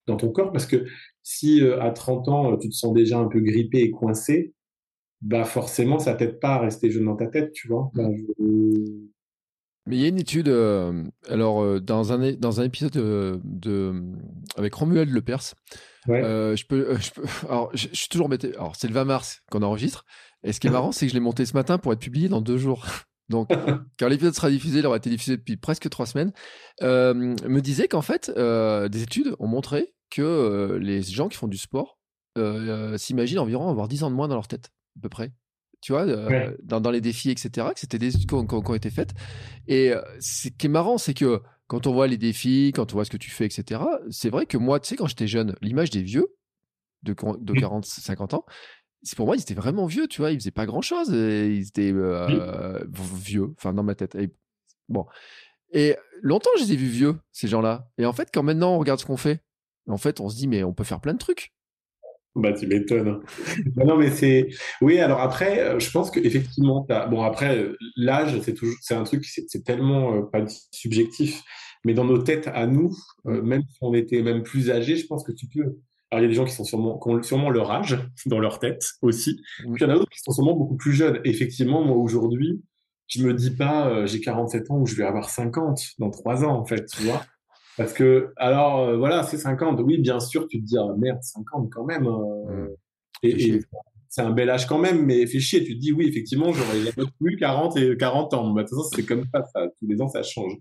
dans 0.06 0.18
ton 0.18 0.32
corps. 0.32 0.52
Parce 0.52 0.68
que 0.68 0.86
si 1.24 1.62
à 1.62 1.92
30 1.92 2.28
ans, 2.28 2.58
tu 2.58 2.70
te 2.70 2.76
sens 2.76 2.94
déjà 2.94 3.20
un 3.20 3.28
peu 3.28 3.40
grippé 3.40 3.80
et 3.80 3.92
coincé, 3.92 4.54
bah 5.22 5.46
forcément, 5.46 6.00
ça 6.00 6.16
t'aide 6.16 6.40
pas 6.40 6.56
à 6.56 6.60
rester 6.60 6.92
jeune 6.92 7.06
dans 7.06 7.16
ta 7.16 7.28
tête, 7.28 7.54
tu 7.54 7.70
vois. 7.70 7.90
Bah, 7.94 8.10
mais 9.86 9.98
il 9.98 10.02
y 10.02 10.06
a 10.06 10.08
une 10.08 10.20
étude, 10.20 10.48
euh, 10.48 11.04
alors 11.30 11.62
euh, 11.62 11.82
dans, 11.82 12.14
un, 12.14 12.34
dans 12.34 12.62
un 12.62 12.64
épisode 12.64 12.94
de, 12.94 13.94
avec 14.56 14.74
Romuald 14.74 15.10
Lepers, 15.10 15.56
euh, 16.10 16.56
je, 16.56 16.66
peux, 16.66 16.96
je 17.00 17.12
peux, 17.12 17.24
alors 17.50 17.70
je, 17.74 17.88
suis 17.92 18.08
toujours 18.08 18.28
embêté. 18.28 18.54
Alors 18.56 18.76
c'est 18.78 18.88
le 18.88 18.94
20 18.94 19.06
mars 19.06 19.42
qu'on 19.52 19.62
enregistre. 19.62 20.06
Et 20.44 20.54
ce 20.54 20.60
qui 20.60 20.68
est 20.68 20.70
marrant, 20.72 20.94
c'est 20.94 21.06
que 21.06 21.10
je 21.10 21.16
l'ai 21.16 21.22
monté 21.22 21.46
ce 21.46 21.54
matin 21.54 21.78
pour 21.78 21.92
être 21.92 22.00
publié 22.00 22.30
dans 22.30 22.42
deux 22.42 22.58
jours. 22.58 22.86
Donc, 23.30 23.50
quand 23.98 24.10
l'épisode 24.10 24.36
sera 24.36 24.50
diffusé, 24.50 24.80
il 24.80 24.86
aura 24.86 24.98
été 24.98 25.10
diffusé 25.10 25.38
depuis 25.38 25.56
presque 25.56 25.90
trois 25.90 26.06
semaines. 26.06 26.34
me 26.82 27.60
disait 27.62 27.88
qu'en 27.88 28.02
fait, 28.02 28.30
des 28.30 29.02
études 29.02 29.34
ont 29.40 29.48
montré 29.48 29.94
que 30.10 30.78
les 30.80 31.02
gens 31.02 31.30
qui 31.30 31.38
font 31.38 31.48
du 31.48 31.58
sport 31.58 31.98
s'imaginent 32.98 33.40
environ 33.40 33.70
avoir 33.70 33.88
10 33.88 34.04
ans 34.04 34.12
de 34.12 34.16
moins 34.16 34.28
dans 34.28 34.36
leur 34.36 34.50
tête, 34.50 34.72
à 34.98 35.02
peu 35.02 35.10
près 35.10 35.32
tu 35.84 35.92
vois, 35.92 36.04
euh, 36.08 36.56
dans, 36.64 36.92
les 36.92 37.02
défis, 37.02 37.30
etc., 37.30 37.68
que 37.74 37.80
c'était 37.80 38.00
des 38.00 38.16
études 38.16 38.30
qui 38.30 38.34
ont, 38.36 38.74
été 38.74 38.90
faites. 38.90 39.14
Et 39.68 39.92
euh, 39.92 40.02
ce 40.22 40.48
qui 40.48 40.68
est 40.68 40.70
marrant, 40.70 40.98
c'est 40.98 41.14
que 41.14 41.42
quand 41.68 41.88
on 41.88 41.94
voit 41.94 42.08
les 42.08 42.18
défis, 42.18 42.72
quand 42.74 42.94
on 42.94 42.96
voit 42.96 43.04
ce 43.04 43.10
que 43.10 43.18
tu 43.18 43.30
fais, 43.30 43.46
etc., 43.46 43.82
c'est 44.10 44.30
vrai 44.30 44.46
que 44.46 44.58
moi, 44.58 44.80
tu 44.80 44.88
sais, 44.88 44.96
quand 44.96 45.08
j'étais 45.08 45.28
jeune, 45.28 45.56
l'image 45.62 45.90
des 45.90 46.02
vieux, 46.02 46.28
de, 47.04 47.14
de 47.14 47.54
40, 47.54 47.86
50 47.86 48.34
ans, 48.34 48.46
c'est 49.02 49.18
pour 49.18 49.26
moi, 49.26 49.36
ils 49.36 49.42
étaient 49.42 49.54
vraiment 49.54 49.86
vieux, 49.86 50.08
tu 50.08 50.22
vois, 50.22 50.32
ils 50.32 50.40
faisaient 50.40 50.52
pas 50.52 50.66
grand 50.66 50.82
chose, 50.82 51.10
ils 51.10 51.68
étaient 51.68 51.92
euh, 51.92 52.82
vieux, 52.88 53.54
enfin, 53.58 53.74
dans 53.74 53.84
ma 53.84 53.96
tête. 53.96 54.18
bon. 54.88 55.06
Et 55.74 55.98
longtemps, 56.22 56.52
je 56.60 56.64
les 56.64 56.74
ai 56.74 56.76
vus 56.78 56.88
vieux, 56.88 57.20
ces 57.34 57.50
gens-là. 57.50 57.90
Et 57.98 58.06
en 58.06 58.14
fait, 58.14 58.30
quand 58.34 58.44
maintenant 58.44 58.76
on 58.76 58.80
regarde 58.80 59.02
ce 59.02 59.06
qu'on 59.06 59.18
fait, 59.18 59.44
en 59.90 59.98
fait, 59.98 60.22
on 60.22 60.30
se 60.30 60.38
dit, 60.38 60.48
mais 60.48 60.64
on 60.64 60.74
peut 60.74 60.86
faire 60.86 61.02
plein 61.02 61.14
de 61.14 61.18
trucs. 61.18 61.52
Bah, 62.36 62.52
tu 62.52 62.66
m'étonnes. 62.66 63.08
Hein. 63.08 63.20
non, 63.76 63.96
mais 63.96 64.10
c'est. 64.10 64.50
Oui, 64.82 64.98
alors 64.98 65.20
après, 65.20 65.60
euh, 65.60 65.80
je 65.80 65.92
pense 65.92 66.10
qu'effectivement, 66.10 66.86
bon, 67.10 67.22
après, 67.22 67.58
euh, 67.58 67.78
l'âge, 67.96 68.40
c'est 68.42 68.56
toujours, 68.56 68.76
c'est 68.82 68.96
un 68.96 69.04
truc, 69.04 69.24
c'est 69.26 69.64
tellement 69.64 70.16
euh, 70.16 70.22
pas 70.24 70.44
subjectif, 70.72 71.44
mais 71.86 71.94
dans 71.94 72.06
nos 72.06 72.18
têtes 72.18 72.48
à 72.48 72.66
nous, 72.66 72.92
même 73.26 73.62
si 73.70 73.78
on 73.82 73.94
était 73.94 74.24
même 74.24 74.42
plus 74.42 74.72
âgé, 74.72 74.96
je 74.96 75.06
pense 75.06 75.24
que 75.24 75.32
tu 75.32 75.48
peux. 75.48 75.78
Alors, 76.10 76.22
il 76.22 76.24
y 76.24 76.26
a 76.26 76.28
des 76.28 76.34
gens 76.34 76.46
qui 76.46 76.54
sont 76.54 76.64
sûrement, 76.64 76.98
qui 76.98 77.10
ont 77.10 77.22
sûrement 77.22 77.50
leur 77.52 77.70
âge 77.72 78.00
dans 78.26 78.40
leur 78.40 78.60
tête 78.60 78.84
aussi. 79.02 79.42
Puis 79.60 79.70
il 79.76 79.82
y 79.82 79.86
en 79.86 79.90
a 79.90 79.94
d'autres 79.94 80.10
qui 80.12 80.20
sont 80.20 80.32
sûrement 80.32 80.56
beaucoup 80.56 80.78
plus 80.78 80.94
jeunes. 80.94 81.20
effectivement, 81.26 81.84
moi, 81.84 81.98
aujourd'hui, 81.98 82.64
je 83.08 83.24
me 83.24 83.34
dis 83.34 83.52
pas, 83.52 84.08
j'ai 84.08 84.22
47 84.22 84.72
ans 84.72 84.80
ou 84.80 84.88
je 84.88 84.96
vais 84.96 85.04
avoir 85.04 85.30
50 85.30 85.80
dans 86.00 86.10
3 86.10 86.46
ans, 86.46 86.58
en 86.58 86.66
fait, 86.66 86.86
tu 86.86 87.04
vois. 87.04 87.24
Parce 87.78 87.94
que, 87.94 88.34
alors, 88.38 88.82
euh, 88.82 88.98
voilà, 88.98 89.24
c'est 89.24 89.38
50. 89.38 89.80
Oui, 89.82 89.98
bien 89.98 90.20
sûr, 90.20 90.48
tu 90.48 90.62
te 90.62 90.66
dis, 90.66 90.78
ah, 90.78 90.94
merde, 90.98 91.22
50 91.22 91.70
quand 91.72 91.86
même. 91.86 92.08
Euh, 92.08 92.68
mmh. 92.68 92.70
et, 93.24 93.60
c'est 94.10 94.22
un 94.22 94.30
bel 94.30 94.52
âge 94.52 94.68
quand 94.68 94.78
même, 94.78 95.08
mais 95.08 95.26
fais 95.26 95.40
chier. 95.40 95.64
Tu 95.64 95.74
te 95.74 95.80
dis, 95.80 95.92
oui, 95.92 96.08
effectivement, 96.08 96.54
j'aurais 96.54 96.92
plus 97.20 97.36
40 97.36 97.78
et 97.78 97.98
40 97.98 98.34
ans. 98.36 98.52
Bah, 98.52 98.62
de 98.62 98.68
toute 98.68 98.78
façon, 98.78 98.90
c'est 98.96 99.06
comme 99.06 99.26
ça, 99.34 99.44
ça, 99.52 99.68
Tous 99.80 99.88
les 99.88 100.00
ans, 100.02 100.08
ça 100.08 100.22
change. 100.22 100.54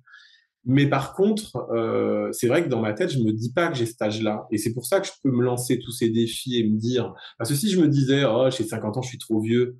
Mais 0.64 0.86
par 0.86 1.14
contre, 1.14 1.56
euh, 1.70 2.30
c'est 2.32 2.46
vrai 2.46 2.64
que 2.64 2.68
dans 2.68 2.80
ma 2.80 2.94
tête, 2.94 3.10
je 3.10 3.18
me 3.18 3.32
dis 3.32 3.52
pas 3.52 3.68
que 3.68 3.74
j'ai 3.74 3.84
cet 3.84 4.00
âge-là. 4.00 4.46
Et 4.50 4.58
c'est 4.58 4.72
pour 4.72 4.86
ça 4.86 5.00
que 5.00 5.06
je 5.06 5.12
peux 5.22 5.30
me 5.30 5.42
lancer 5.42 5.78
tous 5.80 5.90
ces 5.90 6.08
défis 6.08 6.58
et 6.58 6.68
me 6.68 6.78
dire, 6.78 7.12
parce 7.36 7.50
que 7.50 7.56
si 7.56 7.68
je 7.68 7.80
me 7.80 7.88
disais, 7.88 8.24
oh, 8.24 8.48
j'ai 8.50 8.64
50 8.64 8.96
ans, 8.96 9.02
je 9.02 9.08
suis 9.08 9.18
trop 9.18 9.40
vieux. 9.40 9.76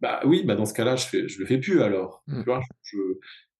Bah 0.00 0.20
oui, 0.26 0.42
bah 0.44 0.56
dans 0.56 0.66
ce 0.66 0.74
cas-là, 0.74 0.96
je 0.96 1.06
fais, 1.06 1.28
je 1.28 1.38
le 1.38 1.46
fais 1.46 1.58
plus 1.58 1.80
alors. 1.80 2.22
Mmh. 2.26 2.40
Tu 2.40 2.44
vois, 2.44 2.60
je, 2.82 2.96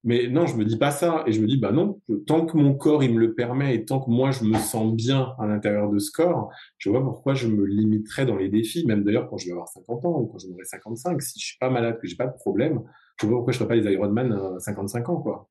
mais 0.05 0.29
non, 0.29 0.47
je 0.47 0.57
me 0.57 0.65
dis 0.65 0.77
pas 0.77 0.91
ça. 0.91 1.25
Et 1.27 1.33
je 1.33 1.41
me 1.41 1.47
dis, 1.47 1.57
bah 1.57 1.73
non, 1.73 2.01
tant 2.27 2.47
que 2.47 2.57
mon 2.57 2.75
corps, 2.75 3.03
il 3.03 3.15
me 3.15 3.19
le 3.19 3.35
permet 3.35 3.75
et 3.75 3.85
tant 3.85 4.01
que 4.01 4.11
moi, 4.11 4.31
je 4.31 4.45
me 4.45 4.59
sens 4.59 4.95
bien 4.95 5.35
à 5.39 5.47
l'intérieur 5.47 5.91
de 5.91 5.99
ce 5.99 6.11
corps, 6.13 6.51
je 6.79 6.91
vois 6.91 7.03
pourquoi 7.03 7.35
je 7.35 7.49
me 7.49 7.65
limiterais 7.65 8.27
dans 8.27 8.37
les 8.37 8.49
défis. 8.49 8.87
Même 8.87 9.03
d'ailleurs, 9.03 9.29
quand 9.29 9.39
je 9.39 9.47
vais 9.47 9.53
avoir 9.53 9.69
50 9.69 10.05
ans 10.05 10.21
ou 10.21 10.27
quand 10.27 10.39
j'en 10.39 10.51
aurai 10.51 10.65
55, 10.65 11.21
si 11.23 11.41
je 11.41 11.47
suis 11.47 11.59
pas 11.59 11.71
malade, 11.71 11.99
que 12.01 12.07
j'ai 12.07 12.17
pas 12.17 12.27
de 12.27 12.37
problème, 12.37 12.83
je 13.21 13.27
vois 13.27 13.39
pourquoi 13.39 13.53
je 13.53 13.59
ferais 13.59 13.69
pas 13.69 13.77
les 13.77 13.93
Ironman 13.93 14.33
à 14.33 14.61
55 14.61 15.09
ans, 15.09 15.17
quoi. 15.17 15.49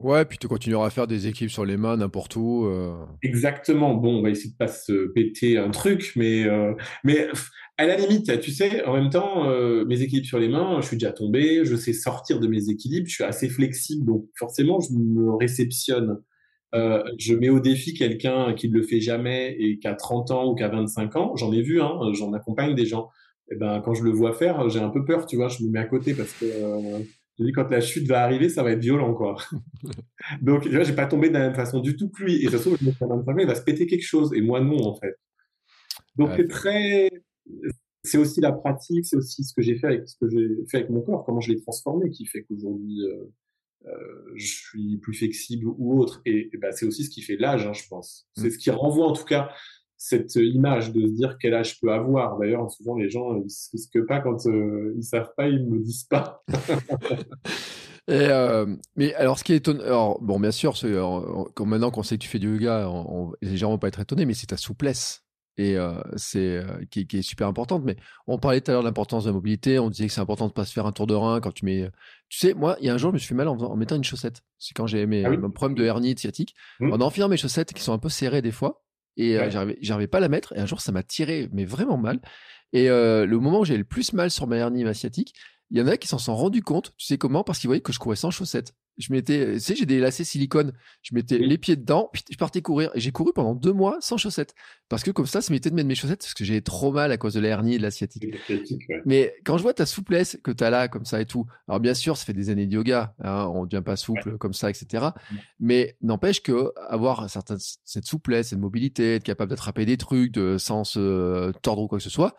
Ouais, 0.00 0.24
puis 0.24 0.38
tu 0.38 0.48
continueras 0.48 0.86
à 0.86 0.90
faire 0.90 1.06
des 1.06 1.26
équipes 1.26 1.50
sur 1.50 1.64
les 1.64 1.76
mains 1.76 1.96
n'importe 1.96 2.36
où. 2.36 2.66
Euh. 2.66 3.04
Exactement. 3.22 3.94
Bon, 3.94 4.18
on 4.18 4.22
va 4.22 4.30
essayer 4.30 4.50
de 4.50 4.56
pas 4.56 4.68
se 4.68 5.08
péter 5.12 5.58
un 5.58 5.70
truc, 5.70 6.12
mais 6.16 6.44
euh, 6.44 6.74
mais 7.04 7.28
à 7.78 7.86
la 7.86 7.96
limite, 7.96 8.40
tu 8.40 8.50
sais, 8.50 8.84
en 8.84 8.94
même 8.94 9.10
temps, 9.10 9.48
euh, 9.50 9.84
mes 9.84 10.02
équilibres 10.02 10.26
sur 10.26 10.38
les 10.38 10.48
mains, 10.48 10.80
je 10.80 10.88
suis 10.88 10.96
déjà 10.96 11.12
tombé, 11.12 11.64
je 11.64 11.76
sais 11.76 11.92
sortir 11.92 12.40
de 12.40 12.46
mes 12.46 12.68
équilibres, 12.68 13.08
je 13.08 13.14
suis 13.14 13.24
assez 13.24 13.48
flexible, 13.48 14.04
donc 14.06 14.26
forcément, 14.38 14.80
je 14.80 14.92
me 14.92 15.34
réceptionne. 15.34 16.18
Je 17.18 17.34
mets 17.34 17.48
au 17.48 17.58
défi 17.58 17.94
quelqu'un 17.94 18.52
qui 18.52 18.68
ne 18.68 18.74
le 18.74 18.82
fait 18.82 19.00
jamais 19.00 19.56
et 19.58 19.78
qui 19.78 19.88
a 19.88 19.94
30 19.94 20.30
ans 20.30 20.50
ou 20.50 20.54
qui 20.54 20.62
a 20.62 20.68
25 20.68 21.16
ans. 21.16 21.34
J'en 21.34 21.50
ai 21.50 21.62
vu, 21.62 21.80
hein, 21.80 21.98
j'en 22.12 22.34
accompagne 22.34 22.74
des 22.74 22.84
gens. 22.84 23.08
Et 23.50 23.54
eh 23.54 23.56
ben, 23.56 23.80
quand 23.80 23.94
je 23.94 24.02
le 24.02 24.10
vois 24.10 24.34
faire, 24.34 24.68
j'ai 24.68 24.80
un 24.80 24.90
peu 24.90 25.02
peur, 25.02 25.24
tu 25.24 25.36
vois, 25.36 25.48
je 25.48 25.62
me 25.62 25.70
mets 25.70 25.78
à 25.78 25.84
côté 25.84 26.12
parce 26.12 26.32
que 26.34 26.44
je 27.38 27.44
dis 27.44 27.52
quand 27.52 27.68
la 27.70 27.80
chute 27.80 28.06
va 28.08 28.22
arriver, 28.22 28.48
ça 28.48 28.62
va 28.62 28.72
être 28.72 28.80
violent, 28.80 29.14
quoi. 29.14 29.36
donc, 30.42 30.62
tu 30.62 30.70
vois, 30.70 30.84
j'ai 30.84 30.94
pas 30.94 31.06
tombé 31.06 31.28
de 31.28 31.34
la 31.34 31.40
même 31.40 31.54
façon 31.54 31.80
du 31.80 31.96
tout 31.96 32.08
que 32.08 32.24
lui. 32.24 32.44
Et 32.44 32.48
ça 32.48 32.58
se 32.58 32.62
trouve, 32.62 32.78
je 32.80 32.86
me 32.86 32.90
25 32.90 33.10
ans, 33.10 33.38
il 33.38 33.46
va 33.46 33.54
se 33.54 33.62
péter 33.62 33.86
quelque 33.86 34.06
chose, 34.06 34.32
et 34.34 34.40
moi 34.40 34.60
non, 34.60 34.82
en 34.86 34.96
fait. 34.96 35.16
Donc, 36.16 36.30
c'est 36.36 36.48
très, 36.48 37.10
c'est 38.02 38.18
aussi 38.18 38.40
la 38.40 38.52
pratique, 38.52 39.04
c'est 39.04 39.16
aussi 39.16 39.44
ce 39.44 39.52
que 39.54 39.62
j'ai 39.62 39.76
fait 39.76 39.86
avec 39.88 40.08
ce 40.08 40.16
que 40.18 40.30
j'ai 40.30 40.48
fait 40.70 40.78
avec 40.78 40.90
mon 40.90 41.02
corps, 41.02 41.24
comment 41.24 41.40
je 41.40 41.52
l'ai 41.52 41.60
transformé, 41.60 42.10
qui 42.10 42.26
fait 42.26 42.42
qu'aujourd'hui 42.44 43.02
euh, 43.02 43.24
euh, 43.86 44.32
je 44.34 44.46
suis 44.46 44.96
plus 44.98 45.14
flexible 45.14 45.66
ou 45.66 46.00
autre. 46.00 46.22
Et, 46.24 46.50
bah, 46.60 46.72
c'est 46.72 46.86
aussi 46.86 47.04
ce 47.04 47.10
qui 47.10 47.22
fait 47.22 47.36
l'âge, 47.36 47.66
hein, 47.66 47.72
je 47.72 47.86
pense. 47.88 48.28
C'est 48.36 48.48
mm. 48.48 48.50
ce 48.50 48.58
qui 48.58 48.70
renvoie 48.70 49.06
en 49.06 49.12
tout 49.12 49.24
cas 49.24 49.50
cette 49.96 50.34
image 50.36 50.92
de 50.92 51.06
se 51.06 51.12
dire 51.12 51.36
quel 51.40 51.54
âge 51.54 51.74
je 51.74 51.80
peux 51.80 51.92
avoir. 51.92 52.38
D'ailleurs, 52.38 52.70
souvent 52.70 52.96
les 52.96 53.10
gens 53.10 53.36
ils 53.36 53.50
se 53.50 53.70
risquent 53.72 54.06
pas 54.06 54.20
quand 54.20 54.46
euh, 54.46 54.94
ils 54.96 55.04
savent 55.04 55.32
pas, 55.36 55.48
ils 55.48 55.64
me 55.66 55.78
disent 55.78 56.04
pas. 56.04 56.42
Et 58.08 58.28
mais 58.94 59.14
alors, 59.14 59.36
ce 59.36 59.42
qui 59.42 59.52
est 59.52 59.56
étonnant, 59.56 60.16
bon, 60.20 60.38
bien 60.38 60.52
sûr, 60.52 60.74
maintenant 61.58 61.90
qu'on 61.90 62.04
sait 62.04 62.16
que 62.16 62.22
tu 62.22 62.28
fais 62.28 62.38
du 62.38 62.52
yoga, 62.52 62.88
les 63.42 63.56
gens 63.56 63.70
vont 63.70 63.78
pas 63.78 63.88
être 63.88 63.98
étonnés, 63.98 64.26
mais 64.26 64.34
c'est 64.34 64.46
ta 64.46 64.56
souplesse 64.56 65.26
et 65.58 65.76
euh, 65.76 65.94
c'est 66.16 66.58
euh, 66.58 66.84
qui, 66.90 67.06
est 67.10 67.22
super 67.22 67.48
importante. 67.48 67.82
Mais 67.84 67.96
on 68.26 68.38
parlait 68.38 68.60
tout 68.60 68.70
à 68.70 68.74
l'heure 68.74 68.82
de 68.82 68.88
l'importance 68.88 69.24
de 69.24 69.30
la 69.30 69.34
mobilité. 69.34 69.78
On 69.78 69.90
disait 69.90 70.06
que 70.06 70.12
c'est 70.12 70.20
important 70.20 70.48
de 70.48 70.52
pas 70.52 70.64
se 70.64 70.72
faire 70.72 70.86
un 70.86 70.92
tour 70.92 71.06
de 71.06 71.14
rein 71.14 71.40
quand 71.40 71.52
tu 71.52 71.64
mets. 71.64 71.90
Tu 72.28 72.38
sais, 72.38 72.54
moi, 72.54 72.76
il 72.80 72.86
y 72.86 72.90
a 72.90 72.94
un 72.94 72.98
jour, 72.98 73.10
je 73.10 73.14
me 73.14 73.18
suis 73.18 73.28
fait 73.28 73.34
mal 73.34 73.48
en, 73.48 73.76
mettant 73.76 73.96
une 73.96 74.04
chaussette. 74.04 74.42
C'est 74.58 74.74
quand 74.74 74.86
j'ai 74.86 75.06
mes, 75.06 75.24
ah 75.24 75.30
mon 75.30 75.50
problème 75.50 75.76
de 75.76 75.84
hernie 75.84 76.16
sciatique. 76.16 76.54
Mmh. 76.80 76.92
En 76.92 77.00
enfilant 77.00 77.28
mes 77.28 77.36
chaussettes 77.36 77.72
qui 77.72 77.82
sont 77.82 77.92
un 77.92 77.98
peu 77.98 78.08
serrées 78.08 78.42
des 78.42 78.52
fois. 78.52 78.82
Et 79.16 79.38
euh, 79.38 79.50
j'arrivais 79.80 80.08
pas 80.08 80.18
à 80.18 80.20
la 80.20 80.28
mettre. 80.28 80.54
Et 80.56 80.60
un 80.60 80.66
jour, 80.66 80.80
ça 80.80 80.92
m'a 80.92 81.02
tiré, 81.02 81.48
mais 81.52 81.64
vraiment 81.64 81.96
mal. 81.96 82.20
Et 82.72 82.88
le 82.88 83.38
moment 83.38 83.60
où 83.60 83.64
j'ai 83.64 83.76
le 83.76 83.84
plus 83.84 84.12
mal 84.12 84.30
sur 84.30 84.46
ma 84.46 84.56
hernie 84.56 84.84
ma 84.84 84.92
sciatique, 84.92 85.34
il 85.70 85.78
y 85.78 85.82
en 85.82 85.86
a 85.86 85.96
qui 85.96 86.08
s'en 86.08 86.18
sont 86.18 86.36
rendus 86.36 86.62
compte. 86.62 86.92
Tu 86.96 87.06
sais 87.06 87.18
comment 87.18 87.42
Parce 87.42 87.58
qu'ils 87.58 87.68
voyaient 87.68 87.80
que 87.80 87.92
je 87.92 87.98
courais 87.98 88.16
sans 88.16 88.30
chaussettes 88.30 88.74
je 88.98 89.12
mettais, 89.12 89.54
tu 89.54 89.60
sais, 89.60 89.76
j'ai 89.76 89.86
des 89.86 89.98
lacets 89.98 90.24
silicone, 90.24 90.72
je 91.02 91.14
mettais 91.14 91.38
les 91.38 91.58
pieds 91.58 91.76
dedans, 91.76 92.08
puis 92.12 92.24
je 92.30 92.36
partais 92.36 92.62
courir. 92.62 92.90
Et 92.94 93.00
j'ai 93.00 93.12
couru 93.12 93.32
pendant 93.34 93.54
deux 93.54 93.72
mois 93.72 93.98
sans 94.00 94.16
chaussettes. 94.16 94.54
Parce 94.88 95.02
que 95.02 95.10
comme 95.10 95.26
ça, 95.26 95.42
ça 95.42 95.52
m'était 95.52 95.70
de 95.70 95.74
mettre 95.74 95.88
mes 95.88 95.94
chaussettes 95.94 96.20
parce 96.20 96.34
que 96.34 96.44
j'ai 96.44 96.62
trop 96.62 96.92
mal 96.92 97.12
à 97.12 97.16
cause 97.16 97.34
de 97.34 97.40
la 97.40 97.48
hernie 97.48 97.74
et 97.74 97.78
de 97.78 97.82
la 97.82 97.90
sciatique. 97.90 98.24
Mais 99.04 99.34
quand 99.44 99.58
je 99.58 99.62
vois 99.62 99.74
ta 99.74 99.86
souplesse 99.86 100.38
que 100.42 100.50
tu 100.50 100.64
as 100.64 100.70
là, 100.70 100.88
comme 100.88 101.04
ça 101.04 101.20
et 101.20 101.26
tout, 101.26 101.46
alors 101.68 101.80
bien 101.80 101.94
sûr, 101.94 102.16
ça 102.16 102.24
fait 102.24 102.32
des 102.32 102.50
années 102.50 102.66
de 102.66 102.74
yoga, 102.74 103.14
hein, 103.22 103.50
on 103.52 103.62
ne 103.62 103.66
devient 103.66 103.82
pas 103.84 103.96
souple 103.96 104.38
comme 104.38 104.54
ça, 104.54 104.70
etc. 104.70 105.06
Mais 105.60 105.96
n'empêche 106.00 106.42
que 106.42 106.72
avoir 106.88 107.28
cette 107.28 108.04
souplesse, 108.06 108.48
cette 108.48 108.58
mobilité, 108.58 109.16
être 109.16 109.24
capable 109.24 109.50
d'attraper 109.50 109.84
des 109.84 109.96
trucs 109.96 110.32
de, 110.32 110.56
sans 110.58 110.84
se 110.84 111.52
tordre 111.62 111.82
ou 111.82 111.88
quoi 111.88 111.98
que 111.98 112.04
ce 112.04 112.10
soit, 112.10 112.34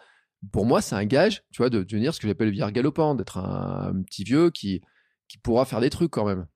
pour 0.51 0.65
moi, 0.65 0.81
c'est 0.81 0.95
un 0.95 1.05
gage, 1.05 1.43
tu 1.51 1.57
vois, 1.57 1.69
de 1.69 1.83
devenir 1.83 2.13
ce 2.13 2.19
que 2.19 2.27
j'appelle 2.27 2.47
le 2.47 2.51
vieillard 2.51 2.71
galopant, 2.71 3.15
d'être 3.15 3.37
un 3.37 4.01
petit 4.03 4.23
vieux 4.23 4.51
qui, 4.51 4.81
qui 5.27 5.37
pourra 5.37 5.65
faire 5.65 5.81
des 5.81 5.89
trucs 5.89 6.11
quand 6.11 6.25
même. 6.25 6.47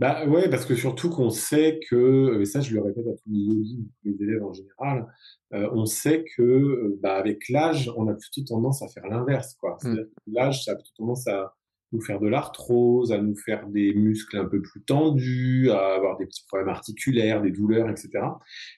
Bah 0.00 0.26
ouais, 0.26 0.50
parce 0.50 0.66
que 0.66 0.74
surtout 0.74 1.08
qu'on 1.08 1.30
sait 1.30 1.78
que, 1.88 2.40
et 2.40 2.44
ça 2.46 2.60
je 2.60 2.74
le 2.74 2.82
répète 2.82 3.06
à 3.06 3.12
tous 3.12 3.30
les 3.30 3.38
yogis, 3.38 3.88
tous 4.02 4.08
les 4.08 4.22
élèves 4.24 4.42
en 4.42 4.52
général, 4.52 5.06
euh, 5.52 5.68
on 5.72 5.86
sait 5.86 6.24
que 6.36 6.42
euh, 6.42 6.98
bah, 7.00 7.14
avec 7.14 7.48
l'âge, 7.48 7.90
on 7.96 8.08
a 8.08 8.14
plutôt 8.14 8.42
tendance 8.42 8.82
à 8.82 8.88
faire 8.88 9.06
l'inverse. 9.06 9.54
quoi. 9.54 9.76
Mmh. 9.84 9.98
L'âge, 10.26 10.64
ça 10.64 10.72
a 10.72 10.74
plutôt 10.74 10.90
tendance 10.96 11.28
à 11.28 11.54
nous 11.92 12.00
faire 12.00 12.18
de 12.18 12.26
l'arthrose, 12.26 13.12
à 13.12 13.18
nous 13.18 13.36
faire 13.36 13.68
des 13.68 13.94
muscles 13.94 14.36
un 14.36 14.46
peu 14.46 14.60
plus 14.60 14.82
tendus, 14.82 15.70
à 15.70 15.94
avoir 15.94 16.18
des 16.18 16.26
petits 16.26 16.44
problèmes 16.48 16.70
articulaires, 16.70 17.40
des 17.40 17.52
douleurs, 17.52 17.88
etc. 17.88 18.10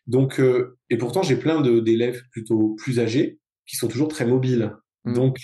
Donc, 0.07 0.39
euh, 0.39 0.77
et 0.91 0.99
pourtant 0.99 1.23
j'ai 1.23 1.37
plein 1.37 1.63
d'élèves 1.63 2.21
plutôt 2.31 2.75
plus 2.75 3.01
âgés 3.01 3.41
qui 3.67 3.77
sont 3.77 3.89
toujours 3.89 4.09
très 4.09 4.27
mobiles. 4.27 4.77
Mmh. 5.05 5.15
Donc 5.15 5.39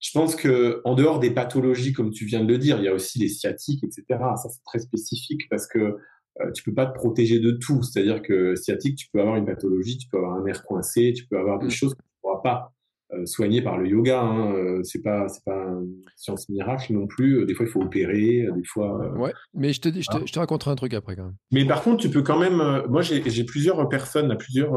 je 0.00 0.10
pense 0.12 0.34
que 0.34 0.80
en 0.84 0.94
dehors 0.94 1.20
des 1.20 1.30
pathologies, 1.30 1.92
comme 1.92 2.10
tu 2.10 2.24
viens 2.24 2.42
de 2.42 2.48
le 2.48 2.58
dire, 2.58 2.78
il 2.78 2.84
y 2.84 2.88
a 2.88 2.94
aussi 2.94 3.18
les 3.18 3.28
sciatiques, 3.28 3.84
etc. 3.84 4.04
Ça, 4.08 4.48
c'est 4.48 4.64
très 4.64 4.78
spécifique 4.78 5.42
parce 5.50 5.66
que 5.66 5.96
euh, 6.40 6.50
tu 6.52 6.62
peux 6.62 6.72
pas 6.72 6.86
te 6.86 6.94
protéger 6.94 7.38
de 7.38 7.50
tout. 7.50 7.82
C'est-à-dire 7.82 8.22
que 8.22 8.54
sciatique, 8.54 8.96
tu 8.96 9.08
peux 9.12 9.20
avoir 9.20 9.36
une 9.36 9.44
pathologie, 9.44 9.98
tu 9.98 10.08
peux 10.08 10.16
avoir 10.16 10.36
un 10.36 10.44
nerf 10.44 10.62
coincé, 10.62 11.12
tu 11.14 11.26
peux 11.26 11.38
avoir 11.38 11.58
des 11.58 11.66
mm. 11.66 11.70
choses 11.70 11.94
que 11.94 12.02
tu 12.02 12.08
pourras 12.22 12.40
pas 12.42 12.72
euh, 13.12 13.26
soigner 13.26 13.60
par 13.60 13.76
le 13.76 13.88
yoga. 13.88 14.22
Hein. 14.22 14.54
Euh, 14.54 14.82
c'est 14.84 15.02
pas, 15.02 15.28
c'est 15.28 15.44
pas 15.44 15.66
une 15.66 16.02
science 16.16 16.48
miracle 16.48 16.94
non 16.94 17.06
plus. 17.06 17.44
Des 17.44 17.52
fois, 17.52 17.66
il 17.66 17.72
faut 17.72 17.82
opérer. 17.82 18.48
Des 18.54 18.64
fois. 18.64 19.12
ouais. 19.18 19.34
Mais 19.52 19.74
je 19.74 19.82
te, 19.82 19.88
je, 19.88 20.06
te, 20.06 20.26
je 20.26 20.32
te 20.32 20.38
raconterai 20.38 20.70
un 20.70 20.76
truc 20.76 20.94
après 20.94 21.14
quand 21.14 21.24
même. 21.24 21.36
Mais 21.52 21.66
par 21.66 21.82
contre, 21.82 21.98
tu 21.98 22.08
peux 22.08 22.22
quand 22.22 22.38
même. 22.38 22.84
moi, 22.88 23.02
j'ai 23.02 23.44
plusieurs 23.44 23.86
personnes, 23.90 24.30
à 24.30 24.36
plusieurs 24.36 24.72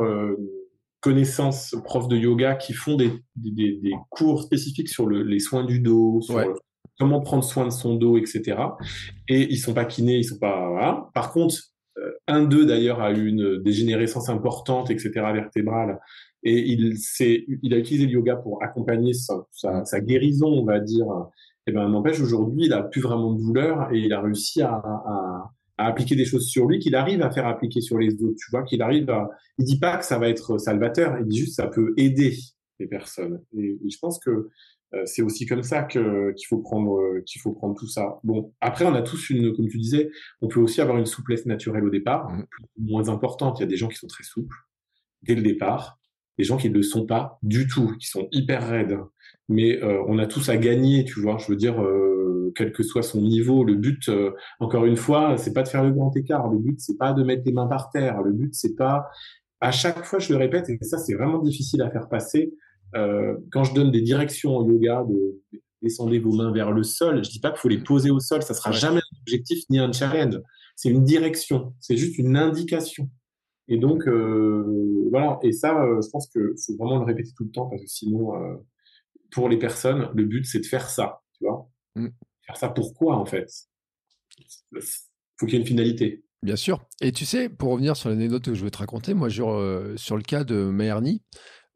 connaissances 1.04 1.76
profs 1.84 2.08
de 2.08 2.16
yoga 2.16 2.56
qui 2.56 2.72
font 2.72 2.96
des, 2.96 3.12
des, 3.36 3.74
des 3.74 3.92
cours 4.10 4.42
spécifiques 4.42 4.88
sur 4.88 5.06
le, 5.06 5.22
les 5.22 5.40
soins 5.40 5.66
du 5.66 5.82
dos, 5.82 6.22
sur 6.22 6.56
comment 6.98 7.20
prendre 7.20 7.44
soin 7.44 7.66
de 7.66 7.72
son 7.72 7.96
dos, 7.96 8.18
etc. 8.18 8.58
Et 9.28 9.42
ils 9.52 9.58
sont 9.58 9.74
pas 9.74 9.84
kinés, 9.84 10.18
ils 10.18 10.24
sont 10.24 10.40
pas. 10.40 10.70
Voilà. 10.70 11.10
Par 11.14 11.34
contre, 11.34 11.56
euh, 11.98 12.12
un 12.28 12.44
d'eux 12.44 12.66
d'ailleurs 12.66 13.02
a 13.02 13.12
eu 13.12 13.28
une 13.28 13.62
dégénérescence 13.62 14.30
importante, 14.30 14.90
etc. 14.92 15.12
vertébrale, 15.34 16.00
et 16.42 16.58
il 16.60 16.98
s'est, 16.98 17.46
il 17.62 17.74
a 17.74 17.78
utilisé 17.78 18.06
le 18.06 18.14
yoga 18.14 18.38
pour 18.38 18.64
accompagner 18.64 19.14
sa, 19.14 19.46
sa, 19.52 19.84
sa 19.84 20.00
guérison, 20.00 20.48
on 20.48 20.64
va 20.64 20.80
dire. 20.80 21.06
Et 21.68 21.74
ben, 21.74 21.90
n'empêche 21.90 22.22
aujourd'hui, 22.22 22.66
il 22.66 22.74
a 22.74 22.82
plus 22.82 23.02
vraiment 23.02 23.34
de 23.34 23.42
douleur 23.42 23.94
et 23.94 24.00
il 24.00 24.14
a 24.14 24.22
réussi 24.22 24.62
à, 24.62 24.72
à 24.74 25.52
à 25.84 25.88
appliquer 25.88 26.16
des 26.16 26.26
choses 26.26 26.48
sur 26.48 26.66
lui 26.68 26.80
qu'il 26.80 26.96
arrive 26.96 27.22
à 27.22 27.30
faire 27.30 27.46
appliquer 27.46 27.82
sur 27.82 27.98
les 27.98 28.14
autres. 28.24 28.38
Tu 28.38 28.52
vois, 28.52 28.64
qu'il 28.64 28.82
arrive 28.82 29.10
à. 29.10 29.30
Il 29.58 29.66
dit 29.66 29.80
pas 29.80 29.98
que 29.98 30.06
ça 30.06 30.18
va 30.18 30.30
être 30.30 30.58
salvateur, 30.58 31.18
il 31.20 31.28
dit 31.28 31.40
juste 31.40 31.58
que 31.58 31.64
ça 31.64 31.68
peut 31.68 31.94
aider 31.98 32.36
les 32.80 32.88
personnes. 32.88 33.42
Et, 33.58 33.78
je 33.90 33.98
pense 34.00 34.20
que 34.20 34.50
euh, 34.94 35.02
c'est 35.06 35.22
aussi 35.22 35.46
comme 35.46 35.64
ça 35.64 35.84
que 35.84 36.32
qu'il 36.34 36.48
faut 36.48 36.60
prendre 36.60 37.20
qu'il 37.26 37.42
faut 37.42 37.52
prendre 37.52 37.76
tout 37.76 37.88
ça. 37.88 38.20
Bon, 38.24 38.54
après 38.62 38.86
on 38.86 38.94
a 38.94 39.02
tous 39.02 39.30
une, 39.30 39.54
comme 39.56 39.68
tu 39.68 39.78
disais, 39.78 40.10
on 40.42 40.48
peut 40.48 40.60
aussi 40.60 40.82
avoir 40.82 40.98
une 40.98 41.06
souplesse 41.06 41.46
naturelle 41.46 41.86
au 41.86 41.90
départ, 41.90 42.32
mmh. 42.32 42.46
moins 42.78 43.10
importante. 43.10 43.60
Il 43.60 43.64
y 43.64 43.66
a 43.66 43.68
des 43.68 43.78
gens 43.78 43.90
qui 43.90 43.98
sont 43.98 44.08
très 44.08 44.24
souples 44.24 44.56
dès 45.24 45.36
le 45.36 45.42
départ, 45.42 46.00
des 46.38 46.44
gens 46.44 46.58
qui 46.58 46.70
ne 46.70 46.76
le 46.76 46.84
sont 46.84 47.06
pas 47.06 47.40
du 47.44 47.68
tout, 47.68 47.96
qui 48.00 48.08
sont 48.08 48.28
hyper 48.32 48.68
raides. 48.68 48.98
Mais 49.50 49.82
euh, 49.84 50.02
on 50.08 50.20
a 50.20 50.26
tous 50.26 50.48
à 50.50 50.58
gagner, 50.58 51.04
tu 51.04 51.20
vois. 51.20 51.38
Je 51.38 51.48
veux 51.48 51.58
dire. 51.58 51.76
Quel 52.56 52.72
que 52.72 52.84
soit 52.84 53.04
son 53.04 53.22
niveau. 53.22 53.64
Le 53.64 53.76
but, 53.76 54.10
euh, 54.10 54.32
encore 54.60 54.86
une 54.86 54.98
fois, 54.98 55.38
c'est 55.38 55.54
pas 55.54 55.64
de 55.64 55.68
faire 55.68 55.84
le 55.84 55.92
grand 55.92 56.16
écart. 56.16 56.50
Le 56.50 56.60
but, 56.60 56.80
c'est 56.80 56.98
pas 56.98 57.14
de 57.14 57.24
mettre 57.24 57.44
les 57.46 57.52
mains 57.54 57.68
par 57.68 57.90
terre. 57.90 58.22
Le 58.22 58.32
but, 58.32 58.54
c'est 58.54 58.76
pas. 58.76 59.10
À 59.62 59.72
chaque 59.72 60.04
fois, 60.04 60.20
je 60.20 60.32
le 60.34 60.38
répète, 60.38 60.70
et 60.70 60.78
ça, 60.82 60.98
c'est 60.98 61.14
vraiment 61.14 61.40
difficile 61.40 61.82
à 61.82 61.90
faire 61.90 62.10
passer. 62.10 62.54
Euh, 62.96 63.38
quand 63.52 63.64
je 63.64 63.74
donne 63.74 63.92
des 63.92 64.02
directions 64.02 64.58
en 64.58 64.68
yoga, 64.68 65.06
de 65.08 65.42
descendez 65.82 66.20
vos 66.20 66.34
mains 66.34 66.52
vers 66.52 66.72
le 66.72 66.84
sol, 66.84 67.24
je 67.24 67.30
dis 67.30 67.40
pas 67.40 67.50
qu'il 67.50 67.60
faut 67.60 67.70
les 67.70 67.84
poser 67.84 68.10
au 68.12 68.20
sol. 68.20 68.42
Ça 68.42 68.54
sera 68.54 68.72
jamais 68.72 69.00
un 69.00 69.18
objectif 69.22 69.64
ni 69.70 69.80
un 69.80 69.92
challenge. 69.92 70.40
C'est 70.76 70.90
une 70.90 71.04
direction. 71.04 71.74
C'est 71.80 71.98
juste 71.98 72.18
une 72.18 72.38
indication. 72.38 73.10
Et 73.68 73.78
donc, 73.78 74.08
euh, 74.08 75.08
voilà. 75.12 75.40
Et 75.44 75.52
ça, 75.52 75.74
je 76.02 76.10
pense 76.10 76.30
que 76.30 76.56
faut 76.66 76.76
vraiment 76.78 77.00
le 77.00 77.06
répéter 77.06 77.32
tout 77.36 77.46
le 77.46 77.52
temps 77.52 77.68
parce 77.68 77.82
que 77.82 77.88
sinon, 77.88 78.34
pour 79.32 79.50
les 79.50 79.58
personnes, 79.58 80.10
le 80.14 80.24
but, 80.26 80.46
c'est 80.46 80.60
de 80.60 80.66
faire 80.66 80.90
ça. 80.90 81.22
Tu 81.38 81.46
vois. 81.46 81.70
Mm 81.96 82.10
faire 82.54 82.60
ça 82.60 82.70
pourquoi 82.70 83.18
en 83.18 83.26
fait? 83.26 83.50
Faut 85.38 85.46
qu'il 85.46 85.56
y 85.56 85.58
ait 85.58 85.62
une 85.62 85.68
finalité. 85.68 86.24
Bien 86.44 86.56
sûr. 86.58 86.86
Et 87.02 87.12
tu 87.14 87.26
sais, 87.26 87.48
pour 87.48 87.72
revenir 87.72 87.96
sur 87.96 88.10
l'anecdote 88.10 88.44
que 88.44 88.54
je 88.54 88.64
veux 88.64 88.72
te 88.72 88.78
raconter, 88.78 89.14
moi, 89.14 89.30
sur, 89.30 89.52
euh, 89.52 89.94
sur 89.96 90.18
le 90.18 90.24
cas 90.24 90.44
de 90.44 90.66
ma 90.66 90.84
hernie, 90.84 91.22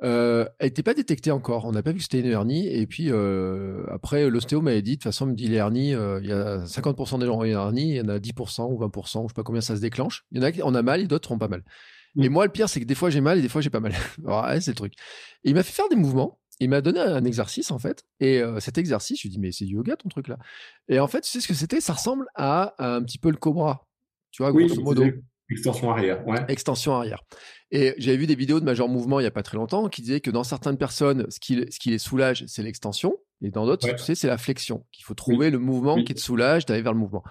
euh, 0.04 0.46
elle 0.60 0.68
n'était 0.68 0.84
pas 0.84 0.94
détectée 0.94 1.32
encore. 1.32 1.64
On 1.66 1.72
n'a 1.72 1.82
pas 1.82 1.92
vu 1.92 1.98
que 1.98 2.04
c'était 2.04 2.20
une 2.20 2.26
hernie. 2.28 2.68
Et 2.68 2.86
puis, 2.86 3.10
euh, 3.10 3.86
après, 3.90 4.30
l'ostéo 4.30 4.62
m'avait 4.62 4.82
dit, 4.82 4.92
de 4.92 4.96
toute 4.96 5.04
façon, 5.04 5.26
me 5.26 5.36
dit 5.36 5.48
les 5.48 5.56
hernies, 5.56 5.92
il 5.92 6.28
y 6.28 6.34
a 6.34 6.66
50% 6.66 7.20
des 7.20 7.26
gens 7.26 7.38
ont 7.38 7.44
une 7.46 7.52
hernie, 7.52 7.92
il 7.92 7.96
y 7.96 8.02
en 8.02 8.10
a 8.10 8.20
10% 8.20 8.66
ou 8.70 8.78
20%, 8.78 9.20
je 9.20 9.24
ne 9.24 9.28
sais 9.30 9.34
pas 9.34 9.44
combien 9.44 9.62
ça 9.62 9.78
se 9.78 9.82
déclenche. 9.82 10.26
Il 10.32 10.40
y 10.40 10.42
en 10.42 10.44
a 10.44 10.52
qui 10.52 10.62
ont 10.62 10.72
mal 10.72 11.02
et 11.02 11.08
d'autres 11.08 11.32
ont 11.32 11.40
pas 11.40 11.48
mal. 11.48 11.64
Et 12.20 12.30
moi, 12.30 12.46
le 12.46 12.52
pire, 12.52 12.68
c'est 12.68 12.82
que 12.82 12.86
des 12.86 12.96
fois, 12.96 13.10
j'ai 13.10 13.22
mal 13.22 13.38
et 13.38 13.42
des 13.42 13.50
fois, 13.50 13.62
j'ai 13.62 13.70
pas 13.70 13.80
mal. 13.80 13.94
c'est 14.60 14.72
le 14.72 14.76
truc. 14.76 14.94
Et 15.44 15.50
il 15.50 15.54
m'a 15.54 15.64
fait 15.64 15.74
faire 15.74 15.88
des 15.88 15.96
mouvements 15.96 16.40
il 16.60 16.70
m'a 16.70 16.82
donné 16.82 16.99
un 16.99 17.24
exercice 17.26 17.72
en 17.72 17.80
fait. 17.80 18.03
Et 18.20 18.41
euh, 18.41 18.60
cet 18.60 18.78
exercice, 18.78 19.20
je 19.20 19.24
lui 19.24 19.30
dis 19.30 19.39
mais 19.39 19.51
c'est 19.51 19.66
du 19.66 19.76
yoga 19.76 19.95
ton 19.95 20.10
truc 20.10 20.28
là. 20.28 20.38
Et 20.88 20.99
en 20.99 21.08
fait, 21.08 21.22
tu 21.22 21.30
sais 21.30 21.41
ce 21.41 21.47
que 21.47 21.53
c'était? 21.53 21.82
Ça 21.82 21.93
ressemble 21.93 22.26
à, 22.36 22.76
un 22.80 23.03
petit 23.03 23.20
peu 23.20 23.30
le 23.30 23.38
cobra. 23.38 23.88
Tu 24.32 24.43
vois, 24.43 24.51
grosso 24.51 24.82
modo. 24.82 25.03
Extension 25.49 25.91
arrière, 25.91 26.28
ouais. 26.28 26.43
Extension 26.49 26.93
arrière. 26.93 27.24
Et 27.72 27.93
j'avais 27.97 28.18
vu 28.18 28.28
des 28.28 28.36
vidéos 28.36 28.60
de 28.60 28.66
Major 28.66 28.89
Mouvement 28.89 29.20
il 29.20 29.24
n'y 29.24 29.28
a 29.28 29.32
pas 29.32 29.43
très 29.43 29.55
longtemps 29.55 29.88
qui 29.88 30.01
disaient 30.01 30.20
que 30.20 30.30
dans 30.30 30.43
certaines 30.43 30.78
personnes, 30.78 31.26
ce 31.30 31.39
qui, 31.39 31.66
ce 31.70 31.80
qui 31.80 31.89
les 31.89 31.99
soulage, 31.99 32.43
c'est 32.47 32.64
l'extension. 32.64 33.16
Et 33.41 33.49
dans 33.49 33.66
d'autres, 33.66 33.88
tu 33.88 34.03
sais, 34.03 34.16
c'est 34.16 34.28
la 34.28 34.38
flexion. 34.38 34.86
Qu'il 34.91 35.05
faut 35.05 35.14
trouver 35.14 35.49
le 35.49 35.60
mouvement 35.60 36.03
qui 36.03 36.14
te 36.14 36.20
soulage 36.20 36.66
d'aller 36.66 36.82
vers 36.82 36.93
le 36.93 36.99
mouvement. 36.99 37.24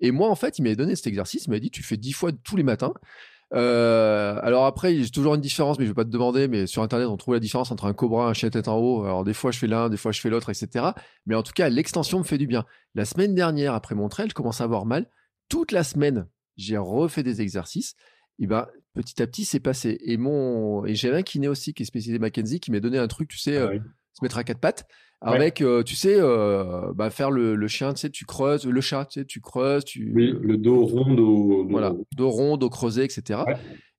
Et 0.00 0.10
moi, 0.10 0.28
en 0.28 0.34
fait, 0.34 0.58
il 0.58 0.62
m'avait 0.62 0.76
donné 0.76 0.94
cet 0.94 1.06
exercice. 1.06 1.46
Il 1.46 1.50
m'a 1.50 1.58
dit, 1.58 1.70
tu 1.70 1.82
fais 1.82 1.96
dix 1.96 2.12
fois 2.12 2.30
tous 2.32 2.56
les 2.56 2.62
matins. 2.62 2.92
Euh, 3.52 4.38
alors 4.42 4.64
après, 4.66 4.94
il 4.94 5.02
y 5.02 5.04
a 5.04 5.08
toujours 5.08 5.34
une 5.34 5.40
différence, 5.40 5.78
mais 5.78 5.84
je 5.84 5.90
vais 5.90 5.94
pas 5.94 6.04
te 6.04 6.10
demander. 6.10 6.48
Mais 6.48 6.66
sur 6.66 6.82
Internet, 6.82 7.08
on 7.08 7.16
trouve 7.16 7.34
la 7.34 7.40
différence 7.40 7.70
entre 7.70 7.84
un 7.84 7.92
cobra, 7.92 8.28
un 8.28 8.32
chien 8.32 8.50
tête 8.50 8.68
en 8.68 8.78
haut. 8.78 9.04
Alors 9.04 9.24
des 9.24 9.34
fois, 9.34 9.50
je 9.50 9.58
fais 9.58 9.66
l'un, 9.66 9.88
des 9.88 9.96
fois, 9.96 10.12
je 10.12 10.20
fais 10.20 10.30
l'autre, 10.30 10.50
etc. 10.50 10.86
Mais 11.26 11.34
en 11.34 11.42
tout 11.42 11.52
cas, 11.52 11.68
l'extension 11.68 12.18
me 12.18 12.24
fait 12.24 12.38
du 12.38 12.46
bien. 12.46 12.64
La 12.94 13.04
semaine 13.04 13.34
dernière, 13.34 13.74
après 13.74 13.94
mon 13.94 14.08
trail, 14.08 14.28
je 14.28 14.34
commence 14.34 14.60
à 14.60 14.64
avoir 14.64 14.86
mal. 14.86 15.08
Toute 15.48 15.72
la 15.72 15.84
semaine, 15.84 16.26
j'ai 16.56 16.76
refait 16.76 17.22
des 17.22 17.40
exercices. 17.42 17.94
Et 18.38 18.46
ben, 18.46 18.66
petit 18.94 19.22
à 19.22 19.26
petit, 19.26 19.44
c'est 19.44 19.60
passé. 19.60 19.98
Et 20.04 20.16
mon, 20.16 20.84
et 20.86 20.94
j'ai 20.94 21.12
un 21.12 21.22
kiné 21.22 21.48
aussi 21.48 21.74
qui 21.74 21.82
est 21.82 21.86
spécialisé 21.86 22.18
Mackenzie, 22.18 22.60
qui 22.60 22.72
m'a 22.72 22.80
donné 22.80 22.98
un 22.98 23.08
truc, 23.08 23.28
tu 23.28 23.38
sais, 23.38 23.56
ah 23.56 23.66
euh, 23.66 23.78
se 24.12 24.24
mettre 24.24 24.38
à 24.38 24.44
quatre 24.44 24.60
pattes 24.60 24.86
avec 25.20 25.60
euh, 25.60 25.82
tu 25.82 25.96
sais 25.96 26.16
euh, 26.18 26.92
bah, 26.94 27.10
faire 27.10 27.30
le, 27.30 27.68
chien 27.68 27.94
tu 27.94 28.00
sais 28.00 28.10
tu 28.10 28.24
creuses 28.24 28.66
le 28.66 28.80
chat 28.80 29.06
tu 29.06 29.20
sais 29.20 29.26
tu 29.26 29.40
creuses 29.40 29.84
tu 29.84 30.12
oui, 30.14 30.34
le 30.40 30.56
dos 30.56 30.84
rond 30.84 31.14
dos, 31.14 31.66
voilà 31.68 31.94
dos 32.16 32.30
rond 32.30 32.56
dos 32.56 32.70
creusé 32.70 33.04
etc 33.04 33.40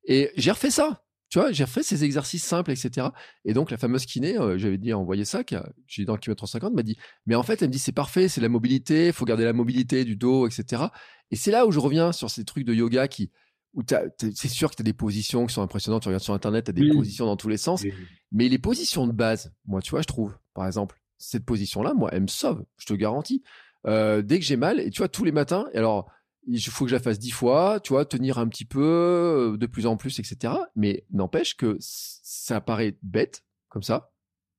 et 0.06 0.32
j'ai 0.38 0.52
refait 0.52 0.70
ça 0.70 1.04
tu 1.30 1.40
vois 1.40 1.52
j'ai 1.52 1.64
refait 1.64 1.84
ces 1.84 2.04
exercices 2.04 2.44
simples 2.44 2.72
etc 2.72 3.08
et 3.44 3.54
donc 3.54 3.72
la 3.72 3.78
fameuse 3.78 4.06
kiné 4.06 4.38
euh, 4.38 4.58
j'avais 4.58 4.78
dit 4.78 4.94
envoyer 4.94 5.26
ça 5.26 5.44
qui 5.44 5.56
j'ai 5.88 6.06
dans 6.06 6.14
le 6.14 6.20
kilomètre 6.20 6.46
150 6.46 6.74
m'a 6.74 6.84
dit 6.84 6.98
mais 7.26 7.36
en 7.36 7.44
fait 7.44 7.62
elle 7.62 7.70
me 7.70 7.74
dit 7.74 7.80
c'est 7.80 7.92
parfait 7.92 8.28
c'est 8.28 8.42
la 8.42 8.50
mobilité 8.50 9.12
faut 9.12 9.26
garder 9.26 9.46
la 9.46 9.54
mobilité 9.54 10.06
du 10.06 10.16
dos 10.16 10.48
etc 10.48 10.84
et 11.32 11.36
c'est 11.36 11.52
là 11.52 11.66
où 11.66 11.72
je 11.72 11.80
reviens 11.80 12.12
sur 12.12 12.30
ces 12.30 12.46
trucs 12.46 12.66
de 12.66 12.74
yoga 12.74 13.08
qui 13.08 13.32
où 13.74 13.82
c'est 14.18 14.48
sûr 14.48 14.72
que 14.72 14.76
tu 14.78 14.82
as 14.82 14.86
des 14.86 14.94
positions 14.94 15.46
qui 15.46 15.54
sont 15.54 15.62
impressionnantes 15.62 16.04
tu 16.04 16.08
regardes 16.08 16.24
sur 16.24 16.34
internet 16.34 16.66
tu 16.66 16.70
as 16.70 16.74
des 16.74 16.90
positions 16.90 17.26
dans 17.26 17.36
tous 17.36 17.50
les 17.50 17.58
sens. 17.58 17.84
Mais 18.32 18.48
les 18.48 18.58
positions 18.58 19.06
de 19.06 19.12
base 19.12 19.54
moi 19.66 19.82
tu 19.82 19.92
vois 19.92 20.02
je 20.02 20.08
trouve 20.08 20.38
par 20.54 20.66
exemple 20.66 20.98
cette 21.18 21.46
position-là, 21.46 21.94
moi, 21.94 22.10
elle 22.12 22.24
me 22.24 22.28
sauve, 22.28 22.66
je 22.78 22.86
te 22.86 22.94
garantis. 22.94 23.44
Euh, 23.88 24.22
dès 24.22 24.40
que 24.40 24.46
j'ai 24.46 24.58
mal, 24.58 24.80
et 24.80 24.90
tu 24.90 25.00
vois, 25.00 25.10
tous 25.10 25.24
les 25.24 25.32
matins, 25.32 25.68
et 25.74 25.78
alors, 25.78 26.10
il 26.48 26.62
faut 26.62 26.86
que 26.86 26.90
je 26.90 26.96
la 26.96 27.02
fasse 27.02 27.20
dix 27.20 27.32
fois, 27.32 27.80
tu 27.80 27.94
vois, 27.94 28.06
tenir 28.06 28.38
un 28.38 28.48
petit 28.48 28.66
peu, 28.66 29.54
euh, 29.54 29.58
de 29.58 29.66
plus 29.66 29.86
en 29.86 29.98
plus, 29.98 30.20
etc. 30.20 30.54
Mais 30.76 31.06
n'empêche 31.12 31.56
que 31.56 31.78
ça 31.80 32.62
paraît 32.62 32.98
bête, 33.02 33.44
comme 33.70 33.84
ça, 33.84 34.12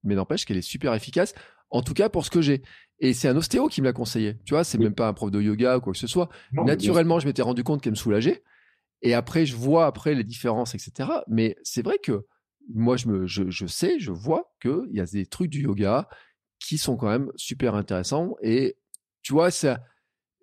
mais 0.03 0.15
n'empêche 0.15 0.45
qu'elle 0.45 0.57
est 0.57 0.61
super 0.61 0.93
efficace, 0.93 1.33
en 1.69 1.81
tout 1.81 1.93
cas 1.93 2.09
pour 2.09 2.25
ce 2.25 2.29
que 2.29 2.41
j'ai. 2.41 2.61
Et 2.99 3.13
c'est 3.13 3.27
un 3.27 3.37
ostéo 3.37 3.67
qui 3.67 3.81
me 3.81 3.85
l'a 3.85 3.93
conseillé, 3.93 4.37
tu 4.45 4.53
vois, 4.53 4.63
c'est 4.63 4.77
même 4.77 4.95
pas 4.95 5.07
un 5.07 5.13
prof 5.13 5.29
de 5.29 5.41
yoga 5.41 5.77
ou 5.77 5.81
quoi 5.81 5.93
que 5.93 5.99
ce 5.99 6.07
soit. 6.07 6.29
Naturellement, 6.51 7.19
je 7.19 7.27
m'étais 7.27 7.41
rendu 7.41 7.63
compte 7.63 7.81
qu'elle 7.81 7.93
me 7.93 7.97
soulageait. 7.97 8.43
Et 9.03 9.13
après, 9.13 9.45
je 9.45 9.55
vois 9.55 9.85
après 9.85 10.15
les 10.15 10.23
différences, 10.23 10.73
etc. 10.73 11.09
Mais 11.27 11.55
c'est 11.61 11.83
vrai 11.83 11.99
que 12.01 12.25
moi, 12.73 12.97
je, 12.97 13.07
me, 13.07 13.27
je, 13.27 13.49
je 13.49 13.67
sais, 13.67 13.99
je 13.99 14.11
vois 14.11 14.51
qu'il 14.61 14.89
y 14.91 14.99
a 14.99 15.05
des 15.05 15.25
trucs 15.25 15.51
du 15.51 15.61
yoga 15.61 16.09
qui 16.59 16.77
sont 16.77 16.97
quand 16.97 17.09
même 17.09 17.31
super 17.35 17.75
intéressants. 17.75 18.35
Et 18.41 18.75
tu 19.21 19.33
vois, 19.33 19.51
ça, 19.51 19.79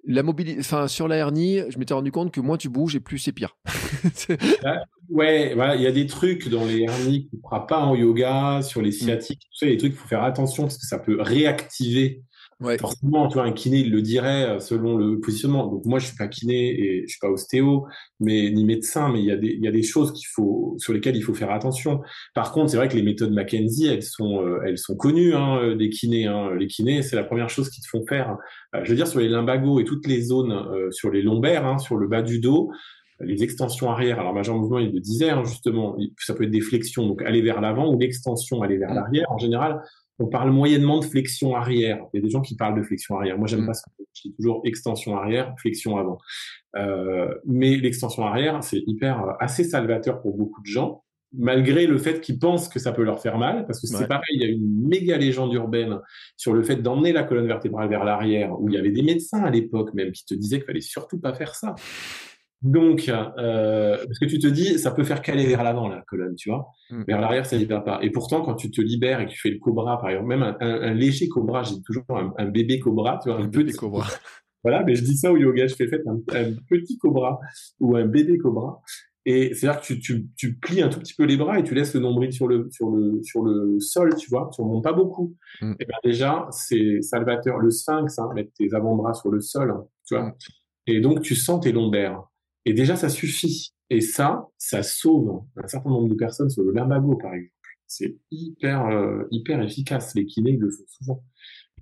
la 0.07 0.23
mobilité, 0.23 0.61
enfin, 0.61 0.89
sur 0.89 1.09
la 1.09 1.17
hernie, 1.17 1.61
je 1.69 1.79
m'étais 1.79 1.95
rendu 1.95 2.13
compte 2.13 2.33
que 2.33 2.41
moins 2.41 2.57
tu 2.57 2.69
bouges 2.69 2.97
et 2.97 3.01
plus 3.01 3.19
c'est 3.19 3.33
pire. 3.33 3.57
ouais, 5.09 5.55
voilà, 5.55 5.77
il 5.77 5.83
y 5.83 5.87
a 5.87 5.93
des 5.93 6.07
trucs 6.07 6.49
dans 6.49 6.65
les 6.65 6.83
hernies 6.83 7.29
qu'on 7.29 7.37
ne 7.37 7.43
fera 7.43 7.67
pas 7.67 7.81
en 7.81 7.95
yoga, 7.95 8.63
sur 8.63 8.83
les 8.83 8.91
mmh. 8.91 8.93
sciatiques, 8.93 9.41
tu 9.41 9.57
sais, 9.57 9.67
des 9.67 9.77
trucs 9.77 9.93
qu'il 9.93 10.01
faut 10.01 10.09
faire 10.09 10.23
attention 10.23 10.65
parce 10.65 10.79
que 10.79 10.87
ça 10.87 10.99
peut 10.99 11.21
réactiver 11.21 12.23
Forcément, 12.79 13.29
tu 13.29 13.35
vois, 13.35 13.45
un 13.45 13.53
kiné, 13.53 13.79
il 13.79 13.91
le 13.91 14.03
dirait 14.03 14.49
euh, 14.49 14.59
selon 14.61 14.97
le 14.97 15.21
positionnement. 15.21 15.67
Donc 15.67 15.85
moi, 15.85 15.99
je 15.99 16.07
suis 16.07 16.17
pas 16.17 16.29
kiné 16.29 16.71
et 16.71 17.03
je 17.03 17.09
suis 17.09 17.19
pas 17.21 17.29
ostéo, 17.29 17.87
mais 18.21 18.51
ni 18.51 18.65
médecin, 18.65 19.09
mais 19.09 19.21
il 19.21 19.27
y 19.27 19.31
a 19.31 19.37
des, 19.37 19.49
il 19.49 19.63
y 19.63 19.69
a 19.69 19.73
des 19.73 19.83
choses 19.83 20.13
qu'il 20.13 20.27
faut, 20.27 20.75
sur 20.79 20.93
lesquelles 20.93 21.17
il 21.17 21.23
faut 21.23 21.35
faire 21.35 21.51
attention. 21.51 22.01
Par 22.35 22.53
contre, 22.53 22.71
c'est 22.71 22.77
vrai 22.77 22.89
que 22.89 22.97
les 22.97 23.03
méthodes 23.03 23.33
Mackenzie, 23.33 23.87
elles 23.87 24.03
sont, 24.03 24.43
euh, 24.43 24.61
elles 24.67 24.79
sont 24.79 24.97
connues 24.97 25.35
hein, 25.35 25.59
euh, 25.59 25.75
des 25.75 25.91
kinés. 25.91 26.27
Hein. 26.27 26.55
Les 26.59 26.67
kinés, 26.67 27.03
c'est 27.03 27.17
la 27.17 27.25
première 27.25 27.51
chose 27.51 27.71
qu'ils 27.71 27.83
te 27.83 27.89
font 27.89 28.05
faire. 28.07 28.37
je 28.83 28.89
veux 28.89 28.97
dire, 28.97 29.07
sur 29.07 29.21
les 29.21 29.29
limbagos 29.29 29.81
et 29.81 29.85
toutes 29.85 30.07
les 30.07 30.23
zones, 30.23 30.55
sur 30.91 31.11
les 31.11 31.23
lombaires, 31.23 31.67
hein, 31.67 31.79
sur 31.79 31.97
le 31.97 32.09
bas 32.09 32.23
du 32.23 32.41
dos, 32.41 32.71
les 33.21 33.43
extensions 33.43 33.91
arrière. 33.91 34.21
Alors, 34.21 34.35
Major 34.35 34.57
Mouvement, 34.57 34.79
il 34.79 34.93
le 34.93 35.01
disait, 35.01 35.31
hein, 35.31 35.45
justement, 35.45 35.97
ça 36.19 36.35
peut 36.35 36.45
être 36.45 36.51
des 36.51 36.61
flexions, 36.61 37.07
donc 37.07 37.23
aller 37.23 37.43
vers 37.43 37.61
l'avant, 37.61 37.93
ou 37.93 37.99
l'extension, 37.99 38.63
aller 38.63 38.79
vers 38.79 38.91
mmh. 38.91 38.95
l'arrière. 38.95 39.27
En 39.31 39.39
général, 39.39 39.83
on 40.19 40.27
parle 40.27 40.51
moyennement 40.51 41.01
de 41.01 41.05
flexion 41.05 41.57
arrière. 41.57 41.99
Il 42.13 42.19
y 42.19 42.21
a 42.21 42.23
des 42.23 42.31
gens 42.31 42.41
qui 42.41 42.57
parlent 42.57 42.79
de 42.79 42.83
flexion 42.83 43.17
arrière. 43.17 43.37
Moi, 43.39 43.49
j'aime 43.49 43.63
mm. 43.63 43.67
pas 43.67 43.75
ça. 43.75 43.91
Je 44.15 44.29
dis 44.29 44.35
toujours 44.35 44.61
extension 44.65 45.17
arrière, 45.17 45.55
flexion 45.59 45.97
avant. 45.97 46.19
Euh, 46.77 47.35
mais 47.45 47.77
l'extension 47.77 48.25
arrière, 48.25 48.63
c'est 48.63 48.83
hyper 48.87 49.25
euh, 49.25 49.33
assez 49.41 49.65
salvateur 49.65 50.21
pour 50.23 50.37
beaucoup 50.37 50.61
de 50.61 50.67
gens, 50.67 51.03
malgré 51.33 51.87
le 51.87 51.99
fait 51.99 52.21
qu'ils 52.21 52.39
pensent 52.39 52.69
que 52.69 52.79
ça 52.79 52.93
peut 52.93 53.03
leur 53.03 53.21
faire 53.21 53.39
mal, 53.39 53.67
parce 53.67 53.81
que 53.81 53.89
c'est 53.89 54.07
pareil. 54.07 54.25
Il 54.35 54.43
y 54.43 54.45
a 54.45 54.49
une 54.49 54.89
méga 54.89 55.17
légende 55.17 55.53
urbaine 55.53 55.99
sur 56.37 56.53
le 56.53 56.63
fait 56.63 56.77
d'emmener 56.77 57.13
la 57.13 57.25
colonne 57.25 57.49
vertébrale 57.49 57.89
vers 57.89 58.05
l'arrière, 58.05 58.61
où 58.61 58.69
il 58.69 58.75
y 58.75 58.79
avait 58.79 58.93
des 58.93 59.03
médecins 59.03 59.43
à 59.43 59.51
l'époque 59.51 59.95
même 59.95 60.13
qui 60.13 60.25
te 60.25 60.35
disaient 60.35 60.59
qu'il 60.59 60.67
fallait 60.67 60.81
surtout 60.81 61.19
pas 61.19 61.35
faire 61.35 61.57
ça. 61.57 61.75
Donc, 62.63 63.11
euh, 63.11 63.97
parce 63.97 64.19
que 64.19 64.25
tu 64.25 64.39
te 64.39 64.47
dis, 64.47 64.79
ça 64.79 64.91
peut 64.91 65.05
faire 65.05 65.21
caler 65.21 65.47
vers 65.47 65.63
l'avant 65.63 65.89
la 65.89 66.03
colonne, 66.03 66.35
tu 66.35 66.49
vois. 66.49 66.69
Mm. 66.91 67.03
Vers 67.07 67.21
l'arrière, 67.21 67.47
ça 67.47 67.57
libère 67.57 67.85
pas. 67.85 67.99
Et 68.03 68.11
pourtant, 68.11 68.43
quand 68.43 68.55
tu 68.55 68.71
te 68.71 68.81
libères 68.81 69.21
et 69.21 69.27
que 69.27 69.31
tu 69.31 69.39
fais 69.39 69.51
le 69.51 69.59
cobra, 69.59 70.01
par 70.01 70.09
exemple, 70.11 70.29
même 70.29 70.57
un, 70.61 70.95
léger 70.95 71.29
cobra, 71.29 71.63
j'ai 71.63 71.83
toujours 71.83 72.05
un, 72.09 72.47
bébé 72.47 72.79
cobra, 72.79 73.21
tu 73.23 73.29
vois, 73.29 73.41
un, 73.41 73.49
petit 73.49 73.73
cobra. 73.75 74.07
Voilà, 74.65 74.83
mais 74.83 74.95
je 74.95 75.05
dis 75.05 75.19
ça 75.19 75.31
au 75.31 75.37
yoga, 75.37 75.67
je 75.67 75.75
fais 75.75 75.87
fait 75.87 76.01
un, 76.07 76.17
petit 76.71 76.97
cobra 76.97 77.39
ou 77.81 77.97
un 77.97 78.07
bébé 78.07 78.39
cobra. 78.39 78.81
Et 79.27 79.55
c'est-à-dire 79.55 79.81
que 79.83 79.87
tu, 79.87 80.01
tu, 80.01 80.27
tu, 80.37 80.55
plies 80.55 80.81
un 80.81 80.89
tout 80.89 80.99
petit 81.01 81.15
peu 81.15 81.25
les 81.25 81.37
bras 81.37 81.59
et 81.59 81.63
tu 81.63 81.75
laisses 81.75 81.95
le 81.95 82.01
nombril 82.01 82.33
sur 82.33 82.47
le, 82.47 82.69
sur 82.71 82.91
le, 82.91 83.23
sur 83.23 83.43
le 83.43 83.79
sol, 83.81 84.15
tu 84.17 84.31
vois, 84.31 84.51
tu 84.55 84.63
remontes 84.63 84.85
pas 84.85 84.95
beaucoup. 84.95 85.35
Mm. 85.61 85.73
Et 85.81 85.85
bien 85.85 85.99
déjà, 86.03 86.47
c'est 86.51 87.03
salvateur. 87.03 87.59
Le 87.59 87.71
sphinx, 87.71 88.19
hein, 88.19 88.31
mettre 88.35 88.53
tes 88.55 88.73
avant-bras 88.75 89.13
sur 89.13 89.31
le 89.31 89.41
sol, 89.41 89.75
tu 90.07 90.15
vois. 90.15 90.29
Mm. 90.29 90.35
Et 90.87 91.01
donc, 91.01 91.23
tu 91.23 91.35
sens 91.35 91.61
tes 91.61 91.73
lombaires. 91.73 92.23
Et 92.65 92.73
déjà, 92.73 92.97
ça 92.97 93.09
suffit. 93.09 93.75
Et 93.91 94.01
ça, 94.01 94.49
ça 94.59 94.83
sauve 94.83 95.43
un 95.57 95.67
certain 95.67 95.91
nombre 95.91 96.09
de 96.09 96.15
personnes 96.15 96.51
sur 96.51 96.63
le 96.63 96.73
lumbago, 96.73 97.17
par 97.17 97.35
exemple. 97.35 97.53
C'est 97.87 98.17
hyper, 98.31 98.87
euh, 98.87 99.25
hyper 99.31 99.63
efficace. 99.63 100.15
Les 100.15 100.27
kinés, 100.27 100.57
le 100.57 100.71
font 100.71 100.85
souvent. 100.87 101.25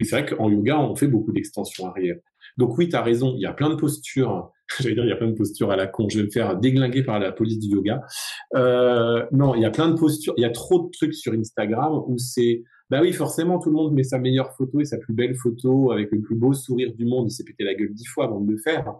Et 0.00 0.04
c'est 0.04 0.20
vrai 0.20 0.26
qu'en 0.26 0.50
yoga, 0.50 0.80
on 0.80 0.96
fait 0.96 1.06
beaucoup 1.06 1.32
d'extensions 1.32 1.86
arrière. 1.86 2.16
Donc 2.56 2.76
oui, 2.76 2.88
tu 2.88 2.96
as 2.96 3.02
raison, 3.02 3.34
il 3.36 3.40
y 3.40 3.46
a 3.46 3.52
plein 3.52 3.70
de 3.70 3.76
postures. 3.76 4.50
J'allais 4.80 4.94
dire, 4.94 5.04
il 5.04 5.10
y 5.10 5.12
a 5.12 5.16
plein 5.16 5.28
de 5.28 5.34
postures 5.34 5.70
à 5.70 5.76
la 5.76 5.86
con. 5.86 6.08
Je 6.08 6.18
vais 6.18 6.24
me 6.24 6.30
faire 6.30 6.56
déglinguer 6.56 7.02
par 7.02 7.18
la 7.18 7.30
police 7.32 7.58
du 7.58 7.68
yoga. 7.68 8.02
Euh, 8.56 9.24
non, 9.32 9.54
il 9.54 9.62
y 9.62 9.64
a 9.64 9.70
plein 9.70 9.88
de 9.88 9.98
postures. 9.98 10.34
Il 10.36 10.42
y 10.42 10.46
a 10.46 10.50
trop 10.50 10.86
de 10.86 10.90
trucs 10.90 11.14
sur 11.14 11.32
Instagram 11.32 12.02
où 12.06 12.18
c'est, 12.18 12.64
bah 12.90 13.00
oui, 13.00 13.12
forcément, 13.12 13.58
tout 13.58 13.70
le 13.70 13.76
monde 13.76 13.92
met 13.92 14.02
sa 14.02 14.18
meilleure 14.18 14.54
photo 14.56 14.80
et 14.80 14.84
sa 14.84 14.98
plus 14.98 15.14
belle 15.14 15.36
photo 15.36 15.92
avec 15.92 16.10
le 16.10 16.20
plus 16.20 16.34
beau 16.34 16.52
sourire 16.52 16.92
du 16.94 17.04
monde. 17.04 17.28
Il 17.28 17.32
s'est 17.32 17.44
pété 17.44 17.64
la 17.64 17.74
gueule 17.74 17.92
dix 17.92 18.06
fois 18.06 18.24
avant 18.24 18.40
de 18.40 18.50
le 18.50 18.58
faire 18.58 18.94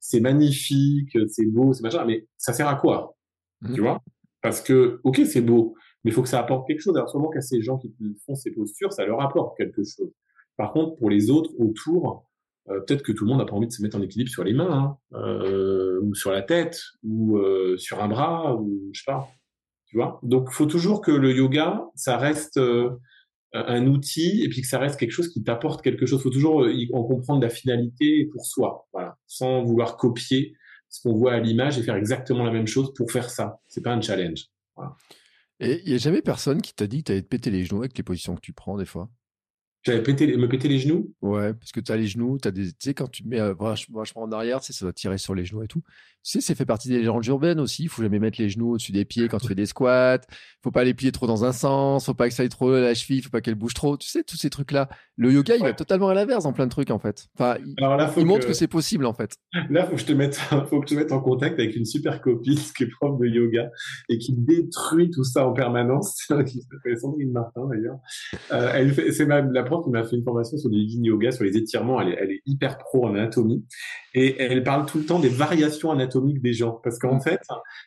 c'est 0.00 0.20
magnifique, 0.20 1.16
c'est 1.28 1.46
beau, 1.46 1.72
c'est 1.72 1.82
machin, 1.82 2.04
mais 2.04 2.26
ça 2.36 2.52
sert 2.52 2.66
à 2.66 2.74
quoi 2.74 3.16
mmh. 3.60 3.74
Tu 3.74 3.80
vois? 3.82 4.02
Parce 4.42 4.62
que, 4.62 5.00
ok, 5.04 5.20
c'est 5.26 5.42
beau, 5.42 5.74
mais 6.02 6.10
il 6.10 6.14
faut 6.14 6.22
que 6.22 6.28
ça 6.28 6.40
apporte 6.40 6.66
quelque 6.66 6.80
chose. 6.80 6.96
Alors, 6.96 7.10
seulement 7.10 7.28
qu'à 7.28 7.42
ces 7.42 7.62
gens 7.62 7.78
qui 7.78 7.94
font 8.26 8.34
ces 8.34 8.50
postures, 8.50 8.92
ça 8.92 9.04
leur 9.04 9.20
apporte 9.20 9.56
quelque 9.56 9.82
chose. 9.84 10.10
Par 10.56 10.72
contre, 10.72 10.96
pour 10.96 11.10
les 11.10 11.30
autres 11.30 11.50
autour, 11.58 12.26
euh, 12.70 12.80
peut-être 12.80 13.02
que 13.02 13.12
tout 13.12 13.24
le 13.24 13.30
monde 13.30 13.38
n'a 13.38 13.44
pas 13.44 13.54
envie 13.54 13.66
de 13.66 13.72
se 13.72 13.82
mettre 13.82 13.96
en 13.96 14.02
équilibre 14.02 14.30
sur 14.30 14.44
les 14.44 14.54
mains, 14.54 14.98
hein, 15.12 15.18
euh, 15.18 16.00
ou 16.02 16.14
sur 16.14 16.30
la 16.30 16.42
tête, 16.42 16.80
ou 17.02 17.36
euh, 17.36 17.76
sur 17.76 18.02
un 18.02 18.08
bras, 18.08 18.56
ou 18.56 18.90
je 18.92 19.00
sais 19.00 19.10
pas. 19.10 19.28
Tu 19.86 19.96
vois? 19.96 20.20
Donc, 20.22 20.48
il 20.50 20.54
faut 20.54 20.66
toujours 20.66 21.00
que 21.00 21.10
le 21.10 21.32
yoga, 21.32 21.84
ça 21.94 22.16
reste 22.16 22.60
un 23.52 23.86
outil 23.86 24.42
et 24.42 24.48
puis 24.48 24.62
que 24.62 24.66
ça 24.66 24.78
reste 24.78 24.98
quelque 24.98 25.10
chose 25.10 25.28
qui 25.28 25.42
t'apporte 25.42 25.82
quelque 25.82 26.06
chose. 26.06 26.20
Il 26.20 26.22
faut 26.22 26.30
toujours 26.30 26.64
euh, 26.64 26.72
en 26.92 27.02
comprendre 27.04 27.42
la 27.42 27.48
finalité 27.48 28.26
pour 28.32 28.46
soi, 28.46 28.86
voilà, 28.92 29.18
sans 29.26 29.64
vouloir 29.64 29.96
copier 29.96 30.54
ce 30.88 31.02
qu'on 31.02 31.14
voit 31.14 31.32
à 31.34 31.40
l'image 31.40 31.78
et 31.78 31.82
faire 31.82 31.96
exactement 31.96 32.44
la 32.44 32.52
même 32.52 32.66
chose 32.66 32.92
pour 32.94 33.10
faire 33.10 33.30
ça. 33.30 33.60
C'est 33.66 33.82
pas 33.82 33.92
un 33.92 34.00
challenge. 34.00 34.46
Et 35.60 35.80
il 35.84 35.88
n'y 35.88 35.94
a 35.94 35.98
jamais 35.98 36.22
personne 36.22 36.62
qui 36.62 36.74
t'a 36.74 36.86
dit 36.86 36.98
que 36.98 37.06
tu 37.06 37.12
allais 37.12 37.22
te 37.22 37.28
péter 37.28 37.50
les 37.50 37.64
genoux 37.64 37.80
avec 37.80 37.96
les 37.96 38.02
positions 38.02 38.34
que 38.34 38.40
tu 38.40 38.52
prends 38.52 38.76
des 38.76 38.86
fois? 38.86 39.10
J'avais 39.82 40.02
pété, 40.02 40.36
me 40.36 40.48
péter 40.48 40.68
les 40.68 40.78
genoux 40.78 41.14
Ouais, 41.22 41.54
parce 41.54 41.72
que 41.72 41.80
tu 41.80 41.90
as 41.90 41.96
les 41.96 42.06
genoux, 42.06 42.38
tu 42.40 42.48
as 42.48 42.50
des, 42.50 42.66
tu 42.66 42.74
sais, 42.80 42.94
quand 42.94 43.10
tu 43.10 43.26
mets 43.26 43.40
euh, 43.40 43.54
vachement, 43.58 44.02
en 44.16 44.32
arrière, 44.32 44.60
tu 44.60 44.72
ça 44.72 44.84
va 44.84 44.92
tirer 44.92 45.16
sur 45.16 45.34
les 45.34 45.44
genoux 45.44 45.62
et 45.62 45.68
tout. 45.68 45.82
Tu 46.22 46.32
sais, 46.32 46.40
c'est 46.42 46.54
fait 46.54 46.66
partie 46.66 46.88
des 46.88 46.98
légendes 46.98 47.24
urbaines 47.26 47.60
aussi. 47.60 47.84
Il 47.84 47.88
faut 47.88 48.02
jamais 48.02 48.18
mettre 48.18 48.38
les 48.42 48.50
genoux 48.50 48.74
au-dessus 48.74 48.92
des 48.92 49.06
pieds 49.06 49.28
quand 49.28 49.38
tu 49.38 49.48
fais 49.48 49.54
des 49.54 49.64
squats. 49.64 50.20
Faut 50.62 50.70
pas 50.70 50.84
les 50.84 50.92
plier 50.92 51.12
trop 51.12 51.26
dans 51.26 51.46
un 51.46 51.52
sens. 51.52 52.04
Faut 52.04 52.12
pas 52.12 52.28
que 52.28 52.34
ça 52.34 52.42
aille 52.42 52.50
trop 52.50 52.70
la 52.72 52.92
cheville. 52.92 53.22
Faut 53.22 53.30
pas 53.30 53.40
qu'elle 53.40 53.54
bouge 53.54 53.72
trop. 53.72 53.96
Tu 53.96 54.06
sais, 54.06 54.22
tous 54.22 54.36
ces 54.36 54.50
trucs-là. 54.50 54.90
Le 55.16 55.32
yoga, 55.32 55.56
il 55.56 55.62
va 55.62 55.72
totalement 55.72 56.10
à 56.10 56.14
l'inverse 56.14 56.44
en 56.44 56.52
plein 56.52 56.66
de 56.66 56.70
trucs, 56.70 56.90
en 56.90 56.98
fait. 56.98 57.26
Enfin, 57.38 57.56
il, 57.64 58.26
montre 58.26 58.46
que, 58.46 58.52
c'est 58.52 58.68
possible, 58.68 59.06
en 59.06 59.14
fait. 59.14 59.34
Là, 59.70 59.86
faut 59.86 59.94
que 59.94 60.00
je 60.00 60.04
te 60.04 60.12
mette, 60.12 60.34
faut 60.68 60.80
que 60.80 60.88
je 60.88 60.94
te 60.94 61.00
mette 61.00 61.12
en 61.12 61.20
contact 61.20 61.58
avec 61.58 61.74
une 61.74 61.86
super 61.86 62.20
copine 62.20 62.58
qui 62.76 62.82
est 62.82 62.90
prof 63.00 63.18
de 63.18 63.26
yoga 63.26 63.70
et 64.10 64.18
qui 64.18 64.34
détruit 64.34 65.10
tout 65.10 65.24
ça 65.24 65.48
en 65.48 65.54
permanence. 65.54 66.26
qui 66.46 66.60
s'appelle 66.60 66.98
Sandrine 66.98 67.32
Martin, 67.32 67.66
d'ailleurs. 67.66 67.98
Euh, 68.52 68.72
elle 68.74 68.92
fait, 68.92 69.12
c'est 69.12 69.24
la 69.24 69.62
prof 69.70 69.84
qui 69.84 69.90
m'a 69.90 70.04
fait 70.04 70.16
une 70.16 70.24
formation 70.24 70.58
sur 70.58 70.68
du 70.68 70.78
yin 70.78 71.04
yoga, 71.04 71.30
sur 71.30 71.44
les 71.44 71.56
étirements. 71.56 72.00
Elle 72.00 72.08
est, 72.08 72.18
elle 72.20 72.30
est 72.32 72.42
hyper 72.46 72.78
pro 72.78 73.06
en 73.06 73.14
anatomie. 73.14 73.64
Et 74.14 74.40
elle 74.40 74.64
parle 74.64 74.86
tout 74.86 74.98
le 74.98 75.04
temps 75.04 75.20
des 75.20 75.28
variations 75.28 75.90
anatomiques 75.90 76.42
des 76.42 76.52
gens. 76.52 76.80
Parce 76.82 76.98
qu'en 76.98 77.16
mm. 77.16 77.20
fait, 77.20 77.40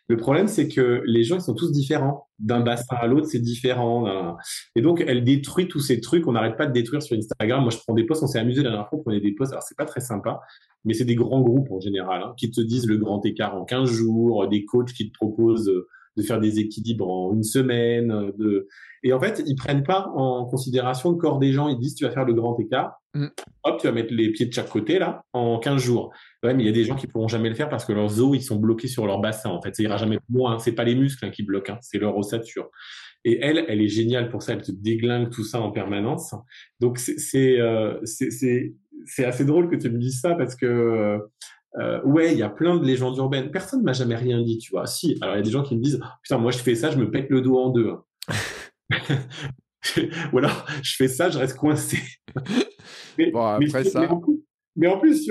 le 0.08 0.18
problème, 0.18 0.48
c'est 0.48 0.68
que 0.68 1.02
les 1.06 1.24
gens, 1.24 1.36
ils 1.36 1.42
sont 1.42 1.54
tous 1.54 1.72
différents. 1.72 2.28
D'un 2.40 2.62
bassin 2.62 2.96
à 3.00 3.08
l'autre, 3.08 3.28
c'est 3.28 3.40
différent. 3.40 4.36
Et 4.76 4.82
donc, 4.82 5.04
elle 5.06 5.24
détruit 5.24 5.68
tous 5.68 5.80
ces 5.80 6.02
trucs. 6.02 6.28
On 6.28 6.34
n'arrête 6.34 6.58
pas 6.58 6.66
de 6.66 6.74
détruire 6.74 7.02
sur 7.02 7.18
Instagram. 7.18 7.62
Moi, 7.62 7.72
je 7.72 7.78
prends 7.78 7.94
des 7.94 8.06
posts. 8.06 8.24
On 8.24 8.28
s'est 8.28 8.40
amusé 8.40 8.64
la 8.64 8.70
dernière 8.70 8.90
fois. 8.90 9.00
On 9.00 9.04
prenait 9.04 9.22
des 9.22 9.34
posts. 9.34 9.52
Alors, 9.52 9.64
c'est 9.64 9.78
pas 9.78 9.86
très 9.86 10.02
sympa. 10.02 10.42
Mais 10.86 10.94
c'est 10.94 11.06
des 11.06 11.16
grands 11.16 11.42
groupes 11.42 11.72
en 11.72 11.80
général 11.80 12.24
hein, 12.24 12.34
qui 12.38 12.52
te 12.52 12.60
disent 12.60 12.88
le 12.88 12.98
grand 12.98 13.26
écart 13.26 13.56
en 13.56 13.64
15 13.64 13.90
jours, 13.90 14.48
des 14.50 14.66
coachs 14.66 14.92
qui 14.92 15.10
te 15.10 15.14
proposent 15.14 15.72
de 16.16 16.24
faire 16.24 16.40
des 16.40 16.60
équilibres 16.60 17.10
en 17.10 17.34
une 17.34 17.44
semaine. 17.44 18.32
De... 18.38 18.68
Et 19.04 19.14
en 19.14 19.20
fait, 19.20 19.44
ils 19.46 19.56
prennent 19.56 19.84
pas 19.84 20.08
en 20.16 20.46
considération 20.46 21.12
le 21.12 21.18
corps 21.18 21.40
des 21.40 21.52
gens. 21.52 21.68
Ils 21.68 21.80
disent, 21.80 21.96
tu 21.96 22.06
vas 22.06 22.12
faire 22.12 22.26
le 22.26 22.34
grand 22.34 22.58
écart. 22.60 23.02
Mm. 23.14 23.28
Hop, 23.64 23.80
tu 23.80 23.88
vas 23.88 23.94
mettre 23.94 24.14
les 24.14 24.32
pieds 24.32 24.46
de 24.46 24.54
chaque 24.54 24.70
côté, 24.70 25.00
là, 25.00 25.24
en 25.34 25.60
15 25.60 25.82
jours. 25.82 26.12
Ouais, 26.44 26.54
mais 26.54 26.64
il 26.64 26.66
y 26.66 26.70
a 26.70 26.74
des 26.74 26.86
gens 26.86 26.96
qui 26.96 27.08
pourront 27.08 27.28
jamais 27.28 27.50
le 27.50 27.56
faire 27.56 27.70
parce 27.70 27.86
que 27.86 27.94
leurs 27.94 28.22
os, 28.22 28.36
ils 28.36 28.44
sont 28.44 28.58
bloqués 28.58 28.88
sur 28.88 29.06
leur 29.06 29.20
bassin. 29.20 29.50
En 29.50 29.62
fait, 29.62 29.76
ça 29.76 29.84
ira 29.84 29.98
jamais 29.98 30.18
plus 30.18 30.36
loin. 30.36 30.60
C'est 30.60 30.74
pas 30.74 30.84
les 30.84 30.96
muscles 30.96 31.26
hein, 31.26 31.32
qui 31.32 31.44
bloquent, 31.44 31.74
hein. 31.74 31.80
c'est 31.82 31.98
leur 31.98 32.18
ossature. 32.18 32.70
Et 33.26 33.40
elle, 33.42 33.66
elle 33.68 33.82
est 33.82 33.88
géniale 33.88 34.30
pour 34.30 34.44
ça. 34.44 34.54
Elle 34.54 34.62
te 34.62 34.72
déglingue 34.72 35.30
tout 35.30 35.44
ça 35.44 35.62
en 35.62 35.72
permanence. 35.72 36.36
Donc, 36.80 37.00
c'est 37.00 37.60
euh, 37.60 38.00
c'est 39.06 39.26
assez 39.26 39.46
drôle 39.46 39.70
que 39.70 39.76
tu 39.76 39.90
me 39.90 39.98
dises 39.98 40.20
ça 40.20 40.36
parce 40.36 40.56
que 40.56 41.20
euh, 41.80 42.02
ouais, 42.04 42.34
il 42.34 42.38
y 42.38 42.44
a 42.44 42.50
plein 42.50 42.78
de 42.78 42.86
légendes 42.86 43.18
urbaines. 43.18 43.52
Personne 43.52 43.82
m'a 43.84 43.94
jamais 43.94 44.16
rien 44.16 44.42
dit, 44.42 44.58
tu 44.58 44.72
vois. 44.72 44.86
Si, 44.86 45.18
alors 45.22 45.36
il 45.36 45.40
y 45.40 45.42
a 45.42 45.44
des 45.44 45.52
gens 45.52 45.64
qui 45.64 45.76
me 45.76 45.82
disent, 45.82 46.00
putain, 46.22 46.38
moi 46.38 46.52
je 46.52 46.60
fais 46.60 46.76
ça, 46.76 46.92
je 46.92 46.98
me 46.98 47.10
pète 47.10 47.30
le 47.30 47.42
dos 47.42 47.58
en 47.58 47.70
deux. 47.70 47.94
Ou 50.32 50.38
alors, 50.38 50.66
je 50.82 50.96
fais 50.96 51.08
ça, 51.08 51.30
je 51.30 51.38
reste 51.38 51.58
coincé. 51.58 51.98
mais, 53.18 53.32
bon, 53.32 53.46
après 53.46 53.84
ça. 53.84 54.08
Mais 54.76 54.88
en, 54.88 54.98
plus, 54.98 55.28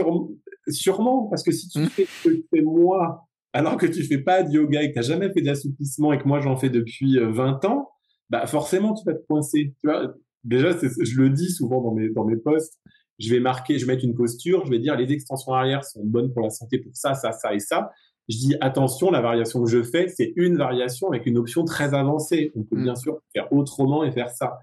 sûrement, 0.69 1.27
parce 1.29 1.43
que 1.43 1.51
si 1.53 1.69
tu 1.69 1.81
hmm. 1.81 1.87
fais 1.87 2.05
ce 2.05 2.29
que 2.29 2.35
fais 2.51 2.63
moi, 2.63 3.27
alors 3.53 3.77
que 3.77 3.87
tu 3.87 4.03
fais 4.05 4.19
pas 4.19 4.43
de 4.43 4.53
yoga 4.53 4.83
et 4.83 4.89
que 4.89 4.93
tu 4.93 4.99
n'as 4.99 5.07
jamais 5.07 5.33
fait 5.33 5.43
d'assouplissement 5.43 6.13
et 6.13 6.19
que 6.19 6.27
moi 6.27 6.41
j'en 6.41 6.57
fais 6.57 6.71
depuis 6.71 7.19
20 7.19 7.65
euh, 7.65 7.69
ans, 7.69 7.91
bah 8.31 8.47
forcément 8.47 8.95
tu 8.95 9.05
vas 9.05 9.15
te 9.15 9.27
coincer. 9.27 9.75
Tu 9.81 9.87
vois, 9.87 10.15
déjà, 10.45 10.71
je 10.73 11.21
le 11.21 11.31
dis 11.31 11.51
souvent 11.51 11.83
dans 11.83 11.95
mes, 11.95 12.09
dans 12.11 12.25
mes 12.25 12.37
posts, 12.37 12.79
je 13.23 13.35
vais 13.35 13.41
marquer, 13.41 13.79
je 13.79 13.87
vais 13.87 13.95
mettre 13.95 14.05
une 14.05 14.15
posture, 14.15 14.65
je 14.65 14.71
vais 14.71 14.79
dire 14.79 14.97
les 14.97 15.13
extensions 15.13 15.53
arrière 15.55 15.85
sont 15.85 16.05
bonnes 16.05 16.33
pour 16.33 16.43
la 16.43 16.51
santé 16.51 16.79
pour 16.79 16.93
ça, 16.95 17.15
ça, 17.15 17.33
ça 17.33 17.55
et 17.55 17.61
ça. 17.61 17.91
Je 18.29 18.37
dis 18.37 18.55
attention, 18.61 19.11
la 19.11 19.21
variation 19.21 19.63
que 19.63 19.69
je 19.69 19.83
fais, 19.83 20.09
c'est 20.09 20.33
une 20.37 20.57
variation 20.57 21.09
avec 21.09 21.27
une 21.27 21.39
option 21.39 21.65
très 21.65 21.93
avancée. 21.93 22.53
On 22.55 22.63
peut 22.63 22.77
mm. 22.77 22.83
bien 22.83 22.95
sûr 22.95 23.19
faire 23.33 23.53
autrement 23.53 24.05
et 24.05 24.13
faire 24.13 24.31
ça. 24.31 24.59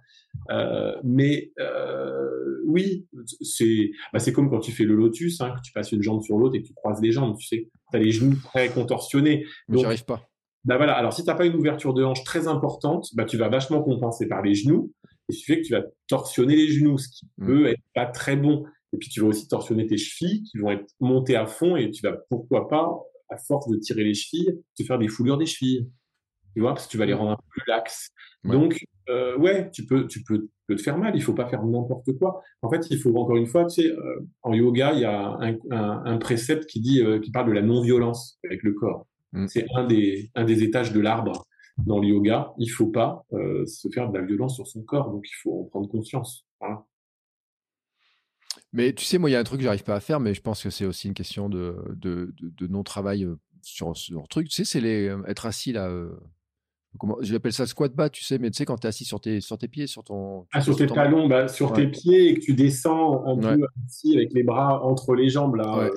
Euh, 0.51 0.95
mais 1.03 1.51
euh, 1.59 2.61
oui, 2.65 3.07
c'est 3.41 3.91
bah, 4.13 4.19
c'est 4.19 4.31
comme 4.31 4.49
quand 4.49 4.59
tu 4.59 4.71
fais 4.71 4.85
le 4.85 4.95
lotus, 4.95 5.41
hein, 5.41 5.53
que 5.55 5.61
tu 5.61 5.71
passes 5.73 5.91
une 5.91 6.01
jambe 6.01 6.21
sur 6.21 6.37
l'autre 6.37 6.55
et 6.55 6.61
que 6.61 6.67
tu 6.67 6.73
croises 6.73 7.01
les 7.01 7.11
jambes. 7.11 7.35
Tu 7.37 7.47
sais, 7.47 7.69
tu 7.91 7.97
as 7.97 7.99
les 7.99 8.11
genoux 8.11 8.35
très 8.43 8.69
contorsionnés. 8.69 9.45
Mais 9.67 9.83
arrive 9.83 10.05
pas. 10.05 10.21
Bah 10.65 10.77
voilà. 10.77 10.93
Alors 10.93 11.13
si 11.13 11.23
t'as 11.23 11.35
pas 11.35 11.45
une 11.45 11.55
ouverture 11.55 11.93
de 11.93 12.03
hanche 12.03 12.23
très 12.23 12.47
importante, 12.47 13.09
bah 13.15 13.25
tu 13.25 13.37
vas 13.37 13.49
vachement 13.49 13.81
compenser 13.81 14.27
par 14.27 14.41
les 14.41 14.53
genoux. 14.53 14.93
Et 15.29 15.33
ce 15.33 15.39
qui 15.39 15.45
fait 15.45 15.61
que 15.61 15.67
tu 15.67 15.73
vas 15.73 15.83
torsionner 16.07 16.55
les 16.55 16.67
genoux, 16.67 16.97
ce 16.97 17.07
qui 17.07 17.27
mm. 17.37 17.45
peut 17.45 17.65
être 17.67 17.81
pas 17.93 18.05
très 18.05 18.35
bon. 18.35 18.65
Et 18.93 18.97
puis 18.97 19.09
tu 19.09 19.21
vas 19.21 19.27
aussi 19.27 19.47
torsionner 19.47 19.85
tes 19.85 19.97
chevilles 19.97 20.43
qui 20.43 20.57
vont 20.57 20.71
être 20.71 20.87
montées 20.99 21.35
à 21.35 21.45
fond 21.45 21.75
et 21.75 21.91
tu 21.91 22.01
vas 22.01 22.17
pourquoi 22.29 22.67
pas, 22.67 22.89
à 23.29 23.37
force 23.37 23.69
de 23.69 23.77
tirer 23.77 24.03
les 24.03 24.15
chevilles, 24.15 24.59
te 24.75 24.83
faire 24.83 24.97
des 24.97 25.07
foulures 25.07 25.37
des 25.37 25.45
chevilles. 25.45 25.87
Tu 26.55 26.61
vois, 26.61 26.73
parce 26.73 26.87
que 26.87 26.91
tu 26.91 26.97
vas 26.97 27.05
les 27.05 27.13
mm. 27.13 27.17
rendre 27.17 27.31
un 27.31 27.35
peu 27.35 27.47
plus 27.49 27.63
laxes. 27.67 28.09
Donc 28.43 28.83
euh, 29.09 29.37
ouais, 29.37 29.69
tu 29.71 29.85
peux, 29.85 30.07
tu 30.07 30.23
peux, 30.23 30.49
te 30.67 30.77
faire 30.77 30.97
mal. 30.97 31.15
Il 31.15 31.23
faut 31.23 31.33
pas 31.33 31.47
faire 31.47 31.63
n'importe 31.63 32.15
quoi. 32.19 32.41
En 32.61 32.69
fait, 32.69 32.85
il 32.91 32.99
faut 32.99 33.15
encore 33.17 33.37
une 33.37 33.47
fois, 33.47 33.65
tu 33.65 33.81
sais, 33.81 33.91
euh, 33.91 34.19
en 34.43 34.53
yoga, 34.53 34.93
il 34.93 34.99
y 34.99 35.05
a 35.05 35.35
un, 35.39 35.55
un, 35.71 36.03
un 36.05 36.17
précepte 36.17 36.67
qui 36.67 36.79
dit, 36.79 37.01
euh, 37.01 37.19
qui 37.19 37.31
parle 37.31 37.47
de 37.47 37.53
la 37.53 37.63
non-violence 37.63 38.37
avec 38.43 38.61
le 38.61 38.73
corps. 38.73 39.07
Mm. 39.33 39.47
C'est 39.47 39.65
un 39.75 39.85
des, 39.85 40.29
un 40.35 40.45
des 40.45 40.63
étages 40.63 40.93
de 40.93 40.99
l'arbre 40.99 41.47
dans 41.85 41.99
le 41.99 42.07
yoga. 42.07 42.53
Il 42.57 42.69
faut 42.69 42.87
pas 42.87 43.25
euh, 43.33 43.65
se 43.65 43.87
faire 43.89 44.09
de 44.09 44.17
la 44.17 44.25
violence 44.25 44.55
sur 44.55 44.67
son 44.67 44.81
corps, 44.83 45.11
donc 45.11 45.25
il 45.27 45.35
faut 45.41 45.61
en 45.61 45.63
prendre 45.65 45.89
conscience. 45.89 46.45
Mais 48.73 48.93
tu 48.93 49.05
sais, 49.05 49.17
moi, 49.17 49.29
il 49.29 49.33
y 49.33 49.35
a 49.35 49.39
un 49.39 49.43
truc 49.43 49.59
que 49.59 49.63
j'arrive 49.63 49.83
pas 49.83 49.95
à 49.95 49.99
faire, 49.99 50.19
mais 50.19 50.33
je 50.33 50.41
pense 50.41 50.63
que 50.63 50.69
c'est 50.69 50.85
aussi 50.85 51.07
une 51.07 51.13
question 51.13 51.49
de, 51.49 51.75
de, 51.95 52.33
de, 52.37 52.67
non-travail 52.67 53.27
sur, 53.61 53.95
sur 53.97 54.27
truc. 54.27 54.49
Tu 54.49 54.55
sais, 54.55 54.65
c'est 54.65 54.81
les 54.81 55.15
être 55.27 55.45
assis 55.45 55.71
là 55.71 55.89
comment 56.97 57.17
j'appelle 57.21 57.53
ça 57.53 57.67
squat 57.67 57.93
bas, 57.93 58.09
tu 58.09 58.23
sais, 58.23 58.39
mais 58.39 58.49
tu 58.49 58.57
sais, 58.57 58.65
quand 58.65 58.77
tu 58.77 58.87
es 58.87 58.89
assis 58.89 59.05
sur 59.05 59.21
tes, 59.21 59.41
sur 59.41 59.57
tes 59.57 59.67
pieds, 59.67 59.87
sur 59.87 60.03
ton. 60.03 60.45
Ah, 60.51 60.61
sur 60.61 60.75
tes 60.75 60.87
talons, 60.87 61.27
bah, 61.27 61.47
sur 61.47 61.73
tes 61.73 61.87
pieds 61.87 62.29
et 62.29 62.33
que 62.35 62.39
tu 62.39 62.53
descends 62.53 63.25
un 63.25 63.37
peu 63.37 63.65
assis 63.85 64.15
avec 64.15 64.33
les 64.33 64.43
bras 64.43 64.83
entre 64.83 65.13
les 65.13 65.29
jambes, 65.29 65.55
là. 65.55 65.77
Euh, 65.79 65.89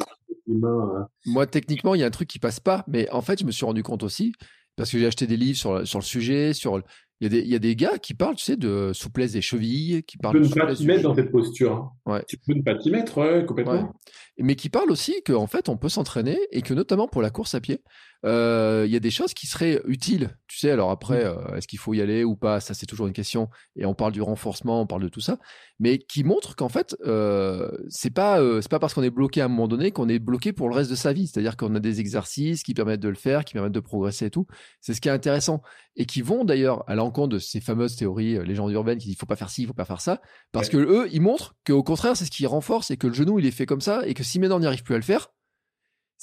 les 0.46 0.56
mains, 0.56 0.90
euh. 0.96 1.04
Moi, 1.26 1.46
techniquement, 1.46 1.94
il 1.94 2.00
y 2.00 2.04
a 2.04 2.06
un 2.06 2.10
truc 2.10 2.28
qui 2.28 2.38
passe 2.38 2.60
pas, 2.60 2.84
mais 2.88 3.08
en 3.10 3.22
fait, 3.22 3.40
je 3.40 3.44
me 3.44 3.52
suis 3.52 3.64
rendu 3.64 3.82
compte 3.82 4.02
aussi, 4.02 4.32
parce 4.76 4.90
que 4.90 4.98
j'ai 4.98 5.06
acheté 5.06 5.26
des 5.26 5.36
livres 5.36 5.58
sur, 5.58 5.86
sur 5.86 5.98
le 5.98 6.04
sujet, 6.04 6.52
sur 6.52 6.82
il 7.20 7.26
y, 7.26 7.26
a 7.26 7.28
des, 7.28 7.38
il 7.38 7.50
y 7.50 7.54
a 7.54 7.60
des 7.60 7.76
gars 7.76 7.98
qui 7.98 8.14
parlent, 8.14 8.34
tu 8.34 8.42
sais, 8.42 8.56
de 8.56 8.90
souplesse 8.92 9.30
des 9.30 9.42
chevilles, 9.42 10.02
qui 10.02 10.18
parlent 10.18 10.42
tu 10.42 10.50
peux 10.50 10.60
ne 10.60 10.66
pas 10.66 10.74
t'y 10.74 10.86
mettre 10.86 11.02
dans 11.02 11.14
cette 11.14 11.30
posture. 11.30 11.92
Hein. 12.06 12.20
Tu 12.26 12.36
peux 12.36 12.52
ne 12.52 12.62
pas 12.62 12.74
t'y 12.74 12.90
mettre, 12.90 13.44
complètement. 13.46 13.92
Mais 14.38 14.56
qui 14.56 14.70
parlent 14.70 14.90
aussi 14.90 15.22
qu'en 15.24 15.46
fait, 15.46 15.68
on 15.68 15.76
peut 15.76 15.90
s'entraîner 15.90 16.38
et 16.50 16.62
que 16.62 16.72
notamment 16.72 17.06
pour 17.06 17.20
la 17.20 17.30
course 17.30 17.54
à 17.54 17.60
pied, 17.60 17.82
euh, 18.24 18.84
il 18.86 18.92
y 18.92 18.96
a 18.96 19.00
des 19.00 19.10
choses 19.10 19.34
qui 19.34 19.46
seraient 19.46 19.80
utiles. 19.86 20.36
Tu 20.46 20.58
sais, 20.58 20.70
alors 20.70 20.90
après, 20.90 21.24
euh, 21.24 21.56
est-ce 21.56 21.66
qu'il 21.66 21.78
faut 21.78 21.92
y 21.92 22.00
aller 22.00 22.24
ou 22.24 22.36
pas? 22.36 22.60
Ça, 22.60 22.72
c'est 22.72 22.86
toujours 22.86 23.06
une 23.06 23.12
question. 23.12 23.48
Et 23.76 23.84
on 23.84 23.94
parle 23.94 24.12
du 24.12 24.22
renforcement, 24.22 24.80
on 24.80 24.86
parle 24.86 25.02
de 25.02 25.08
tout 25.08 25.20
ça, 25.20 25.38
mais 25.80 25.98
qui 25.98 26.22
montre 26.22 26.54
qu'en 26.54 26.68
fait, 26.68 26.96
euh, 27.04 27.70
c'est 27.88 28.10
pas 28.10 28.40
c'est 28.60 28.70
pas 28.70 28.78
parce 28.78 28.94
qu'on 28.94 29.02
est 29.02 29.10
bloqué 29.10 29.40
à 29.40 29.46
un 29.46 29.48
moment 29.48 29.68
donné 29.68 29.90
qu'on 29.90 30.08
est 30.08 30.18
bloqué 30.18 30.52
pour 30.52 30.68
le 30.68 30.74
reste 30.74 30.90
de 30.90 30.94
sa 30.96 31.12
vie. 31.12 31.26
C'est-à-dire 31.26 31.56
qu'on 31.56 31.74
a 31.74 31.80
des 31.80 32.00
exercices 32.00 32.62
qui 32.62 32.74
permettent 32.74 33.00
de 33.00 33.08
le 33.08 33.14
faire, 33.16 33.44
qui 33.44 33.54
permettent 33.54 33.72
de 33.72 33.80
progresser 33.80 34.26
et 34.26 34.30
tout. 34.30 34.46
C'est 34.80 34.94
ce 34.94 35.00
qui 35.00 35.08
est 35.08 35.12
intéressant 35.12 35.62
et 35.96 36.06
qui 36.06 36.22
vont 36.22 36.44
d'ailleurs 36.44 36.88
à 36.88 36.94
l'encontre 36.94 37.34
de 37.34 37.38
ces 37.38 37.60
fameuses 37.60 37.96
théories 37.96 38.42
légendes 38.46 38.72
urbaines 38.72 38.98
qui 38.98 39.06
disent 39.06 39.16
il 39.16 39.18
faut 39.18 39.26
pas 39.26 39.36
faire 39.36 39.50
ci, 39.50 39.62
il 39.62 39.66
faut 39.66 39.74
pas 39.74 39.84
faire 39.84 40.00
ça, 40.00 40.22
parce 40.52 40.68
que 40.68 40.78
eux, 40.78 41.08
ils 41.12 41.20
montrent 41.20 41.54
qu'au 41.66 41.82
contraire, 41.82 42.16
c'est 42.16 42.24
ce 42.24 42.30
qui 42.30 42.46
renforce 42.46 42.90
et 42.90 42.96
que 42.96 43.06
le 43.06 43.12
genou 43.12 43.38
il 43.38 43.46
est 43.46 43.50
fait 43.50 43.66
comme 43.66 43.82
ça 43.82 44.06
et 44.06 44.14
que 44.14 44.21
si 44.22 44.38
maintenant 44.38 44.56
on 44.56 44.60
n'y 44.60 44.66
arrive 44.66 44.82
plus 44.82 44.94
à 44.94 44.98
le 44.98 45.04
faire 45.04 45.32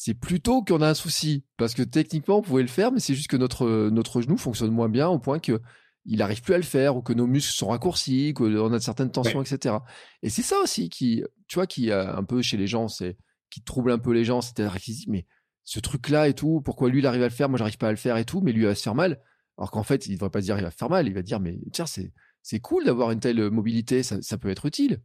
c'est 0.02 0.14
plutôt 0.14 0.64
qu'on 0.64 0.82
a 0.82 0.88
un 0.88 0.94
souci. 0.94 1.44
Parce 1.58 1.74
que 1.74 1.84
techniquement, 1.84 2.38
on 2.38 2.42
pouvait 2.42 2.62
le 2.62 2.70
faire, 2.70 2.94
mais 2.94 3.02
c'est 3.02 3.16
juste 3.16 3.28
que 3.28 3.36
notre, 3.36 3.90
notre 3.90 4.22
genou 4.22 4.38
fonctionne 4.38 4.72
moins 4.72 4.88
bien 4.88 5.10
au 5.10 5.20
point 5.20 5.40
que 5.40 5.60
il 6.06 6.20
n'arrive 6.20 6.42
plus 6.42 6.54
à 6.54 6.58
le 6.58 6.64
faire, 6.64 6.96
ou 6.96 7.02
que 7.02 7.12
nos 7.12 7.28
muscles 7.28 7.52
sont 7.52 7.68
raccourcis, 7.68 8.34
qu'on 8.34 8.72
a 8.72 8.80
certaines 8.80 9.12
tensions, 9.12 9.42
etc. 9.42 9.76
Et 10.24 10.30
c'est 10.30 10.42
ça 10.42 10.58
aussi 10.64 10.88
qui, 10.88 11.22
tu 11.50 11.56
vois, 11.56 11.68
qui 11.68 11.92
un 11.92 12.24
peu 12.24 12.42
chez 12.42 12.56
les 12.56 12.66
gens, 12.66 12.88
c'est 12.88 13.18
qui 13.50 13.62
trouble 13.62 13.92
un 13.92 13.98
peu 13.98 14.14
les 14.14 14.24
gens, 14.24 14.40
c'est-à-dire 14.40 14.80
qu'ils 14.80 14.96
disent, 14.96 15.08
mais 15.10 15.28
ce 15.66 15.82
truc-là 15.82 16.30
et 16.30 16.34
tout, 16.34 16.62
pourquoi 16.62 16.88
lui 16.88 17.00
il 17.00 17.06
arrive 17.06 17.24
à 17.24 17.28
le 17.28 17.34
faire, 17.34 17.50
moi 17.50 17.60
j'arrive 17.60 17.78
pas 17.78 17.90
à 17.90 17.92
le 17.92 17.98
faire 17.98 18.16
et 18.16 18.24
tout, 18.24 18.40
mais 18.40 18.54
lui 18.54 18.62
il 18.62 18.68
va 18.68 18.76
se 18.76 18.84
faire 18.84 18.96
mal. 18.96 19.22
Alors 19.58 19.70
qu'en 19.70 19.84
fait, 19.84 20.06
il 20.06 20.12
ne 20.12 20.16
devrait 20.16 20.30
pas 20.30 20.40
se 20.40 20.46
dire 20.46 20.58
il 20.58 20.64
va 20.64 20.72
faire 20.72 20.90
mal, 20.90 21.10
il 21.10 21.14
va 21.14 21.24
dire, 21.24 21.42
mais 21.42 21.60
tiens, 21.74 21.86
c'est, 21.86 22.14
c'est 22.42 22.62
cool 22.62 22.86
d'avoir 22.86 23.12
une 23.12 23.20
telle 23.20 23.50
mobilité, 23.52 24.02
ça 24.02 24.38
peut 24.38 24.50
être 24.50 24.66
utile. 24.66 25.02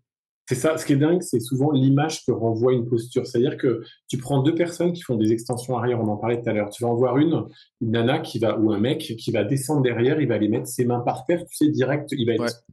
C'est 0.46 0.54
ça. 0.56 0.76
Ce 0.76 0.84
qui 0.84 0.92
est 0.92 0.96
dingue, 0.96 1.22
c'est 1.22 1.40
souvent 1.40 1.70
l'image 1.72 2.24
que 2.24 2.32
renvoie 2.32 2.74
une 2.74 2.86
posture. 2.86 3.26
C'est-à-dire 3.26 3.56
que 3.56 3.82
tu 4.08 4.18
prends 4.18 4.42
deux 4.42 4.54
personnes 4.54 4.92
qui 4.92 5.02
font 5.02 5.16
des 5.16 5.32
extensions 5.32 5.78
arrière, 5.78 6.00
on 6.00 6.08
en 6.08 6.16
parlait 6.16 6.40
tout 6.40 6.48
à 6.48 6.52
l'heure. 6.52 6.68
Tu 6.68 6.82
vas 6.82 6.90
en 6.90 6.94
voir 6.94 7.16
une, 7.16 7.44
une 7.80 7.92
nana 7.92 8.18
qui 8.18 8.38
va, 8.38 8.58
ou 8.58 8.72
un 8.72 8.78
mec 8.78 8.98
qui 8.98 9.30
va 9.32 9.44
descendre 9.44 9.82
derrière, 9.82 10.20
il 10.20 10.28
va 10.28 10.34
aller 10.34 10.48
mettre 10.48 10.66
ses 10.66 10.84
mains 10.84 11.00
par 11.00 11.24
terre, 11.24 11.44
tu 11.46 11.56
sais, 11.56 11.68
direct, 11.70 12.10
il 12.12 12.26
va 12.26 12.34
être 12.34 12.64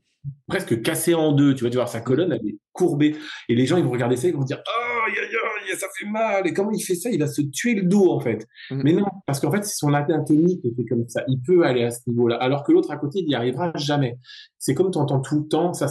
presque 0.47 0.81
cassé 0.81 1.13
en 1.13 1.31
deux. 1.31 1.55
Tu 1.55 1.63
vas 1.63 1.69
voir 1.69 1.87
sa 1.87 2.01
colonne, 2.01 2.31
elle 2.31 2.47
est 2.47 2.57
courbée. 2.71 3.15
Et 3.49 3.55
les 3.55 3.65
gens, 3.65 3.77
ils 3.77 3.83
vont 3.83 3.91
regarder 3.91 4.15
ça, 4.15 4.27
ils 4.27 4.35
vont 4.35 4.43
dire, 4.43 4.61
oh, 4.65 5.01
aïe, 5.07 5.17
aïe, 5.17 5.77
ça 5.77 5.87
fait 5.97 6.05
mal. 6.05 6.47
Et 6.47 6.53
comment 6.53 6.71
il 6.71 6.81
fait 6.81 6.95
ça? 6.95 7.09
Il 7.09 7.19
va 7.19 7.27
se 7.27 7.41
tuer 7.41 7.75
le 7.75 7.83
dos, 7.83 8.11
en 8.11 8.19
fait. 8.19 8.47
Mm. 8.69 8.81
Mais 8.83 8.93
non, 8.93 9.07
parce 9.25 9.39
qu'en 9.39 9.51
fait, 9.51 9.63
c'est 9.63 9.75
son 9.75 9.93
anatomie 9.93 10.59
qui 10.61 10.73
fait 10.75 10.85
comme 10.85 11.07
ça. 11.07 11.23
Il 11.27 11.41
peut 11.41 11.63
aller 11.63 11.83
à 11.83 11.91
ce 11.91 12.01
niveau-là. 12.07 12.35
Alors 12.37 12.63
que 12.63 12.71
l'autre 12.71 12.91
à 12.91 12.97
côté, 12.97 13.19
il 13.19 13.27
n'y 13.27 13.35
arrivera 13.35 13.71
jamais. 13.75 14.17
C'est 14.57 14.73
comme 14.73 14.91
tu 14.91 14.97
entends 14.97 15.21
tout 15.21 15.39
le 15.39 15.47
temps, 15.47 15.73
ça, 15.73 15.87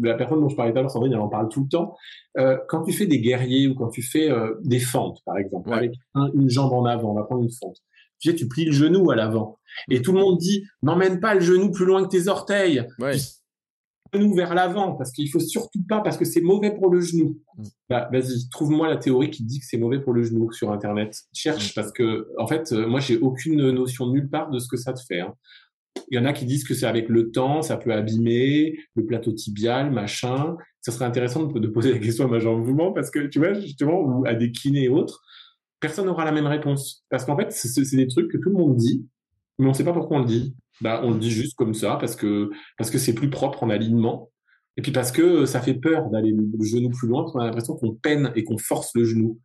la 0.00 0.14
personne 0.14 0.40
dont 0.40 0.48
je 0.48 0.56
parlais 0.56 0.72
tout 0.72 0.78
à 0.78 0.82
l'heure, 0.82 0.90
Sandrine, 0.90 1.12
elle 1.12 1.20
en 1.20 1.28
parle 1.28 1.48
tout 1.48 1.62
le 1.62 1.68
temps. 1.68 1.96
Euh, 2.38 2.56
quand 2.68 2.82
tu 2.82 2.92
fais 2.92 3.06
des 3.06 3.20
guerriers 3.20 3.68
ou 3.68 3.74
quand 3.74 3.88
tu 3.88 4.02
fais 4.02 4.30
euh, 4.30 4.54
des 4.62 4.78
fentes, 4.78 5.18
par 5.24 5.38
exemple, 5.38 5.72
avec 5.72 5.94
une 6.34 6.48
jambe 6.48 6.72
en 6.72 6.84
avant, 6.84 7.12
on 7.12 7.14
va 7.14 7.24
prendre 7.24 7.42
une 7.42 7.52
fente. 7.52 7.76
Tu 8.20 8.30
sais, 8.30 8.36
tu 8.36 8.48
plies 8.48 8.66
le 8.66 8.72
genou 8.72 9.10
à 9.10 9.16
l'avant. 9.16 9.58
Et 9.88 10.02
tout 10.02 10.12
le 10.12 10.20
monde 10.20 10.36
dit, 10.36 10.64
n'emmène 10.82 11.20
pas 11.20 11.34
le 11.34 11.40
genou 11.40 11.70
plus 11.70 11.86
loin 11.86 12.04
que 12.04 12.08
tes 12.08 12.28
orteils 12.28 12.84
genou 14.12 14.34
vers 14.34 14.54
l'avant 14.54 14.94
parce 14.94 15.12
qu'il 15.12 15.28
faut 15.30 15.40
surtout 15.40 15.82
pas 15.88 16.00
parce 16.00 16.16
que 16.16 16.24
c'est 16.24 16.40
mauvais 16.40 16.74
pour 16.74 16.90
le 16.90 17.00
genou. 17.00 17.40
Mm. 17.56 17.62
Bah, 17.88 18.08
vas-y, 18.12 18.48
trouve-moi 18.50 18.88
la 18.88 18.96
théorie 18.96 19.30
qui 19.30 19.44
dit 19.44 19.60
que 19.60 19.66
c'est 19.66 19.78
mauvais 19.78 20.00
pour 20.00 20.12
le 20.12 20.22
genou 20.22 20.52
sur 20.52 20.72
internet. 20.72 21.16
Cherche 21.32 21.70
mm. 21.70 21.74
parce 21.74 21.92
que 21.92 22.28
en 22.38 22.46
fait, 22.46 22.72
euh, 22.72 22.86
moi 22.86 23.00
j'ai 23.00 23.18
aucune 23.18 23.70
notion 23.70 24.08
nulle 24.08 24.28
part 24.28 24.50
de 24.50 24.58
ce 24.58 24.68
que 24.68 24.76
ça 24.76 24.92
te 24.92 25.00
fait. 25.06 25.20
Hein. 25.20 25.34
Il 26.10 26.16
y 26.16 26.18
en 26.18 26.24
a 26.24 26.32
qui 26.32 26.44
disent 26.44 26.64
que 26.64 26.74
c'est 26.74 26.86
avec 26.86 27.08
le 27.08 27.30
temps, 27.30 27.62
ça 27.62 27.76
peut 27.76 27.92
abîmer 27.92 28.78
le 28.94 29.06
plateau 29.06 29.32
tibial, 29.32 29.90
machin. 29.90 30.56
Ça 30.80 30.92
serait 30.92 31.04
intéressant 31.04 31.44
de, 31.44 31.68
poser 31.68 31.92
la 31.92 31.98
question 31.98 32.24
à 32.24 32.28
ma 32.28 32.38
jambe 32.38 32.60
mouvement 32.60 32.92
parce 32.92 33.10
que 33.10 33.26
tu 33.26 33.38
vois 33.38 33.52
justement 33.54 34.00
ou 34.00 34.24
à 34.26 34.34
des 34.34 34.50
kinés 34.50 34.84
et 34.84 34.88
autres, 34.88 35.20
personne 35.78 36.06
n'aura 36.06 36.24
la 36.24 36.32
même 36.32 36.46
réponse 36.46 37.04
parce 37.10 37.24
qu'en 37.24 37.36
fait 37.36 37.52
c'est 37.52 37.96
des 37.96 38.08
trucs 38.08 38.30
que 38.30 38.38
tout 38.38 38.48
le 38.48 38.56
monde 38.56 38.76
dit, 38.76 39.06
mais 39.60 39.66
on 39.66 39.70
ne 39.70 39.74
sait 39.74 39.84
pas 39.84 39.92
pourquoi 39.92 40.18
on 40.18 40.20
le 40.20 40.26
dit. 40.26 40.56
Bah, 40.80 41.00
on 41.04 41.10
le 41.10 41.18
dit 41.18 41.30
juste 41.30 41.56
comme 41.56 41.74
ça 41.74 41.96
parce 42.00 42.16
que 42.16 42.50
parce 42.78 42.90
que 42.90 42.98
c'est 42.98 43.14
plus 43.14 43.30
propre 43.30 43.62
en 43.62 43.70
alignement. 43.70 44.30
Et 44.76 44.82
puis 44.82 44.92
parce 44.92 45.12
que 45.12 45.44
ça 45.44 45.60
fait 45.60 45.74
peur 45.74 46.08
d'aller 46.10 46.30
le 46.32 46.64
genou 46.64 46.90
plus 46.90 47.06
loin, 47.06 47.22
parce 47.22 47.32
qu'on 47.32 47.40
a 47.40 47.44
l'impression 47.44 47.76
qu'on 47.76 47.92
peine 47.92 48.32
et 48.34 48.44
qu'on 48.44 48.56
force 48.56 48.92
le 48.94 49.04
genou. 49.04 49.38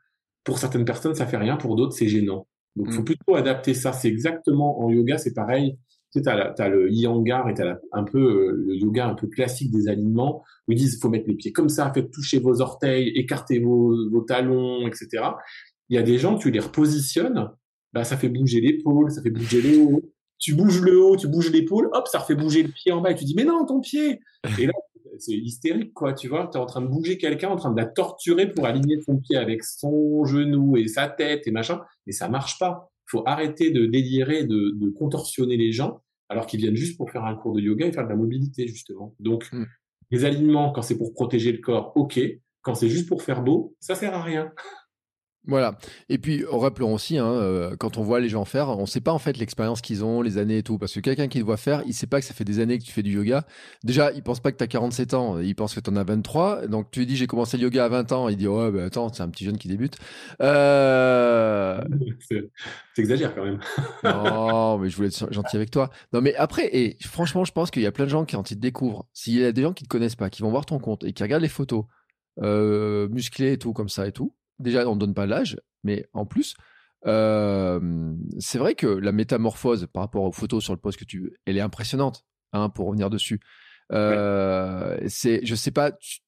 Pour 0.43 0.59
certaines 0.59 0.85
personnes, 0.85 1.15
ça 1.15 1.25
fait 1.25 1.37
rien, 1.37 1.57
pour 1.57 1.75
d'autres, 1.75 1.93
c'est 1.93 2.07
gênant. 2.07 2.47
Donc, 2.75 2.87
il 2.89 2.93
faut 2.93 3.01
mm. 3.01 3.05
plutôt 3.05 3.35
adapter 3.35 3.73
ça. 3.73 3.91
C'est 3.91 4.07
exactement 4.07 4.81
en 4.81 4.89
yoga, 4.89 5.17
c'est 5.17 5.33
pareil. 5.33 5.77
Tu 6.13 6.21
sais, 6.21 6.29
as, 6.29 6.53
as 6.57 6.69
le 6.69 6.89
yangar 6.91 7.49
et 7.49 7.53
t'as 7.53 7.75
un 7.91 8.03
peu 8.03 8.19
euh, 8.19 8.63
le 8.67 8.75
yoga 8.75 9.07
un 9.07 9.15
peu 9.15 9.27
classique 9.27 9.71
des 9.71 9.89
alignements 9.89 10.43
où 10.67 10.71
ils 10.71 10.77
disent 10.77 10.99
faut 11.01 11.09
mettre 11.09 11.27
les 11.27 11.35
pieds 11.35 11.51
comme 11.51 11.67
ça, 11.69 11.91
faites 11.93 12.11
toucher 12.11 12.39
vos 12.39 12.61
orteils, 12.61 13.09
écartez 13.15 13.59
vos, 13.59 14.09
vos 14.09 14.21
talons, 14.21 14.87
etc. 14.87 15.23
Il 15.89 15.95
y 15.95 15.99
a 15.99 16.03
des 16.03 16.17
gens, 16.17 16.37
tu 16.37 16.51
les 16.51 16.59
repositionnes, 16.59 17.49
bah, 17.95 18.03
ça 18.03 18.17
fait 18.17 18.27
bouger 18.27 18.59
l'épaule, 18.59 19.09
ça 19.09 19.21
fait 19.21 19.29
bouger 19.29 19.61
les 19.61 19.77
hauts, 19.77 20.01
tu 20.37 20.53
bouges 20.53 20.81
le 20.81 21.01
haut, 21.01 21.15
tu 21.15 21.29
bouges 21.29 21.49
l'épaule, 21.49 21.89
hop, 21.93 22.07
ça 22.09 22.19
refait 22.19 22.35
bouger 22.35 22.61
le 22.61 22.69
pied 22.69 22.91
en 22.91 22.99
bas 22.99 23.11
et 23.11 23.15
tu 23.15 23.23
dis 23.23 23.33
mais 23.35 23.45
non, 23.45 23.65
ton 23.65 23.79
pied. 23.79 24.19
Et 24.59 24.65
là, 24.65 24.73
c'est 25.17 25.33
hystérique 25.33 25.93
quoi, 25.93 26.13
tu 26.13 26.27
vois, 26.27 26.49
tu 26.51 26.57
es 26.57 26.61
en 26.61 26.65
train 26.65 26.81
de 26.81 26.87
bouger 26.87 27.17
quelqu'un, 27.17 27.47
en 27.47 27.55
train 27.55 27.71
de 27.71 27.77
la 27.77 27.85
torturer 27.85 28.51
pour 28.51 28.65
aligner 28.65 29.01
son 29.01 29.17
pied 29.17 29.37
avec 29.37 29.63
son 29.63 30.25
genou 30.25 30.75
et 30.75 30.89
sa 30.89 31.07
tête 31.07 31.47
et 31.47 31.51
machin, 31.51 31.81
mais 32.05 32.11
ça 32.11 32.27
marche 32.27 32.59
pas. 32.59 32.91
Il 33.07 33.11
faut 33.11 33.23
arrêter 33.25 33.71
de 33.71 33.85
délirer, 33.85 34.43
de, 34.43 34.71
de 34.75 34.89
contorsionner 34.89 35.55
les 35.55 35.71
gens 35.71 36.01
alors 36.27 36.47
qu'ils 36.47 36.59
viennent 36.59 36.75
juste 36.75 36.97
pour 36.97 37.11
faire 37.11 37.23
un 37.23 37.35
cours 37.35 37.53
de 37.53 37.61
yoga 37.61 37.85
et 37.87 37.93
faire 37.93 38.03
de 38.03 38.09
la 38.09 38.17
mobilité 38.17 38.67
justement. 38.67 39.15
Donc 39.19 39.47
hmm. 39.53 39.63
les 40.11 40.25
alignements 40.25 40.73
quand 40.73 40.81
c'est 40.81 40.97
pour 40.97 41.13
protéger 41.13 41.53
le 41.53 41.59
corps, 41.59 41.93
OK, 41.95 42.19
quand 42.61 42.75
c'est 42.75 42.89
juste 42.89 43.07
pour 43.07 43.23
faire 43.23 43.41
beau, 43.41 43.73
ça 43.79 43.95
sert 43.95 44.13
à 44.13 44.21
rien. 44.21 44.51
Voilà. 45.47 45.77
Et 46.09 46.17
puis, 46.17 46.43
rappelons 46.49 46.93
aussi, 46.93 47.17
hein, 47.17 47.27
euh, 47.27 47.75
quand 47.77 47.97
on 47.97 48.03
voit 48.03 48.19
les 48.19 48.29
gens 48.29 48.45
faire, 48.45 48.69
on 48.69 48.81
ne 48.81 48.85
sait 48.85 49.01
pas 49.01 49.11
en 49.11 49.19
fait 49.19 49.37
l'expérience 49.37 49.81
qu'ils 49.81 50.03
ont, 50.03 50.21
les 50.21 50.37
années 50.37 50.59
et 50.59 50.63
tout. 50.63 50.77
Parce 50.79 50.93
que 50.93 50.99
quelqu'un 50.99 51.27
qui 51.27 51.39
te 51.39 51.45
voit 51.45 51.57
faire, 51.57 51.81
il 51.83 51.89
ne 51.89 51.93
sait 51.93 52.07
pas 52.07 52.19
que 52.19 52.25
ça 52.25 52.33
fait 52.33 52.43
des 52.43 52.59
années 52.59 52.79
que 52.79 52.83
tu 52.83 52.91
fais 52.91 53.03
du 53.03 53.11
yoga. 53.11 53.45
Déjà, 53.83 54.11
il 54.13 54.23
pense 54.23 54.39
pas 54.39 54.51
que 54.51 54.57
tu 54.57 54.63
as 54.63 54.67
47 54.67 55.13
ans, 55.13 55.39
il 55.39 55.55
pense 55.55 55.75
que 55.75 55.79
tu 55.79 55.89
en 55.89 55.95
as 55.97 56.03
23. 56.03 56.67
Donc, 56.67 56.89
tu 56.89 56.99
lui 56.99 57.05
dis, 57.05 57.15
j'ai 57.15 57.27
commencé 57.27 57.57
le 57.57 57.63
yoga 57.63 57.85
à 57.85 57.89
20 57.89 58.11
ans. 58.11 58.29
Il 58.29 58.37
dit, 58.37 58.47
ouais, 58.47 58.71
bah, 58.71 58.85
attends, 58.85 59.11
c'est 59.13 59.21
un 59.21 59.29
petit 59.29 59.45
jeune 59.45 59.57
qui 59.57 59.67
débute. 59.67 59.97
Euh... 60.41 61.79
T'exagères 62.95 63.35
quand 63.35 63.45
même. 63.45 63.59
non, 64.03 64.79
mais 64.79 64.89
je 64.89 64.95
voulais 64.95 65.09
être 65.09 65.31
gentil 65.31 65.55
avec 65.55 65.69
toi. 65.69 65.91
Non, 66.11 66.21
mais 66.21 66.33
après, 66.35 66.75
et 66.75 66.97
franchement, 67.01 67.45
je 67.45 67.51
pense 67.51 67.69
qu'il 67.69 67.83
y 67.83 67.87
a 67.87 67.91
plein 67.91 68.05
de 68.05 68.09
gens 68.09 68.25
qui, 68.25 68.35
quand 68.35 68.49
ils 68.49 68.55
te 68.55 68.61
découvrent, 68.61 69.05
s'il 69.13 69.35
y 69.35 69.45
a 69.45 69.51
des 69.51 69.61
gens 69.61 69.73
qui 69.73 69.83
te 69.83 69.89
connaissent 69.89 70.15
pas, 70.15 70.29
qui 70.29 70.41
vont 70.41 70.49
voir 70.49 70.65
ton 70.65 70.79
compte 70.79 71.03
et 71.03 71.13
qui 71.13 71.21
regardent 71.21 71.43
les 71.43 71.49
photos, 71.49 71.85
musclé 72.41 73.53
et 73.53 73.57
tout 73.57 73.73
comme 73.73 73.89
ça 73.89 74.07
et 74.07 74.11
tout. 74.11 74.33
Déjà, 74.59 74.87
on 74.87 74.95
ne 74.95 74.99
donne 74.99 75.13
pas 75.13 75.25
l'âge, 75.25 75.57
mais 75.83 76.07
en 76.13 76.25
plus, 76.25 76.55
c'est 77.03 78.57
vrai 78.57 78.75
que 78.75 78.87
la 78.87 79.11
métamorphose 79.11 79.87
par 79.93 80.03
rapport 80.03 80.23
aux 80.23 80.31
photos 80.31 80.63
sur 80.63 80.73
le 80.73 80.79
poste 80.79 80.99
que 80.99 81.05
tu, 81.05 81.33
elle 81.45 81.57
est 81.57 81.61
impressionnante. 81.61 82.25
Hein, 82.55 82.69
pour 82.69 82.87
revenir 82.87 83.09
dessus. 83.09 83.41
Euh, 83.91 84.97
c'est, 85.07 85.45
je 85.45 85.55
sais 85.55 85.71
pas, 85.71 85.91
tu 85.91 86.21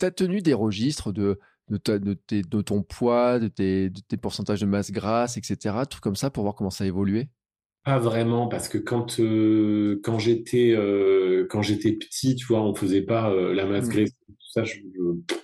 as 0.00 0.10
tenu 0.10 0.42
des 0.42 0.54
registres 0.54 1.12
de 1.12 1.38
de, 1.68 1.98
de, 1.98 2.62
ton 2.62 2.82
poids, 2.82 3.38
de 3.38 3.48
tes, 3.48 3.90
de 3.90 4.00
tes, 4.00 4.16
pourcentages 4.16 4.62
de 4.62 4.66
masse 4.66 4.90
grasse, 4.90 5.36
etc. 5.36 5.76
Tout 5.88 5.98
comme 6.00 6.16
ça 6.16 6.30
pour 6.30 6.42
voir 6.42 6.54
comment 6.54 6.70
ça 6.70 6.84
a 6.84 6.86
évolué? 6.86 7.28
Pas 7.84 7.98
vraiment, 7.98 8.48
parce 8.48 8.70
que 8.70 8.78
quand, 8.78 9.20
euh, 9.20 10.00
quand, 10.02 10.18
j'étais, 10.18 10.72
euh, 10.74 11.46
quand 11.50 11.60
j'étais 11.60 11.92
petit, 11.92 12.36
tu 12.36 12.46
vois, 12.46 12.62
on 12.62 12.74
faisait 12.74 13.02
pas 13.02 13.30
euh, 13.30 13.52
la 13.52 13.66
masse 13.66 13.86
mmh. 13.86 13.90
grasse, 13.90 14.10
tout 14.26 14.50
ça, 14.50 14.64
je, 14.64 14.78
je 14.78 15.34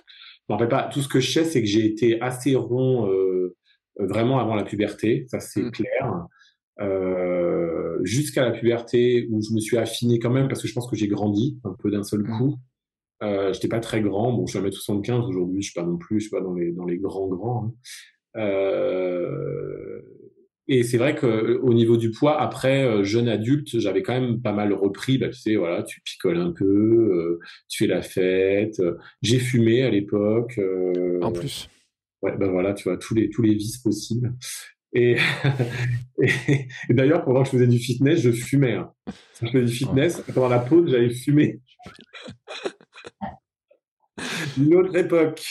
pas. 0.47 0.89
Tout 0.91 1.01
ce 1.01 1.07
que 1.07 1.19
je 1.19 1.31
sais, 1.31 1.45
c'est 1.45 1.61
que 1.61 1.67
j'ai 1.67 1.85
été 1.85 2.21
assez 2.21 2.55
rond 2.55 3.09
vraiment 3.97 4.39
avant 4.39 4.55
la 4.55 4.63
puberté, 4.63 5.25
ça 5.29 5.39
c'est 5.39 5.61
mmh. 5.61 5.71
clair. 5.71 6.27
jusqu'à 8.03 8.43
la 8.43 8.51
puberté 8.51 9.27
où 9.31 9.41
je 9.41 9.53
me 9.53 9.59
suis 9.59 9.77
affiné 9.77 10.19
quand 10.19 10.31
même 10.31 10.47
parce 10.47 10.61
que 10.61 10.67
je 10.67 10.73
pense 10.73 10.89
que 10.89 10.95
j'ai 10.95 11.07
grandi 11.07 11.59
un 11.63 11.75
peu 11.79 11.91
d'un 11.91 12.03
seul 12.03 12.21
mmh. 12.21 12.37
coup. 12.37 12.55
Euh, 13.23 13.53
j'étais 13.53 13.67
pas 13.67 13.79
très 13.79 14.01
grand. 14.01 14.33
Bon, 14.33 14.45
je 14.45 14.57
suis 14.57 14.59
à 14.59 14.69
1m75 14.69 15.27
aujourd'hui. 15.27 15.61
Je 15.61 15.71
suis 15.71 15.79
pas 15.79 15.85
non 15.85 15.97
plus, 15.97 16.19
je 16.19 16.27
suis 16.27 16.31
pas 16.31 16.41
dans 16.41 16.53
les, 16.53 16.71
dans 16.71 16.85
les 16.85 16.97
grands 16.97 17.27
grands. 17.27 17.65
Hein. 17.65 18.41
Euh, 18.41 19.94
et 20.67 20.83
c'est 20.83 20.97
vrai 20.97 21.15
que 21.15 21.59
au 21.61 21.73
niveau 21.73 21.97
du 21.97 22.11
poids, 22.11 22.41
après 22.41 22.83
euh, 22.83 23.03
jeune 23.03 23.27
adulte, 23.27 23.79
j'avais 23.79 24.01
quand 24.01 24.19
même 24.19 24.41
pas 24.41 24.51
mal 24.51 24.73
repris. 24.73 25.17
Bah, 25.17 25.29
tu 25.29 25.39
sais, 25.39 25.55
voilà, 25.55 25.83
tu 25.83 26.01
picoles 26.01 26.37
un 26.37 26.51
peu, 26.51 26.65
euh, 26.65 27.39
tu 27.69 27.83
fais 27.83 27.87
la 27.87 28.01
fête. 28.01 28.81
J'ai 29.21 29.39
fumé 29.39 29.83
à 29.83 29.89
l'époque. 29.89 30.59
en 31.21 31.31
plus. 31.31 31.69
Ouais, 32.21 32.35
ben 32.37 32.49
voilà, 32.49 32.73
tu 32.73 32.85
vois 32.85 32.97
tous 32.97 33.13
les 33.13 33.29
tous 33.29 33.41
les 33.41 33.53
vices 33.53 33.77
possibles. 33.77 34.33
Et, 34.97 35.17
et, 36.21 36.93
d'ailleurs, 36.93 37.25
pendant 37.25 37.41
que 37.41 37.47
je 37.47 37.51
faisais 37.51 37.67
du 37.67 37.79
fitness, 37.79 38.21
je 38.21 38.31
fumais. 38.31 38.75
Hein. 38.75 38.93
je 39.41 39.47
faisais 39.47 39.65
du 39.65 39.73
fitness, 39.73 40.23
pendant 40.33 40.47
la 40.47 40.59
pause, 40.59 40.89
j'avais 40.89 41.09
fumé. 41.09 41.59
Une 44.57 44.73
autre 44.75 44.95
époque. 44.95 45.43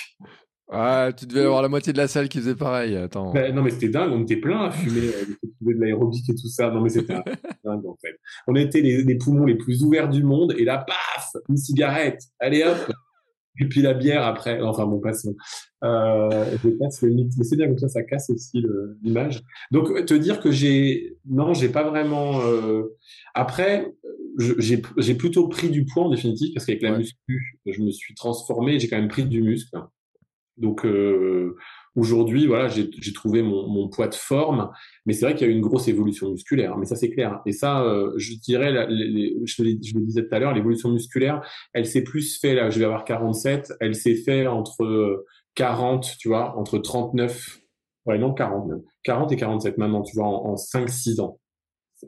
Ah, 0.71 1.11
tu 1.17 1.27
devais 1.27 1.43
avoir 1.43 1.63
la 1.63 1.69
moitié 1.69 1.93
de 1.93 1.99
la 1.99 2.09
salle 2.09 2.29
qui 2.29 2.39
faisait 2.39 2.55
pareil. 2.55 2.97
Attends. 2.97 3.33
Ben, 3.33 3.55
non, 3.55 3.63
mais 3.63 3.71
c'était 3.71 3.89
dingue. 3.89 4.13
On 4.13 4.23
était 4.23 4.37
plein 4.37 4.65
à 4.65 4.71
fumer, 4.71 5.09
euh, 5.09 5.25
de 5.61 5.81
l'aérobic 5.81 6.29
et 6.29 6.35
tout 6.35 6.49
ça. 6.49 6.71
Non, 6.71 6.81
mais 6.81 6.89
c'était 6.89 7.15
dingue 7.65 7.87
en 7.87 7.97
fait. 8.01 8.19
On 8.47 8.55
était 8.55 8.81
les, 8.81 9.03
les, 9.03 9.15
poumons 9.17 9.45
les 9.45 9.57
plus 9.57 9.83
ouverts 9.83 10.09
du 10.09 10.23
monde 10.23 10.55
et 10.57 10.65
là, 10.65 10.79
paf, 10.79 11.43
une 11.49 11.57
cigarette. 11.57 12.23
Allez 12.41 12.63
hop. 12.65 12.93
Et 13.61 13.67
puis 13.67 13.83
la 13.83 13.95
bière 13.95 14.25
après. 14.25 14.61
Enfin 14.63 14.87
bon, 14.87 15.01
passons. 15.01 15.37
Euh, 15.85 16.57
je 16.65 16.71
casse 16.71 17.03
le 17.03 17.11
mythe. 17.11 17.33
Mais 17.37 17.45
c'est 17.45 17.57
bien 17.57 17.69
comme 17.69 17.79
ça, 17.79 17.89
ça 17.89 18.03
casse 18.03 18.31
aussi 18.31 18.65
l'image. 19.03 19.43
Donc 19.71 20.07
te 20.07 20.15
dire 20.15 20.41
que 20.41 20.51
j'ai, 20.51 21.19
non, 21.27 21.55
j'ai 21.55 21.69
pas 21.69 21.89
vraiment. 21.89 22.41
Euh... 22.41 22.97
Après, 23.35 23.93
j'ai 24.59 25.15
plutôt 25.15 25.47
pris 25.49 25.71
du 25.71 25.85
poids 25.85 26.05
en 26.05 26.11
définitive 26.11 26.53
parce 26.55 26.67
qu'avec 26.67 26.83
la 26.83 26.99
muscu, 26.99 27.61
je 27.67 27.81
me 27.81 27.91
suis 27.91 28.15
transformé. 28.15 28.81
J'ai 28.81 28.89
quand 28.89 28.99
même 28.99 29.09
pris 29.09 29.25
du 29.25 29.43
muscle. 29.43 29.79
Donc 30.57 30.87
euh, 30.87 31.57
aujourd'hui, 31.97 32.47
voilà, 32.47 32.69
j'ai 32.69 33.13
trouvé 33.13 33.43
mon, 33.43 33.69
mon, 33.69 33.89
poids 33.89 34.09
de 34.09 34.15
forme, 34.15 34.71
mais 35.05 35.13
c'est 35.13 35.27
vrai 35.27 35.35
qu'il 35.35 35.47
y 35.47 35.51
a 35.51 35.53
eu 35.53 35.57
une 35.57 35.63
grosse 35.63 35.89
évolution 35.89 36.31
musculaire. 36.31 36.77
Mais 36.77 36.87
ça, 36.87 36.97
c'est 36.97 37.11
clair. 37.11 37.41
Et 37.47 37.53
ça, 37.53 37.83
euh, 37.83 38.13
je 38.17 38.35
dirais, 38.35 38.73
je, 38.89 39.63
le 39.63 40.05
disais 40.05 40.27
tout 40.27 40.35
à 40.35 40.39
l'heure, 40.39 40.55
l'évolution 40.55 40.91
musculaire, 40.91 41.43
elle 41.73 41.87
s'est 41.87 42.05
plus 42.05 42.39
fait 42.39 42.55
là. 42.55 42.71
Je 42.71 42.79
vais 42.79 42.85
avoir 42.85 43.05
47. 43.05 43.73
Elle 43.81 43.97
s'est 43.97 44.15
fait 44.15 44.47
entre 44.47 45.25
40, 45.57 46.17
tu 46.19 46.29
vois, 46.29 46.57
entre 46.57 46.79
39, 46.79 47.61
ouais 48.07 48.19
non 48.19 48.35
40 48.35 48.71
40 49.05 49.33
et 49.33 49.37
47 49.37 49.79
maintenant, 49.79 50.03
tu 50.03 50.17
vois, 50.17 50.27
en, 50.27 50.53
en 50.53 50.55
5-6 50.55 51.21
ans. 51.21 51.41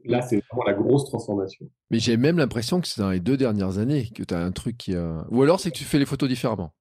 Là, 0.05 0.20
c'est 0.20 0.43
vraiment 0.51 0.64
la 0.64 0.74
grosse 0.74 1.06
transformation. 1.06 1.70
Mais 1.90 1.98
j'ai 1.98 2.16
même 2.16 2.36
l'impression 2.39 2.81
que 2.81 2.86
c'est 2.86 3.01
dans 3.01 3.10
les 3.10 3.20
deux 3.20 3.36
dernières 3.36 3.78
années 3.78 4.10
que 4.14 4.23
tu 4.23 4.35
as 4.35 4.40
un 4.40 4.52
truc 4.52 4.77
qui. 4.77 4.94
Ou 5.31 5.43
alors 5.43 5.59
c'est 5.59 5.70
que 5.70 5.77
tu 5.77 5.85
fais 5.85 5.98
les 5.98 6.06
photos 6.06 6.28
différemment. 6.28 6.73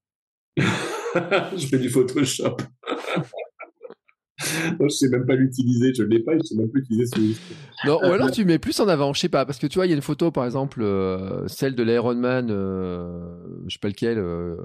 je 1.58 1.68
fais 1.68 1.78
du 1.78 1.90
Photoshop. 1.90 2.58
je 4.38 4.90
sais 4.90 5.10
même 5.10 5.26
pas 5.26 5.36
l'utiliser, 5.36 5.94
je 5.94 6.04
l'ai 6.04 6.20
pas, 6.20 6.34
je 6.38 6.44
sais 6.44 6.56
même 6.56 6.70
plus 6.70 6.82
utiliser 6.82 7.06
ce 7.06 7.88
Non, 7.88 8.00
ou 8.00 8.12
alors 8.12 8.32
tu 8.32 8.46
mets 8.46 8.60
plus 8.60 8.80
en 8.80 8.88
avant, 8.88 9.14
je 9.14 9.22
sais 9.22 9.30
pas, 9.30 9.46
parce 9.46 9.60
que 9.60 9.68
tu 9.68 9.76
vois, 9.76 9.86
il 9.86 9.90
y 9.90 9.94
a 9.94 9.96
une 9.96 10.02
photo, 10.02 10.32
par 10.32 10.46
exemple, 10.46 10.82
euh, 10.82 11.48
celle 11.48 11.76
de 11.76 11.84
l'Ironman, 11.84 12.50
euh, 12.52 13.38
je 13.68 13.74
sais 13.74 13.80
pas 13.80 13.88
lequel, 13.88 14.18
euh, 14.18 14.58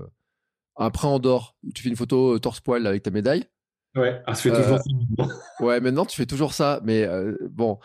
après 0.76 1.06
Andorre, 1.06 1.56
tu 1.74 1.82
fais 1.82 1.88
une 1.88 1.96
photo 1.96 2.38
torse-poil 2.38 2.86
avec 2.86 3.02
ta 3.02 3.10
médaille. 3.10 3.44
Ouais, 3.96 4.20
ah, 4.26 4.34
je 4.34 4.40
fais 4.40 4.50
toujours 4.50 4.78
ça. 4.78 5.64
ouais, 5.64 5.80
maintenant 5.80 6.06
tu 6.06 6.16
fais 6.16 6.26
toujours 6.26 6.52
ça, 6.52 6.80
mais 6.84 7.08
bon, 7.50 7.78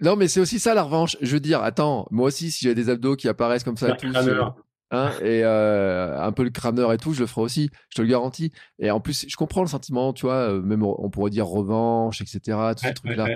non, 0.00 0.16
mais 0.16 0.28
c'est 0.28 0.40
aussi 0.40 0.58
ça 0.58 0.74
la 0.74 0.82
revanche. 0.82 1.16
Je 1.20 1.32
veux 1.32 1.40
dire, 1.40 1.62
attends, 1.62 2.06
moi 2.10 2.28
aussi, 2.28 2.50
si 2.50 2.64
j'ai 2.64 2.74
des 2.74 2.88
abdos 2.88 3.16
qui 3.16 3.28
apparaissent 3.28 3.64
comme 3.64 3.76
ça, 3.76 3.92
tous, 3.92 4.14
euh, 4.16 4.44
hein, 4.90 5.10
et 5.22 5.42
euh, 5.44 6.20
un 6.20 6.32
peu 6.32 6.44
le 6.44 6.50
crâneur 6.50 6.92
et 6.92 6.98
tout, 6.98 7.12
je 7.12 7.20
le 7.20 7.26
ferai 7.26 7.42
aussi, 7.42 7.70
je 7.90 7.96
te 7.96 8.02
le 8.02 8.08
garantis. 8.08 8.52
Et 8.78 8.90
en 8.90 9.00
plus, 9.00 9.26
je 9.28 9.36
comprends 9.36 9.62
le 9.62 9.68
sentiment, 9.68 10.12
tu 10.12 10.26
vois, 10.26 10.50
euh, 10.50 10.62
même 10.62 10.82
on 10.82 11.10
pourrait 11.10 11.30
dire 11.30 11.46
revanche, 11.46 12.20
etc., 12.20 12.58
tous 12.76 12.86
ces 12.86 12.94
trucs-là. 12.94 13.28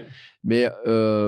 Mais 0.45 0.69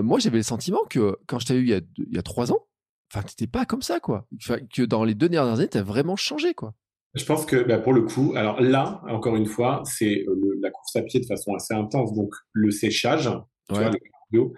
moi, 0.02 0.18
j'avais 0.18 0.38
le 0.38 0.42
sentiment 0.42 0.80
que 0.88 1.18
quand 1.26 1.38
je 1.38 1.46
t'ai 1.46 1.54
eu 1.54 1.62
il 1.62 1.68
y, 1.68 1.74
a, 1.74 1.80
il 1.98 2.14
y 2.14 2.18
a 2.18 2.22
trois 2.22 2.52
ans, 2.52 2.66
enfin, 3.12 3.24
t'étais 3.24 3.46
pas 3.46 3.64
comme 3.64 3.82
ça, 3.82 4.00
quoi. 4.00 4.26
que 4.74 4.82
dans 4.82 5.04
les 5.04 5.14
deux 5.14 5.28
dernières 5.28 5.54
années, 5.54 5.68
t'as 5.68 5.82
vraiment 5.82 6.16
changé, 6.16 6.54
quoi. 6.54 6.74
Je 7.16 7.24
pense 7.24 7.46
que 7.46 7.56
bah, 7.56 7.78
pour 7.78 7.94
le 7.94 8.02
coup, 8.02 8.34
alors 8.36 8.60
là, 8.60 9.00
encore 9.08 9.36
une 9.36 9.46
fois, 9.46 9.82
c'est 9.86 10.26
la 10.60 10.70
course 10.70 10.96
à 10.96 11.02
pied 11.02 11.18
de 11.18 11.24
façon 11.24 11.54
assez 11.54 11.72
intense, 11.72 12.12
donc 12.14 12.34
le 12.52 12.70
séchage, 12.70 13.30
tu 13.68 13.74
vois, 13.74 13.90
le 13.90 13.98
cardio, 13.98 14.54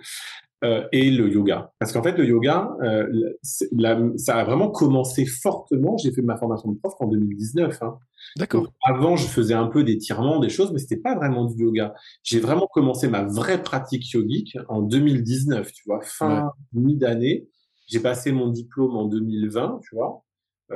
euh, 0.64 0.86
et 0.90 1.10
le 1.10 1.28
yoga. 1.28 1.72
Parce 1.78 1.92
qu'en 1.92 2.02
fait, 2.02 2.18
le 2.18 2.26
yoga, 2.26 2.76
euh, 2.82 3.06
ça 3.42 4.36
a 4.36 4.44
vraiment 4.44 4.70
commencé 4.70 5.24
fortement. 5.24 5.96
J'ai 5.98 6.10
fait 6.10 6.22
ma 6.22 6.36
formation 6.36 6.72
de 6.72 6.78
prof 6.78 6.94
en 6.98 7.06
2019. 7.06 7.80
Hein. 7.80 7.98
D'accord. 8.36 8.72
Avant, 8.82 9.16
je 9.16 9.26
faisais 9.28 9.54
un 9.54 9.66
peu 9.68 9.84
d'étirement, 9.84 10.40
des 10.40 10.48
choses, 10.48 10.72
mais 10.72 10.80
c'était 10.80 11.00
pas 11.00 11.14
vraiment 11.14 11.44
du 11.44 11.62
yoga. 11.62 11.94
J'ai 12.24 12.40
vraiment 12.40 12.66
commencé 12.66 13.06
ma 13.08 13.22
vraie 13.22 13.62
pratique 13.62 14.10
yogique 14.10 14.56
en 14.68 14.82
2019, 14.82 15.70
tu 15.72 15.84
vois, 15.86 16.00
fin 16.02 16.50
mi-d'année. 16.72 17.48
J'ai 17.86 18.00
passé 18.00 18.32
mon 18.32 18.48
diplôme 18.48 18.96
en 18.96 19.06
2020, 19.06 19.80
tu 19.82 19.94
vois. 19.94 20.24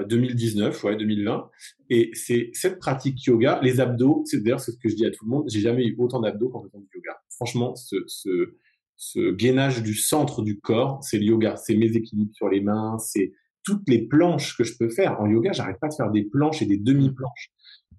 2019, 0.09 0.85
euh, 0.85 0.89
ouais, 0.89 0.97
2020. 0.97 1.51
Et 1.91 2.11
c'est 2.15 2.51
cette 2.55 2.79
pratique 2.79 3.23
yoga, 3.25 3.59
les 3.63 3.81
abdos, 3.81 4.23
c'est 4.27 4.43
d'ailleurs 4.43 4.61
ce 4.61 4.71
que 4.71 4.89
je 4.89 4.95
dis 4.95 5.05
à 5.05 5.11
tout 5.11 5.25
le 5.25 5.31
monde, 5.31 5.45
j'ai 5.49 5.61
jamais 5.61 5.85
eu 5.85 5.97
autant 5.99 6.21
d'abdos 6.21 6.49
qu'en 6.49 6.63
faisant 6.63 6.79
du 6.79 6.89
yoga. 6.95 7.19
Franchement, 7.31 7.75
ce, 7.75 7.97
ce, 8.07 8.57
ce 9.05 9.33
gainage 9.33 9.83
du 9.83 9.95
centre 9.95 10.43
du 10.43 10.61
corps, 10.61 11.03
c'est 11.03 11.19
le 11.19 11.25
yoga, 11.25 11.57
c'est 11.57 11.75
mes 11.75 11.97
équilibres 11.97 12.33
sur 12.37 12.49
les 12.49 12.61
mains, 12.61 12.99
c'est 13.01 13.33
toutes 13.65 13.83
les 13.89 14.07
planches 14.07 14.57
que 14.57 14.63
je 14.63 14.79
peux 14.79 14.89
faire. 14.89 15.21
En 15.21 15.27
yoga, 15.27 15.51
j'arrête 15.51 15.81
pas 15.81 15.89
de 15.89 15.95
faire 15.95 16.13
des 16.13 16.23
planches 16.23 16.63
et 16.63 16.67
des 16.67 16.77
demi-planches. 16.77 17.51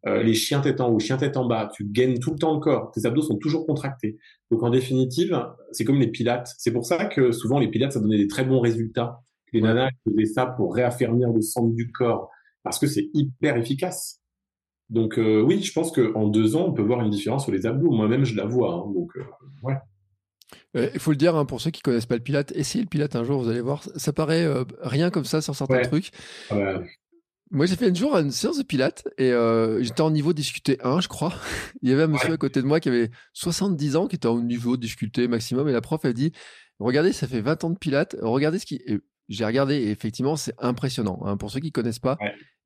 Euh, 0.06 0.24
les 0.24 0.34
chiens 0.34 0.62
tête 0.62 0.80
en 0.80 0.90
haut, 0.90 1.00
chiens 1.00 1.18
tête 1.18 1.36
en 1.36 1.46
bas, 1.46 1.70
tu 1.76 1.84
gaines 1.84 2.20
tout 2.20 2.32
le 2.32 2.38
temps 2.38 2.54
le 2.54 2.62
corps. 2.62 2.90
Tes 2.92 3.06
abdos 3.06 3.22
sont 3.22 3.38
toujours 3.38 3.66
contractés. 3.66 4.18
Donc 4.50 4.64
en 4.64 4.70
définitive, 4.70 5.38
c'est 5.74 5.84
comme 5.84 6.00
les 6.00 6.08
pilates. 6.08 6.50
C'est 6.58 6.72
pour 6.72 6.86
ça 6.86 7.04
que 7.04 7.34
souvent 7.34 7.60
les 7.60 7.68
pilates, 7.68 7.92
ça 7.92 8.00
donnait 8.00 8.18
des 8.18 8.28
très 8.28 8.46
bons 8.46 8.62
résultats. 8.62 9.20
Les 9.52 9.60
nanas 9.60 9.90
faisaient 10.06 10.26
ça 10.26 10.46
pour 10.46 10.74
réaffermir 10.74 11.30
le 11.32 11.42
centre 11.42 11.76
du 11.76 11.92
corps 11.92 12.30
parce 12.64 12.80
que 12.80 12.88
c'est 12.88 13.10
hyper 13.14 13.58
efficace. 13.58 14.22
Donc 14.90 15.20
euh, 15.20 15.42
oui, 15.42 15.62
je 15.62 15.74
pense 15.74 15.92
qu'en 15.92 16.30
deux 16.30 16.56
ans, 16.56 16.68
on 16.70 16.72
peut 16.72 16.82
voir 16.82 17.02
une 17.02 17.10
différence 17.10 17.44
sur 17.44 17.52
les 17.52 17.66
abdos. 17.66 17.92
Moi-même, 17.92 18.24
je 18.24 18.38
la 18.38 18.46
vois. 18.46 18.74
Hein. 18.74 18.94
donc 18.94 19.18
euh, 19.18 19.24
ouais. 19.64 19.76
Euh, 20.76 20.90
il 20.94 21.00
faut 21.00 21.12
le 21.12 21.18
dire, 21.18 21.36
hein, 21.36 21.46
pour 21.46 21.62
ceux 21.62 21.72
qui 21.72 21.82
connaissent 21.82 22.06
pas 22.06 22.16
le 22.16 22.22
Pilate, 22.22 22.52
essayez 22.54 22.84
le 22.84 22.90
Pilate 22.90 23.16
un 23.16 23.24
jour, 23.24 23.42
vous 23.42 23.50
allez 23.50 23.62
voir. 23.62 23.84
Ça 23.96 24.14
paraît 24.14 24.44
euh, 24.44 24.64
rien 24.82 25.10
comme 25.10 25.26
ça 25.26 25.42
sur 25.42 25.56
certains 25.56 25.82
trucs. 25.82 26.12
Moi, 27.52 27.68
j'ai 27.68 27.76
fait 27.76 27.92
un 27.92 27.94
jour 27.94 28.18
une 28.18 28.32
séance 28.32 28.58
de 28.58 28.64
Pilate 28.64 29.08
et 29.20 29.32
euh, 29.32 29.84
j'étais 29.84 30.02
en 30.02 30.10
niveau 30.10 30.34
difficulté 30.34 30.80
1, 30.84 31.02
je 31.02 31.08
crois. 31.08 31.34
Il 31.84 31.90
y 31.90 31.94
avait 31.94 32.04
un 32.04 32.08
monsieur 32.08 32.34
à 32.34 32.38
côté 32.38 32.62
de 32.62 32.66
moi 32.66 32.80
qui 32.80 32.90
avait 32.90 33.12
70 33.34 33.96
ans, 33.96 34.08
qui 34.08 34.16
était 34.16 34.28
au 34.28 34.42
niveau 34.42 34.76
difficulté 34.76 35.28
maximum. 35.28 35.70
Et 35.70 35.72
la 35.72 35.82
prof, 35.82 36.02
elle 36.04 36.14
dit 36.14 36.32
Regardez, 36.80 37.14
ça 37.14 37.28
fait 37.28 37.42
20 37.42 37.64
ans 37.64 37.70
de 37.70 37.78
Pilate, 37.78 38.16
regardez 38.22 38.58
ce 38.58 38.66
qui. 38.66 38.82
J'ai 39.30 39.46
regardé 39.46 39.76
et 39.76 39.92
effectivement, 39.92 40.36
c'est 40.36 40.54
impressionnant. 40.60 41.20
Hein. 41.24 41.38
Pour 41.38 41.50
ceux 41.50 41.60
qui 41.60 41.72
connaissent 41.72 42.00
pas, 42.00 42.18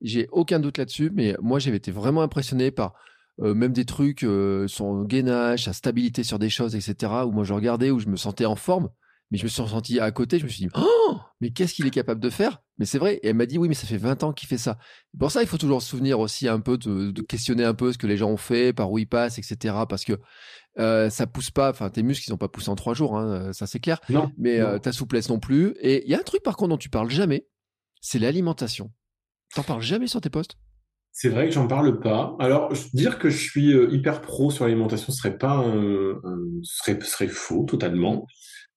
j'ai 0.02 0.28
aucun 0.32 0.60
doute 0.60 0.78
là-dessus, 0.78 1.12
mais 1.14 1.36
moi, 1.40 1.60
j'avais 1.60 1.78
été 1.78 1.92
vraiment 1.92 2.22
impressionné 2.22 2.72
par 2.72 2.94
euh, 3.42 3.54
même 3.54 3.74
des 3.74 3.86
trucs, 3.86 4.24
euh, 4.24 4.68
son 4.68 5.04
gainage, 5.04 5.66
sa 5.66 5.74
stabilité 5.74 6.24
sur 6.24 6.40
des 6.40 6.50
choses, 6.50 6.76
etc. 6.76 7.12
Où 7.26 7.32
moi 7.32 7.44
je 7.44 7.54
regardais, 7.54 7.92
où 7.92 8.00
je 8.00 8.08
me 8.08 8.16
sentais 8.16 8.46
en 8.46 8.56
forme, 8.56 8.90
mais 9.30 9.38
je 9.38 9.44
me 9.44 9.50
suis 9.50 9.68
senti 9.68 10.00
à 10.00 10.10
côté, 10.12 10.40
je 10.40 10.46
me 10.46 10.50
suis 10.50 10.66
dit, 10.66 10.72
oh, 10.76 11.20
mais 11.42 11.52
qu'est-ce 11.52 11.74
qu'il 11.74 11.86
est 11.86 11.92
capable 11.92 12.22
de 12.22 12.30
faire? 12.30 12.62
Mais 12.78 12.86
c'est 12.86 12.98
vrai, 12.98 13.16
et 13.16 13.28
elle 13.28 13.36
m'a 13.36 13.46
dit, 13.46 13.58
oui, 13.58 13.68
mais 13.68 13.74
ça 13.74 13.86
fait 13.86 13.98
20 13.98 14.24
ans 14.24 14.32
qu'il 14.32 14.48
fait 14.48 14.58
ça. 14.58 14.78
Pour 15.20 15.32
ça, 15.32 15.42
il 15.42 15.48
faut 15.48 15.58
toujours 15.58 15.82
se 15.82 15.90
souvenir 15.90 16.20
aussi 16.20 16.48
un 16.48 16.60
peu 16.60 16.78
de, 16.78 17.12
questionner 17.22 17.66
un 17.66 17.74
peu 17.74 17.92
ce 17.92 17.98
que 17.98 18.08
les 18.08 18.18
gens 18.18 18.30
ont 18.30 18.38
fait, 18.38 18.72
par 18.72 18.92
où 18.92 18.98
ils 18.98 19.08
passent, 19.08 19.38
etc. 19.38 19.76
Parce 19.90 20.06
que 20.06 20.14
euh, 20.80 21.10
ça 21.10 21.28
pousse 21.28 21.52
pas, 21.52 21.70
enfin 21.72 21.90
tes 21.90 22.04
muscles 22.04 22.30
ils 22.30 22.34
ont 22.34 22.38
pas 22.38 22.48
poussé 22.48 22.70
en 22.70 22.76
trois 22.76 22.94
jours, 22.94 23.18
hein, 23.18 23.52
ça 23.52 23.68
c'est 23.68 23.80
clair. 23.80 24.00
Non, 24.10 24.32
mais 24.38 24.60
euh, 24.60 24.78
ta 24.80 24.92
souplesse 24.92 25.30
non 25.30 25.40
plus. 25.40 25.76
Et 25.82 26.06
il 26.06 26.12
y 26.12 26.16
a 26.16 26.20
un 26.20 26.24
truc 26.24 26.44
par 26.44 26.56
contre 26.56 26.70
dont 26.70 26.78
tu 26.78 26.90
parles 26.90 27.10
jamais, 27.10 27.48
c'est 28.00 28.20
l'alimentation. 28.20 28.92
T'en 29.56 29.64
parles 29.64 29.82
jamais 29.82 30.08
sur 30.08 30.22
tes 30.22 30.30
posts? 30.30 30.58
C'est 31.20 31.30
vrai 31.30 31.48
que 31.48 31.52
j'en 31.52 31.68
parle 31.68 32.00
pas. 32.00 32.36
Alors, 32.38 32.72
dire 32.94 33.18
que 33.18 33.30
je 33.30 33.38
suis 33.38 33.74
euh, 33.74 33.90
hyper 33.92 34.22
pro 34.22 34.52
sur 34.52 34.66
l'alimentation 34.66 35.12
serait 35.12 35.38
pas 35.40 35.58
un, 35.58 36.20
serait, 36.62 37.00
serait 37.02 37.28
faux 37.28 37.66
totalement. 37.66 38.28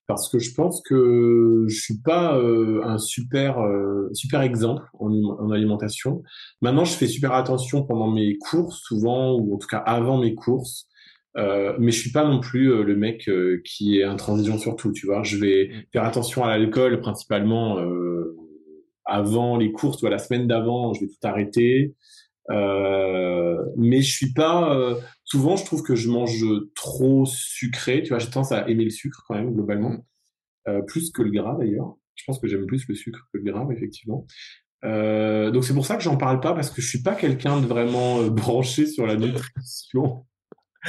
Parce 0.06 0.28
que 0.30 0.38
je 0.38 0.54
pense 0.54 0.82
que 0.82 1.66
je 1.68 1.78
suis 1.78 1.98
pas 1.98 2.36
euh, 2.38 2.80
un 2.82 2.98
super 2.98 3.60
euh, 3.60 4.08
super 4.14 4.40
exemple 4.40 4.84
en, 4.98 5.12
en, 5.12 5.50
alimentation. 5.50 6.22
Maintenant, 6.62 6.84
je 6.86 6.94
fais 6.94 7.06
super 7.06 7.32
attention 7.34 7.84
pendant 7.84 8.10
mes 8.10 8.36
courses, 8.38 8.80
souvent, 8.84 9.34
ou 9.34 9.54
en 9.54 9.58
tout 9.58 9.68
cas 9.68 9.78
avant 9.78 10.18
mes 10.18 10.34
courses. 10.34 10.88
Euh, 11.36 11.76
mais 11.78 11.92
je 11.92 12.00
suis 12.00 12.10
pas 12.10 12.24
non 12.24 12.40
plus 12.40 12.72
euh, 12.72 12.82
le 12.82 12.96
mec 12.96 13.28
euh, 13.28 13.62
qui 13.64 13.98
est 13.98 14.04
intransigeant 14.04 14.58
sur 14.58 14.76
tout, 14.76 14.92
tu 14.92 15.06
vois. 15.06 15.22
Je 15.22 15.36
vais 15.36 15.68
mm. 15.68 15.82
faire 15.92 16.04
attention 16.04 16.44
à 16.44 16.48
l'alcool 16.48 17.00
principalement 17.00 17.78
avant 19.04 19.56
les 19.56 19.72
courses, 19.72 19.96
tu 19.98 20.02
vois, 20.02 20.10
la 20.10 20.18
semaine 20.18 20.46
d'avant, 20.46 20.94
je 20.94 21.00
vais 21.00 21.08
tout 21.08 21.26
arrêter. 21.26 21.94
Mais 22.48 24.02
je 24.02 24.12
suis 24.12 24.32
pas. 24.32 24.96
souvent, 25.24 25.56
je 25.56 25.64
trouve 25.64 25.82
que 25.82 25.94
je 25.94 26.08
mange 26.08 26.44
trop 26.74 27.26
sucré. 27.26 28.02
Tu 28.02 28.10
vois, 28.10 28.18
j'ai 28.18 28.30
tendance 28.30 28.52
à 28.52 28.68
aimer 28.68 28.84
le 28.84 28.90
sucre 28.90 29.24
quand 29.26 29.34
même 29.34 29.52
globalement, 29.52 29.96
mm. 30.66 30.84
plus 30.86 31.10
que 31.10 31.22
le 31.22 31.30
gras 31.30 31.56
d'ailleurs. 31.58 31.96
Je 32.14 32.24
pense 32.26 32.38
que 32.38 32.48
j'aime 32.48 32.66
plus 32.66 32.86
le 32.88 32.94
sucre 32.94 33.28
que 33.32 33.38
le 33.38 33.50
gras, 33.50 33.66
effectivement. 33.70 34.26
donc 34.82 35.64
c'est 35.64 35.74
pour 35.74 35.86
ça 35.86 35.96
que 35.96 36.02
j'en 36.02 36.16
parle 36.16 36.40
pas 36.40 36.54
parce 36.54 36.70
que 36.70 36.82
je 36.82 36.88
suis 36.88 37.02
pas 37.02 37.14
quelqu'un 37.14 37.60
de 37.60 37.66
vraiment 37.66 38.22
branché 38.26 38.86
sur 38.86 39.06
la 39.06 39.16
nutrition 39.16 40.24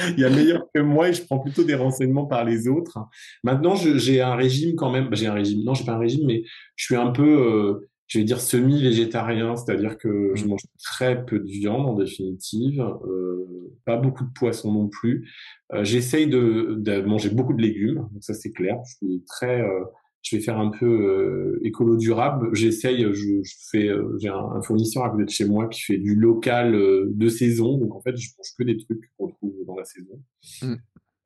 il 0.00 0.20
y 0.20 0.24
a 0.24 0.30
meilleur 0.30 0.66
que 0.74 0.80
moi 0.80 1.08
et 1.08 1.12
je 1.12 1.22
prends 1.24 1.38
plutôt 1.38 1.64
des 1.64 1.74
renseignements 1.74 2.26
par 2.26 2.44
les 2.44 2.68
autres. 2.68 2.98
Maintenant, 3.44 3.74
j'ai 3.74 4.20
un 4.20 4.34
régime 4.34 4.74
quand 4.74 4.90
même. 4.90 5.08
J'ai 5.14 5.26
un 5.26 5.34
régime. 5.34 5.62
Non, 5.64 5.74
j'ai 5.74 5.84
pas 5.84 5.92
un 5.92 5.98
régime, 5.98 6.26
mais 6.26 6.44
je 6.76 6.84
suis 6.84 6.96
un 6.96 7.10
peu, 7.10 7.22
euh, 7.22 7.90
je 8.06 8.18
vais 8.18 8.24
dire 8.24 8.40
semi-végétarien, 8.40 9.56
c'est-à-dire 9.56 9.96
que 9.96 10.32
je 10.34 10.44
mmh. 10.44 10.48
mange 10.48 10.62
très 10.82 11.24
peu 11.24 11.38
de 11.38 11.48
viande 11.48 11.86
en 11.86 11.94
définitive, 11.94 12.80
euh, 13.06 13.72
pas 13.84 13.96
beaucoup 13.96 14.24
de 14.24 14.32
poisson 14.34 14.72
non 14.72 14.88
plus. 14.88 15.30
Euh, 15.72 15.84
J'essaye 15.84 16.26
de, 16.26 16.76
de, 16.78 17.00
manger 17.02 17.30
beaucoup 17.30 17.54
de 17.54 17.62
légumes, 17.62 18.06
donc 18.12 18.22
ça 18.22 18.34
c'est 18.34 18.52
clair. 18.52 18.76
Je 18.84 19.06
suis 19.06 19.24
très 19.26 19.62
euh, 19.62 19.84
je 20.22 20.36
vais 20.36 20.42
faire 20.42 20.58
un 20.58 20.70
peu 20.70 20.86
euh, 20.86 21.60
écolo 21.62 21.96
durable. 21.96 22.54
J'essaye, 22.54 23.02
je, 23.02 23.42
je, 23.42 23.54
fais, 23.70 23.88
euh, 23.88 24.16
j'ai 24.20 24.28
un, 24.28 24.62
fournisseur 24.62 25.04
à 25.04 25.10
côté 25.10 25.24
de 25.24 25.30
chez 25.30 25.44
moi 25.44 25.68
qui 25.68 25.80
fait 25.80 25.98
du 25.98 26.14
local 26.14 26.74
euh, 26.74 27.06
de 27.10 27.28
saison. 27.28 27.76
Donc 27.76 27.94
en 27.94 28.00
fait, 28.00 28.16
je 28.16 28.28
mange 28.38 28.46
que 28.56 28.62
des 28.62 28.76
trucs 28.78 29.10
qu'on 29.18 29.28
trouve 29.28 29.54
dans 29.66 29.76
la 29.76 29.84
saison. 29.84 30.22
Mm. 30.62 30.74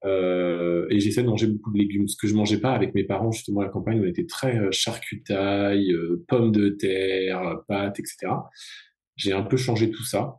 Euh, 0.04 0.86
et 0.90 1.00
j'essaie 1.00 1.22
de 1.22 1.28
manger 1.28 1.46
beaucoup 1.46 1.72
de 1.72 1.78
légumes. 1.78 2.08
Ce 2.08 2.16
que 2.16 2.26
je 2.28 2.34
mangeais 2.34 2.60
pas 2.60 2.72
avec 2.72 2.94
mes 2.94 3.04
parents 3.04 3.32
justement 3.32 3.60
à 3.60 3.64
la 3.64 3.70
campagne, 3.70 4.00
on 4.00 4.06
était 4.06 4.26
très 4.26 4.70
charcutaille, 4.70 5.92
pommes 6.28 6.52
de 6.52 6.68
terre, 6.70 7.60
pâtes, 7.68 7.98
etc. 7.98 8.32
J'ai 9.16 9.32
un 9.32 9.42
peu 9.42 9.56
changé 9.56 9.90
tout 9.90 10.04
ça. 10.04 10.36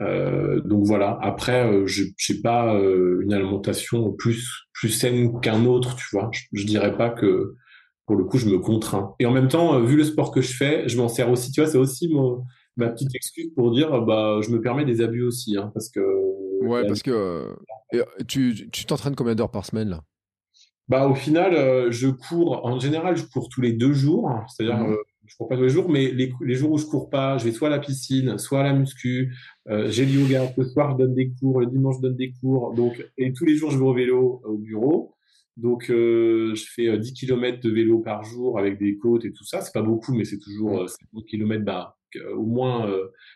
Euh, 0.00 0.60
donc 0.60 0.84
voilà. 0.84 1.18
Après, 1.22 1.86
je 1.86 2.04
n'ai 2.04 2.40
pas 2.42 2.72
une 2.72 3.32
alimentation 3.32 4.12
plus 4.12 4.46
plus 4.72 4.90
saine 4.90 5.40
qu'un 5.40 5.64
autre, 5.64 5.96
tu 5.96 6.04
vois. 6.12 6.30
Je, 6.32 6.42
je 6.52 6.66
dirais 6.66 6.96
pas 6.96 7.10
que 7.10 7.56
pour 8.08 8.16
le 8.16 8.24
coup, 8.24 8.38
je 8.38 8.46
me 8.48 8.58
contrains. 8.58 9.14
Et 9.20 9.26
en 9.26 9.30
même 9.32 9.48
temps, 9.48 9.74
euh, 9.74 9.84
vu 9.84 9.94
le 9.94 10.02
sport 10.02 10.32
que 10.32 10.40
je 10.40 10.56
fais, 10.56 10.88
je 10.88 10.96
m'en 10.96 11.08
sers 11.08 11.30
aussi. 11.30 11.52
Tu 11.52 11.60
vois, 11.60 11.70
c'est 11.70 11.78
aussi 11.78 12.10
ma 12.76 12.88
petite 12.88 13.14
excuse 13.14 13.50
pour 13.54 13.70
dire, 13.70 14.00
bah, 14.02 14.40
je 14.42 14.50
me 14.50 14.60
permets 14.62 14.86
des 14.86 15.02
abus 15.02 15.22
aussi, 15.22 15.56
hein, 15.56 15.70
parce 15.74 15.90
que. 15.90 16.00
Ouais, 16.68 16.86
parce 16.86 17.02
que 17.02 17.10
euh, 17.94 18.04
tu 18.26 18.86
t'entraînes 18.86 19.14
combien 19.14 19.34
d'heures 19.34 19.50
par 19.50 19.64
semaine 19.64 19.90
là? 19.90 20.02
Bah, 20.88 21.06
au 21.06 21.14
final, 21.14 21.54
euh, 21.54 21.90
je 21.90 22.08
cours. 22.08 22.64
En 22.64 22.80
général, 22.80 23.16
je 23.16 23.24
cours 23.24 23.50
tous 23.50 23.60
les 23.60 23.72
deux 23.72 23.92
jours. 23.92 24.30
Hein. 24.30 24.46
C'est-à-dire, 24.48 24.78
mmh. 24.78 24.96
je 25.26 25.36
cours 25.36 25.48
pas 25.48 25.56
tous 25.56 25.64
les 25.64 25.68
jours, 25.68 25.90
mais 25.90 26.10
les, 26.10 26.32
les, 26.40 26.54
jours 26.54 26.70
où 26.72 26.78
je 26.78 26.86
cours 26.86 27.10
pas, 27.10 27.36
je 27.36 27.44
vais 27.44 27.52
soit 27.52 27.68
à 27.68 27.70
la 27.70 27.78
piscine, 27.78 28.38
soit 28.38 28.60
à 28.60 28.62
la 28.62 28.72
muscu. 28.72 29.34
j'ai 29.66 30.06
le 30.06 30.12
yoga. 30.12 30.50
Le 30.56 30.64
soir, 30.64 30.92
je 30.92 31.04
donne 31.04 31.14
des 31.14 31.30
cours. 31.38 31.60
Le 31.60 31.66
dimanche, 31.66 31.96
je 31.96 32.08
donne 32.08 32.16
des 32.16 32.32
cours. 32.40 32.72
Donc, 32.74 33.04
et 33.18 33.34
tous 33.34 33.44
les 33.44 33.54
jours, 33.56 33.70
je 33.70 33.76
vais 33.76 33.84
au 33.84 33.92
vélo 33.92 34.40
au 34.44 34.56
bureau. 34.56 35.14
Donc, 35.58 35.90
euh, 35.90 36.54
je 36.54 36.64
fais 36.72 36.96
10 36.96 37.10
euh, 37.10 37.14
km 37.14 37.60
de 37.60 37.70
vélo 37.70 37.98
par 37.98 38.22
jour 38.22 38.60
avec 38.60 38.78
des 38.78 38.96
côtes 38.96 39.24
et 39.24 39.32
tout 39.32 39.44
ça. 39.44 39.60
C'est 39.60 39.72
pas 39.72 39.82
beaucoup, 39.82 40.14
mais 40.14 40.24
c'est 40.24 40.38
toujours 40.38 40.88
50 40.88 40.98
euh, 41.16 41.20
km, 41.28 41.64
bah, 41.64 41.96
au 42.36 42.46
moins 42.46 42.88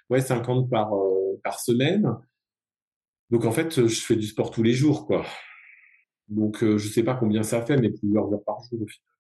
ouais, 0.08 0.20
50 0.20 0.70
par, 0.70 0.92
par 1.42 1.58
semaine. 1.58 2.08
Donc, 3.32 3.44
en 3.44 3.50
fait, 3.50 3.88
je 3.88 4.00
fais 4.00 4.14
du 4.14 4.28
sport 4.28 4.52
tous 4.52 4.62
les 4.62 4.74
jours, 4.74 5.06
quoi. 5.06 5.26
Donc, 6.28 6.58
je 6.60 6.88
sais 6.88 7.02
pas 7.02 7.14
combien 7.14 7.42
ça 7.42 7.62
fait, 7.62 7.76
mais 7.76 7.90
plusieurs 7.90 8.32
heures 8.32 8.44
par 8.44 8.58
jour 8.70 8.82
au 8.82 8.86
final. 8.86 9.12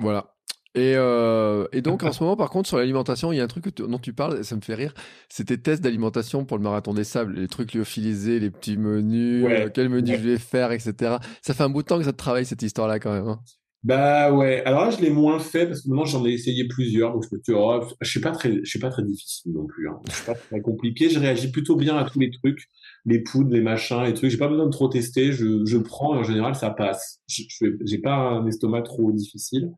Voilà. 0.00 0.34
Et, 0.76 0.94
euh, 0.96 1.68
et, 1.72 1.82
donc 1.82 2.02
en 2.02 2.12
ce 2.12 2.20
moment, 2.22 2.36
par 2.36 2.50
contre, 2.50 2.68
sur 2.68 2.78
l'alimentation, 2.78 3.30
il 3.30 3.36
y 3.36 3.40
a 3.40 3.44
un 3.44 3.48
truc 3.48 3.76
dont 3.76 3.98
tu 3.98 4.12
parles, 4.12 4.44
ça 4.44 4.56
me 4.56 4.60
fait 4.60 4.74
rire. 4.74 4.92
C'est 5.28 5.44
tes 5.44 5.58
tests 5.58 5.82
d'alimentation 5.82 6.44
pour 6.44 6.56
le 6.56 6.64
marathon 6.64 6.92
des 6.92 7.04
sables, 7.04 7.34
les 7.34 7.46
trucs 7.46 7.74
lyophilisés, 7.74 8.40
les 8.40 8.50
petits 8.50 8.76
menus, 8.76 9.46
euh, 9.48 9.68
quel 9.72 9.88
menu 9.88 10.16
je 10.16 10.20
vais 10.20 10.38
faire, 10.38 10.72
etc. 10.72 11.18
Ça 11.42 11.54
fait 11.54 11.62
un 11.62 11.70
bout 11.70 11.82
de 11.82 11.86
temps 11.86 11.98
que 11.98 12.04
ça 12.04 12.12
te 12.12 12.16
travaille 12.16 12.44
cette 12.44 12.62
histoire-là 12.62 12.98
quand 12.98 13.12
même. 13.12 13.28
Hein. 13.28 13.40
Bah 13.84 14.32
ouais. 14.32 14.62
Alors 14.64 14.86
là, 14.86 14.90
je 14.90 15.02
l'ai 15.02 15.10
moins 15.10 15.38
fait 15.38 15.66
parce 15.66 15.82
que 15.82 15.88
maintenant 15.88 16.06
j'en 16.06 16.24
ai 16.24 16.30
essayé 16.30 16.66
plusieurs, 16.66 17.12
donc 17.12 17.24
je 17.30 17.36
me 17.36 17.40
dis, 17.40 17.52
oh, 17.54 17.80
je 18.00 18.10
suis 18.10 18.20
pas 18.20 18.30
très, 18.30 18.60
je 18.64 18.68
suis 18.68 18.78
pas 18.78 18.88
très 18.88 19.02
difficile 19.02 19.52
non 19.52 19.66
plus. 19.66 19.88
Hein. 19.88 20.00
Je 20.08 20.14
suis 20.14 20.24
pas 20.24 20.34
très 20.34 20.60
compliqué. 20.62 21.10
Je 21.10 21.18
réagis 21.20 21.50
plutôt 21.50 21.76
bien 21.76 21.96
à 21.96 22.04
tous 22.04 22.18
les 22.18 22.30
trucs, 22.30 22.66
les 23.04 23.20
poudres, 23.20 23.52
les 23.52 23.60
machins, 23.60 24.02
les 24.02 24.14
trucs. 24.14 24.30
J'ai 24.30 24.38
pas 24.38 24.48
besoin 24.48 24.64
de 24.64 24.70
trop 24.70 24.88
tester. 24.88 25.32
Je, 25.32 25.66
je 25.66 25.76
prends 25.76 26.14
et 26.14 26.18
en 26.18 26.24
général 26.24 26.54
ça 26.54 26.70
passe. 26.70 27.20
Je, 27.28 27.42
j'ai 27.84 27.98
pas 27.98 28.16
un 28.16 28.46
estomac 28.46 28.82
trop 28.82 29.12
difficile. 29.12 29.70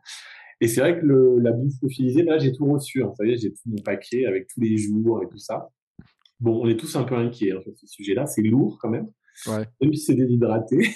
Et 0.61 0.69
c'est 0.69 0.81
vrai 0.81 1.01
que 1.01 1.05
le, 1.05 1.39
la 1.41 1.53
bouffe 1.53 1.75
lyophilisée, 1.83 2.23
là, 2.23 2.39
j'ai 2.39 2.53
tout 2.53 2.65
reçu. 2.65 3.03
Hein. 3.03 3.09
Vous 3.09 3.17
savez, 3.17 3.37
j'ai 3.37 3.51
tout 3.51 3.61
mon 3.67 3.83
paquet 3.83 4.25
avec 4.25 4.47
tous 4.49 4.61
les 4.61 4.79
jours 4.79 5.23
et 5.23 5.29
tout 5.29 5.39
ça. 5.39 5.69
Bon, 6.41 6.63
on 6.63 6.69
est 6.69 6.79
tous 6.79 6.97
un 6.97 7.03
peu 7.03 7.15
inquiets 7.15 7.53
hein, 7.53 7.61
sur 7.63 7.73
ce 7.77 7.87
sujet-là. 7.87 8.27
C'est 8.27 8.43
lourd 8.43 8.79
quand 8.81 8.89
même. 8.89 9.09
Ouais. 9.49 9.65
Même 9.83 9.93
si 9.95 10.05
c'est 10.05 10.15
déshydraté. 10.15 10.95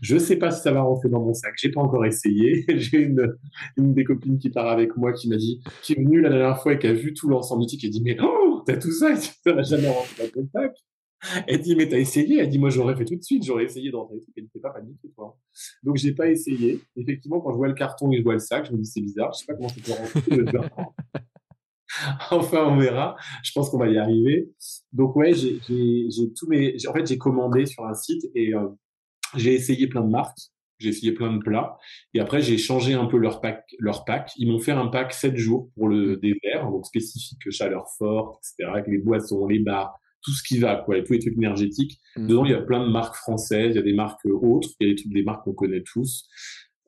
Je 0.00 0.18
sais 0.18 0.36
pas 0.36 0.50
si 0.50 0.62
ça 0.62 0.72
va 0.72 0.82
rentrer 0.82 1.08
dans 1.08 1.20
mon 1.20 1.34
sac. 1.34 1.54
J'ai 1.56 1.70
pas 1.70 1.80
encore 1.80 2.04
essayé. 2.04 2.64
J'ai 2.76 2.98
une, 2.98 3.36
des 3.76 4.04
copines 4.04 4.38
qui 4.38 4.50
part 4.50 4.68
avec 4.68 4.96
moi 4.96 5.12
qui 5.12 5.28
m'a 5.28 5.36
dit, 5.36 5.62
qui 5.82 5.92
est 5.92 5.96
venue 5.96 6.20
la 6.20 6.30
dernière 6.30 6.60
fois 6.60 6.74
et 6.74 6.78
qui 6.78 6.86
a 6.86 6.92
vu 6.92 7.14
tout 7.14 7.28
l'ensemble 7.28 7.62
du 7.62 7.68
truc 7.68 7.84
et 7.84 7.88
dit, 7.88 8.02
mais 8.02 8.16
oh, 8.20 8.62
t'as 8.66 8.76
tout 8.76 8.92
ça? 8.92 9.12
Et 9.12 9.16
ça 9.44 9.52
va 9.52 9.62
jamais 9.62 9.88
rentrer 9.88 10.24
dans 10.24 10.42
ton 10.42 10.48
sac. 10.52 10.74
Elle 11.48 11.60
dit, 11.60 11.74
mais 11.74 11.88
t'as 11.88 11.98
essayé? 11.98 12.38
Elle 12.38 12.48
dit, 12.48 12.58
moi, 12.58 12.70
j'aurais 12.70 12.94
fait 12.94 13.04
tout 13.04 13.16
de 13.16 13.22
suite, 13.22 13.44
j'aurais 13.44 13.64
essayé 13.64 13.90
d'entrer 13.90 14.14
le 14.16 14.20
truc. 14.20 14.34
Elle 14.36 14.44
n'était 14.44 14.60
pas 14.60 14.70
paniquée, 14.70 15.10
toi. 15.14 15.36
Donc, 15.82 15.96
j'ai 15.96 16.12
pas 16.12 16.28
essayé. 16.28 16.80
Effectivement, 16.96 17.40
quand 17.40 17.50
je 17.50 17.56
vois 17.56 17.68
le 17.68 17.74
carton 17.74 18.12
et 18.12 18.18
je 18.18 18.22
vois 18.22 18.34
le 18.34 18.38
sac, 18.38 18.66
je 18.66 18.72
me 18.72 18.78
dis, 18.78 18.86
c'est 18.86 19.00
bizarre, 19.00 19.32
je 19.32 19.40
sais 19.40 19.46
pas 19.46 19.54
comment 19.54 19.68
ça 19.68 19.80
peut 19.84 19.92
rentrer 19.92 20.92
enfin, 22.30 22.66
on 22.66 22.76
verra. 22.76 23.16
Je 23.42 23.50
pense 23.52 23.70
qu'on 23.70 23.78
va 23.78 23.88
y 23.88 23.98
arriver. 23.98 24.50
Donc, 24.92 25.16
ouais, 25.16 25.34
j'ai 25.34 25.58
tous 26.36 26.46
mes. 26.46 26.76
En 26.86 26.92
fait, 26.92 27.06
j'ai 27.06 27.18
commandé 27.18 27.66
sur 27.66 27.84
un 27.86 27.94
site 27.94 28.24
et 28.34 28.54
euh, 28.54 28.68
j'ai 29.36 29.54
essayé 29.54 29.86
plein 29.86 30.02
de 30.02 30.10
marques. 30.10 30.38
J'ai 30.78 30.90
essayé 30.90 31.12
plein 31.12 31.32
de 31.32 31.38
plats. 31.38 31.76
Et 32.14 32.20
après, 32.20 32.40
j'ai 32.40 32.56
changé 32.56 32.94
un 32.94 33.06
peu 33.06 33.16
leur 33.16 33.40
pack. 33.40 33.64
Leur 33.80 34.04
pack. 34.04 34.30
Ils 34.36 34.50
m'ont 34.50 34.60
fait 34.60 34.72
un 34.72 34.86
pack 34.86 35.12
7 35.12 35.36
jours 35.36 35.70
pour 35.74 35.88
le 35.88 36.16
désert, 36.16 36.70
donc 36.70 36.86
spécifique 36.86 37.50
chaleur 37.50 37.86
forte, 37.98 38.40
etc., 38.44 38.70
avec 38.72 38.86
les 38.86 38.98
boissons, 38.98 39.46
les 39.48 39.58
bars, 39.58 39.98
tout 40.22 40.30
ce 40.30 40.42
qui 40.42 40.58
va, 40.58 40.76
quoi, 40.76 41.00
tous 41.02 41.14
les 41.14 41.18
trucs 41.18 41.36
énergétiques. 41.36 41.98
Mm. 42.16 42.26
Dedans, 42.28 42.44
il 42.44 42.52
y 42.52 42.54
a 42.54 42.62
plein 42.62 42.84
de 42.86 42.90
marques 42.90 43.16
françaises, 43.16 43.72
il 43.72 43.76
y 43.76 43.80
a 43.80 43.82
des 43.82 43.94
marques 43.94 44.24
autres, 44.26 44.68
il 44.78 44.86
y 44.86 44.90
a 44.90 44.94
des 44.94 45.00
trucs, 45.00 45.12
des 45.12 45.24
marques 45.24 45.44
qu'on 45.44 45.52
connaît 45.52 45.82
tous. 45.82 46.28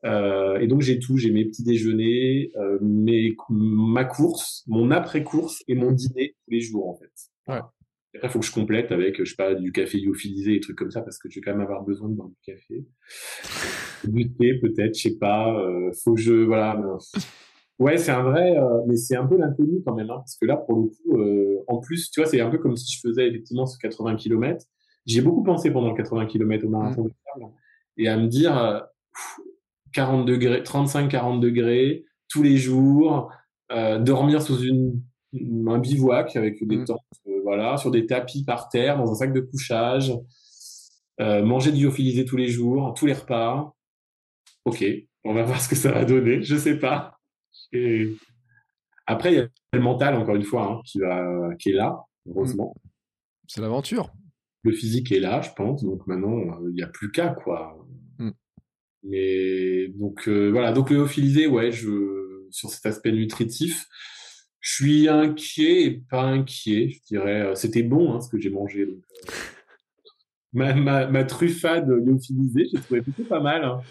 Euh, 0.03 0.59
et 0.59 0.67
donc 0.67 0.81
j'ai 0.81 0.99
tout, 0.99 1.17
j'ai 1.17 1.31
mes 1.31 1.45
petits 1.45 1.63
déjeuners, 1.63 2.51
euh, 2.55 2.79
mes, 2.81 3.35
ma 3.49 4.03
course, 4.03 4.63
mon 4.67 4.89
après-course 4.89 5.63
et 5.67 5.75
mon 5.75 5.91
dîner 5.91 6.35
tous 6.43 6.51
les 6.51 6.61
jours 6.61 6.89
en 6.89 6.95
fait. 6.95 7.11
Ouais. 7.47 7.61
Après, 8.15 8.27
il 8.27 8.31
faut 8.31 8.39
que 8.39 8.45
je 8.45 8.51
complète 8.51 8.91
avec, 8.91 9.17
je 9.23 9.29
sais 9.29 9.35
pas, 9.35 9.55
du 9.55 9.71
café 9.71 9.97
lyophilisé 9.99 10.55
et 10.55 10.59
trucs 10.59 10.77
comme 10.77 10.91
ça 10.91 11.01
parce 11.01 11.17
que 11.17 11.29
je 11.29 11.35
vais 11.35 11.41
quand 11.41 11.51
même 11.51 11.61
avoir 11.61 11.83
besoin 11.83 12.09
de 12.09 12.13
boire 12.13 12.27
du 12.27 12.35
café. 12.45 12.85
Du 14.03 14.31
thé 14.33 14.59
peut-être, 14.59 14.97
je 14.97 15.01
sais 15.01 15.17
pas. 15.17 15.57
Euh, 15.57 15.91
faut 16.03 16.15
que 16.15 16.21
je 16.21 16.33
voilà. 16.33 16.77
Ouais, 17.81 17.97
c'est 17.97 18.11
un 18.11 18.21
vrai, 18.21 18.55
euh, 18.55 18.83
mais 18.85 18.95
c'est 18.95 19.15
un 19.15 19.25
peu 19.25 19.37
l'inconnu 19.37 19.81
quand 19.83 19.95
même, 19.95 20.11
hein, 20.11 20.17
parce 20.17 20.37
que 20.37 20.45
là, 20.45 20.55
pour 20.55 20.75
le 20.75 20.83
coup, 20.83 21.17
euh, 21.17 21.63
en 21.67 21.79
plus, 21.79 22.11
tu 22.11 22.19
vois, 22.19 22.29
c'est 22.29 22.39
un 22.39 22.51
peu 22.51 22.59
comme 22.59 22.77
si 22.77 22.95
je 22.95 22.99
faisais 22.99 23.27
effectivement 23.27 23.65
ce 23.65 23.79
80 23.79 24.17
km. 24.17 24.63
J'ai 25.07 25.21
beaucoup 25.21 25.41
pensé 25.41 25.71
pendant 25.71 25.89
le 25.89 25.95
80 25.95 26.27
km 26.27 26.63
au 26.67 26.69
marathon 26.69 27.05
de 27.05 27.09
sable, 27.09 27.51
et 27.97 28.07
à 28.07 28.17
me 28.17 28.27
dire 28.27 28.85
40 29.93 30.29
euh, 30.29 30.31
degrés, 30.31 30.61
35-40 30.61 31.39
degrés 31.39 32.05
tous 32.29 32.43
les 32.43 32.57
jours, 32.57 33.31
dormir 33.71 34.43
sous 34.43 34.61
une, 34.61 35.01
un 35.33 35.79
bivouac 35.79 36.35
avec 36.35 36.65
des 36.65 36.77
mmh. 36.77 36.85
tentes, 36.85 36.99
voilà, 37.43 37.77
sur 37.77 37.91
des 37.91 38.05
tapis 38.05 38.43
par 38.43 38.69
terre, 38.69 38.97
dans 38.97 39.11
un 39.11 39.15
sac 39.15 39.33
de 39.33 39.41
couchage, 39.41 40.13
manger 41.19 41.71
du 41.71 41.83
lyophilisé 41.83 42.25
tous 42.25 42.37
les 42.37 42.47
jours, 42.47 42.93
tous 42.95 43.05
les 43.05 43.13
repas. 43.13 43.75
Ok, 44.65 44.83
on 45.23 45.33
va 45.33 45.43
voir 45.43 45.61
ce 45.61 45.69
que 45.69 45.75
ça 45.75 45.91
va 45.91 46.05
donner. 46.05 46.41
Je 46.43 46.55
sais 46.55 46.77
pas. 46.77 47.19
Et 47.71 48.15
après, 49.07 49.33
il 49.33 49.37
y 49.37 49.39
a 49.39 49.47
le 49.73 49.81
mental, 49.81 50.15
encore 50.15 50.35
une 50.35 50.43
fois, 50.43 50.71
hein, 50.71 50.81
qui, 50.85 50.99
va, 50.99 51.49
qui 51.59 51.71
est 51.71 51.75
là, 51.75 52.05
heureusement. 52.27 52.75
C'est 53.47 53.61
l'aventure. 53.61 54.11
Le 54.63 54.71
physique 54.71 55.11
est 55.11 55.19
là, 55.19 55.41
je 55.41 55.49
pense. 55.55 55.83
Donc 55.83 56.05
maintenant, 56.07 56.37
euh, 56.37 56.69
il 56.69 56.75
n'y 56.75 56.83
a 56.83 56.87
plus 56.87 57.11
qu'à, 57.11 57.29
quoi. 57.29 57.77
Mm. 58.19 58.31
Mais 59.03 59.87
donc, 59.89 60.27
euh, 60.27 60.49
voilà. 60.49 60.71
Donc, 60.71 60.89
le 60.89 60.97
lyophilisé, 60.97 61.47
ouais, 61.47 61.71
je, 61.71 62.47
sur 62.51 62.69
cet 62.69 62.85
aspect 62.85 63.11
nutritif, 63.11 63.87
Je 64.61 64.73
suis 64.75 65.09
inquiet 65.09 65.83
et 65.83 65.91
pas 66.09 66.21
inquiet, 66.21 66.89
je 66.89 66.99
dirais. 67.07 67.51
C'était 67.55 67.83
bon 67.83 68.13
hein, 68.13 68.21
ce 68.21 68.29
que 68.29 68.39
j'ai 68.39 68.51
mangé. 68.51 68.85
Donc, 68.85 68.99
ma, 70.53 70.73
ma, 70.73 71.07
ma, 71.07 71.23
truffade 71.23 71.89
lyophilisée, 71.89 72.67
j'ai 72.71 72.79
trouvé 72.79 73.01
plutôt 73.01 73.23
pas 73.23 73.39
mal. 73.39 73.63
Hein. 73.63 73.81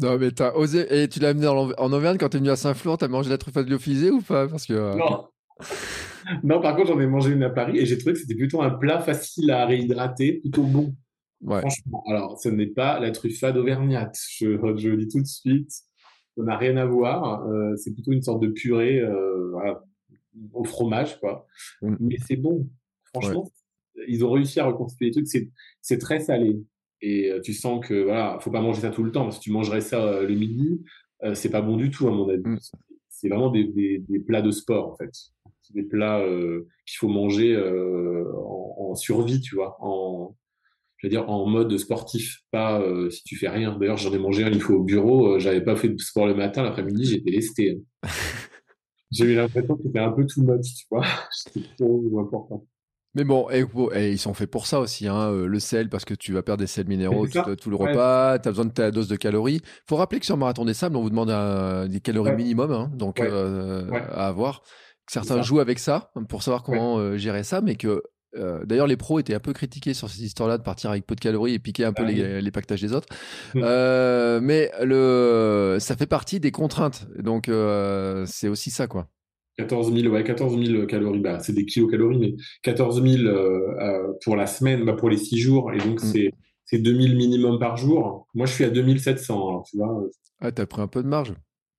Non, 0.00 0.18
mais 0.18 0.30
t'as 0.30 0.54
osé. 0.54 0.86
Et 0.90 1.08
tu 1.08 1.20
l'as 1.20 1.30
amené 1.30 1.46
en, 1.46 1.92
Auvergne 1.92 2.18
quand 2.18 2.30
t'es 2.30 2.38
venu 2.38 2.50
à 2.50 2.56
Saint-Flour, 2.56 2.98
t'as 2.98 3.08
mangé 3.08 3.30
la 3.30 3.38
truffade 3.38 3.68
lyophilisée 3.68 4.10
ou 4.10 4.22
pas? 4.22 4.48
Parce 4.48 4.66
que. 4.66 4.72
Euh, 4.72 4.94
non. 4.94 5.26
non, 6.44 6.60
par 6.60 6.76
contre, 6.76 6.88
j'en 6.88 7.00
ai 7.00 7.06
mangé 7.06 7.32
une 7.32 7.42
à 7.42 7.50
Paris 7.50 7.78
et 7.78 7.86
j'ai 7.86 7.98
trouvé 7.98 8.14
que 8.14 8.20
c'était 8.20 8.34
plutôt 8.34 8.62
un 8.62 8.70
plat 8.70 9.00
facile 9.00 9.50
à 9.50 9.66
réhydrater, 9.66 10.34
plutôt 10.40 10.62
bon. 10.62 10.94
Ouais. 11.42 11.60
Franchement, 11.60 12.04
alors, 12.06 12.40
ce 12.40 12.48
n'est 12.48 12.68
pas 12.68 13.00
la 13.00 13.10
truffade 13.10 13.56
auvergnate. 13.56 14.16
Je, 14.30 14.56
je 14.76 14.88
le 14.88 14.96
dis 14.96 15.08
tout 15.08 15.20
de 15.20 15.26
suite. 15.26 15.70
Ça 16.36 16.42
n'a 16.44 16.56
rien 16.56 16.76
à 16.76 16.86
voir. 16.86 17.44
Euh, 17.46 17.74
c'est 17.76 17.92
plutôt 17.92 18.12
une 18.12 18.22
sorte 18.22 18.40
de 18.40 18.48
purée 18.48 19.00
euh, 19.00 19.50
voilà, 19.50 19.82
au 20.52 20.64
fromage, 20.64 21.18
quoi. 21.20 21.46
Mm. 21.82 21.96
Mais 22.00 22.16
c'est 22.26 22.36
bon. 22.36 22.68
Franchement, 23.14 23.50
ils 24.08 24.24
ont 24.24 24.30
réussi 24.30 24.60
à 24.60 24.66
reconstituer 24.66 25.06
les 25.06 25.12
trucs. 25.12 25.28
C'est 25.80 25.98
très 25.98 26.20
salé. 26.20 26.60
Et 27.00 27.30
euh, 27.30 27.40
tu 27.40 27.52
sens 27.52 27.84
que 27.84 28.04
voilà, 28.04 28.38
faut 28.40 28.50
pas 28.50 28.60
manger 28.60 28.82
ça 28.82 28.90
tout 28.90 29.02
le 29.02 29.10
temps. 29.10 29.30
Si 29.30 29.40
tu 29.40 29.50
mangerais 29.50 29.80
ça 29.80 30.02
euh, 30.02 30.26
le 30.26 30.34
midi, 30.34 30.82
euh, 31.24 31.34
c'est 31.34 31.50
pas 31.50 31.60
bon 31.60 31.76
du 31.76 31.90
tout 31.90 32.08
à 32.08 32.12
mon 32.12 32.28
avis. 32.28 32.42
Mm. 32.44 32.58
C'est 33.08 33.28
vraiment 33.28 33.50
des, 33.50 33.64
des, 33.64 33.98
des, 33.98 34.18
plats 34.18 34.42
de 34.42 34.50
sport 34.50 34.92
en 34.92 34.96
fait. 34.96 35.10
C'est 35.60 35.74
des 35.74 35.82
plats 35.82 36.20
euh, 36.20 36.66
qu'il 36.86 36.98
faut 36.98 37.08
manger 37.08 37.56
en, 37.56 38.90
en, 38.90 38.94
survie, 38.94 39.40
tu 39.40 39.54
vois, 39.54 39.76
en 39.80 40.34
je 40.96 41.06
veux 41.06 41.10
dire 41.10 41.28
en 41.28 41.46
mode 41.46 41.76
sportif, 41.78 42.42
pas 42.52 42.80
si 43.10 43.24
tu 43.24 43.36
fais 43.36 43.48
rien. 43.48 43.76
D'ailleurs, 43.76 43.96
j'en 43.96 44.12
ai 44.12 44.18
mangé 44.18 44.44
un 44.44 44.52
une 44.52 44.60
fois 44.60 44.76
au 44.76 44.84
bureau. 44.84 45.38
J'avais 45.40 45.60
pas 45.60 45.74
fait 45.74 45.88
de 45.88 45.98
sport 46.00 46.26
le 46.26 46.34
matin, 46.34 46.62
l'après-midi, 46.62 47.04
j'étais 47.04 47.30
lesté. 47.30 47.80
J'ai 49.12 49.24
eu 49.26 49.34
l'impression 49.34 49.76
que 49.76 49.82
c'était 49.84 49.98
un 49.98 50.10
peu 50.10 50.26
too 50.26 50.42
much, 50.42 50.74
tu 50.74 50.86
vois. 50.90 51.04
c'était 51.30 51.68
trop 51.78 52.18
important. 52.18 52.66
Mais 53.14 53.24
bon, 53.24 53.46
et, 53.50 54.10
ils 54.10 54.18
sont 54.18 54.32
faits 54.32 54.50
pour 54.50 54.66
ça 54.66 54.80
aussi, 54.80 55.06
hein, 55.06 55.30
euh, 55.30 55.46
le 55.46 55.60
sel, 55.60 55.90
parce 55.90 56.06
que 56.06 56.14
tu 56.14 56.32
vas 56.32 56.42
perdre 56.42 56.60
des 56.60 56.66
sels 56.66 56.88
minéraux 56.88 57.26
tout, 57.26 57.70
le 57.70 57.76
repas, 57.76 58.38
tu 58.38 58.48
as 58.48 58.52
besoin 58.52 58.64
de 58.64 58.70
ta 58.70 58.90
dose 58.90 59.06
de 59.06 59.16
calories. 59.16 59.60
faut 59.86 59.96
rappeler 59.96 60.18
que 60.18 60.24
sur 60.24 60.38
Marathon 60.38 60.64
des 60.64 60.72
Sables, 60.72 60.96
on 60.96 61.02
vous 61.02 61.10
demande 61.10 61.28
des 61.90 62.00
calories 62.00 62.34
minimum, 62.34 62.72
hein, 62.72 62.90
donc 62.94 63.20
euh, 63.20 63.90
à 63.92 64.28
avoir. 64.28 64.62
Certains 65.10 65.42
jouent 65.42 65.60
avec 65.60 65.78
ça 65.78 66.10
pour 66.28 66.42
savoir 66.42 66.62
comment 66.62 66.96
euh, 66.96 67.18
gérer 67.18 67.42
ça, 67.42 67.60
mais 67.60 67.74
que 67.74 68.02
d'ailleurs 68.34 68.86
les 68.86 68.96
pros 68.96 69.18
étaient 69.18 69.34
un 69.34 69.40
peu 69.40 69.52
critiqués 69.52 69.94
sur 69.94 70.08
cette 70.08 70.20
histoire-là 70.20 70.58
de 70.58 70.62
partir 70.62 70.90
avec 70.90 71.06
peu 71.06 71.14
de 71.14 71.20
calories 71.20 71.54
et 71.54 71.58
piquer 71.58 71.84
un 71.84 71.92
peu 71.92 72.04
ah 72.06 72.10
les, 72.10 72.40
les, 72.40 72.50
pactages 72.50 72.80
des 72.80 72.92
autres. 72.92 73.08
Mmh. 73.54 73.60
mais 74.42 74.70
le, 74.82 75.76
ça 75.80 75.96
fait 75.96 76.06
partie 76.06 76.40
des 76.40 76.50
contraintes, 76.50 77.06
donc 77.18 77.50
c'est 78.26 78.48
aussi 78.48 78.70
ça, 78.70 78.86
quoi. 78.86 79.08
14 79.58 79.94
000, 79.94 80.12
ouais, 80.12 80.24
14 80.24 80.58
000 80.64 80.86
calories, 80.86 81.20
bah, 81.20 81.38
c'est 81.40 81.52
des 81.52 81.66
kilocalories, 81.66 82.18
mais 82.18 82.34
14 82.62 83.02
000 83.02 83.24
euh, 83.24 83.74
euh, 83.80 84.12
pour 84.24 84.36
la 84.36 84.46
semaine, 84.46 84.84
bah, 84.84 84.94
pour 84.94 85.10
les 85.10 85.18
6 85.18 85.38
jours, 85.38 85.72
et 85.72 85.78
donc 85.78 86.02
mm. 86.02 86.06
c'est 86.06 86.32
c'est 86.64 86.78
2000 86.78 87.16
minimum 87.16 87.58
par 87.58 87.76
jour. 87.76 88.26
Moi, 88.34 88.46
je 88.46 88.52
suis 88.52 88.64
à 88.64 88.70
2700, 88.70 89.64
tu 89.68 89.76
vois. 89.76 90.08
Ah, 90.40 90.52
t'as 90.52 90.64
pris 90.64 90.80
un 90.80 90.86
peu 90.86 91.02
de 91.02 91.08
marge. 91.08 91.34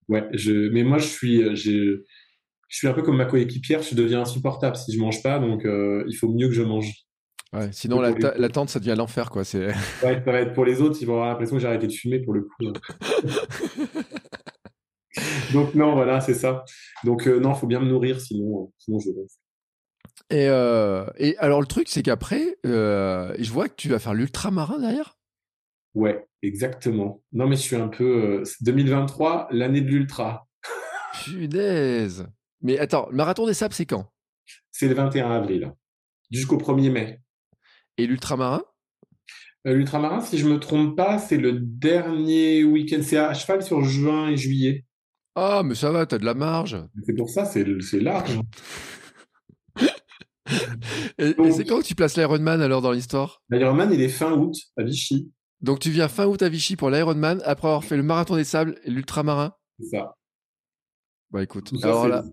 Ouais, 0.08 0.28
je, 0.34 0.70
mais 0.70 0.84
moi, 0.84 1.00
je 1.00 1.08
suis, 1.08 1.42
je 2.74 2.80
suis 2.80 2.88
un 2.88 2.94
peu 2.94 3.04
comme 3.04 3.18
ma 3.18 3.26
coéquipière, 3.26 3.84
je 3.84 3.94
deviens 3.94 4.22
insupportable 4.22 4.76
si 4.76 4.92
je 4.92 5.00
mange 5.00 5.22
pas, 5.22 5.38
donc 5.38 5.64
euh, 5.64 6.04
il 6.08 6.16
faut 6.16 6.28
mieux 6.28 6.48
que 6.48 6.56
je 6.56 6.64
mange. 6.64 6.92
Ouais, 7.54 7.70
sinon, 7.72 8.02
l'attente, 8.02 8.70
ça 8.70 8.80
devient 8.80 8.96
l'enfer, 8.98 9.30
quoi. 9.30 9.44
C'est... 9.44 9.68
Ouais, 10.04 10.20
ça 10.26 10.32
va 10.32 10.40
être 10.40 10.54
pour 10.54 10.66
les 10.66 10.82
autres, 10.82 10.98
ils 11.00 11.06
vont 11.06 11.14
avoir 11.14 11.30
l'impression 11.30 11.56
que 11.56 11.62
j'ai 11.62 11.68
arrêté 11.68 11.86
de 11.86 11.92
fumer 11.92 12.18
pour 12.18 12.34
le 12.34 12.42
coup. 12.42 12.56
Donc 15.54 15.76
non, 15.76 15.94
voilà, 15.94 16.20
c'est 16.20 16.34
ça. 16.34 16.66
Donc 17.04 17.28
euh, 17.28 17.40
non, 17.40 17.54
faut 17.54 17.68
bien 17.68 17.80
me 17.80 17.86
nourrir, 17.86 18.20
sinon, 18.20 18.74
sinon 18.80 18.98
je 18.98 19.10
Et, 20.32 20.50
euh, 20.50 21.06
et 21.18 21.38
alors 21.38 21.62
le 21.62 21.68
truc, 21.68 21.90
c'est 21.90 22.02
qu'après, 22.02 22.58
euh, 22.66 23.36
je 23.38 23.52
vois 23.52 23.70
que 23.70 23.76
tu 23.76 23.88
vas 23.88 24.00
faire 24.00 24.16
l'ultramarin 24.16 24.80
derrière? 24.80 25.16
Ouais, 25.94 26.26
exactement. 26.42 27.22
Non, 27.34 27.46
mais 27.46 27.56
je 27.56 27.62
suis 27.62 27.76
un 27.76 27.88
peu 27.88 28.42
2023, 28.62 29.50
l'année 29.52 29.82
de 29.82 29.90
l'ultra. 29.90 30.48
Punaise. 31.24 32.26
Mais 32.64 32.80
attends, 32.80 33.08
le 33.10 33.18
marathon 33.18 33.46
des 33.46 33.54
sables, 33.54 33.74
c'est 33.74 33.86
quand? 33.86 34.10
C'est 34.72 34.88
le 34.88 34.96
21 34.96 35.30
avril, 35.32 35.74
jusqu'au 36.32 36.58
1er 36.58 36.92
mai. 36.92 37.20
Et 37.98 38.08
l'ultramarin? 38.08 38.64
L'ultramarin, 39.66 40.22
si 40.22 40.38
je 40.38 40.48
me 40.48 40.60
trompe 40.60 40.98
pas, 40.98 41.20
c'est 41.20 41.38
le 41.38 41.60
dernier 41.60 42.64
week-end. 42.64 43.02
C'est 43.02 43.18
à 43.18 43.34
cheval 43.34 43.62
sur 43.64 43.84
juin 43.84 44.30
et 44.30 44.38
juillet. 44.38 44.86
Ah, 45.36 45.62
mais 45.64 45.76
ça 45.76 45.92
va, 45.92 46.06
t'as 46.06 46.18
de 46.18 46.26
la 46.26 46.34
marge. 46.34 46.78
C'est 47.06 47.16
pour 47.16 47.30
ça, 47.30 47.46
c'est 47.46 47.66
large. 48.00 48.40
et, 51.18 51.52
c'est 51.52 51.66
quand 51.66 51.80
que 51.80 51.86
tu 51.86 51.96
places 51.96 52.18
l'Ironman 52.18 52.62
alors 52.62 52.82
dans 52.82 52.92
l'histoire? 52.92 53.42
L'Ironman, 53.50 53.92
il 53.92 54.02
est 54.02 54.10
fin 54.10 54.34
août 54.34 54.56
à 54.78 54.84
Vichy. 54.84 55.32
Donc 55.62 55.80
tu 55.80 55.92
viens 55.92 56.08
fin 56.08 56.26
août 56.26 56.42
à 56.42 56.50
Vichy 56.50 56.76
pour 56.76 56.90
l'Ironman 56.90 57.42
après 57.46 57.68
avoir 57.68 57.84
fait 57.84 57.98
le 57.98 58.04
marathon 58.04 58.36
des 58.36 58.44
sables 58.44 58.80
et 58.84 58.92
l'ultramarin? 58.92 59.54
C'est 59.80 59.98
ça. 59.98 60.16
Bah 61.32 61.42
écoute, 61.42 61.72
alors 61.82 62.08
là... 62.08 62.24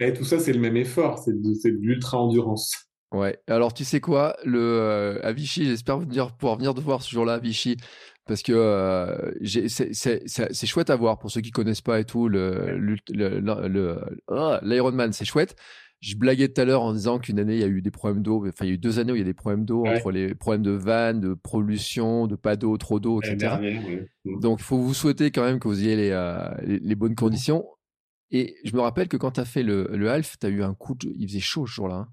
Et 0.00 0.12
tout 0.12 0.24
ça, 0.24 0.38
c'est 0.38 0.52
le 0.52 0.60
même 0.60 0.76
effort, 0.76 1.18
c'est 1.18 1.32
de, 1.32 1.52
de 1.52 1.78
l'ultra-endurance. 1.80 2.72
Ouais. 3.12 3.38
Alors 3.46 3.72
tu 3.72 3.84
sais 3.84 4.00
quoi, 4.00 4.36
le 4.44 4.60
euh, 4.60 5.20
à 5.22 5.32
Vichy, 5.32 5.66
j'espère 5.66 5.98
pouvoir 6.36 6.56
venir 6.56 6.74
te 6.74 6.80
voir 6.80 7.00
ce 7.00 7.10
jour-là 7.10 7.34
à 7.34 7.38
Vichy 7.38 7.76
parce 8.26 8.42
que 8.42 8.52
euh, 8.52 9.32
c'est 9.44 10.66
chouette 10.66 10.90
à 10.90 10.96
voir 10.96 11.18
pour 11.18 11.30
ceux 11.30 11.40
qui 11.40 11.50
connaissent 11.50 11.82
pas 11.82 12.00
et 12.00 12.04
tout. 12.04 12.28
Le, 12.28 12.76
le, 12.78 14.00
ah, 14.28 14.60
l'Ironman, 14.62 15.12
c'est 15.12 15.24
chouette. 15.24 15.54
Je 16.00 16.16
blaguais 16.16 16.48
tout 16.48 16.60
à 16.60 16.64
l'heure 16.64 16.82
en 16.82 16.92
disant 16.92 17.18
qu'une 17.18 17.38
année, 17.38 17.54
il 17.54 17.60
y 17.60 17.64
a 17.64 17.68
eu 17.68 17.80
des 17.80 17.90
problèmes 17.90 18.22
d'eau. 18.22 18.46
Enfin, 18.46 18.64
il 18.64 18.68
y 18.68 18.70
a 18.70 18.74
eu 18.74 18.78
deux 18.78 18.98
années 18.98 19.12
où 19.12 19.14
il 19.14 19.20
y 19.20 19.22
a 19.22 19.26
des 19.26 19.34
problèmes 19.34 19.64
d'eau 19.64 19.86
entre 19.86 20.10
les 20.10 20.34
problèmes 20.34 20.62
de 20.62 20.70
vannes, 20.70 21.20
de 21.20 21.34
pollution, 21.34 22.26
de 22.26 22.36
pas 22.36 22.56
d'eau, 22.56 22.76
trop 22.76 23.00
d'eau, 23.00 23.20
etc. 23.22 23.56
Donc, 24.24 24.60
il 24.60 24.64
faut 24.64 24.78
vous 24.78 24.94
souhaiter 24.94 25.30
quand 25.30 25.42
même 25.42 25.58
que 25.58 25.68
vous 25.68 25.82
ayez 25.82 25.96
les, 25.96 26.10
euh, 26.10 26.48
les, 26.62 26.94
bonnes 26.94 27.14
conditions. 27.14 27.64
Et 28.30 28.56
je 28.64 28.74
me 28.74 28.80
rappelle 28.80 29.08
que 29.08 29.16
quand 29.16 29.32
tu 29.32 29.40
as 29.40 29.44
fait 29.44 29.62
le, 29.62 29.88
le 29.92 30.10
half, 30.10 30.38
tu 30.38 30.46
as 30.46 30.50
eu 30.50 30.62
un 30.62 30.74
coup 30.74 30.94
de... 30.94 31.12
Il 31.16 31.28
faisait 31.28 31.40
chaud 31.40 31.66
ce 31.66 31.72
jour-là. 31.72 31.94
Hein. 31.94 32.08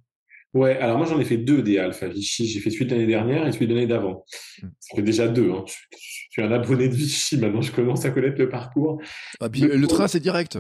Ouais, 0.54 0.78
alors 0.80 0.98
moi 0.98 1.08
j'en 1.08 1.18
ai 1.18 1.24
fait 1.24 1.38
deux 1.38 1.62
des 1.62 1.78
Alpha 1.78 2.08
Vichy. 2.10 2.46
J'ai 2.46 2.60
fait 2.60 2.70
celui 2.70 2.86
de 2.86 2.92
l'année 2.92 3.08
dernière 3.08 3.48
et 3.48 3.52
celui 3.54 3.68
de 3.68 3.74
l'année 3.74 3.88
d'avant. 3.88 4.26
Hmm. 4.62 4.68
Ça 4.80 4.96
fait 4.98 5.02
déjà 5.02 5.30
deux. 5.30 5.50
Hein. 5.50 5.64
Je, 5.66 5.98
suis 6.30 6.42
un 6.42 6.52
abonné 6.52 6.90
de 6.90 6.94
Vichy 6.94 7.38
maintenant. 7.38 7.62
Je 7.62 7.72
commence 7.72 8.04
à 8.04 8.10
connaître 8.10 8.38
le 8.38 8.50
parcours. 8.50 9.02
Ah, 9.40 9.48
le, 9.54 9.86
train 9.88 10.10
c'est 10.10 10.20
direct. 10.20 10.60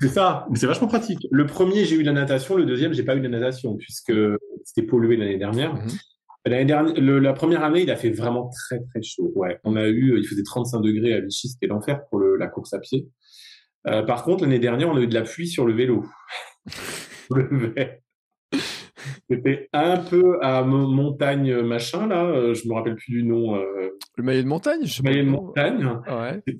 C'est 0.00 0.08
ça. 0.08 0.46
C'est 0.54 0.66
vachement 0.66 0.88
pratique. 0.88 1.26
Le 1.30 1.44
premier 1.44 1.84
j'ai 1.84 1.96
eu 1.96 2.02
la 2.02 2.12
natation. 2.12 2.56
Le 2.56 2.64
deuxième 2.64 2.94
j'ai 2.94 3.02
pas 3.02 3.14
eu 3.14 3.20
la 3.20 3.28
natation 3.28 3.76
puisque 3.76 4.12
c'était 4.64 4.86
pollué 4.86 5.18
l'année 5.18 5.38
dernière. 5.38 5.74
Hmm. 5.74 5.88
L'année 6.46 6.64
dernière, 6.64 6.94
la 6.98 7.32
première 7.34 7.62
année, 7.62 7.82
il 7.82 7.90
a 7.90 7.96
fait 7.96 8.08
vraiment 8.08 8.48
très 8.48 8.80
très 8.90 9.02
chaud. 9.02 9.30
Ouais, 9.34 9.60
on 9.64 9.76
a 9.76 9.86
eu, 9.88 10.18
il 10.18 10.26
faisait 10.26 10.42
35 10.42 10.80
degrés 10.80 11.12
à 11.12 11.20
Vichy, 11.20 11.50
c'était 11.50 11.66
l'enfer 11.66 12.00
pour 12.08 12.18
le, 12.18 12.36
la 12.36 12.46
course 12.46 12.72
à 12.72 12.78
pied. 12.78 13.10
Euh, 13.86 14.02
par 14.02 14.24
contre, 14.24 14.42
l'année 14.42 14.58
dernière, 14.58 14.90
on 14.90 14.96
a 14.96 15.00
eu 15.00 15.06
de 15.06 15.14
la 15.14 15.22
pluie 15.22 15.48
sur 15.48 15.64
le 15.64 15.72
vélo. 15.72 16.04
C'était 19.30 19.68
un 19.72 19.96
peu 19.98 20.38
à 20.42 20.62
montagne 20.62 21.62
machin 21.62 22.08
là, 22.08 22.24
euh, 22.24 22.52
je 22.52 22.68
me 22.68 22.74
rappelle 22.74 22.96
plus 22.96 23.12
du 23.12 23.22
nom. 23.22 23.54
Euh, 23.56 23.90
le 24.16 24.24
maillet 24.24 24.42
de 24.42 24.48
montagne, 24.48 24.80
je 24.84 24.94
sais 24.94 25.02
maillet 25.02 25.22
de 25.22 25.30
montagne. 25.30 25.88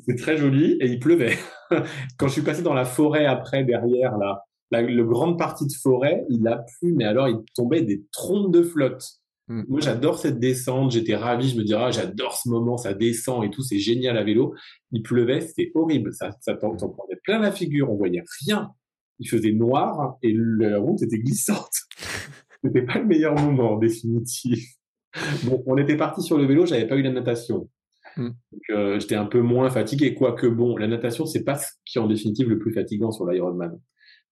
C'est 0.07 0.17
très 0.17 0.37
joli 0.37 0.79
et 0.81 0.87
il 0.87 1.01
pleuvait. 1.01 1.37
Quand 2.19 2.29
je 2.29 2.33
suis 2.33 2.43
passé 2.43 2.63
dans 2.63 2.75
la 2.75 2.85
forêt 2.85 3.27
après 3.27 3.65
derrière 3.65 4.17
là, 4.19 4.45
la, 4.71 4.83
grande 5.03 5.37
partie 5.39 5.67
de 5.67 5.73
forêt, 5.73 6.25
il 6.29 6.47
a 6.47 6.59
plu, 6.59 6.95
mais 6.97 7.05
alors 7.05 7.29
il 7.29 7.39
tombait 7.55 7.83
des 7.83 8.05
trompes 8.13 8.53
de 8.53 8.63
flotte. 8.63 9.03
Hmm. 9.51 9.65
Moi, 9.67 9.81
j'adore 9.81 10.17
cette 10.21 10.39
descente. 10.39 10.93
J'étais 10.93 11.17
ravi. 11.17 11.49
Je 11.49 11.57
me 11.57 11.63
disais, 11.63 11.75
ah, 11.75 11.91
j'adore 11.91 12.37
ce 12.37 12.49
moment, 12.49 12.77
ça 12.77 12.95
descend 12.95 13.45
et 13.45 13.51
tout, 13.51 13.63
c'est 13.63 13.81
génial 13.81 14.17
à 14.17 14.23
vélo. 14.23 14.55
Il 14.93 15.03
pleuvait, 15.03 15.41
c'était 15.41 15.73
horrible. 15.75 16.15
Ça, 16.15 16.31
ça 16.41 16.55
t'en 16.55 16.77
prenait 16.77 17.19
plein 17.25 17.41
la 17.41 17.51
figure. 17.51 17.91
On 17.91 17.97
voyait 17.97 18.23
rien. 18.45 18.71
Il 19.19 19.29
faisait 19.29 19.51
noir 19.51 20.17
et 20.23 20.33
la 20.33 20.79
route 20.79 21.03
était 21.03 21.19
glissante. 21.19 21.73
C'était 22.63 22.83
pas 22.83 22.99
le 22.99 23.07
meilleur 23.07 23.35
moment, 23.35 23.73
en 23.73 23.79
définitive. 23.79 24.63
Bon, 25.45 25.63
on 25.67 25.79
était 25.79 25.97
parti 25.97 26.23
sur 26.23 26.37
le 26.37 26.45
vélo, 26.45 26.67
j'avais 26.67 26.87
pas 26.87 26.97
eu 26.97 27.03
la 27.03 27.11
natation. 27.11 27.71
Donc, 28.19 28.35
euh, 28.69 29.01
j'étais 29.01 29.15
un 29.15 29.25
peu 29.25 29.41
moins 29.41 29.71
fatigué, 29.71 30.15
quoique 30.15 30.47
bon, 30.47 30.77
la 30.77 30.87
natation, 30.87 31.25
c'est 31.25 31.43
pas 31.43 31.57
ce 31.57 31.69
qui 31.87 31.97
est 31.97 32.01
en 32.01 32.07
définitive 32.07 32.51
le 32.51 32.59
plus 32.59 32.75
fatigant 32.75 33.13
sur 33.13 33.27
l'Ironman. 33.27 33.81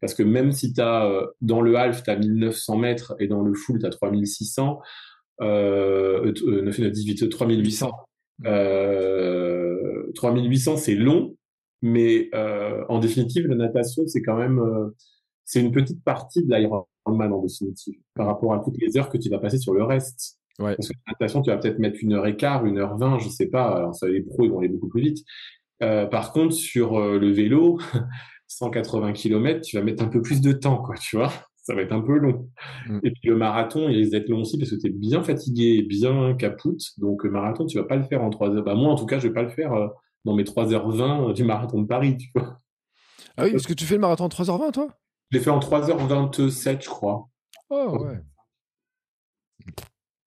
Parce 0.01 0.15
que 0.15 0.23
même 0.23 0.53
si 0.53 0.73
tu 0.73 0.81
as, 0.81 1.07
euh, 1.07 1.27
dans 1.41 1.61
le 1.61 1.77
half, 1.77 2.03
tu 2.03 2.11
as 2.11 2.17
1900 2.17 2.77
mètres 2.77 3.15
et 3.19 3.27
dans 3.27 3.43
le 3.43 3.55
full, 3.55 3.81
tu 3.81 3.87
as 3.87 3.91
3600, 3.91 4.81
euh, 5.41 6.33
9, 6.45 6.79
9, 6.79 6.91
18, 6.91 7.29
3800. 7.29 7.93
Euh, 8.47 10.11
3800, 10.15 10.77
c'est 10.77 10.95
long, 10.95 11.37
mais 11.83 12.29
euh, 12.35 12.85
en 12.89 12.99
définitive, 12.99 13.47
la 13.47 13.57
natation, 13.57 14.07
c'est 14.07 14.23
quand 14.23 14.37
même, 14.37 14.59
euh, 14.59 14.89
c'est 15.45 15.61
une 15.61 15.73
petite 15.73 16.03
partie 16.05 16.45
de 16.45 16.55
l'Ironman 16.55 17.33
en 17.33 17.43
définitive, 17.43 17.99
par 18.15 18.27
rapport 18.27 18.55
à 18.55 18.61
toutes 18.61 18.79
les 18.79 18.97
heures 18.97 19.09
que 19.09 19.19
tu 19.19 19.29
vas 19.29 19.39
passer 19.39 19.59
sur 19.59 19.75
le 19.75 19.85
reste. 19.85 20.39
Ouais. 20.59 20.75
Parce 20.75 20.89
que 20.89 20.95
la 21.07 21.13
natation, 21.13 21.43
tu 21.43 21.51
vas 21.51 21.59
peut-être 21.59 21.79
mettre 21.79 21.99
une 22.03 22.13
heure 22.15 22.27
et 22.27 22.37
quart, 22.37 22.67
une 22.67 22.79
heure 22.79 22.97
vingt, 22.97 23.19
je 23.19 23.29
sais 23.29 23.47
pas. 23.47 23.77
Alors 23.77 23.95
ça, 23.95 24.09
les 24.09 24.23
pros, 24.23 24.45
ils 24.45 24.51
vont 24.51 24.59
aller 24.59 24.69
beaucoup 24.69 24.89
plus 24.89 25.03
vite. 25.03 25.19
Euh, 25.83 26.07
par 26.07 26.33
contre, 26.33 26.55
sur 26.55 26.99
euh, 26.99 27.19
le 27.19 27.31
vélo, 27.31 27.79
180 28.49 29.13
km, 29.13 29.61
tu 29.61 29.77
vas 29.77 29.83
mettre 29.83 30.03
un 30.03 30.09
peu 30.09 30.21
plus 30.21 30.41
de 30.41 30.53
temps, 30.53 30.79
quoi, 30.79 30.97
tu 30.97 31.17
vois. 31.17 31.33
Ça 31.69 31.75
va 31.75 31.83
être 31.83 31.93
un 31.93 32.01
peu 32.01 32.17
long. 32.17 32.49
Mm. 32.89 33.01
Et 33.03 33.11
puis 33.11 33.29
le 33.29 33.37
marathon, 33.37 33.91
il 33.91 33.97
risque 33.99 34.13
d'être 34.13 34.31
long 34.31 34.41
aussi 34.41 34.57
parce 34.57 34.71
que 34.71 34.77
tu 34.77 34.87
es 34.87 34.91
bien 34.91 35.23
fatigué, 35.23 35.83
bien 35.83 36.35
capoute. 36.35 36.81
Donc 36.97 37.25
le 37.25 37.31
marathon, 37.31 37.67
tu 37.67 37.77
vas 37.77 37.85
pas 37.85 37.97
le 37.97 38.05
faire 38.05 38.25
en 38.25 38.31
3 38.31 38.49
heures. 38.57 38.65
Bah, 38.65 38.75
moi, 38.75 38.91
en 38.91 38.97
tout 38.97 39.05
cas, 39.05 39.19
je 39.19 39.29
vais 39.29 39.35
pas 39.35 39.43
le 39.43 39.51
faire 39.51 39.75
euh, 39.75 39.89
dans 40.25 40.35
mes 40.35 40.45
3h20 40.45 41.35
du 41.35 41.45
marathon 41.45 41.83
de 41.83 41.87
Paris, 41.87 42.17
tu 42.17 42.31
vois. 42.35 42.57
Ah 43.37 43.45
oui, 43.45 43.53
parce 43.53 43.67
que 43.67 43.75
tu 43.75 43.85
fais 43.85 43.97
le 43.97 44.01
marathon 44.01 44.25
en 44.25 44.29
3h20, 44.29 44.73
toi? 44.73 44.89
Je 45.31 45.37
l'ai 45.37 45.45
fait 45.45 45.51
en 45.51 45.59
3h27, 45.61 46.83
je 46.85 46.89
crois. 46.89 47.29
Oh, 47.69 47.99
ouais. 48.07 48.23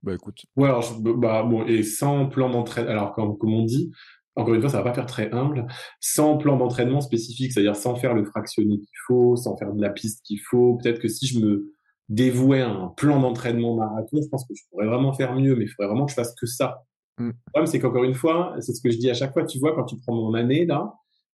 Bah 0.03 0.13
écoute. 0.13 0.45
Ouais, 0.55 0.67
alors, 0.67 0.83
je- 0.83 0.93
bah, 0.99 1.41
bon, 1.41 1.65
et 1.65 1.81
sans 1.81 2.27
plan 2.27 2.51
d'entraînement, 2.51 2.91
alors 2.91 3.13
comme, 3.13 3.35
comme 3.39 3.53
on 3.55 3.65
dit, 3.65 3.91
encore 4.35 4.53
une 4.53 4.61
fois, 4.61 4.69
ça 4.69 4.77
va 4.77 4.83
pas 4.83 4.93
faire 4.93 5.05
très 5.05 5.31
humble, 5.31 5.67
sans 5.99 6.37
plan 6.37 6.57
d'entraînement 6.57 7.01
spécifique, 7.01 7.51
c'est-à-dire 7.51 7.75
sans 7.75 7.95
faire 7.95 8.13
le 8.13 8.23
fractionné 8.23 8.77
qu'il 8.77 8.97
faut, 9.07 9.35
sans 9.35 9.57
faire 9.57 9.73
de 9.73 9.81
la 9.81 9.89
piste 9.89 10.21
qu'il 10.25 10.39
faut. 10.39 10.77
Peut-être 10.81 10.99
que 10.99 11.07
si 11.07 11.27
je 11.27 11.39
me 11.39 11.71
dévouais 12.09 12.61
à 12.61 12.69
un 12.69 12.87
plan 12.89 13.19
d'entraînement 13.19 13.75
marathon, 13.75 14.19
je 14.21 14.27
pense 14.29 14.45
que 14.45 14.53
je 14.55 14.63
pourrais 14.69 14.87
vraiment 14.87 15.13
faire 15.13 15.33
mieux, 15.35 15.55
mais 15.55 15.65
il 15.65 15.67
faudrait 15.67 15.87
vraiment 15.87 16.05
que 16.05 16.11
je 16.11 16.15
fasse 16.15 16.33
que 16.35 16.45
ça. 16.45 16.83
Mm. 17.17 17.27
Le 17.27 17.51
problème, 17.51 17.67
c'est 17.67 17.79
qu'encore 17.79 18.03
une 18.03 18.13
fois, 18.13 18.55
c'est 18.59 18.73
ce 18.73 18.81
que 18.81 18.91
je 18.91 18.97
dis 18.97 19.09
à 19.09 19.13
chaque 19.13 19.33
fois, 19.33 19.45
tu 19.45 19.59
vois, 19.59 19.75
quand 19.75 19.85
tu 19.85 19.97
prends 19.97 20.15
mon 20.15 20.33
année, 20.33 20.65
là, 20.65 20.93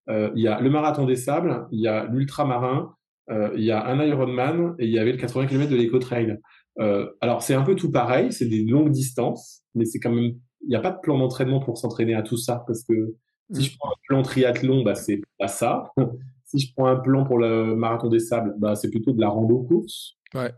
euh, 0.10 0.32
il 0.36 0.42
y 0.42 0.48
a 0.48 0.60
le 0.60 0.70
marathon 0.70 1.06
des 1.06 1.16
sables, 1.16 1.68
il 1.72 1.82
y 1.82 1.88
a 1.88 2.06
l'ultramarin, 2.06 2.94
euh, 3.30 3.52
il 3.58 3.64
y 3.64 3.72
a 3.72 3.86
un 3.86 4.02
Ironman 4.04 4.76
et 4.80 4.86
il 4.86 4.92
y 4.92 5.00
avait 5.00 5.12
le 5.12 5.18
80 5.18 5.48
km 5.48 5.70
de 5.70 5.76
l'éco-trail. 5.76 6.38
Euh, 6.80 7.10
alors, 7.22 7.42
c'est 7.42 7.56
un 7.56 7.64
peu 7.64 7.76
tout 7.76 7.92
pareil, 7.92 8.32
c'est 8.32 8.46
des 8.46 8.64
longues 8.64 8.92
distances, 8.92 9.64
mais 9.76 9.86
c'est 9.86 10.00
quand 10.00 10.12
même, 10.12 10.34
n'y 10.70 10.76
a 10.76 10.82
pas 10.82 10.92
de 10.92 11.00
plan 11.00 11.18
d'entraînement 11.18 11.60
pour 11.60 11.78
s'entraîner 11.78 12.16
à 12.16 12.22
tout 12.22 12.38
ça, 12.38 12.64
parce 12.68 12.84
que 12.84 13.16
si 13.54 13.62
Mm. 13.62 13.64
je 13.64 13.78
prends 13.78 13.90
un 13.90 14.00
plan 14.08 14.22
triathlon, 14.22 14.84
bah, 14.84 14.96
c'est 14.96 15.22
pas 15.38 15.48
ça. 15.48 15.92
si 16.46 16.60
je 16.60 16.74
prends 16.74 16.88
un 16.88 16.98
plan 16.98 17.26
pour 17.26 17.38
le 17.38 17.76
marathon 17.76 18.10
des 18.10 18.20
sables, 18.20 18.56
bah, 18.58 18.76
c'est 18.76 18.90
plutôt 18.90 19.12
de 19.12 19.22
la 19.22 19.30
rando-course. 19.30 20.18
Ouais. 20.34 20.54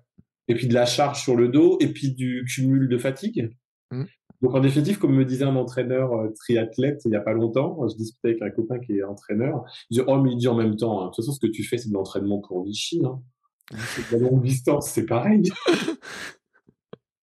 Et 0.48 0.56
puis 0.56 0.68
de 0.68 0.74
la 0.74 0.86
charge 0.86 1.22
sur 1.22 1.36
le 1.36 1.48
dos, 1.48 1.78
et 1.80 1.88
puis 1.88 2.12
du 2.12 2.46
cumul 2.46 2.90
de 2.90 2.98
fatigue. 2.98 3.56
Mm. 3.92 4.06
Donc, 4.42 4.56
en 4.56 4.62
définitive, 4.62 5.00
comme 5.00 5.16
me 5.16 5.26
disait 5.26 5.44
un 5.44 5.56
entraîneur 5.58 6.14
euh, 6.14 6.30
triathlète 6.30 7.02
il 7.06 7.12
y 7.12 7.16
a 7.16 7.20
pas 7.20 7.34
longtemps, 7.34 7.86
je 7.90 7.96
discutais 7.96 8.30
avec 8.30 8.42
un 8.42 8.50
copain 8.50 8.80
qui 8.80 8.94
est 8.98 9.04
entraîneur, 9.04 9.66
il 9.90 9.98
dit, 9.98 10.04
oh, 10.08 10.18
mais 10.22 10.32
il 10.32 10.38
dit 10.38 10.48
en 10.48 10.56
même 10.56 10.78
temps, 10.78 11.02
hein, 11.02 11.06
de 11.06 11.10
toute 11.10 11.18
façon, 11.18 11.34
ce 11.34 11.40
que 11.40 11.52
tu 11.52 11.64
fais, 11.64 11.78
c'est 11.78 11.90
de 11.90 11.94
l'entraînement 11.94 12.40
pour 12.40 12.64
Vichy, 12.64 13.02
hein. 13.06 13.22
La 14.12 14.18
longue 14.18 14.42
distance, 14.42 14.90
c'est 14.90 15.06
pareil. 15.06 15.44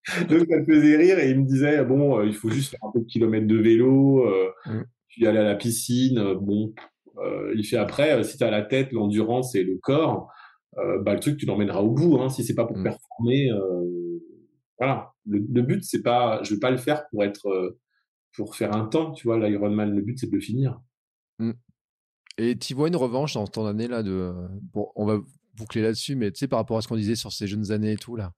Donc, 0.29 0.47
ça 0.49 0.57
me 0.59 0.65
faisait 0.65 0.97
rire 0.97 1.19
et 1.19 1.31
il 1.31 1.41
me 1.41 1.47
disait, 1.47 1.85
bon, 1.85 2.19
euh, 2.21 2.27
il 2.27 2.35
faut 2.35 2.49
juste 2.51 2.71
faire 2.71 2.81
un 2.85 2.93
peu 2.93 3.01
de 3.01 3.07
kilomètres 3.07 3.47
de 3.47 3.57
vélo, 3.57 4.25
euh, 4.29 4.51
Mm. 4.67 4.83
puis 5.09 5.27
aller 5.27 5.39
à 5.39 5.45
la 5.45 5.55
piscine. 5.57 6.19
euh, 6.19 6.35
bon, 6.35 6.73
il 7.55 7.65
fait 7.65 7.77
après, 7.79 8.23
si 8.25 8.37
tu 8.39 8.45
as 8.45 8.51
la 8.51 8.63
tête, 8.63 8.93
l'endurance 8.93 9.55
et 9.55 9.65
le 9.65 9.79
corps, 9.79 10.31
bah, 10.77 11.15
le 11.15 11.21
truc, 11.21 11.39
tu 11.39 11.47
l'emmèneras 11.47 11.81
au 11.81 11.91
bout. 11.91 12.19
Hein, 12.21 12.29
si 12.29 12.45
c'est 12.45 12.55
pas 12.55 12.67
pour 12.67 12.77
Mm. 12.77 12.83
performer, 12.85 13.51
voilà. 14.79 15.13
Le, 15.25 15.39
le 15.39 15.63
but, 15.63 15.83
c'est 15.85 16.03
pas, 16.03 16.43
je 16.43 16.55
vais 16.55 16.61
pas 16.61 16.71
le 16.71 16.77
faire 16.77 17.09
pour 17.09 17.25
être, 17.25 17.79
pour 18.37 18.55
faire 18.55 18.75
un 18.77 18.85
temps, 18.85 19.13
tu 19.13 19.27
vois, 19.27 19.39
l'Ironman. 19.39 19.95
Le 19.95 20.03
but, 20.03 20.19
c'est 20.19 20.27
de 20.29 20.35
le 20.35 20.41
finir. 20.41 20.79
Et 22.39 22.57
tu 22.59 22.75
vois 22.75 22.89
une 22.89 22.97
revanche 22.97 23.35
dans 23.35 23.47
ton 23.47 23.65
année 23.67 23.89
là 23.89 24.03
de. 24.03 24.35
Bon, 24.75 24.89
on 24.95 25.07
va 25.07 25.19
boucler 25.57 25.81
là-dessus, 25.81 26.17
mais 26.17 26.31
tu 26.31 26.41
sais, 26.41 26.49
par 26.49 26.59
rapport 26.59 26.77
à 26.77 26.83
ce 26.83 26.89
qu'on 26.89 26.97
disait 26.97 27.15
sur 27.15 27.33
ces 27.33 27.47
jeunes 27.47 27.73
années 27.73 27.93
et 27.93 27.97
tout 27.97 28.15
là. 28.15 28.33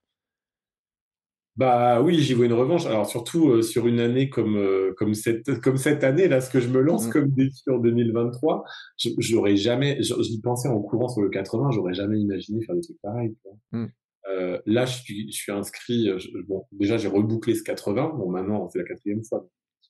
Bah 1.59 2.01
oui, 2.01 2.20
j'y 2.20 2.35
vois 2.35 2.47
une 2.47 2.52
revanche. 2.52 2.86
Alors 2.86 3.06
surtout 3.06 3.51
euh, 3.51 3.62
sur 3.62 3.89
une 3.89 3.98
année 3.98 4.30
comme 4.30 4.56
euh, 4.56 4.94
comme 4.97 5.12
cette 5.14 5.60
comme 5.60 5.76
cette 5.76 6.05
année 6.05 6.28
là, 6.28 6.40
ce 6.40 6.51
que 6.51 6.60
je 6.60 6.68
me 6.68 6.80
lance 6.80 7.06
Mhm. 7.06 7.12
comme 7.12 7.28
défi 7.30 7.68
en 7.68 7.78
2023, 7.78 8.62
je- 8.97 9.10
j'aurais 9.18 9.56
jamais, 9.56 10.01
je- 10.01 10.14
j'y 10.22 10.40
pensais 10.40 10.68
en 10.68 10.80
courant 10.80 11.09
sur 11.09 11.20
le 11.20 11.30
80, 11.30 11.72
j'aurais 11.72 11.94
jamais 11.94 12.20
imaginé 12.20 12.64
faire 12.64 12.76
des 12.76 12.82
trucs 12.82 13.01
pareils. 13.02 13.35
Mhm. 13.72 13.90
Euh, 14.30 14.60
là, 14.66 14.86
je 14.86 14.98
suis 15.02 15.32
je 15.32 15.36
suis 15.36 15.51
inscrit. 15.52 16.09
euh, 16.09 16.18
je- 16.20 16.28
bon, 16.47 16.64
déjà 16.70 16.97
j'ai 16.97 17.09
rebouclé 17.09 17.56
ce 17.56 17.64
80. 17.64 18.12
Bon, 18.16 18.30
maintenant 18.30 18.68
c'est 18.68 18.78
la 18.78 18.85
quatrième 18.85 19.24
fois. 19.24 19.44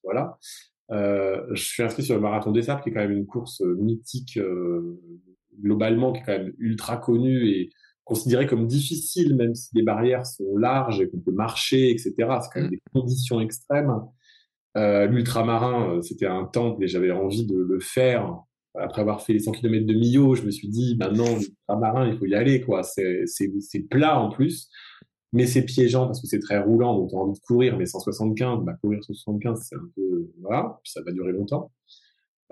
Voilà. 0.04 0.38
Euh, 0.90 1.42
je 1.52 1.62
suis 1.62 1.82
inscrit 1.82 2.02
sur 2.02 2.14
le 2.14 2.22
marathon 2.22 2.50
des 2.50 2.62
sables, 2.62 2.80
qui 2.82 2.88
est 2.88 2.92
quand 2.94 3.00
même 3.00 3.12
une 3.12 3.26
course 3.26 3.60
euh, 3.60 3.74
mythique 3.78 4.38
euh, 4.38 4.98
globalement, 5.62 6.12
qui 6.14 6.20
est 6.20 6.24
quand 6.24 6.38
même 6.38 6.54
ultra 6.58 6.96
connue 6.96 7.46
et 7.50 7.68
considéré 8.08 8.46
comme 8.46 8.66
difficile, 8.66 9.36
même 9.36 9.54
si 9.54 9.68
les 9.74 9.82
barrières 9.82 10.26
sont 10.26 10.56
larges 10.56 11.00
et 11.00 11.10
qu'on 11.10 11.20
peut 11.20 11.30
marcher, 11.30 11.90
etc. 11.90 12.14
C'est 12.16 12.24
quand 12.24 12.60
même 12.62 12.70
des 12.70 12.80
conditions 12.92 13.38
extrêmes. 13.38 13.92
Euh, 14.78 15.06
L'ultramarin, 15.06 15.96
euh, 15.96 16.00
c'était 16.00 16.26
un 16.26 16.44
temple 16.44 16.84
et 16.84 16.88
j'avais 16.88 17.10
envie 17.10 17.46
de 17.46 17.56
le 17.56 17.80
faire. 17.80 18.34
Après 18.74 19.02
avoir 19.02 19.20
fait 19.20 19.34
les 19.34 19.40
100 19.40 19.52
km 19.52 19.84
de 19.84 19.92
Millau, 19.92 20.34
je 20.34 20.42
me 20.42 20.50
suis 20.50 20.68
dit, 20.68 20.96
maintenant, 20.98 21.26
l'ultramarin, 21.36 22.08
il 22.08 22.16
faut 22.16 22.24
y 22.24 22.34
aller, 22.34 22.62
quoi. 22.62 22.82
C'est 22.82 23.88
plat 23.90 24.18
en 24.18 24.30
plus, 24.30 24.70
mais 25.34 25.46
c'est 25.46 25.64
piégeant 25.64 26.06
parce 26.06 26.22
que 26.22 26.28
c'est 26.28 26.38
très 26.38 26.58
roulant, 26.58 26.96
donc 26.96 27.10
tu 27.10 27.16
as 27.16 27.18
envie 27.18 27.38
de 27.38 27.44
courir, 27.44 27.76
mais 27.76 27.84
175, 27.84 28.64
bah, 28.64 28.72
courir 28.80 29.04
175, 29.04 29.66
c'est 29.68 29.76
un 29.76 29.88
peu, 29.94 30.30
voilà, 30.40 30.78
puis 30.82 30.92
ça 30.92 31.02
va 31.02 31.12
durer 31.12 31.32
longtemps. 31.32 31.70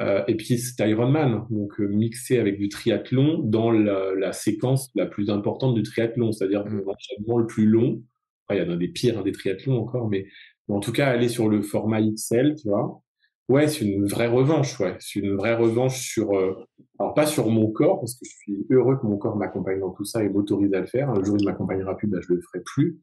Euh, 0.01 0.23
et 0.29 0.35
puis 0.37 0.59
c'est 0.59 0.89
Ironman, 0.89 1.47
donc 1.51 1.81
euh, 1.81 1.87
mixé 1.89 2.39
avec 2.39 2.59
du 2.59 2.69
triathlon 2.69 3.39
dans 3.39 3.71
la, 3.71 4.15
la 4.15 4.33
séquence 4.33 4.91
la 4.95 5.07
plus 5.07 5.31
importante 5.31 5.75
du 5.75 5.83
triathlon, 5.83 6.33
c'est-à-dire 6.33 6.65
Mm. 6.67 6.83
l'enchaînement 6.87 7.39
le 7.39 7.47
plus 7.47 7.67
long. 7.67 8.03
Il 8.51 8.57
y 8.59 8.61
en 8.63 8.71
a 8.71 8.77
des 8.77 8.89
pires, 8.89 9.19
hein, 9.19 9.23
des 9.23 9.33
triathlons 9.33 9.79
encore, 9.81 10.09
mais, 10.09 10.27
mais 10.69 10.75
en 10.75 10.81
tout 10.81 10.93
cas, 10.93 11.09
aller 11.09 11.29
sur 11.29 11.49
le 11.49 11.63
format 11.63 12.01
XL, 12.01 12.55
tu 12.57 12.69
vois. 12.69 13.03
Ouais, 13.49 13.69
c'est 13.69 13.85
une 13.85 14.07
vraie 14.07 14.27
revanche, 14.27 14.79
ouais. 14.81 14.97
C'est 14.99 15.21
une 15.21 15.37
vraie 15.37 15.55
revanche 15.55 16.01
sur, 16.01 16.37
euh, 16.37 16.55
alors 16.99 17.15
pas 17.15 17.27
sur 17.27 17.49
mon 17.49 17.71
corps, 17.71 18.01
parce 18.01 18.15
que 18.15 18.25
je 18.27 18.31
suis 18.37 18.67
heureux 18.71 18.97
que 19.01 19.07
mon 19.07 19.17
corps 19.19 19.37
m'accompagne 19.37 19.81
dans 19.81 19.93
tout 19.93 20.05
ça 20.05 20.25
et 20.25 20.29
m'autorise 20.29 20.75
à 20.75 20.81
le 20.81 20.87
faire. 20.87 21.13
Le 21.15 21.25
jour 21.25 21.35
où 21.37 21.39
il 21.39 21.45
m'accompagnera 21.47 21.97
plus, 21.97 22.09
bah, 22.09 22.19
je 22.21 22.33
le 22.35 22.41
ferai 22.41 22.61
plus. 22.65 22.99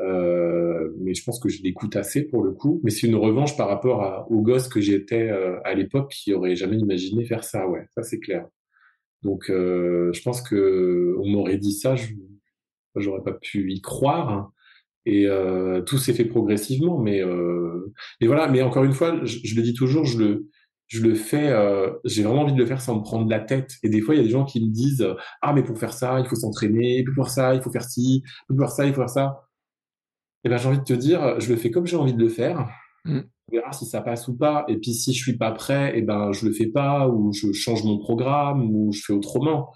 Euh, 0.00 0.90
mais 0.98 1.14
je 1.14 1.22
pense 1.24 1.38
que 1.38 1.48
je 1.48 1.62
l'écoute 1.62 1.96
assez 1.96 2.22
pour 2.22 2.42
le 2.42 2.52
coup. 2.52 2.80
Mais 2.84 2.90
c'est 2.90 3.06
une 3.06 3.16
revanche 3.16 3.56
par 3.56 3.68
rapport 3.68 4.02
à, 4.02 4.30
au 4.30 4.40
gosse 4.40 4.68
que 4.68 4.80
j'étais 4.80 5.28
euh, 5.28 5.58
à 5.64 5.74
l'époque 5.74 6.10
qui 6.12 6.32
aurait 6.34 6.56
jamais 6.56 6.78
imaginé 6.78 7.24
faire 7.24 7.44
ça. 7.44 7.68
Ouais, 7.68 7.86
ça 7.94 8.02
c'est 8.02 8.20
clair. 8.20 8.46
Donc 9.22 9.50
euh, 9.50 10.12
je 10.12 10.22
pense 10.22 10.42
que 10.42 11.16
on 11.20 11.28
m'aurait 11.28 11.58
dit 11.58 11.72
ça, 11.72 11.94
j'aurais 12.96 13.22
pas 13.22 13.34
pu 13.34 13.72
y 13.72 13.80
croire. 13.80 14.52
Et 15.04 15.26
tout 15.86 15.98
s'est 15.98 16.14
fait 16.14 16.24
progressivement, 16.24 16.98
mais 16.98 17.22
mais 18.20 18.26
voilà. 18.28 18.48
Mais 18.48 18.62
encore 18.62 18.84
une 18.84 18.92
fois, 18.92 19.20
je, 19.24 19.56
le 19.56 19.62
dis 19.62 19.74
toujours, 19.74 20.04
je 20.04 20.18
le 20.18 20.48
je 20.86 21.02
le 21.02 21.14
fais. 21.16 21.52
J'ai 22.04 22.22
vraiment 22.22 22.42
envie 22.42 22.52
de 22.52 22.58
le 22.58 22.66
faire 22.66 22.80
sans 22.80 22.98
me 22.98 23.02
prendre 23.02 23.28
la 23.28 23.40
tête. 23.40 23.72
Et 23.82 23.88
des 23.88 24.00
fois, 24.00 24.14
il 24.14 24.18
y 24.18 24.20
a 24.20 24.24
des 24.24 24.30
gens 24.30 24.44
qui 24.44 24.64
me 24.64 24.70
disent 24.72 25.04
ah 25.42 25.52
mais 25.54 25.64
pour 25.64 25.76
faire 25.78 25.92
ça, 25.92 26.20
il 26.20 26.26
faut 26.28 26.36
s'entraîner. 26.36 27.02
Pour 27.04 27.14
faire 27.16 27.34
ça, 27.34 27.54
il 27.54 27.62
faut 27.62 27.72
faire 27.72 27.84
ci. 27.84 28.22
Pour 28.46 28.58
faire 28.58 28.70
ça, 28.70 28.86
il 28.86 28.94
faut 28.94 29.00
faire 29.00 29.10
ça. 29.10 29.42
Eh 30.44 30.48
ben, 30.48 30.56
j'ai 30.56 30.68
envie 30.68 30.78
de 30.78 30.84
te 30.84 30.92
dire, 30.92 31.38
je 31.40 31.50
le 31.50 31.56
fais 31.56 31.70
comme 31.70 31.86
j'ai 31.86 31.96
envie 31.96 32.14
de 32.14 32.20
le 32.22 32.28
faire. 32.28 32.68
Mm. 33.04 33.20
On 33.48 33.52
verra 33.52 33.72
si 33.72 33.86
ça 33.86 34.00
passe 34.00 34.28
ou 34.28 34.36
pas. 34.36 34.64
Et 34.68 34.76
puis, 34.76 34.94
si 34.94 35.12
je 35.12 35.22
suis 35.22 35.36
pas 35.36 35.52
prêt, 35.52 35.92
eh 35.94 36.02
ben, 36.02 36.32
je 36.32 36.46
le 36.46 36.52
fais 36.52 36.66
pas, 36.66 37.08
ou 37.08 37.32
je 37.32 37.52
change 37.52 37.84
mon 37.84 37.98
programme, 37.98 38.74
ou 38.74 38.92
je 38.92 39.02
fais 39.04 39.12
autrement. 39.12 39.72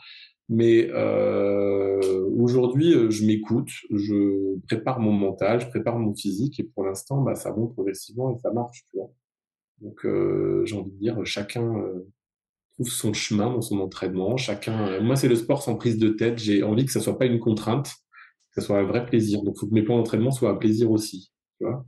Mais 0.49 0.89
euh, 0.93 2.29
aujourd'hui, 2.39 2.93
je 3.11 3.27
m'écoute, 3.27 3.71
je 3.91 4.59
prépare 4.69 5.01
mon 5.01 5.13
mental, 5.13 5.61
je 5.61 5.67
prépare 5.69 5.99
mon 5.99 6.15
physique, 6.15 6.61
et 6.61 6.65
pour 6.65 6.85
l'instant, 6.85 7.21
bah, 7.23 7.35
ça 7.35 7.53
monte 7.53 7.75
progressivement 7.75 8.33
et 8.33 8.39
ça 8.39 8.53
marche, 8.53 8.85
tu 8.91 8.99
vois. 8.99 9.11
Donc, 9.81 10.05
euh, 10.07 10.65
j'ai 10.65 10.77
envie 10.77 10.91
de 10.91 10.99
dire, 10.99 11.19
chacun 11.25 11.77
euh, 11.79 12.09
trouve 12.75 12.89
son 12.89 13.13
chemin 13.13 13.51
dans 13.51 13.61
son 13.61 13.81
entraînement. 13.81 14.37
Chacun, 14.37 14.89
euh, 14.89 15.03
moi, 15.03 15.17
c'est 15.17 15.29
le 15.29 15.37
sport 15.37 15.63
sans 15.63 15.77
prise 15.77 15.99
de 15.99 16.09
tête. 16.09 16.39
J'ai 16.39 16.63
envie 16.63 16.85
que 16.85 16.93
ça 16.93 17.01
soit 17.01 17.19
pas 17.19 17.27
une 17.27 17.41
contrainte, 17.41 17.93
que 18.57 18.63
ça 18.63 18.67
soit 18.67 18.79
un 18.79 18.85
vrai 18.85 19.05
plaisir. 19.05 19.43
Donc, 19.43 19.55
il 19.57 19.61
faut 19.61 19.67
que 19.67 19.75
mes 19.75 19.83
plans 19.83 19.99
d'entraînement 19.99 20.31
soient 20.31 20.51
un 20.51 20.57
plaisir 20.57 20.91
aussi, 20.91 21.33
tu 21.59 21.67
vois. 21.67 21.85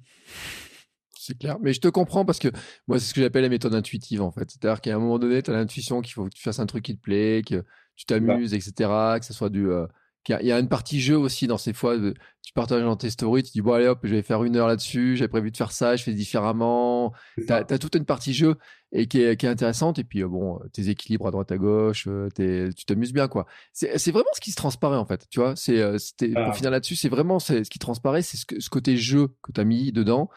C'est 1.19 1.37
clair. 1.39 1.59
Mais 1.61 1.73
je 1.73 1.81
te 1.81 1.89
comprends 1.89 2.25
parce 2.25 2.39
que 2.39 2.49
moi, 2.87 2.99
c'est 2.99 3.07
ce 3.07 3.15
que 3.15 3.21
j'appelle 3.21 3.43
la 3.43 3.49
méthode 3.49 3.75
intuitive, 3.75 4.23
en 4.23 4.31
fait. 4.31 4.51
C'est-à-dire 4.51 4.81
qu'à 4.81 4.95
un 4.95 4.99
moment 4.99 5.19
donné, 5.19 5.43
tu 5.43 5.51
as 5.51 5.55
l'intuition 5.55 6.01
qu'il 6.01 6.15
faut 6.15 6.25
que 6.25 6.35
tu 6.35 6.43
fasses 6.43 6.59
un 6.59 6.67
truc 6.67 6.85
qui 6.85 6.97
te 6.97 7.03
plaît, 7.03 7.43
que 7.47 7.65
tu 7.97 8.07
t'amuses, 8.07 8.55
etc., 8.55 9.19
que 9.19 9.27
ce 9.27 9.33
soit 9.33 9.51
du. 9.51 9.69
euh, 9.69 9.87
y 10.29 10.33
Il 10.41 10.47
y 10.47 10.53
a 10.53 10.59
une 10.59 10.69
partie 10.69 11.01
jeu 11.01 11.17
aussi 11.17 11.47
dans 11.47 11.59
ces 11.59 11.73
fois. 11.73 11.97
de- 11.99 12.15
tu 12.43 12.53
partages 12.55 12.83
dans 12.83 12.97
tes 12.97 13.11
stories, 13.11 13.43
tu 13.43 13.53
dis, 13.53 13.61
bon, 13.61 13.75
allez 13.75 13.87
hop, 13.89 13.99
je 14.05 14.15
vais 14.15 14.23
faire 14.23 14.43
une 14.43 14.57
heure 14.57 14.69
là-dessus, 14.69 15.17
j'ai 15.17 15.29
prévu 15.29 15.51
de 15.51 15.57
faire 15.57 15.71
ça, 15.71 15.97
je 15.97 16.03
fais 16.03 16.15
différemment. 16.15 17.13
Tu 17.37 17.53
as, 17.53 17.65
toute 17.79 17.95
une 17.95 18.07
partie 18.07 18.33
jeu 18.33 18.57
et 18.91 19.07
qui 19.07 19.21
est, 19.21 19.37
qui 19.39 19.45
est 19.45 19.51
intéressante. 19.51 19.99
Et 19.99 20.05
puis, 20.05 20.23
euh, 20.23 20.29
bon, 20.29 20.59
tes 20.73 20.89
équilibres 20.89 21.27
à 21.27 21.31
droite 21.31 21.53
à 21.53 21.59
gauche, 21.59 22.07
euh, 22.09 22.29
tu 22.37 22.85
t'amuses 22.87 23.13
bien, 23.13 23.29
quoi. 23.29 23.47
C'est 23.73 24.11
vraiment 24.11 24.31
ce 24.35 24.41
qui 24.41 24.51
se 24.51 24.57
transparaît, 24.57 24.97
en 24.97 25.05
fait. 25.05 25.27
Tu 25.31 25.41
vois, 25.41 25.57
c'est 25.57 25.79
euh, 25.81 25.99
Ah. 26.37 26.45
pour 26.47 26.57
finir 26.57 26.71
là-dessus, 26.71 26.97
c'est 26.97 27.11
vraiment 27.11 27.39
ce 27.39 27.61
qui 27.69 27.79
transparaît, 27.79 28.23
c'est 28.23 28.39
ce, 28.39 28.71
côté 28.71 28.97
jeu 28.97 29.29
que 29.43 29.53
tu 29.53 29.61
as 29.61 29.65
mis 29.65 29.93
dedans. 29.93 30.31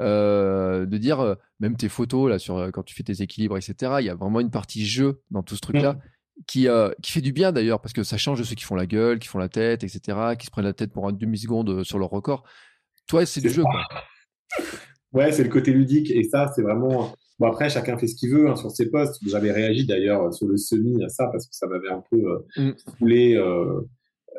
euh, 0.00 0.86
de 0.86 0.96
dire, 0.96 1.18
euh, 1.18 1.34
même 1.58 1.76
tes 1.76 1.88
photos, 1.88 2.30
là, 2.30 2.38
sur 2.38 2.56
euh, 2.56 2.70
quand 2.70 2.84
tu 2.84 2.94
fais 2.94 3.02
tes 3.02 3.20
équilibres, 3.20 3.56
etc., 3.56 3.96
il 3.98 4.04
y 4.06 4.10
a 4.10 4.14
vraiment 4.14 4.38
une 4.38 4.50
partie 4.50 4.86
jeu 4.86 5.22
dans 5.32 5.42
tout 5.42 5.56
ce 5.56 5.60
truc-là. 5.60 5.98
Qui, 6.46 6.68
euh, 6.68 6.90
qui 7.02 7.12
fait 7.12 7.20
du 7.20 7.32
bien 7.32 7.50
d'ailleurs, 7.50 7.80
parce 7.80 7.92
que 7.92 8.04
ça 8.04 8.16
change 8.16 8.38
de 8.38 8.44
ceux 8.44 8.54
qui 8.54 8.64
font 8.64 8.76
la 8.76 8.86
gueule, 8.86 9.18
qui 9.18 9.26
font 9.26 9.38
la 9.38 9.48
tête, 9.48 9.82
etc., 9.82 10.36
qui 10.38 10.46
se 10.46 10.50
prennent 10.50 10.64
la 10.64 10.72
tête 10.72 10.92
pour 10.92 11.08
une 11.08 11.18
demi-seconde 11.18 11.68
euh, 11.70 11.84
sur 11.84 11.98
leur 11.98 12.10
record. 12.10 12.44
Toi, 13.08 13.26
c'est 13.26 13.40
du 13.40 13.50
jeu, 13.50 13.62
quoi. 13.62 13.82
Ouais, 15.12 15.32
c'est 15.32 15.42
le 15.42 15.48
côté 15.48 15.72
ludique. 15.72 16.10
Et 16.10 16.24
ça, 16.24 16.52
c'est 16.54 16.62
vraiment. 16.62 17.14
Bon, 17.38 17.46
après, 17.46 17.70
chacun 17.70 17.96
fait 17.96 18.06
ce 18.06 18.14
qu'il 18.14 18.30
veut 18.30 18.48
hein, 18.48 18.56
sur 18.56 18.70
ses 18.70 18.90
posts. 18.90 19.18
J'avais 19.26 19.52
réagi 19.52 19.86
d'ailleurs 19.86 20.34
sur 20.34 20.46
le 20.46 20.56
semi 20.56 21.02
à 21.02 21.08
ça 21.08 21.28
parce 21.32 21.46
que 21.46 21.54
ça 21.54 21.66
m'avait 21.66 21.88
un 21.88 22.02
peu 22.10 22.16
euh, 22.18 22.38
mm. 22.56 22.72
foulé 22.98 23.34
euh, 23.34 23.88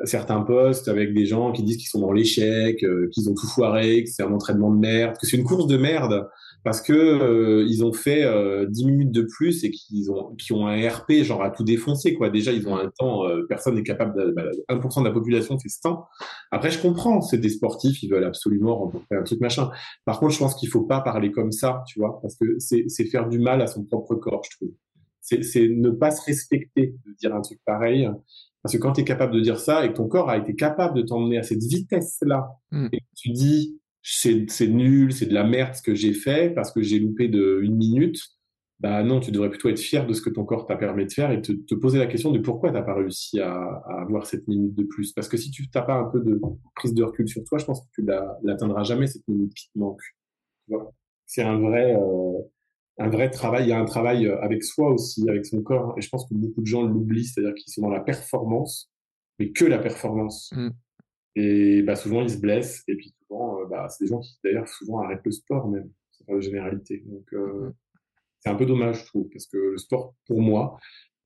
certains 0.04 0.42
posts 0.42 0.88
avec 0.88 1.12
des 1.12 1.26
gens 1.26 1.52
qui 1.52 1.62
disent 1.62 1.78
qu'ils 1.78 1.88
sont 1.88 2.00
dans 2.00 2.12
l'échec, 2.12 2.78
qu'ils 3.10 3.28
ont 3.28 3.34
tout 3.34 3.48
foiré, 3.48 4.04
que 4.04 4.10
c'est 4.10 4.22
un 4.22 4.32
entraînement 4.32 4.70
de 4.70 4.78
merde, 4.78 5.16
que 5.20 5.26
c'est 5.26 5.36
une 5.36 5.44
course 5.44 5.66
de 5.66 5.76
merde 5.76 6.28
parce 6.62 6.82
que 6.82 6.92
euh, 6.92 7.64
ils 7.68 7.84
ont 7.84 7.92
fait 7.92 8.24
euh, 8.24 8.66
10 8.68 8.84
minutes 8.84 9.12
de 9.12 9.22
plus 9.22 9.64
et 9.64 9.70
qu'ils 9.70 10.10
ont 10.10 10.34
qui 10.36 10.52
ont 10.52 10.66
un 10.66 10.88
RP 10.88 11.22
genre 11.22 11.42
à 11.42 11.50
tout 11.50 11.64
défoncer 11.64 12.14
quoi. 12.14 12.28
Déjà 12.28 12.52
ils 12.52 12.68
ont 12.68 12.76
un 12.76 12.90
temps 12.98 13.26
euh, 13.26 13.46
personne 13.48 13.76
n'est 13.76 13.82
capable 13.82 14.14
de, 14.14 14.34
1% 14.34 14.34
bah, 14.68 15.00
de 15.00 15.04
la 15.04 15.12
population 15.12 15.58
fait 15.58 15.68
ce 15.68 15.80
temps. 15.80 16.06
Après 16.50 16.70
je 16.70 16.80
comprends, 16.80 17.22
c'est 17.22 17.38
des 17.38 17.48
sportifs, 17.48 18.02
ils 18.02 18.10
veulent 18.10 18.24
absolument 18.24 18.76
remporter 18.76 19.14
un 19.14 19.22
truc 19.22 19.40
machin. 19.40 19.70
Par 20.04 20.20
contre, 20.20 20.34
je 20.34 20.38
pense 20.38 20.54
qu'il 20.54 20.68
faut 20.68 20.82
pas 20.82 21.00
parler 21.00 21.32
comme 21.32 21.52
ça, 21.52 21.82
tu 21.86 21.98
vois, 21.98 22.20
parce 22.20 22.36
que 22.36 22.58
c'est 22.58 22.84
c'est 22.88 23.06
faire 23.06 23.28
du 23.28 23.38
mal 23.38 23.62
à 23.62 23.66
son 23.66 23.84
propre 23.84 24.14
corps, 24.16 24.42
je 24.50 24.56
trouve. 24.56 24.74
C'est 25.22 25.42
c'est 25.42 25.68
ne 25.68 25.90
pas 25.90 26.10
se 26.10 26.24
respecter 26.24 26.94
de 27.06 27.14
dire 27.18 27.34
un 27.34 27.40
truc 27.40 27.58
pareil. 27.64 28.08
Parce 28.62 28.74
que 28.74 28.78
quand 28.78 28.92
tu 28.92 29.00
es 29.00 29.04
capable 29.04 29.32
de 29.32 29.40
dire 29.40 29.58
ça 29.58 29.86
et 29.86 29.88
que 29.88 29.94
ton 29.94 30.06
corps 30.06 30.28
a 30.28 30.36
été 30.36 30.54
capable 30.54 30.94
de 30.94 31.00
t'emmener 31.00 31.38
à 31.38 31.42
cette 31.42 31.62
vitesse-là, 31.62 32.46
mmh. 32.72 32.88
et 32.92 33.00
que 33.00 33.06
tu 33.16 33.30
dis 33.30 33.80
c'est 34.02 34.68
nul, 34.68 35.12
c'est 35.12 35.26
de 35.26 35.34
la 35.34 35.44
merde 35.44 35.74
ce 35.74 35.82
que 35.82 35.94
j'ai 35.94 36.14
fait 36.14 36.50
parce 36.54 36.72
que 36.72 36.82
j'ai 36.82 36.98
loupé 36.98 37.28
de 37.28 37.60
une 37.62 37.76
minute, 37.76 38.18
bah 38.80 39.02
non, 39.02 39.20
tu 39.20 39.30
devrais 39.30 39.50
plutôt 39.50 39.68
être 39.68 39.78
fier 39.78 40.06
de 40.06 40.14
ce 40.14 40.22
que 40.22 40.30
ton 40.30 40.44
corps 40.44 40.66
t'a 40.66 40.74
permis 40.74 41.04
de 41.04 41.12
faire 41.12 41.30
et 41.30 41.42
te, 41.42 41.52
te, 41.52 41.74
poser 41.74 41.98
la 41.98 42.06
question 42.06 42.32
de 42.32 42.38
pourquoi 42.38 42.72
t'as 42.72 42.80
pas 42.80 42.94
réussi 42.94 43.38
à, 43.38 43.52
à, 43.52 44.00
avoir 44.00 44.24
cette 44.24 44.48
minute 44.48 44.74
de 44.74 44.84
plus. 44.84 45.12
Parce 45.12 45.28
que 45.28 45.36
si 45.36 45.50
tu 45.50 45.68
t'as 45.68 45.82
pas 45.82 45.96
un 45.96 46.06
peu 46.06 46.20
de 46.20 46.40
prise 46.74 46.94
de 46.94 47.04
recul 47.04 47.28
sur 47.28 47.44
toi, 47.44 47.58
je 47.58 47.66
pense 47.66 47.82
que 47.82 47.88
tu 47.94 48.06
l'atteindras 48.42 48.82
jamais 48.84 49.06
cette 49.06 49.28
minute 49.28 49.52
qui 49.52 49.70
te 49.70 49.78
manque. 49.78 50.00
C'est 51.26 51.42
un 51.42 51.58
vrai, 51.58 51.94
euh, 51.94 52.38
un 52.98 53.10
vrai 53.10 53.28
travail. 53.28 53.64
Il 53.64 53.68
y 53.68 53.72
a 53.72 53.78
un 53.78 53.84
travail 53.84 54.26
euh, 54.26 54.40
avec 54.40 54.64
soi 54.64 54.90
aussi, 54.90 55.28
avec 55.28 55.44
son 55.44 55.62
corps. 55.62 55.94
Et 55.98 56.00
je 56.00 56.08
pense 56.08 56.26
que 56.26 56.34
beaucoup 56.34 56.62
de 56.62 56.66
gens 56.66 56.82
l'oublient, 56.82 57.26
c'est-à-dire 57.26 57.54
qu'ils 57.54 57.72
sont 57.72 57.82
dans 57.82 57.90
la 57.90 58.00
performance, 58.00 58.90
mais 59.38 59.50
que 59.50 59.66
la 59.66 59.78
performance. 59.78 60.52
Mmh. 60.56 60.70
Et 61.36 61.82
bah, 61.82 61.96
souvent, 61.96 62.22
ils 62.22 62.30
se 62.30 62.38
blessent. 62.38 62.82
Et 62.88 62.96
puis 62.96 63.14
souvent, 63.30 63.60
euh, 63.60 63.66
bah, 63.66 63.88
c'est 63.88 64.04
des 64.04 64.08
gens 64.08 64.20
qui, 64.20 64.38
d'ailleurs, 64.44 64.68
souvent 64.68 65.00
arrêtent 65.00 65.24
le 65.24 65.30
sport 65.30 65.68
même. 65.68 65.90
C'est 66.12 66.26
pas 66.26 66.34
la 66.34 66.40
généralité. 66.40 67.02
Donc, 67.06 67.26
euh, 67.32 67.68
mmh. 67.68 67.74
c'est 68.40 68.50
un 68.50 68.54
peu 68.54 68.66
dommage, 68.66 69.00
je 69.00 69.06
trouve, 69.06 69.28
parce 69.32 69.46
que 69.46 69.56
le 69.56 69.78
sport, 69.78 70.14
pour 70.26 70.40
moi, 70.40 70.76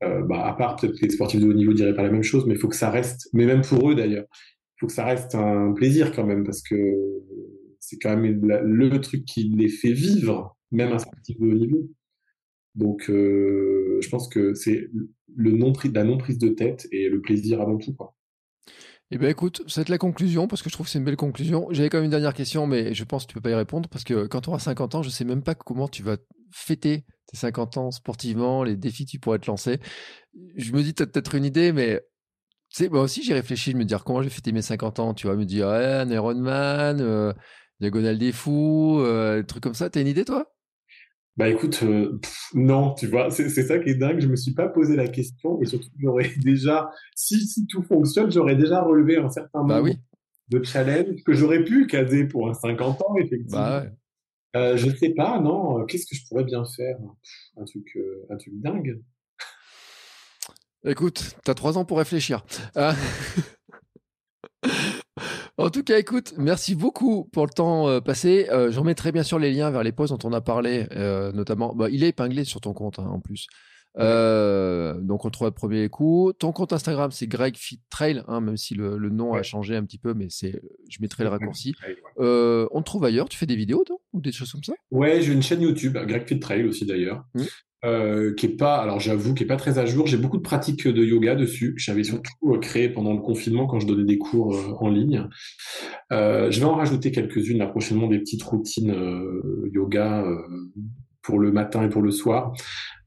euh, 0.03 0.23
bah, 0.23 0.47
à 0.47 0.55
part 0.55 0.77
peut-être 0.77 0.99
que 0.99 1.07
les 1.07 1.11
sportifs 1.11 1.41
de 1.41 1.47
haut 1.47 1.53
niveau 1.53 1.73
diraient 1.73 1.95
pas 1.95 2.03
la 2.03 2.11
même 2.11 2.23
chose, 2.23 2.47
mais 2.47 2.55
il 2.55 2.61
faut 2.61 2.69
que 2.69 2.77
ça 2.77 2.91
reste, 2.91 3.29
mais 3.33 3.47
même 3.47 3.63
pour 3.63 3.91
eux 3.91 3.95
d'ailleurs, 3.95 4.27
il 4.31 4.81
faut 4.81 4.87
que 4.87 4.93
ça 4.93 5.05
reste 5.05 5.35
un 5.35 5.73
plaisir 5.73 6.13
quand 6.13 6.27
même, 6.27 6.45
parce 6.45 6.63
que 6.63 6.77
c'est 7.81 7.99
quand 7.99 8.17
même 8.17 8.41
le 8.45 9.01
truc 9.01 9.25
qui 9.25 9.45
les 9.45 9.69
fait 9.69 9.93
vivre, 9.93 10.57
même 10.73 10.93
un 10.93 10.99
sportif 10.99 11.39
de 11.39 11.47
haut 11.47 11.55
niveau. 11.55 11.89
Donc, 12.75 13.09
euh, 13.09 14.01
je 14.03 14.09
pense 14.09 14.29
que 14.29 14.55
c'est 14.55 14.89
le 15.37 15.53
non 15.53 15.73
la 15.93 16.05
non 16.05 16.19
prise 16.19 16.39
de 16.39 16.49
tête 16.49 16.89
et 16.91 17.09
le 17.09 17.21
plaisir 17.21 17.61
avant 17.61 17.79
tout, 17.79 17.95
quoi. 17.95 18.17
Eh 19.11 19.19
bien, 19.19 19.29
écoute, 19.29 19.63
c'est 19.69 19.89
la 19.89 19.99
conclusion, 19.99 20.49
parce 20.49 20.63
que 20.63 20.71
je 20.71 20.75
trouve 20.75 20.87
que 20.87 20.91
c'est 20.93 20.99
une 20.99 21.05
belle 21.05 21.17
conclusion. 21.17 21.69
J'avais 21.71 21.89
quand 21.89 21.99
même 21.99 22.07
une 22.07 22.11
dernière 22.11 22.35
question, 22.35 22.67
mais 22.67 22.95
je 22.95 23.05
pense 23.05 23.25
que 23.25 23.29
tu 23.29 23.35
peux 23.35 23.41
pas 23.41 23.51
y 23.51 23.55
répondre, 23.55 23.89
parce 23.89 24.03
que 24.03 24.27
quand 24.27 24.41
tu 24.43 24.49
auras 24.49 24.59
50 24.59 24.95
ans, 24.95 25.03
je 25.03 25.11
sais 25.11 25.25
même 25.25 25.43
pas 25.43 25.55
comment 25.55 25.89
tu 25.89 26.03
vas 26.03 26.17
fêter 26.53 27.05
tes 27.27 27.37
50 27.37 27.77
ans 27.77 27.91
sportivement, 27.91 28.65
les 28.65 28.77
défis 28.77 29.05
tu 29.05 29.19
pourrais 29.19 29.39
te 29.39 29.47
lancer. 29.47 29.79
Je 30.57 30.73
me 30.73 30.83
dis, 30.83 30.95
tu 30.95 31.03
as 31.03 31.07
peut-être 31.07 31.35
une 31.35 31.45
idée, 31.45 31.73
mais 31.73 32.03
c'est 32.71 32.89
moi 32.91 33.03
aussi, 33.03 33.23
j'ai 33.25 33.35
réfléchi 33.35 33.73
de 33.75 33.79
me 33.79 33.85
dire 33.85 34.05
comment 34.05 34.23
je 34.23 34.29
vais 34.29 34.35
fêter 34.35 34.53
mes 34.53 34.63
50 34.63 35.01
ans. 35.01 35.15
Tu 35.15 35.27
vois, 35.29 35.37
me 35.37 35.47
dire, 35.47 35.69
ouais, 35.69 35.87
un 35.87 36.11
Ironman, 36.11 37.01
euh, 37.01 37.33
Diagonale 37.81 38.19
des 38.19 38.33
Fous, 38.33 39.01
euh, 39.01 39.43
des 39.43 39.47
trucs 39.47 39.63
comme 39.65 39.75
ça. 39.75 39.91
T'as 39.91 40.01
une 40.03 40.09
idée, 40.09 40.25
toi? 40.27 40.54
Bah 41.37 41.49
écoute, 41.49 41.81
euh, 41.83 42.21
non, 42.55 42.95
tu 42.95 43.09
vois, 43.09 43.29
c'est 43.31 43.49
ça 43.49 43.79
qui 43.79 43.91
est 43.91 43.95
dingue. 43.97 44.21
Je 44.21 44.29
me 44.29 44.37
suis 44.37 44.55
pas 44.55 44.69
posé 44.69 44.95
la 44.95 45.09
question 45.09 45.61
et 45.61 45.67
surtout 45.67 45.89
j'aurais 46.01 46.31
déjà, 46.37 46.91
si, 47.17 47.45
si 47.47 47.67
tout 47.67 47.83
fonctionne, 47.83 48.31
j'aurais 48.31 48.55
déjà 48.55 48.81
relevé 48.83 49.17
un 49.17 49.31
certain 49.31 49.65
bah 49.65 49.81
nombre 49.81 49.95
de 50.49 50.63
challenges 50.63 51.23
que 51.25 51.33
j'aurais 51.33 51.65
pu 51.65 51.87
caser 51.87 52.27
pour 52.27 52.49
un 52.49 52.55
50 52.55 53.01
ans 53.03 53.17
effectivement. 53.19 53.59
Bah 53.59 53.83
ouais. 53.83 53.91
euh, 54.57 54.77
je 54.77 54.91
sais 54.91 55.11
pas, 55.11 55.41
non. 55.41 55.81
Euh, 55.81 55.85
qu'est-ce 55.87 56.07
que 56.07 56.15
je 56.15 56.25
pourrais 56.29 56.45
bien 56.45 56.65
faire? 56.65 56.97
Un 57.57 57.65
truc, 57.65 57.87
euh, 57.97 58.27
un 58.31 58.37
truc 58.37 58.55
dingue. 58.61 59.03
Écoute, 60.87 61.37
t'as 61.45 61.55
trois 61.55 61.79
ans 61.79 61.85
pour 61.85 61.99
réfléchir. 61.99 62.45
En 65.57 65.71
tout 65.71 65.85
cas, 65.85 65.99
écoute, 65.99 66.35
merci 66.37 66.75
beaucoup 66.75 67.29
pour 67.33 67.47
le 67.47 67.53
temps 67.53 67.89
euh, 67.89 68.01
passé. 68.01 68.49
Euh, 68.51 68.73
je 68.73 68.81
remettrai 68.81 69.13
bien 69.13 69.23
sûr 69.23 69.39
les 69.39 69.53
liens 69.53 69.71
vers 69.71 69.85
les 69.85 69.93
posts 69.93 70.13
dont 70.13 70.29
on 70.29 70.33
a 70.33 70.41
parlé, 70.41 70.89
euh, 70.97 71.31
notamment. 71.31 71.75
Bah, 71.77 71.89
il 71.91 72.03
est 72.03 72.09
épinglé 72.09 72.45
sur 72.45 72.61
ton 72.61 72.73
compte 72.73 72.99
hein, 72.99 73.07
en 73.07 73.21
plus. 73.21 73.47
donc 73.97 75.25
on 75.25 75.29
le 75.29 75.31
trouve 75.31 75.47
à 75.47 75.53
premier 75.53 75.89
coup. 75.89 76.33
Ton 76.37 76.51
compte 76.51 76.73
Instagram, 76.73 77.13
c'est 77.13 77.29
Greg 77.29 77.57
Fit 77.57 77.81
Trail, 77.89 78.25
hein, 78.27 78.41
même 78.41 78.57
si 78.57 78.75
le, 78.75 78.99
nom 78.99 79.35
a 79.35 79.45
changé 79.45 79.77
un 79.77 79.85
petit 79.85 79.99
peu, 79.99 80.13
mais 80.13 80.27
c'est, 80.29 80.61
je 80.91 80.99
mettrai 81.01 81.23
le 81.23 81.31
raccourci. 81.31 81.77
on 82.17 82.81
te 82.81 82.85
trouve 82.85 83.05
ailleurs. 83.05 83.29
Tu 83.29 83.39
fais 83.39 83.47
des 83.47 83.57
vidéos, 83.57 83.85
toi, 83.85 83.99
ou 84.13 84.21
des 84.21 84.33
choses 84.33 84.51
comme 84.51 84.65
ça? 84.65 84.75
Ouais, 84.91 85.21
j'ai 85.21 85.33
une 85.33 85.43
chaîne 85.43 85.63
YouTube, 85.63 85.97
Greg 85.97 86.27
Fit 86.27 86.41
Trail 86.41 86.65
aussi 86.65 86.85
d'ailleurs. 86.85 87.25
Mmh. 87.35 87.43
Euh, 87.85 88.33
qui 88.35 88.47
est 88.47 88.57
pas, 88.57 88.77
alors 88.77 88.99
j'avoue, 88.99 89.35
qui 89.35 89.43
est 89.43 89.47
pas 89.47 89.57
très 89.57 89.79
à 89.79 89.85
jour. 89.85 90.07
J'ai 90.07 90.17
beaucoup 90.17 90.39
de 90.39 90.43
pratiques 90.43 90.89
de 90.89 91.05
yoga 91.05 91.35
dessus. 91.35 91.75
J'avais 91.77 92.05
surtout 92.05 92.33
euh, 92.45 92.59
créé 92.59 92.89
pendant 92.89 93.13
le 93.13 93.21
confinement 93.21 93.67
quand 93.67 93.79
je 93.79 93.87
donnais 93.87 94.05
des 94.05 94.17
cours 94.17 94.55
euh, 94.55 94.75
en 94.81 94.89
ligne. 94.89 95.29
je 96.11 96.59
vais 96.59 96.65
en 96.65 96.77
rajouter 96.77 97.11
quelques-unes 97.11 97.59
là 97.59 97.67
prochainement, 97.67 98.09
des 98.09 98.19
petites 98.19 98.43
routines 98.43 98.95
yoga 99.73 100.25
pour 101.23 101.39
le 101.39 101.53
matin 101.53 101.83
et 101.83 101.89
pour 101.91 102.01
le 102.01 102.11
soir. 102.11 102.55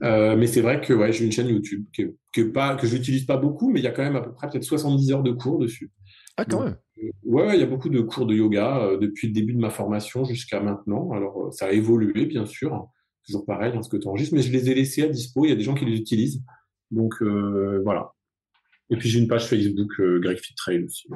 mais 0.01 0.45
c'est 0.47 0.61
vrai 0.61 0.79
que 0.81 0.93
ouais, 0.93 1.11
j'ai 1.11 1.25
une 1.25 1.31
chaîne 1.31 1.47
YouTube 1.47 1.85
que, 1.95 2.15
que 2.33 2.41
pas 2.41 2.75
que 2.75 2.85
j'utilise 2.85 3.25
pas 3.25 3.37
beaucoup, 3.37 3.71
mais 3.71 3.79
il 3.79 3.83
y 3.83 3.87
a 3.87 3.91
quand 3.91 4.03
même 4.03 4.15
à 4.15 4.21
peu 4.21 4.33
près 4.33 4.47
peut-être 4.49 4.63
70 4.63 5.11
heures 5.11 5.23
de 5.23 5.31
cours 5.31 5.57
dessus. 5.57 5.91
Ah 6.35 6.45
quand 6.45 6.63
même. 6.63 6.75
Ouais, 7.23 7.55
il 7.55 7.59
y 7.59 7.63
a 7.63 7.67
beaucoup 7.67 7.89
de 7.89 8.01
cours 8.01 8.27
de 8.27 8.35
yoga 8.35 8.91
depuis 8.99 9.27
le 9.27 9.33
début 9.33 9.53
de 9.53 9.59
ma 9.59 9.71
formation 9.71 10.23
jusqu'à 10.23 10.59
maintenant. 10.59 11.11
Alors 11.13 11.51
ça 11.51 11.67
a 11.67 11.71
évolué 11.71 12.25
bien 12.25 12.45
sûr 12.45 12.89
toujours 13.27 13.45
pareil 13.45 13.73
dans 13.73 13.83
ce 13.83 13.89
que 13.89 13.97
tu 13.97 14.07
enregistres, 14.07 14.33
mais 14.33 14.41
je 14.41 14.51
les 14.51 14.69
ai 14.69 14.73
laissés 14.73 15.03
à 15.03 15.07
dispo. 15.07 15.45
Il 15.45 15.49
y 15.49 15.51
a 15.51 15.55
des 15.55 15.63
gens 15.63 15.75
qui 15.75 15.85
les 15.85 15.97
utilisent. 15.97 16.41
Donc 16.91 17.21
euh, 17.21 17.81
voilà. 17.83 18.13
Et 18.89 18.95
puis 18.95 19.09
j'ai 19.09 19.19
une 19.19 19.27
page 19.27 19.47
Facebook 19.47 19.91
euh, 19.99 20.19
Greg 20.19 20.37
Fit 20.37 20.55
Trail 20.55 20.83
aussi. 20.83 21.07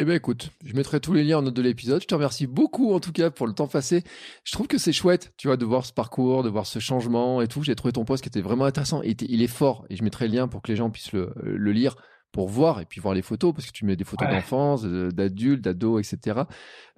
Eh 0.00 0.04
bien 0.04 0.14
écoute, 0.14 0.50
je 0.64 0.74
mettrai 0.74 1.00
tous 1.00 1.12
les 1.12 1.24
liens 1.24 1.38
en 1.38 1.42
note 1.42 1.54
de 1.54 1.62
l'épisode. 1.62 2.00
Je 2.00 2.06
te 2.06 2.14
remercie 2.14 2.46
beaucoup 2.46 2.92
en 2.92 3.00
tout 3.00 3.10
cas 3.10 3.30
pour 3.30 3.48
le 3.48 3.52
temps 3.52 3.66
passé. 3.66 4.04
Je 4.44 4.52
trouve 4.52 4.68
que 4.68 4.78
c'est 4.78 4.92
chouette, 4.92 5.32
tu 5.36 5.48
vois, 5.48 5.56
de 5.56 5.64
voir 5.64 5.84
ce 5.84 5.92
parcours, 5.92 6.44
de 6.44 6.48
voir 6.48 6.66
ce 6.66 6.78
changement 6.78 7.42
et 7.42 7.48
tout. 7.48 7.64
J'ai 7.64 7.74
trouvé 7.74 7.90
ton 7.90 8.04
post 8.04 8.22
qui 8.22 8.28
était 8.28 8.40
vraiment 8.40 8.64
intéressant. 8.64 9.02
Et 9.02 9.16
il 9.28 9.42
est 9.42 9.48
fort 9.48 9.84
et 9.90 9.96
je 9.96 10.04
mettrai 10.04 10.28
le 10.28 10.34
lien 10.34 10.46
pour 10.46 10.62
que 10.62 10.70
les 10.70 10.76
gens 10.76 10.90
puissent 10.90 11.12
le 11.12 11.72
lire 11.72 11.96
pour 12.32 12.48
voir 12.48 12.80
et 12.80 12.84
puis 12.84 13.00
voir 13.00 13.14
les 13.14 13.22
photos 13.22 13.54
parce 13.54 13.66
que 13.66 13.72
tu 13.72 13.84
mets 13.84 13.96
des 13.96 14.04
photos 14.04 14.28
d'enfance, 14.28 14.84
d'adultes, 14.84 15.62
d'ados, 15.62 16.00
etc. 16.00 16.40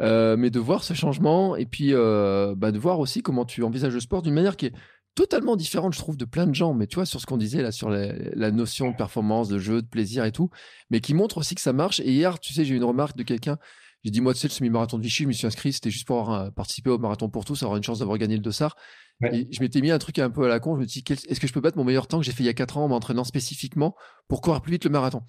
Euh, 0.00 0.36
mais 0.36 0.50
de 0.50 0.58
voir 0.58 0.82
ce 0.84 0.94
changement 0.94 1.56
et 1.56 1.66
puis 1.66 1.94
euh, 1.94 2.54
bah, 2.56 2.72
de 2.72 2.78
voir 2.78 2.98
aussi 2.98 3.22
comment 3.22 3.44
tu 3.44 3.62
envisages 3.62 3.94
le 3.94 4.00
sport 4.00 4.22
d'une 4.22 4.34
manière 4.34 4.56
qui 4.56 4.66
est 4.66 4.74
totalement 5.14 5.56
différente, 5.56 5.94
je 5.94 5.98
trouve, 5.98 6.16
de 6.16 6.24
plein 6.24 6.46
de 6.46 6.54
gens. 6.54 6.74
Mais 6.74 6.86
tu 6.86 6.96
vois, 6.96 7.06
sur 7.06 7.20
ce 7.20 7.26
qu'on 7.26 7.36
disait 7.36 7.62
là, 7.62 7.72
sur 7.72 7.90
la, 7.90 8.50
notion 8.50 8.90
de 8.90 8.96
performance, 8.96 9.48
de 9.48 9.58
jeu, 9.58 9.82
de 9.82 9.86
plaisir 9.86 10.24
et 10.24 10.32
tout, 10.32 10.50
mais 10.90 11.00
qui 11.00 11.14
montre 11.14 11.38
aussi 11.38 11.54
que 11.54 11.60
ça 11.60 11.72
marche. 11.72 12.00
Et 12.00 12.10
hier, 12.12 12.38
tu 12.38 12.52
sais, 12.52 12.64
j'ai 12.64 12.74
eu 12.74 12.76
une 12.76 12.84
remarque 12.84 13.16
de 13.16 13.22
quelqu'un. 13.22 13.58
J'ai 14.04 14.10
dit, 14.10 14.20
moi, 14.20 14.32
tu 14.32 14.40
sais, 14.40 14.48
le 14.48 14.52
semi-marathon 14.52 14.96
de 14.96 15.02
Vichy, 15.02 15.24
je 15.24 15.28
me 15.28 15.32
suis 15.32 15.46
inscrit, 15.46 15.74
c'était 15.74 15.90
juste 15.90 16.06
pour 16.06 16.20
avoir, 16.20 16.52
participer 16.54 16.88
au 16.88 16.98
marathon 16.98 17.28
pour 17.28 17.44
tous, 17.44 17.62
avoir 17.62 17.76
une 17.76 17.82
chance 17.82 17.98
d'avoir 17.98 18.16
gagné 18.16 18.34
le 18.34 18.40
dossard 18.40 18.76
je 19.20 19.60
m'étais 19.60 19.80
mis 19.80 19.90
un 19.90 19.98
truc 19.98 20.18
un 20.18 20.30
peu 20.30 20.44
à 20.44 20.48
la 20.48 20.60
con. 20.60 20.76
Je 20.76 20.80
me 20.80 20.86
suis 20.86 21.02
dit, 21.02 21.12
est-ce 21.12 21.40
que 21.40 21.46
je 21.46 21.52
peux 21.52 21.60
battre 21.60 21.76
mon 21.76 21.84
meilleur 21.84 22.06
temps 22.06 22.18
que 22.18 22.24
j'ai 22.24 22.32
fait 22.32 22.42
il 22.42 22.46
y 22.46 22.50
a 22.50 22.54
4 22.54 22.78
ans 22.78 22.84
en 22.84 22.88
m'entraînant 22.88 23.24
spécifiquement 23.24 23.94
pour 24.28 24.40
courir 24.40 24.62
plus 24.62 24.72
vite 24.72 24.84
le 24.84 24.90
marathon? 24.90 25.22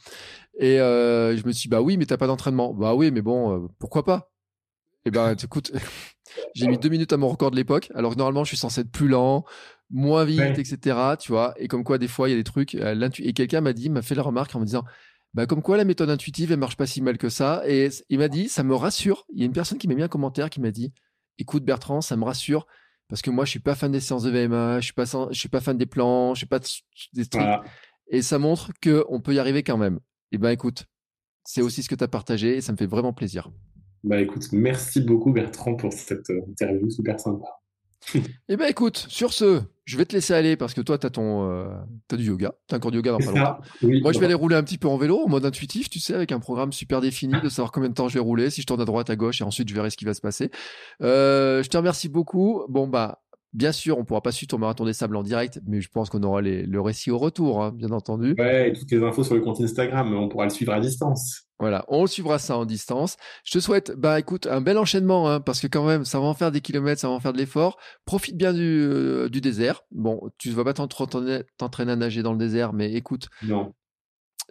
Et 0.60 0.80
euh, 0.80 1.36
je 1.36 1.46
me 1.46 1.52
suis 1.52 1.64
dit, 1.64 1.70
bah 1.70 1.82
oui, 1.82 1.98
mais 1.98 2.06
t'as 2.06 2.18
pas 2.18 2.28
d'entraînement. 2.28 2.74
Bah 2.74 2.96
oui, 2.96 3.12
mais 3.12 3.22
bon, 3.22 3.56
euh, 3.56 3.68
pourquoi 3.80 4.04
pas? 4.04 4.32
Et 5.04 5.10
eh 5.10 5.12
ben, 5.12 5.34
écoute, 5.34 5.72
j'ai 6.56 6.68
mis 6.68 6.78
deux 6.78 6.90
minutes 6.90 7.12
à 7.12 7.18
mon 7.18 7.28
record 7.28 7.52
de 7.52 7.56
l'époque. 7.56 7.92
Alors 7.96 8.14
que 8.14 8.18
normalement, 8.18 8.44
je 8.44 8.50
suis 8.50 8.58
censé 8.58 8.82
être 8.82 8.92
plus 8.92 9.08
lent, 9.08 9.46
moins 9.90 10.24
vite, 10.26 10.60
etc. 10.60 10.98
Tu 11.20 11.32
vois 11.32 11.54
Et 11.58 11.68
comme 11.68 11.84
quoi, 11.84 11.98
des 11.98 12.08
fois, 12.08 12.30
il 12.30 12.34
y 12.34 12.36
a 12.36 12.38
des 12.38 12.44
trucs. 12.44 12.76
Euh, 12.76 13.10
et 13.20 13.34
quelqu'un 13.34 13.62
m'a 13.62 13.74
dit, 13.74 13.90
m'a 13.90 14.02
fait 14.02 14.16
la 14.16 14.22
remarque 14.22 14.56
en 14.56 14.60
me 14.60 14.66
disant, 14.66 14.84
bah 15.34 15.46
comme 15.46 15.62
quoi 15.62 15.78
la 15.78 15.86
méthode 15.86 16.10
intuitive, 16.10 16.52
elle 16.52 16.60
marche 16.60 16.78
pas 16.78 16.86
si 16.86 17.02
mal 17.02 17.18
que 17.18 17.30
ça. 17.30 17.64
Et 17.66 17.90
il 18.10 18.20
m'a 18.20 18.28
dit, 18.28 18.48
ça 18.48 18.64
me 18.64 18.76
rassure. 18.76 19.26
Il 19.34 19.40
y 19.40 19.44
a 19.44 19.46
une 19.46 19.54
personne 19.54 19.78
qui 19.78 19.88
m'a 19.88 19.96
mis 19.96 20.04
un 20.04 20.08
commentaire 20.08 20.50
qui 20.50 20.62
m'a 20.62 20.72
dit, 20.72 20.94
écoute 21.38 21.64
Bertrand, 21.64 22.02
ça 22.02 22.16
me 22.16 22.24
rassure 22.24 22.68
parce 23.12 23.22
que 23.22 23.30
moi, 23.30 23.44
je 23.44 23.50
suis 23.50 23.60
pas 23.60 23.76
fan 23.76 23.92
des 23.92 24.00
séances 24.00 24.24
de 24.24 24.32
VMA, 24.32 24.80
je 24.80 24.86
suis 24.86 24.94
pas, 24.94 25.04
je 25.04 25.38
suis 25.38 25.50
pas 25.50 25.60
fan 25.60 25.78
des 25.78 25.86
plans, 25.86 26.34
je 26.34 26.38
suis 26.38 26.48
pas 26.48 26.62
des 27.12 27.26
trucs. 27.26 27.44
Et 28.08 28.22
ça 28.22 28.40
montre 28.40 28.72
que 28.80 29.04
on 29.10 29.20
peut 29.20 29.34
y 29.34 29.40
arriver 29.40 29.64
quand 29.64 29.78
même. 29.78 29.96
Et 30.32 30.36
eh 30.36 30.38
ben, 30.38 30.50
écoute, 30.50 30.86
c'est 31.44 31.62
aussi 31.62 31.84
ce 31.84 31.90
que 31.90 31.96
tu 31.96 32.06
as 32.06 32.08
partagé 32.08 32.56
et 32.56 32.62
ça 32.62 32.72
me 32.72 32.78
fait 32.78 32.86
vraiment 32.86 33.12
plaisir. 33.12 33.52
Bah 34.06 34.22
écoute, 34.22 34.48
merci 34.54 35.02
beaucoup 35.02 35.34
Bertrand 35.34 35.76
pour 35.76 35.92
cette 35.92 36.30
euh, 36.30 36.40
interview 36.48 36.90
super 36.90 37.20
sympa. 37.20 37.48
eh 38.49 38.57
ben 38.57 38.65
écoute, 38.65 39.06
sur 39.10 39.34
ce, 39.34 39.61
je 39.86 39.98
vais 39.98 40.06
te 40.06 40.14
laisser 40.14 40.34
aller 40.34 40.56
parce 40.56 40.73
que 40.73 40.82
toi, 40.82 40.98
tu 40.98 41.06
as, 41.06 41.10
ton, 41.10 41.49
euh, 41.49 41.69
as 42.11 42.15
du 42.15 42.26
yoga, 42.26 42.53
tu 42.68 42.73
as 42.73 42.78
un 42.78 42.80
cours 42.80 42.91
de 42.91 42.98
yoga 42.98 43.11
dans 43.11 43.18
pas 43.18 43.26
longtemps. 43.26 43.57
Moi, 43.82 44.11
je 44.11 44.19
vais 44.19 44.26
aller 44.26 44.34
rouler 44.34 44.56
un 44.56 44.64
petit 44.64 44.78
peu 44.78 44.88
en 44.88 44.98
vélo, 44.98 45.19
en 45.26 45.30
mode 45.30 45.45
intuitif, 45.45 45.90
tu 45.90 45.99
sais, 45.99 46.14
avec 46.14 46.32
un 46.32 46.40
programme 46.40 46.72
super 46.72 47.02
défini 47.02 47.40
de 47.41 47.49
savoir 47.49 47.72
combien 47.72 47.90
de 47.90 47.94
temps 47.94 48.07
je 48.07 48.15
vais 48.15 48.19
rouler, 48.19 48.49
si 48.49 48.61
je 48.61 48.68
tourne 48.68 48.82
à 48.82 48.86
droite, 48.86 49.10
à 49.10 49.15
gauche, 49.15 49.41
et 49.41 49.44
ensuite 49.44 49.69
je 49.69 49.76
verrai 49.76 49.90
ce 49.90 49.98
qui 49.98 50.06
va 50.06 50.14
se 50.14 50.22
passer. 50.22 50.49
Euh, 51.02 51.64
je 51.64 51.69
te 51.69 51.78
remercie 51.78 52.10
beaucoup. 52.10 52.64
Bon, 52.69 52.88
bah, 52.88 53.22
Bien 53.53 53.73
sûr, 53.73 53.98
on 53.98 54.06
pourra 54.06 54.22
pas 54.22 54.32
suivre 54.32 54.48
ton 54.48 54.57
marathon 54.60 54.86
des 54.86 54.94
sables 54.94 55.18
en 55.18 55.23
direct, 55.23 55.60
mais 55.68 55.82
je 55.82 55.90
pense 55.90 56.10
qu'on 56.10 56.23
aura 56.23 56.41
le 56.41 56.80
récit 56.82 57.11
au 57.11 57.18
retour, 57.18 57.61
hein, 57.61 57.73
bien 57.76 57.91
entendu. 57.91 58.34
Ouais, 58.38 58.69
et 58.69 58.73
toutes 58.73 58.90
les 58.91 59.03
infos 59.03 59.26
sur 59.26 59.36
le 59.36 59.41
compte 59.41 59.60
Instagram, 59.60 60.14
on 60.14 60.30
pourra 60.30 60.45
le 60.45 60.52
suivre 60.52 60.72
à 60.72 60.80
distance. 60.80 61.49
Voilà, 61.62 61.86
on 61.90 62.08
suivra 62.08 62.40
ça 62.40 62.58
en 62.58 62.66
distance. 62.66 63.18
Je 63.44 63.52
te 63.52 63.60
souhaite, 63.60 63.94
bah 63.96 64.20
écoute, 64.20 64.48
un 64.48 64.62
bel 64.62 64.80
enchaînement, 64.80 65.30
hein, 65.30 65.40
parce 65.40 65.62
que 65.62 65.68
quand 65.68 65.86
même, 65.86 66.06
ça 66.06 66.20
va 66.20 66.26
en 66.26 66.34
faire 66.34 66.52
des 66.52 66.60
kilomètres, 66.60 67.00
ça 67.00 67.08
va 67.08 67.14
en 67.14 67.20
faire 67.20 67.34
de 67.34 67.38
l'effort. 67.38 67.78
Profite 68.04 68.36
bien 68.36 68.52
du, 68.52 68.82
euh, 68.82 69.30
du 69.30 69.42
désert. 69.42 69.84
Bon, 69.92 70.20
tu 70.40 70.50
ne 70.50 70.56
vas 70.56 70.64
pas 70.64 70.74
t'entraîner 70.74 71.92
à 71.92 71.96
nager 71.96 72.24
dans 72.24 72.32
le 72.32 72.40
désert, 72.40 72.74
mais 72.74 72.92
écoute, 72.94 73.28
non. 73.44 73.76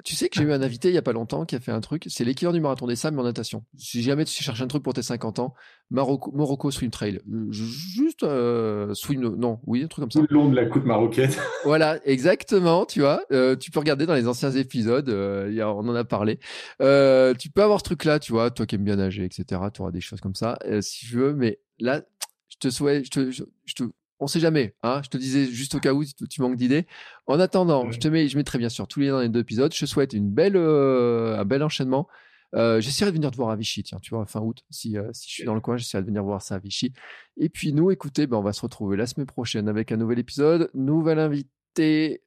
Tu 0.05 0.15
sais 0.15 0.29
que 0.29 0.39
j'ai 0.39 0.45
eu 0.45 0.53
un 0.53 0.63
invité 0.63 0.89
il 0.89 0.95
y 0.95 0.99
a 0.99 1.03
pas 1.03 1.13
longtemps 1.13 1.45
qui 1.45 1.57
a 1.57 1.61
fait 1.61 1.73
un 1.73 1.81
truc, 1.81 2.05
c'est 2.09 2.25
l'équivalent 2.25 2.55
du 2.55 2.61
marathon 2.61 2.87
des 2.87 2.97
sables 2.97 3.17
mais 3.17 3.23
en 3.23 3.27
natation. 3.27 3.65
Si 3.77 4.03
jamais 4.03 4.25
tu 4.25 4.43
cherches 4.43 4.61
un 4.61 4.67
truc 4.67 4.83
pour 4.83 4.95
tes 4.95 5.03
50 5.03 5.39
ans, 5.39 5.55
Morocco 5.91 6.71
Swim 6.71 6.91
Trail. 6.91 7.21
Juste 7.51 8.23
euh, 8.23 8.95
swim, 8.95 9.21
non, 9.21 9.61
oui, 9.67 9.83
un 9.83 9.89
truc 9.89 10.05
comme 10.05 10.11
ça. 10.11 10.21
Tout 10.21 10.27
le 10.31 10.35
long 10.35 10.49
de 10.49 10.57
la 10.57 10.67
côte 10.67 10.85
marocaine. 10.85 11.31
voilà, 11.65 11.99
exactement, 12.05 12.87
tu 12.87 13.01
vois. 13.01 13.23
Euh, 13.33 13.57
tu 13.57 13.71
peux 13.71 13.81
regarder 13.81 14.07
dans 14.07 14.15
les 14.15 14.29
anciens 14.29 14.53
épisodes, 14.53 15.09
euh, 15.09 15.51
on 15.63 15.89
en 15.89 15.95
a 15.95 16.05
parlé. 16.05 16.39
tu 16.79 17.51
peux 17.51 17.63
avoir 17.63 17.81
ce 17.81 17.85
truc-là, 17.85 18.19
tu 18.19 18.33
vois, 18.33 18.51
toi 18.51 18.67
qui 18.67 18.77
aimes 18.77 18.85
bien 18.85 18.97
nager, 18.97 19.25
etc. 19.25 19.61
Tu 19.75 19.83
auras 19.83 19.91
des 19.91 20.01
choses 20.01 20.21
comme 20.21 20.35
ça, 20.35 20.59
si 20.81 21.07
tu 21.07 21.17
veux. 21.17 21.35
Mais 21.35 21.59
là, 21.79 22.03
je 22.49 22.57
te 22.59 22.71
souhaite, 22.71 23.05
je 23.05 23.11
te, 23.11 23.31
je 23.31 23.75
te 23.75 23.85
on 24.21 24.27
sait 24.27 24.41
jamais. 24.41 24.75
Hein 24.83 25.01
je 25.03 25.09
te 25.09 25.17
disais 25.17 25.47
juste 25.47 25.75
au 25.75 25.81
cas 25.81 25.93
où 25.93 26.05
tu 26.05 26.43
manques 26.43 26.57
d'idées. 26.57 26.87
En 27.27 27.41
attendant, 27.41 27.91
je 27.91 27.99
te 27.99 28.07
mets, 28.09 28.29
je 28.29 28.37
mets 28.37 28.45
très 28.45 28.59
bien 28.59 28.69
sur 28.69 28.87
tous 28.87 29.01
les 29.01 29.07
liens 29.07 29.15
dans 29.15 29.21
les 29.21 29.29
deux 29.29 29.41
épisodes. 29.41 29.73
Je 29.75 29.81
te 29.81 29.87
souhaite 29.87 30.13
une 30.13 30.31
belle, 30.31 30.57
euh, 30.57 31.39
un 31.39 31.45
bel 31.45 31.63
enchaînement. 31.63 32.07
Euh, 32.55 32.81
j'essaierai 32.81 33.13
de 33.13 33.17
venir 33.17 33.31
te 33.31 33.37
voir 33.37 33.51
à 33.51 33.57
Vichy, 33.57 33.83
tiens, 33.83 33.99
tu 34.01 34.11
vois, 34.11 34.27
fin 34.27 34.41
août. 34.41 34.63
Si, 34.71 34.99
euh, 34.99 35.09
si 35.13 35.29
je 35.29 35.35
suis 35.35 35.45
dans 35.45 35.55
le 35.55 35.61
coin, 35.61 35.77
j'essaierai 35.77 36.03
de 36.03 36.09
venir 36.09 36.23
voir 36.23 36.43
ça 36.43 36.57
à 36.57 36.59
Vichy. 36.59 36.93
Et 37.37 37.49
puis 37.49 37.73
nous, 37.73 37.91
écoutez, 37.91 38.27
ben, 38.27 38.37
on 38.37 38.43
va 38.43 38.53
se 38.53 38.61
retrouver 38.61 38.97
la 38.97 39.07
semaine 39.07 39.27
prochaine 39.27 39.69
avec 39.69 39.91
un 39.93 39.97
nouvel 39.97 40.19
épisode, 40.19 40.71
nouvel 40.75 41.19
invité. 41.19 42.23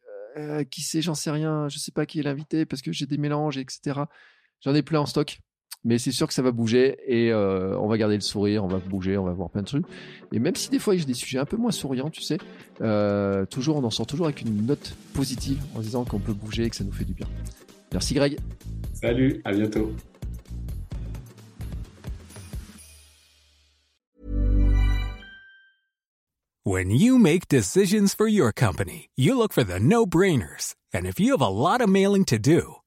qui 0.71 0.81
sait, 0.81 1.01
j'en 1.03 1.13
sais 1.13 1.29
rien. 1.29 1.69
Je 1.69 1.77
sais 1.77 1.91
pas 1.91 2.05
qui 2.07 2.19
est 2.19 2.23
l'invité 2.23 2.65
parce 2.65 2.81
que 2.81 2.91
j'ai 2.91 3.05
des 3.05 3.19
mélanges, 3.19 3.57
etc. 3.57 4.01
J'en 4.61 4.73
ai 4.73 4.81
plein 4.81 5.01
en 5.01 5.05
stock 5.05 5.39
mais 5.83 5.97
c'est 5.97 6.11
sûr 6.11 6.27
que 6.27 6.33
ça 6.33 6.41
va 6.41 6.51
bouger 6.51 6.97
et 7.07 7.31
euh, 7.31 7.77
on 7.79 7.87
va 7.87 7.97
garder 7.97 8.15
le 8.15 8.21
sourire, 8.21 8.63
on 8.63 8.67
va 8.67 8.79
bouger, 8.79 9.17
on 9.17 9.25
va 9.25 9.33
voir 9.33 9.49
plein 9.49 9.61
de 9.61 9.67
trucs. 9.67 9.85
Et 10.31 10.39
même 10.39 10.55
si 10.55 10.69
des 10.69 10.79
fois 10.79 10.95
j'ai 10.95 11.05
des 11.05 11.13
sujets 11.13 11.39
un 11.39 11.45
peu 11.45 11.57
moins 11.57 11.71
souriants, 11.71 12.09
tu 12.09 12.21
sais, 12.21 12.37
euh, 12.81 13.45
toujours 13.45 13.77
on 13.77 13.83
en 13.83 13.89
sort 13.89 14.07
toujours 14.07 14.27
avec 14.27 14.41
une 14.41 14.65
note 14.65 14.95
positive 15.13 15.61
en 15.75 15.79
disant 15.79 16.05
qu'on 16.05 16.19
peut 16.19 16.33
bouger 16.33 16.65
et 16.65 16.69
que 16.69 16.75
ça 16.75 16.83
nous 16.83 16.91
fait 16.93 17.05
du 17.05 17.13
bien. 17.13 17.27
Merci 17.91 18.13
Greg. 18.13 18.37
Salut, 18.93 19.41
à 19.43 19.51
bientôt. 19.51 19.91
When 26.65 26.91
you 26.91 27.19
make 27.19 27.49
decisions 27.49 28.15
for 28.15 28.25
your 28.25 28.53
company, 28.53 29.09
you 29.17 29.37
look 29.37 29.51
for 29.51 29.65
the 29.65 29.81
no-brainers. 29.81 30.75
And 30.93 31.05
if 31.05 31.19
you 31.19 31.31
have 31.31 31.41
a 31.41 31.49
lot 31.49 31.81
of 31.81 31.89
mailing 31.89 32.23
to 32.25 32.39
do, 32.39 32.77